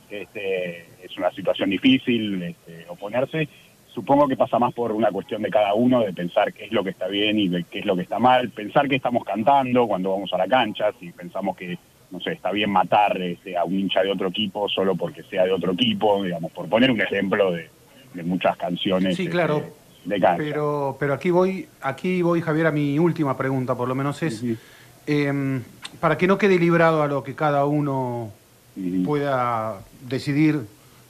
este, 0.10 0.86
es 1.04 1.18
una 1.18 1.32
situación 1.32 1.70
difícil 1.70 2.42
este, 2.42 2.86
oponerse. 2.90 3.48
Supongo 3.94 4.28
que 4.28 4.38
pasa 4.38 4.58
más 4.58 4.74
por 4.74 4.92
una 4.92 5.12
cuestión 5.12 5.42
de 5.42 5.50
cada 5.50 5.74
uno, 5.74 6.02
de 6.02 6.14
pensar 6.14 6.54
qué 6.54 6.66
es 6.66 6.72
lo 6.72 6.84
que 6.84 6.92
está 6.92 7.08
bien 7.08 7.38
y 7.38 7.48
de 7.48 7.64
qué 7.66 7.80
es 7.80 7.86
lo 7.86 7.96
que 7.96 8.04
está 8.04 8.20
mal, 8.20 8.50
pensar 8.50 8.88
que 8.88 8.96
estamos 8.96 9.24
cantando 9.24 9.88
cuando 9.88 10.12
vamos 10.12 10.32
a 10.34 10.38
la 10.38 10.48
cancha, 10.48 10.92
si 11.00 11.12
pensamos 11.12 11.56
que, 11.58 11.78
no 12.10 12.20
sé, 12.22 12.32
está 12.32 12.52
bien 12.52 12.72
matar 12.72 13.22
este, 13.22 13.58
a 13.58 13.66
un 13.66 13.78
hincha 13.78 14.02
de 14.02 14.12
otro 14.12 14.30
equipo 14.30 14.68
solo 14.70 14.96
porque 14.96 15.24
sea 15.24 15.44
de 15.44 15.52
otro 15.52 15.74
equipo, 15.74 16.24
digamos, 16.24 16.52
por 16.52 16.70
poner 16.70 16.90
un 16.90 17.02
ejemplo 17.02 17.52
de, 17.52 17.70
de 18.14 18.24
muchas 18.24 18.58
canciones 18.58 19.16
Sí, 19.16 19.24
este, 19.24 19.32
claro. 19.32 19.64
de 20.06 20.20
cancha. 20.20 20.38
Pero, 20.38 20.98
pero 21.00 21.14
aquí 21.14 21.30
voy, 21.30 21.68
aquí 21.82 22.22
voy, 22.22 22.42
Javier, 22.42 22.68
a 22.68 22.72
mi 22.72 22.98
última 22.98 23.38
pregunta, 23.38 23.76
por 23.76 23.88
lo 23.88 23.96
menos 23.96 24.24
es 24.24 24.44
para 26.00 26.18
que 26.18 26.28
no 26.28 26.38
quede 26.38 26.58
librado 26.58 27.04
a 27.04 27.08
lo 27.08 27.24
que 27.24 27.36
cada 27.36 27.66
uno 27.66 28.32
pueda 29.06 29.80
decidir 30.08 30.66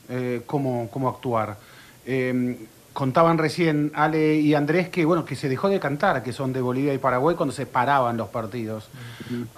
eh, 0.10 0.42
cómo, 0.46 0.90
cómo 0.92 1.10
actuar. 1.10 1.58
Em, 2.06 2.58
contaban 2.94 3.38
recién 3.38 3.92
Ale 3.96 4.36
y 4.36 4.54
Andrés 4.54 4.90
que 4.90 5.06
bueno 5.06 5.24
que 5.24 5.36
se 5.36 5.48
dejó 5.48 5.70
de 5.70 5.80
cantar, 5.80 6.24
que 6.24 6.34
son 6.34 6.52
de 6.52 6.62
Bolivia 6.62 6.94
y 6.94 6.98
Paraguay 6.98 7.36
cuando 7.36 7.54
se 7.54 7.66
paraban 7.66 8.18
los 8.18 8.30
partidos. 8.30 8.90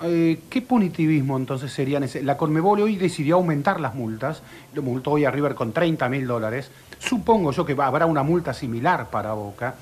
Eh, 0.04 0.41
¿Qué 0.50 0.62
punitivismo 0.62 1.38
entonces 1.38 1.72
serían 1.72 2.04
ese? 2.04 2.22
La 2.22 2.38
Conmebol 2.38 2.82
hoy 2.82 2.95
decidió 2.95 3.36
aumentar 3.36 3.80
las 3.80 3.95
multas, 3.95 4.44
lo 4.74 4.82
multó 4.84 5.12
hoy 5.12 5.26
a 5.26 5.32
River 5.32 5.56
con 5.56 5.74
30 5.74 6.08
mil 6.10 6.28
dólares. 6.28 6.70
Supongo 7.00 7.52
yo 7.52 7.66
que 7.66 7.76
habrá 7.80 8.06
una 8.06 8.24
multa 8.24 8.54
similar 8.54 9.10
para 9.10 9.34
Boca. 9.34 9.76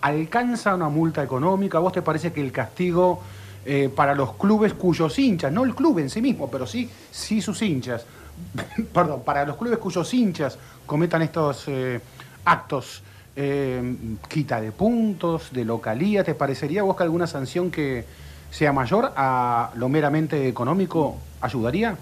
¿Alcanza 0.00 0.74
una 0.74 0.88
multa 0.88 1.22
económica? 1.22 1.78
¿A 1.78 1.80
vos 1.80 1.92
te 1.92 2.02
parece 2.02 2.32
que 2.32 2.40
el 2.40 2.52
castigo 2.52 3.22
eh, 3.64 3.88
para 3.94 4.14
los 4.14 4.34
clubes 4.34 4.74
cuyos 4.74 5.18
hinchas, 5.18 5.52
no 5.52 5.64
el 5.64 5.74
club 5.74 5.98
en 5.98 6.10
sí 6.10 6.20
mismo, 6.20 6.50
pero 6.50 6.66
sí, 6.66 6.88
sí 7.10 7.40
sus 7.40 7.60
hinchas, 7.62 8.06
perdón, 8.92 9.22
para 9.24 9.44
los 9.44 9.56
clubes 9.56 9.78
cuyos 9.78 10.12
hinchas 10.12 10.58
cometan 10.86 11.22
estos 11.22 11.64
eh, 11.68 12.00
actos, 12.44 13.02
eh, 13.36 13.96
quita 14.28 14.60
de 14.60 14.70
puntos, 14.72 15.52
de 15.52 15.64
localía, 15.64 16.22
¿te 16.24 16.34
parecería 16.34 16.82
vos 16.82 16.96
que 16.96 17.02
alguna 17.02 17.26
sanción 17.26 17.70
que 17.70 18.04
sea 18.50 18.72
mayor 18.72 19.12
a 19.16 19.70
lo 19.76 19.88
meramente 19.88 20.46
económico 20.46 21.16
ayudaría? 21.40 21.96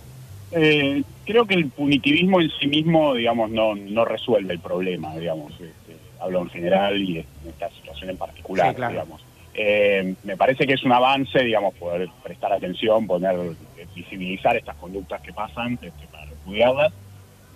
Eh, 0.51 1.03
creo 1.25 1.47
que 1.47 1.55
el 1.55 1.69
punitivismo 1.71 2.41
en 2.41 2.51
sí 2.61 2.67
mismo, 2.67 3.15
digamos, 3.15 3.51
no, 3.51 3.75
no 3.75 4.05
resuelve 4.05 4.53
el 4.53 4.61
problema, 4.61 5.15
digamos. 5.17 5.53
Este, 5.53 5.97
hablo 6.21 6.43
en 6.43 6.51
general 6.51 7.01
y 7.01 7.19
en 7.21 7.27
esta 7.49 7.71
situación 7.71 8.11
en 8.11 8.17
particular, 8.19 8.69
Sí, 8.71 8.77
claro. 8.77 8.93
digamos. 8.93 9.23
Eh, 9.55 10.15
me 10.25 10.37
parece 10.37 10.67
que 10.67 10.75
es 10.75 10.83
un 10.85 10.93
avance, 10.93 11.39
digamos, 11.45 11.75
poder 11.75 12.09
prestar 12.23 12.53
atención, 12.53 13.07
poner, 13.07 13.35
eh, 13.77 13.87
visibilizar 13.95 14.57
estas 14.57 14.77
conductas 14.77 15.21
que 15.21 15.33
pasan, 15.33 15.75
este, 15.75 16.07
para 16.11 16.25
repudiarlas, 16.25 16.93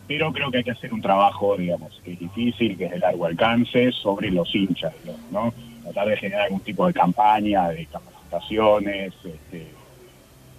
pero 0.07 0.31
creo 0.33 0.51
que 0.51 0.59
hay 0.59 0.65
que 0.65 0.73
hacer 0.73 0.93
un 0.93 1.01
trabajo, 1.01 1.57
digamos, 1.57 2.01
que 2.05 2.13
es 2.13 2.19
difícil, 2.19 2.77
que 2.77 2.85
es 2.85 2.91
de 2.93 2.99
largo 2.99 3.25
alcance, 3.27 3.91
sobre 3.93 4.31
los 4.31 4.55
hinchas, 4.55 4.93
¿no? 5.31 5.53
Tratar 5.85 6.09
de 6.09 6.17
generar 6.19 6.43
algún 6.47 6.61
tipo 6.61 6.87
de 6.87 6.93
campaña, 6.93 7.69
de 7.71 7.87
capacitaciones, 7.87 9.15
este, 9.25 9.67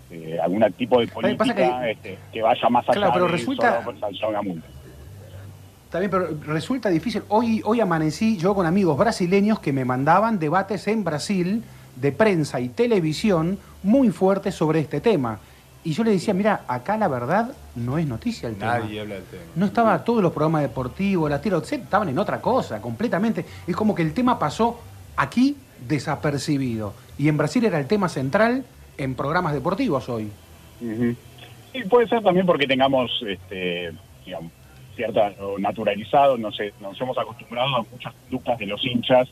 eh, 0.09 0.39
algún 0.41 0.63
tipo 0.73 0.99
de 0.99 1.07
política 1.07 1.53
que- 1.83 1.91
este, 1.91 2.17
que 2.33 2.41
vaya 2.41 2.69
más 2.69 2.83
allá 2.89 2.97
Claro, 2.99 3.13
pero 3.13 3.25
de 3.25 3.31
resulta- 3.33 3.83
solo 3.83 3.99
sancionar 3.99 4.29
una 4.41 4.41
multa. 4.53 4.67
También, 5.89 6.11
pero 6.11 6.27
resulta 6.45 6.89
difícil. 6.89 7.23
Hoy, 7.29 7.61
hoy 7.63 7.79
amanecí 7.79 8.37
yo 8.37 8.53
con 8.53 8.65
amigos 8.65 8.97
brasileños 8.97 9.59
que 9.59 9.71
me 9.71 9.85
mandaban 9.85 10.37
debates 10.37 10.87
en 10.87 11.03
Brasil 11.03 11.63
de 11.95 12.11
prensa 12.11 12.59
y 12.59 12.69
televisión 12.69 13.57
muy 13.83 14.09
fuertes 14.09 14.55
sobre 14.55 14.79
este 14.79 14.99
tema. 14.99 15.39
Y 15.83 15.93
yo 15.93 16.03
le 16.03 16.11
decía, 16.11 16.33
mira, 16.33 16.65
acá 16.67 16.97
la 16.97 17.07
verdad 17.07 17.53
no 17.75 17.97
es 17.97 18.05
noticia 18.05 18.49
el 18.49 18.55
tema. 18.55 18.79
Nadie 18.79 18.99
habla 18.99 19.15
del 19.15 19.23
tema. 19.23 19.43
No 19.55 19.65
estaba 19.65 20.03
todos 20.03 20.21
los 20.21 20.33
programas 20.33 20.61
deportivos, 20.63 21.29
la 21.29 21.39
tira 21.39 21.61
set, 21.61 21.83
estaban 21.83 22.09
en 22.09 22.19
otra 22.19 22.41
cosa, 22.41 22.81
completamente. 22.81 23.45
Es 23.65 23.75
como 23.75 23.95
que 23.95 24.01
el 24.01 24.13
tema 24.13 24.37
pasó 24.37 24.81
aquí 25.15 25.55
desapercibido. 25.87 26.93
Y 27.17 27.29
en 27.29 27.37
Brasil 27.37 27.63
era 27.63 27.79
el 27.79 27.87
tema 27.87 28.09
central 28.09 28.65
en 28.97 29.15
programas 29.15 29.53
deportivos 29.53 30.09
hoy. 30.09 30.29
Ujú. 30.81 31.15
Sí, 31.71 31.83
puede 31.89 32.07
ser 32.09 32.21
también 32.21 32.45
porque 32.45 32.67
tengamos, 32.67 33.23
este, 33.25 33.93
digamos, 34.25 34.51
cierta 34.97 35.33
o 35.39 35.57
naturalizado, 35.57 36.37
no 36.37 36.51
sé, 36.51 36.73
nos 36.81 36.99
hemos 36.99 37.17
acostumbrado 37.17 37.77
a 37.77 37.85
muchas 37.89 38.13
conductas 38.15 38.59
de 38.59 38.65
los 38.65 38.83
hinchas 38.83 39.29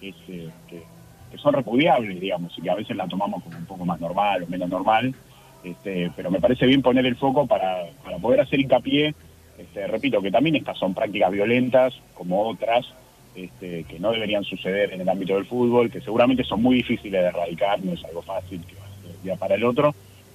que, 0.00 0.14
se- 0.24 0.48
que- 0.68 0.84
que 1.30 1.36
son 1.38 1.52
repudiables, 1.52 2.18
digamos, 2.18 2.56
y 2.56 2.62
que 2.62 2.70
a 2.70 2.74
veces 2.74 2.96
la 2.96 3.06
tomamos 3.06 3.42
como 3.44 3.58
un 3.58 3.66
poco 3.66 3.84
más 3.84 4.00
normal 4.00 4.44
o 4.44 4.46
menos 4.46 4.70
normal. 4.70 5.14
Este, 5.62 6.10
pero 6.16 6.30
me 6.30 6.40
parece 6.40 6.64
bien 6.66 6.80
poner 6.80 7.04
el 7.04 7.16
foco 7.16 7.46
para, 7.46 7.84
para 8.02 8.16
poder 8.18 8.40
hacer 8.40 8.60
hincapié, 8.60 9.12
este, 9.58 9.86
repito, 9.88 10.22
que 10.22 10.30
también 10.30 10.54
estas 10.56 10.78
son 10.78 10.94
prácticas 10.94 11.32
violentas, 11.32 11.92
como 12.14 12.48
otras, 12.48 12.86
este, 13.34 13.84
que 13.84 13.98
no 13.98 14.12
deberían 14.12 14.44
suceder 14.44 14.92
en 14.94 15.00
el 15.00 15.08
ámbito 15.08 15.34
del 15.34 15.46
fútbol, 15.46 15.90
que 15.90 16.00
seguramente 16.00 16.44
son 16.44 16.62
muy 16.62 16.76
difíciles 16.76 17.20
de 17.20 17.28
erradicar, 17.28 17.84
no 17.84 17.92
es 17.92 18.04
algo 18.04 18.22
fácil 18.22 18.64
que 18.64 18.76
va 18.76 18.86
de 19.02 19.18
día 19.22 19.36
para 19.36 19.56
el 19.56 19.64
otro, 19.64 19.94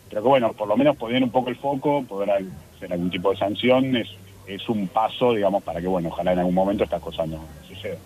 pero 0.10 0.22
que 0.22 0.28
bueno, 0.28 0.54
por 0.54 0.68
lo 0.68 0.76
menos 0.78 0.98
poner 0.98 1.24
un 1.24 1.32
poco 1.32 1.50
el 1.50 1.56
foco, 1.56 2.04
poder 2.04 2.32
hacer 2.32 2.92
algún 2.92 3.10
tipo 3.10 3.32
de 3.32 3.38
sanción, 3.38 3.96
es, 3.96 4.10
es 4.48 4.68
un 4.70 4.88
paso, 4.88 5.34
digamos, 5.34 5.64
para 5.64 5.82
que, 5.82 5.88
bueno, 5.88 6.10
ojalá 6.10 6.34
en 6.34 6.40
algún 6.40 6.56
momento 6.56 6.84
estas 6.84 7.02
cosas 7.02 7.28
no, 7.28 7.40
sucedan. 7.68 7.98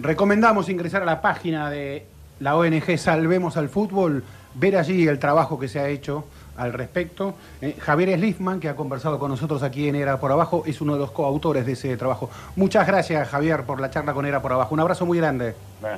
Recomendamos 0.00 0.68
ingresar 0.68 1.02
a 1.02 1.04
la 1.04 1.20
página 1.20 1.70
de 1.70 2.06
la 2.40 2.56
ONG 2.56 2.98
Salvemos 2.98 3.56
al 3.56 3.68
Fútbol, 3.68 4.24
ver 4.54 4.76
allí 4.76 5.06
el 5.06 5.18
trabajo 5.18 5.58
que 5.58 5.68
se 5.68 5.80
ha 5.80 5.88
hecho 5.88 6.24
al 6.56 6.72
respecto. 6.72 7.34
Eh, 7.60 7.76
Javier 7.78 8.18
Slifman, 8.18 8.60
que 8.60 8.68
ha 8.68 8.76
conversado 8.76 9.18
con 9.18 9.30
nosotros 9.30 9.62
aquí 9.62 9.88
en 9.88 9.94
Era 9.94 10.18
por 10.18 10.32
Abajo, 10.32 10.64
es 10.66 10.80
uno 10.80 10.94
de 10.94 10.98
los 10.98 11.10
coautores 11.10 11.66
de 11.66 11.72
ese 11.72 11.96
trabajo. 11.96 12.30
Muchas 12.56 12.86
gracias, 12.86 13.28
Javier, 13.28 13.64
por 13.64 13.80
la 13.80 13.90
charla 13.90 14.14
con 14.14 14.26
Era 14.26 14.42
por 14.42 14.52
Abajo. 14.52 14.74
Un 14.74 14.80
abrazo 14.80 15.06
muy 15.06 15.18
grande. 15.18 15.54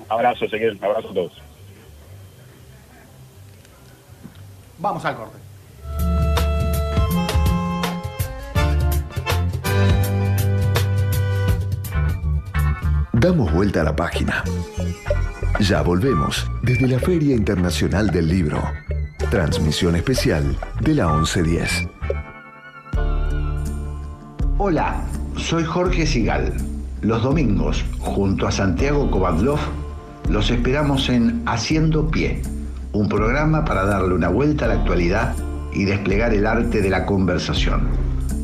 Abrazo, 0.09 0.45
Ezequiel, 0.45 0.79
abrazo 0.83 1.11
a 1.11 1.15
todos. 1.15 1.33
Vamos 4.79 5.05
al 5.05 5.17
corte. 5.17 5.44
Damos 13.25 13.51
vuelta 13.55 13.81
a 13.81 13.85
la 13.85 13.97
página. 13.97 14.45
Ya 15.59 15.81
volvemos 15.81 16.47
desde 16.61 16.87
la 16.87 16.99
Feria 16.99 17.35
Internacional 17.35 18.11
del 18.11 18.29
Libro. 18.29 18.63
Transmisión 19.31 19.97
especial 19.97 20.59
de 20.83 20.95
la 20.95 21.07
1110. 21.07 21.89
Hola, 24.59 25.07
soy 25.39 25.65
Jorge 25.65 26.07
Sigal. 26.07 26.53
Los 27.01 27.23
domingos, 27.23 27.83
junto 27.99 28.47
a 28.47 28.53
Santiago 28.53 29.11
Kovadlov, 29.11 29.61
los 30.29 30.51
esperamos 30.51 31.09
en 31.09 31.43
Haciendo 31.47 32.11
Pie, 32.11 32.43
un 32.93 33.09
programa 33.09 33.65
para 33.65 33.87
darle 33.87 34.13
una 34.13 34.29
vuelta 34.29 34.67
a 34.67 34.69
la 34.69 34.75
actualidad 34.75 35.35
y 35.73 35.85
desplegar 35.85 36.35
el 36.35 36.47
arte 36.47 36.83
de 36.83 36.91
la 36.91 37.07
conversación. 37.07 37.89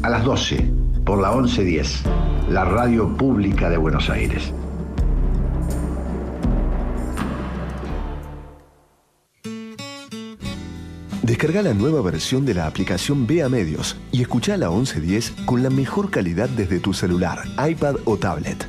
A 0.02 0.08
las 0.08 0.24
12, 0.24 0.72
por 1.04 1.20
la 1.20 1.32
1110, 1.32 2.02
la 2.48 2.64
radio 2.64 3.14
pública 3.14 3.68
de 3.68 3.76
Buenos 3.76 4.08
Aires. 4.08 4.54
Descarga 11.30 11.62
la 11.62 11.74
nueva 11.74 12.02
versión 12.02 12.44
de 12.44 12.54
la 12.54 12.66
aplicación 12.66 13.24
Vea 13.24 13.48
Medios 13.48 13.96
y 14.10 14.20
escucha 14.20 14.56
la 14.56 14.68
1110 14.68 15.30
con 15.44 15.62
la 15.62 15.70
mejor 15.70 16.10
calidad 16.10 16.48
desde 16.48 16.80
tu 16.80 16.92
celular, 16.92 17.44
iPad 17.70 17.98
o 18.04 18.16
tablet. 18.16 18.66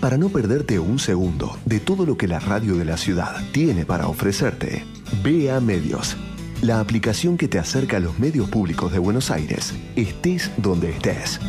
Para 0.00 0.16
no 0.16 0.30
perderte 0.30 0.78
un 0.78 0.98
segundo 0.98 1.54
de 1.66 1.80
todo 1.80 2.06
lo 2.06 2.16
que 2.16 2.28
la 2.28 2.38
radio 2.38 2.76
de 2.76 2.86
la 2.86 2.96
ciudad 2.96 3.44
tiene 3.52 3.84
para 3.84 4.08
ofrecerte, 4.08 4.86
Vea 5.22 5.60
Medios, 5.60 6.16
la 6.62 6.80
aplicación 6.80 7.36
que 7.36 7.46
te 7.46 7.58
acerca 7.58 7.98
a 7.98 8.00
los 8.00 8.18
medios 8.18 8.48
públicos 8.48 8.90
de 8.90 8.98
Buenos 8.98 9.30
Aires, 9.30 9.74
estés 9.94 10.50
donde 10.56 10.88
estés. 10.92 11.40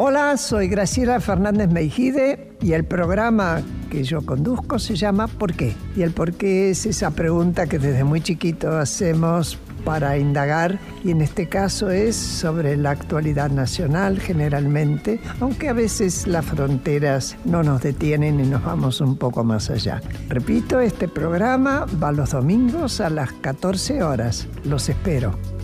Hola, 0.00 0.36
soy 0.36 0.68
Graciela 0.68 1.18
Fernández 1.18 1.68
Meijide 1.70 2.52
y 2.62 2.70
el 2.70 2.84
programa 2.84 3.62
que 3.90 4.04
yo 4.04 4.24
conduzco 4.24 4.78
se 4.78 4.94
llama 4.94 5.26
¿Por 5.26 5.54
qué? 5.54 5.74
Y 5.96 6.02
el 6.02 6.12
por 6.12 6.34
qué 6.34 6.70
es 6.70 6.86
esa 6.86 7.10
pregunta 7.10 7.66
que 7.66 7.80
desde 7.80 8.04
muy 8.04 8.20
chiquito 8.20 8.78
hacemos 8.78 9.58
para 9.84 10.16
indagar 10.16 10.78
y 11.02 11.10
en 11.10 11.20
este 11.20 11.48
caso 11.48 11.90
es 11.90 12.14
sobre 12.14 12.76
la 12.76 12.92
actualidad 12.92 13.50
nacional 13.50 14.20
generalmente, 14.20 15.18
aunque 15.40 15.68
a 15.68 15.72
veces 15.72 16.28
las 16.28 16.44
fronteras 16.44 17.36
no 17.44 17.64
nos 17.64 17.82
detienen 17.82 18.38
y 18.38 18.44
nos 18.44 18.62
vamos 18.62 19.00
un 19.00 19.16
poco 19.16 19.42
más 19.42 19.68
allá. 19.68 20.00
Repito, 20.28 20.78
este 20.78 21.08
programa 21.08 21.86
va 22.00 22.12
los 22.12 22.30
domingos 22.30 23.00
a 23.00 23.10
las 23.10 23.32
14 23.32 24.04
horas. 24.04 24.46
Los 24.62 24.88
espero. 24.88 25.57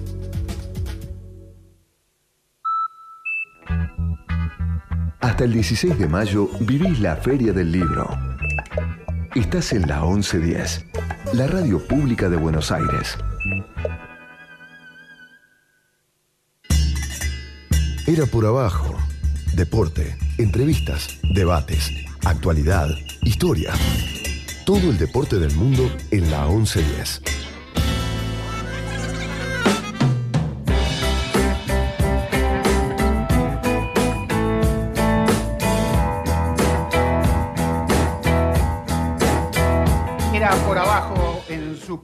Hasta 5.20 5.44
el 5.44 5.52
16 5.52 5.98
de 5.98 6.08
mayo 6.08 6.48
vivís 6.60 7.00
la 7.00 7.16
Feria 7.16 7.52
del 7.52 7.72
Libro. 7.72 8.08
Estás 9.34 9.72
en 9.72 9.88
la 9.88 10.00
1110, 10.02 10.86
la 11.32 11.46
radio 11.46 11.78
pública 11.86 12.28
de 12.28 12.36
Buenos 12.36 12.70
Aires. 12.70 13.18
Era 18.06 18.26
por 18.26 18.44
abajo. 18.44 18.94
Deporte, 19.54 20.16
entrevistas, 20.36 21.18
debates, 21.22 21.90
actualidad, 22.24 22.88
historia. 23.22 23.72
Todo 24.66 24.90
el 24.90 24.98
deporte 24.98 25.38
del 25.38 25.54
mundo 25.54 25.90
en 26.10 26.30
la 26.30 26.46
1110. 26.46 27.33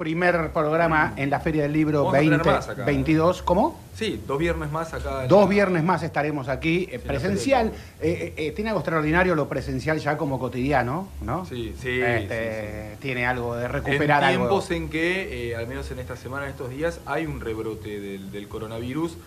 Primer 0.05 0.51
programa 0.55 1.13
en 1.17 1.29
la 1.29 1.41
Feria 1.41 1.65
del 1.65 1.75
Libro 1.75 2.05
Vamos 2.05 2.15
a 2.15 2.19
tener 2.21 2.31
20, 2.39 2.51
más 2.51 2.69
acá. 2.71 2.85
22. 2.87 3.43
¿Cómo? 3.43 3.79
Sí, 3.95 4.19
dos 4.27 4.39
viernes 4.39 4.73
más 4.73 4.95
acá. 4.95 5.25
en 5.25 5.29
Dos 5.29 5.43
la- 5.43 5.47
viernes 5.51 5.85
más 5.85 6.03
estaremos 6.03 6.49
aquí, 6.49 6.89
eh, 6.91 6.99
presencial. 6.99 7.67
Eh, 8.01 8.33
eh, 8.39 8.47
eh, 8.47 8.53
tiene 8.53 8.71
algo 8.71 8.81
extraordinario 8.81 9.35
lo 9.35 9.47
presencial 9.47 9.99
ya 9.99 10.17
como 10.17 10.39
cotidiano, 10.39 11.07
¿no? 11.21 11.45
Sí, 11.45 11.75
sí, 11.79 12.01
Este, 12.01 12.97
Tiene 13.01 13.27
algo 13.27 13.55
de 13.57 13.69
recuperar 13.69 14.23
en 14.23 14.29
algo. 14.31 14.45
tiempos 14.49 14.71
en 14.71 14.89
que, 14.89 15.51
eh, 15.51 15.57
al 15.57 15.67
menos 15.67 15.91
en 15.91 15.99
esta 15.99 16.17
semana, 16.17 16.47
en 16.47 16.53
estos 16.53 16.71
días, 16.71 16.99
hay 17.05 17.27
un 17.27 17.39
rebrote 17.39 18.01
del, 18.01 18.33
del 18.33 18.49
coronavirus, 18.49 19.19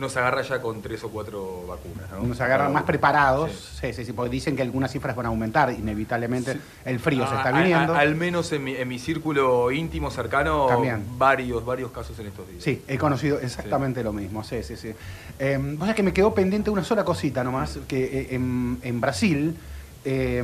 nos 0.00 0.16
agarra 0.16 0.40
ya 0.42 0.62
con 0.62 0.80
tres 0.80 1.04
o 1.04 1.10
cuatro 1.10 1.66
vacunas. 1.68 2.10
¿no? 2.10 2.26
Nos 2.26 2.40
agarran 2.40 2.72
más 2.72 2.84
preparados, 2.84 3.50
Sí. 3.50 3.88
sí, 3.88 3.92
sí, 3.92 4.04
sí, 4.06 4.12
porque 4.14 4.30
dicen 4.30 4.56
que 4.56 4.62
algunas 4.62 4.90
cifras 4.90 5.14
van 5.14 5.26
a 5.26 5.28
aumentar, 5.28 5.70
inevitablemente 5.72 6.56
el 6.86 6.98
frío 6.98 7.26
se 7.28 7.34
A- 7.34 7.36
está 7.38 7.52
viniendo. 7.52 7.94
a- 7.94 7.98
al 8.00 8.14
menos 8.16 8.50
en 8.52 8.64
mi, 8.64 8.74
en 8.74 8.88
mi 8.88 8.98
círculo 8.98 9.70
íntimo 9.70 10.10
cercano, 10.10 10.66
También. 10.66 11.04
varios, 11.18 11.64
varios 11.66 11.90
casos 11.92 12.18
en 12.18 12.28
estos 12.28 12.48
días. 12.48 12.64
Sí, 12.64 12.82
he 12.88 12.96
conocido 12.96 13.38
exactamente 13.40 14.02
lo 14.02 14.12
mismo, 14.14 14.42
sí, 14.42 14.62
sí, 14.62 14.76
sí. 14.76 14.92
Eh, 15.38 15.58
vos 15.60 15.80
sabés 15.80 15.94
que 15.94 16.02
me 16.02 16.14
quedó 16.14 16.32
pendiente 16.34 16.70
una 16.70 16.82
sola 16.82 17.04
cosita 17.04 17.44
nomás, 17.44 17.78
que 17.86 18.04
eh, 18.04 18.28
en, 18.34 18.78
en 18.82 19.00
Brasil, 19.02 19.54
eh, 20.06 20.42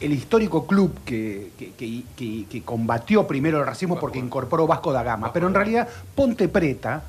el 0.00 0.12
histórico 0.12 0.66
club 0.66 0.98
que- 1.04 1.50
que- 1.58 1.72
que- 2.16 2.46
que 2.46 2.62
combatió 2.62 3.26
primero 3.26 3.58
el 3.58 3.66
racismo 3.66 3.98
porque 3.98 4.18
incorporó 4.18 4.66
Vasco 4.66 4.92
da 4.92 5.02
Gama, 5.02 5.32
pero 5.32 5.46
en 5.46 5.54
realidad 5.54 5.88
Ponte 6.14 6.48
Preta 6.48 7.02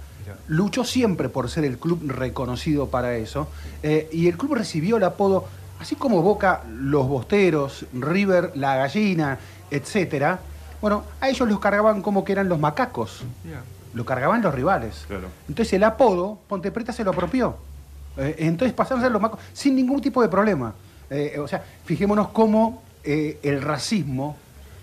luchó 0.48 0.84
siempre 0.84 1.30
por 1.30 1.50
ser 1.50 1.66
el 1.66 1.78
club 1.78 2.02
reconocido 2.08 2.88
para 2.88 3.16
eso, 3.16 3.48
eh, 3.84 4.10
y 4.12 4.28
el 4.28 4.38
club 4.38 4.56
recibió 4.56 4.98
el 4.98 5.04
apodo, 5.04 5.46
así 5.80 5.96
como 5.96 6.22
Boca, 6.22 6.64
los 6.70 7.08
Bosteros, 7.08 7.86
River, 7.94 8.52
la 8.56 8.76
Gallina, 8.76 9.40
etcétera, 9.70 10.40
bueno, 10.82 11.04
a 11.20 11.30
ellos 11.30 11.48
los 11.48 11.60
cargaban 11.60 12.02
como 12.02 12.24
que 12.24 12.32
eran 12.32 12.50
los 12.50 12.60
macacos 12.60 13.24
lo 13.94 14.06
cargaban 14.06 14.42
los 14.42 14.54
rivales. 14.54 15.06
Entonces 15.48 15.74
el 15.74 15.84
apodo, 15.84 16.40
Ponte 16.48 16.72
Preta 16.72 16.94
se 16.94 17.04
lo 17.04 17.12
apropió. 17.12 17.56
Eh, 18.18 18.36
entonces 18.40 18.74
pasaron 18.74 19.00
a 19.00 19.04
ser 19.04 19.12
los 19.12 19.22
macos 19.22 19.40
sin 19.54 19.76
ningún 19.76 20.02
tipo 20.02 20.22
de 20.22 20.30
problema. 20.30 20.74
Eh, 21.10 21.38
o 21.40 21.48
sea, 21.48 21.64
fijémonos 21.86 22.30
cómo 22.30 22.84
eh, 23.04 23.40
el 23.44 23.62
racismo 23.62 24.38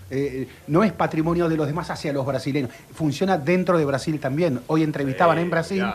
eh, 0.09 0.47
no 0.67 0.83
es 0.83 0.91
patrimonio 0.91 1.49
de 1.49 1.57
los 1.57 1.67
demás 1.67 1.89
hacia 1.89 2.13
los 2.13 2.25
brasileños. 2.25 2.71
Funciona 2.93 3.37
dentro 3.37 3.77
de 3.77 3.85
Brasil 3.85 4.19
también. 4.19 4.61
Hoy 4.67 4.83
entrevistaban 4.83 5.37
en 5.37 5.49
Brasil, 5.49 5.85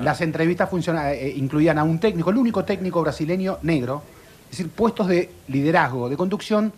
las 0.00 0.20
entrevistas 0.20 0.68
eh, 0.72 1.34
incluían 1.36 1.78
a 1.78 1.84
un 1.84 1.98
técnico, 1.98 2.30
el 2.30 2.36
único 2.36 2.64
técnico 2.64 3.02
brasileño 3.02 3.58
negro, 3.62 4.02
es 4.44 4.58
decir, 4.58 4.70
puestos 4.70 5.08
de 5.08 5.30
liderazgo, 5.48 6.08
de 6.08 6.16
conducción 6.16 6.72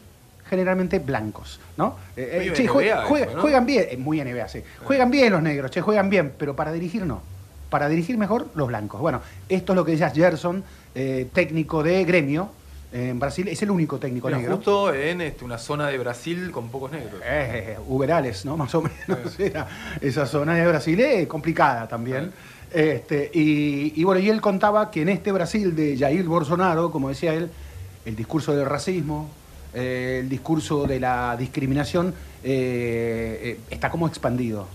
generalmente 0.50 0.98
blancos, 0.98 1.60
¿no? 1.76 1.94
Eh, 2.16 2.52
eh. 2.52 2.66
Juegan 2.66 3.64
bien, 3.64 3.86
eh, 3.88 3.96
muy 3.96 4.20
NBA, 4.20 4.48
sí. 4.48 4.62
Juegan 4.82 5.08
bien 5.08 5.32
los 5.32 5.40
negros, 5.40 5.70
che, 5.70 5.80
juegan 5.80 6.10
bien, 6.10 6.32
pero 6.36 6.56
para 6.56 6.72
dirigir 6.72 7.06
no. 7.06 7.22
Para 7.70 7.88
dirigir 7.88 8.18
mejor 8.18 8.48
los 8.56 8.66
blancos. 8.66 9.00
Bueno, 9.00 9.22
esto 9.48 9.72
es 9.72 9.76
lo 9.76 9.84
que 9.84 9.92
decía 9.92 10.10
Gerson, 10.10 10.64
eh, 10.96 11.28
técnico 11.32 11.84
de 11.84 12.04
gremio 12.04 12.50
eh, 12.50 12.59
en 12.92 13.18
Brasil, 13.18 13.46
es 13.48 13.62
el 13.62 13.70
único 13.70 13.98
técnico 13.98 14.26
Pero 14.26 14.38
negro. 14.38 14.56
justo 14.56 14.94
en 14.94 15.20
este, 15.20 15.44
una 15.44 15.58
zona 15.58 15.88
de 15.88 15.98
Brasil 15.98 16.50
con 16.50 16.68
pocos 16.70 16.90
negros. 16.90 17.20
Eh, 17.24 17.76
Uberales, 17.86 18.44
¿no? 18.44 18.56
Más 18.56 18.74
o 18.74 18.82
menos. 18.82 19.38
era 19.38 19.68
esa 20.00 20.26
zona 20.26 20.54
de 20.54 20.66
Brasil 20.66 20.98
es 21.00 21.26
complicada 21.26 21.86
también. 21.88 22.32
Este, 22.72 23.30
y, 23.34 23.92
y 24.00 24.04
bueno, 24.04 24.20
y 24.20 24.28
él 24.28 24.40
contaba 24.40 24.90
que 24.90 25.02
en 25.02 25.08
este 25.08 25.32
Brasil 25.32 25.74
de 25.74 25.96
Jair 25.98 26.24
Bolsonaro, 26.24 26.90
como 26.90 27.08
decía 27.08 27.34
él, 27.34 27.50
el 28.04 28.16
discurso 28.16 28.54
del 28.54 28.66
racismo, 28.66 29.28
eh, 29.74 30.18
el 30.22 30.28
discurso 30.28 30.86
de 30.86 31.00
la 31.00 31.36
discriminación 31.36 32.14
eh, 32.42 33.40
eh, 33.42 33.60
está 33.70 33.90
como 33.90 34.06
expandido, 34.06 34.66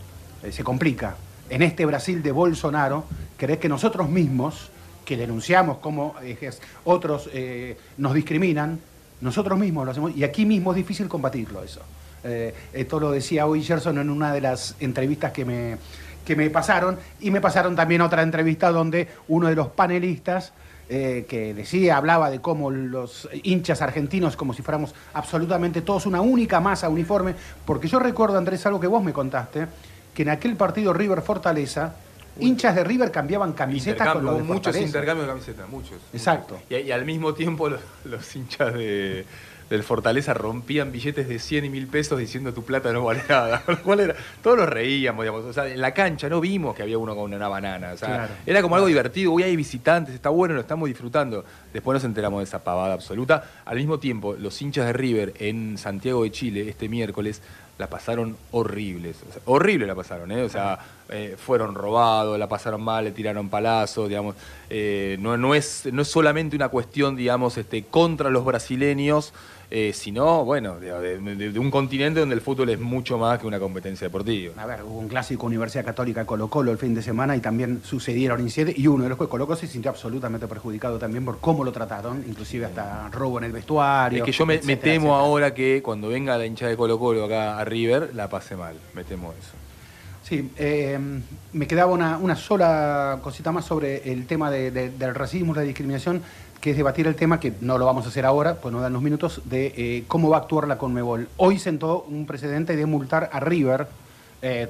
eh, 0.44 0.52
se 0.52 0.64
complica. 0.64 1.16
En 1.50 1.62
este 1.62 1.86
Brasil 1.86 2.22
de 2.22 2.32
Bolsonaro, 2.32 3.06
¿crees 3.38 3.60
que 3.60 3.70
nosotros 3.70 4.10
mismos, 4.10 4.72
que 5.06 5.16
denunciamos 5.16 5.78
cómo 5.78 6.16
eh, 6.22 6.50
otros 6.84 7.30
eh, 7.32 7.78
nos 7.98 8.14
discriminan, 8.14 8.80
nosotros 9.22 9.58
mismos 9.58 9.86
lo 9.86 9.92
hacemos, 9.92 10.16
y 10.18 10.24
aquí 10.24 10.46
mismo 10.46 10.72
es 10.72 10.78
difícil 10.78 11.08
combatirlo 11.08 11.64
eso. 11.64 11.82
Eh, 12.24 12.54
esto 12.74 13.00
lo 13.00 13.12
decía 13.12 13.46
hoy 13.46 13.64
Gerson 13.64 14.00
en 14.00 14.10
una 14.10 14.34
de 14.34 14.42
las 14.42 14.76
entrevistas 14.80 15.32
que 15.32 15.46
me, 15.46 15.78
que 16.26 16.36
me 16.36 16.50
pasaron, 16.50 16.98
y 17.22 17.32
me 17.32 17.40
pasaron 17.40 17.76
también 17.76 18.02
otra 18.02 18.24
entrevista 18.24 18.72
donde 18.72 19.08
uno 19.28 19.48
de 19.48 19.56
los 19.56 19.68
panelistas 19.68 20.52
que 20.88 21.54
decía, 21.56 21.98
hablaba 21.98 22.30
de 22.30 22.42
cómo 22.42 22.70
los 22.70 23.28
hinchas 23.42 23.82
argentinos, 23.82 24.36
como 24.36 24.54
si 24.54 24.62
fuéramos 24.62 24.94
absolutamente 25.16 25.82
todos 25.82 26.06
una 26.06 26.22
única 26.22 26.60
masa 26.60 26.90
uniforme, 26.90 27.34
porque 27.66 27.88
yo 27.88 27.98
recuerdo, 27.98 28.38
Andrés, 28.38 28.64
algo 28.68 28.80
que 28.80 28.86
vos 28.86 29.04
me 29.04 29.12
contaste, 29.12 29.66
que 30.14 30.22
en 30.22 30.30
aquel 30.30 30.56
partido 30.56 30.94
River 30.94 31.24
Fortaleza, 31.24 31.96
hinchas 32.40 32.76
de 32.76 32.84
River 32.84 33.12
cambiaban 33.12 33.54
camisetas 33.54 34.10
con 34.14 34.26
los 34.26 34.38
de 34.38 34.44
muchos 34.44 34.76
intercambios 34.78 35.28
de 35.28 35.34
camisetas, 35.34 35.70
muchos. 35.70 35.98
Exacto. 36.14 36.60
Y, 36.70 36.76
y 36.76 36.92
al 36.92 37.06
mismo 37.06 37.34
tiempo 37.34 37.70
los, 37.70 37.80
los 38.04 38.36
hinchas 38.36 38.74
de, 38.74 39.26
del 39.70 39.82
Fortaleza 39.84 40.34
rompían 40.36 40.92
billetes 40.92 41.28
de 41.28 41.40
100 41.40 41.66
y 41.66 41.70
1000 41.70 41.88
pesos 41.88 42.20
diciendo 42.20 42.54
tu 42.54 42.64
plata 42.64 42.92
no 42.94 43.04
vale 43.04 43.24
nada. 43.28 43.64
Lo 43.68 43.82
cual 43.82 44.00
era- 44.02 44.16
todos 44.44 44.58
nos 44.58 44.70
reíamos, 44.70 45.24
digamos. 45.24 45.46
O 45.46 45.54
sea, 45.54 45.68
en 45.68 45.82
la 45.82 45.94
cancha 45.94 46.30
no 46.30 46.40
vimos 46.42 46.76
que 46.76 46.84
había 46.84 46.98
uno 46.98 47.16
con 47.16 47.34
una 47.34 47.48
banana. 47.48 47.94
O 47.94 47.98
sea, 47.98 48.08
Claro. 48.10 48.34
era 48.46 48.62
como 48.62 48.76
algo 48.76 48.88
divertido. 48.88 49.34
Hoy 49.34 49.44
hay 49.44 49.56
visitantes, 49.56 50.14
está 50.14 50.30
bueno, 50.30 50.54
lo 50.54 50.62
estamos 50.62 50.88
disfrutando. 50.88 51.44
Después 51.74 51.96
nos 51.96 52.04
enteramos 52.04 52.40
de 52.40 52.44
esa 52.44 52.64
pavada 52.64 52.94
absoluta. 52.94 53.44
Al 53.66 53.78
mismo 53.78 53.98
tiempo, 54.00 54.36
los 54.38 54.62
hinchas 54.62 54.86
de 54.86 54.94
River 54.94 55.34
en 55.40 55.78
Santiago 55.78 56.24
de 56.24 56.32
Chile 56.32 56.70
este 56.70 56.88
miércoles 56.88 57.42
la 57.78 57.88
pasaron 57.88 58.38
horribles. 58.52 59.18
O 59.28 59.32
sea, 59.32 59.42
horrible 59.46 59.86
la 59.86 59.96
pasaron, 59.96 60.32
¿eh? 60.32 60.44
O 60.44 60.50
sea, 60.50 60.80
eh, 61.10 61.36
fueron 61.38 61.76
robados, 61.76 62.40
la 62.40 62.48
pasaron 62.48 62.82
mal, 62.82 63.04
le 63.04 63.12
tiraron 63.12 63.50
palazos, 63.50 64.08
digamos. 64.08 64.36
Eh, 64.70 65.18
no, 65.20 65.38
no, 65.38 65.54
es, 65.56 65.88
no 65.92 66.02
es 66.02 66.08
solamente 66.08 66.56
una 66.56 66.70
cuestión, 66.70 67.16
digamos, 67.16 67.58
este, 67.58 67.84
contra 67.84 68.30
los 68.30 68.46
brasileños, 68.46 69.34
eh, 69.72 69.92
sino, 69.94 70.46
bueno, 70.46 70.80
de, 70.80 71.20
de- 71.20 71.52
de 71.52 71.60
un 71.60 71.72
continente 71.72 72.20
donde 72.20 72.36
el 72.36 72.42
fútbol 72.42 72.70
es 72.70 72.80
mucho 72.80 73.18
más 73.18 73.40
que 73.40 73.48
una 73.48 73.60
competencia 73.60 74.08
deportiva. 74.08 74.54
A 74.62 74.66
ver, 74.66 74.84
hubo 74.84 75.00
un 75.00 75.08
clásico 75.08 75.46
Universidad 75.48 75.84
Católica 75.84 76.26
Colo 76.26 76.48
Colo 76.50 76.72
el 76.72 76.78
fin 76.78 76.94
de 76.94 77.02
semana 77.02 77.36
y 77.36 77.40
también 77.40 77.82
sucedieron 77.84 78.40
incidentes 78.42 78.78
y 78.78 78.88
uno 78.88 79.04
de 79.04 79.10
los 79.10 79.18
que 79.18 79.28
Colo 79.28 79.48
Colo 79.48 79.58
se 79.58 79.68
sintió 79.68 79.90
absolutamente 79.92 80.48
perjudicado 80.48 80.98
también 81.00 81.26
por 81.26 81.40
cómo 81.40 81.64
lo 81.64 81.72
trataron, 81.72 82.24
inclusive 82.28 82.66
hasta 82.66 83.10
robo 83.10 83.40
en 83.40 83.46
el 83.46 83.52
vestuario. 83.52 84.20
Es 84.20 84.26
que 84.26 84.32
yo 84.32 84.46
me, 84.46 84.54
me 84.56 84.60
etcétera, 84.60 84.82
temo 84.82 85.06
etcétera. 85.08 85.18
ahora 85.20 85.54
que 85.54 85.82
cuando 85.84 86.08
venga 86.10 86.38
la 86.38 86.46
hinchada 86.46 86.70
de 86.72 86.78
Colo 86.78 87.00
Colo 87.00 87.26
acá 87.26 87.58
a 87.60 87.66
River, 87.66 88.12
la 88.14 88.30
pase 88.30 88.56
mal. 88.56 88.76
Me 88.94 89.04
temo 89.04 89.32
eso. 89.40 89.52
Sí, 90.24 90.50
eh, 90.58 90.98
me 91.54 91.68
quedaba 91.68 91.92
una, 91.92 92.18
una 92.18 92.36
sola 92.36 93.20
cosita 93.22 93.52
más 93.52 93.64
sobre 93.66 94.12
el 94.12 94.26
tema 94.26 94.50
de- 94.50 94.72
de- 94.72 94.90
del 94.90 95.14
racismo, 95.14 95.54
la 95.54 95.62
discriminación, 95.62 96.24
que 96.66 96.72
es 96.72 96.78
debatir 96.78 97.06
el 97.06 97.14
tema, 97.14 97.40
que 97.40 97.54
no 97.62 97.78
lo 97.78 97.86
vamos 97.86 98.06
a 98.06 98.10
hacer 98.10 98.26
ahora, 98.26 98.56
pues 98.56 98.74
no 98.74 98.82
dan 98.82 98.92
los 98.92 99.04
minutos, 99.04 99.40
de 99.46 99.68
eh, 99.78 100.04
cómo 100.08 100.30
va 100.32 100.38
a 100.38 100.40
actuar 100.40 100.68
la 100.68 100.80
Conmebol. 100.80 101.30
Hoy 101.38 101.60
sentó 101.60 102.02
un 102.10 102.26
precedente 102.26 102.76
de 102.76 102.88
multar 102.88 103.30
a 103.32 103.40
River, 103.40 103.86
eh, 104.42 104.68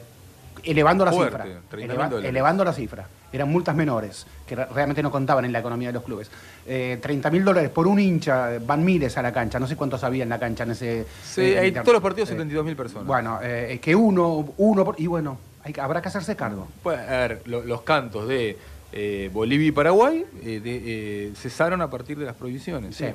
elevando 0.66 1.06
la 1.06 1.14
Fuerte, 1.14 1.38
cifra. 1.38 1.62
30.000 1.72 1.84
Eleva- 1.86 2.26
elevando 2.28 2.66
la 2.66 2.74
cifra. 2.74 3.08
Eran 3.32 3.48
multas 3.50 3.78
menores, 3.78 4.28
que 4.46 4.58
re- 4.58 4.66
realmente 4.66 5.02
no 5.02 5.10
contaban 5.10 5.46
en 5.46 5.54
la 5.54 5.60
economía 5.60 5.88
de 5.88 5.94
los 5.94 6.04
clubes. 6.04 6.30
Eh, 6.68 7.00
30 7.02 7.32
mil 7.32 7.46
dólares 7.46 7.70
por 7.70 7.88
un 7.88 7.98
hincha, 7.98 8.60
van 8.60 8.84
miles 8.84 9.18
a 9.18 9.22
la 9.22 9.32
cancha, 9.32 9.58
no 9.58 9.66
sé 9.66 9.78
cuántos 9.78 10.04
había 10.04 10.24
en 10.24 10.30
la 10.30 10.38
cancha 10.38 10.66
en 10.66 10.72
ese... 10.72 11.06
Sí, 11.24 11.44
eh, 11.44 11.60
hay 11.60 11.72
todos 11.72 11.94
los 11.94 12.02
partidos 12.02 12.28
eh, 12.28 12.34
72 12.34 12.66
mil 12.66 12.76
personas. 12.76 13.08
Bueno, 13.08 13.40
que 13.82 13.96
uno, 13.96 14.50
uno, 14.58 14.84
por- 14.84 15.00
y 15.00 15.08
bueno, 15.08 15.38
hay 15.64 15.74
habrá 15.80 16.02
que 16.02 16.10
hacerse 16.10 16.36
cargo. 16.36 16.68
Pues, 16.84 17.00
a 17.00 17.12
ver, 17.28 17.42
lo- 17.46 17.64
los 17.64 17.84
cantos 17.84 18.28
de 18.28 18.58
eh, 18.96 19.30
Bolivia 19.32 19.68
y 19.68 19.72
Paraguay 19.72 20.26
eh, 20.44 20.60
de- 20.64 20.82
eh, 21.28 21.32
cesaron 21.36 21.82
a 21.82 21.90
partir 21.90 22.18
de 22.18 22.26
las 22.26 22.36
prohibiciones. 22.36 22.96
Sí. 22.96 23.06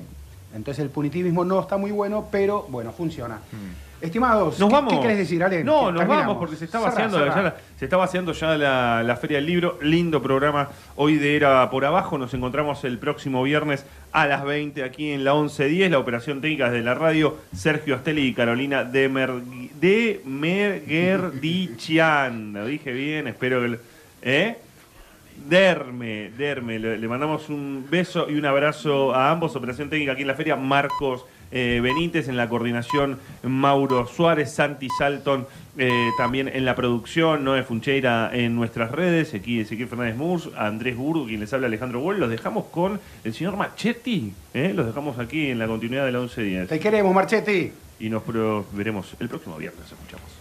Entonces 0.55 0.82
el 0.85 0.90
punitivismo 0.90 1.44
no 1.44 1.61
está 1.61 1.77
muy 1.77 1.90
bueno, 1.93 2.28
pero 2.31 2.66
bueno, 2.69 2.93
funciona. 2.93 3.36
Mm. 3.52 3.90
Estimados, 4.05 4.59
Nos 4.59 4.69
¿qué, 4.70 4.74
vamos. 4.74 4.94
qué 4.94 5.01
querés 5.01 5.19
decir, 5.19 5.44
Ale? 5.44 5.62
No, 5.62 5.93
nos 5.93 6.01
terminamos. 6.01 6.27
vamos 6.27 6.39
porque 6.39 6.57
se 6.57 6.65
está 6.65 6.81
vaciando, 6.81 7.19
ya 7.19 7.43
la- 7.43 7.57
se 7.78 7.85
está 7.85 7.98
vaciando 7.98 8.32
ya 8.32 8.57
la, 8.57 9.02
la 9.02 9.16
Feria 9.16 9.36
del 9.36 9.44
Libro. 9.47 9.78
Lindo 9.82 10.23
programa 10.23 10.70
hoy 10.97 11.16
de 11.16 11.36
Era 11.36 11.69
por 11.70 11.85
Abajo. 11.85 12.16
Nos 12.16 12.32
encontramos 12.32 12.82
el 12.85 12.97
próximo 12.98 13.43
viernes 13.43 13.85
a 14.12 14.27
las 14.27 14.43
20 14.43 14.82
aquí 14.85 15.11
en 15.12 15.23
la 15.23 15.35
1110. 15.35 15.90
La 15.90 15.98
operación 15.98 16.40
técnica 16.40 16.70
de 16.70 16.81
la 16.81 16.94
radio, 16.94 17.36
Sergio 17.55 17.94
Asteli 17.94 18.23
y 18.28 18.32
Carolina 18.35 18.85
Demer, 18.85 19.32
Demergerdichian. 19.78 22.55
Lo 22.55 22.65
dije 22.66 22.93
bien, 22.93 23.28
espero 23.28 23.61
que... 23.61 23.69
lo- 23.69 23.78
¿Eh? 24.23 24.57
Derme, 25.48 26.30
Derme, 26.36 26.78
le, 26.78 26.98
le 26.98 27.08
mandamos 27.08 27.48
un 27.48 27.86
beso 27.90 28.30
y 28.30 28.34
un 28.34 28.46
abrazo 28.46 29.14
a 29.14 29.30
ambos. 29.30 29.56
Operación 29.56 29.90
técnica 29.90 30.12
aquí 30.12 30.22
en 30.22 30.28
la 30.28 30.34
feria, 30.34 30.56
Marcos 30.56 31.24
eh, 31.52 31.80
Benítez 31.82 32.28
en 32.28 32.36
la 32.36 32.48
coordinación, 32.48 33.18
Mauro 33.42 34.06
Suárez, 34.06 34.52
Santi 34.52 34.88
Salton 34.96 35.48
eh, 35.76 36.10
también 36.16 36.48
en 36.48 36.64
la 36.64 36.76
producción, 36.76 37.42
Noé 37.44 37.64
Funcheira 37.64 38.30
en 38.32 38.54
nuestras 38.54 38.92
redes, 38.92 39.34
aquí 39.34 39.60
Ezequiel 39.60 39.88
Fernández 39.88 40.16
Murs, 40.16 40.48
Andrés 40.56 40.96
Burgo, 40.96 41.26
quien 41.26 41.40
les 41.40 41.52
habla 41.52 41.66
Alejandro 41.66 42.00
Gol. 42.00 42.20
Los 42.20 42.30
dejamos 42.30 42.66
con 42.66 43.00
el 43.24 43.34
señor 43.34 43.56
Machetti, 43.56 44.32
¿eh? 44.54 44.72
los 44.74 44.86
dejamos 44.86 45.18
aquí 45.18 45.50
en 45.50 45.58
la 45.58 45.66
continuidad 45.66 46.06
de 46.06 46.12
la 46.12 46.20
1110. 46.20 46.68
Te 46.68 46.78
queremos, 46.78 47.12
Marchetti. 47.14 47.72
Y 47.98 48.08
nos 48.08 48.22
veremos 48.72 49.14
el 49.18 49.28
próximo 49.28 49.56
viernes, 49.56 49.84
escuchamos. 49.90 50.39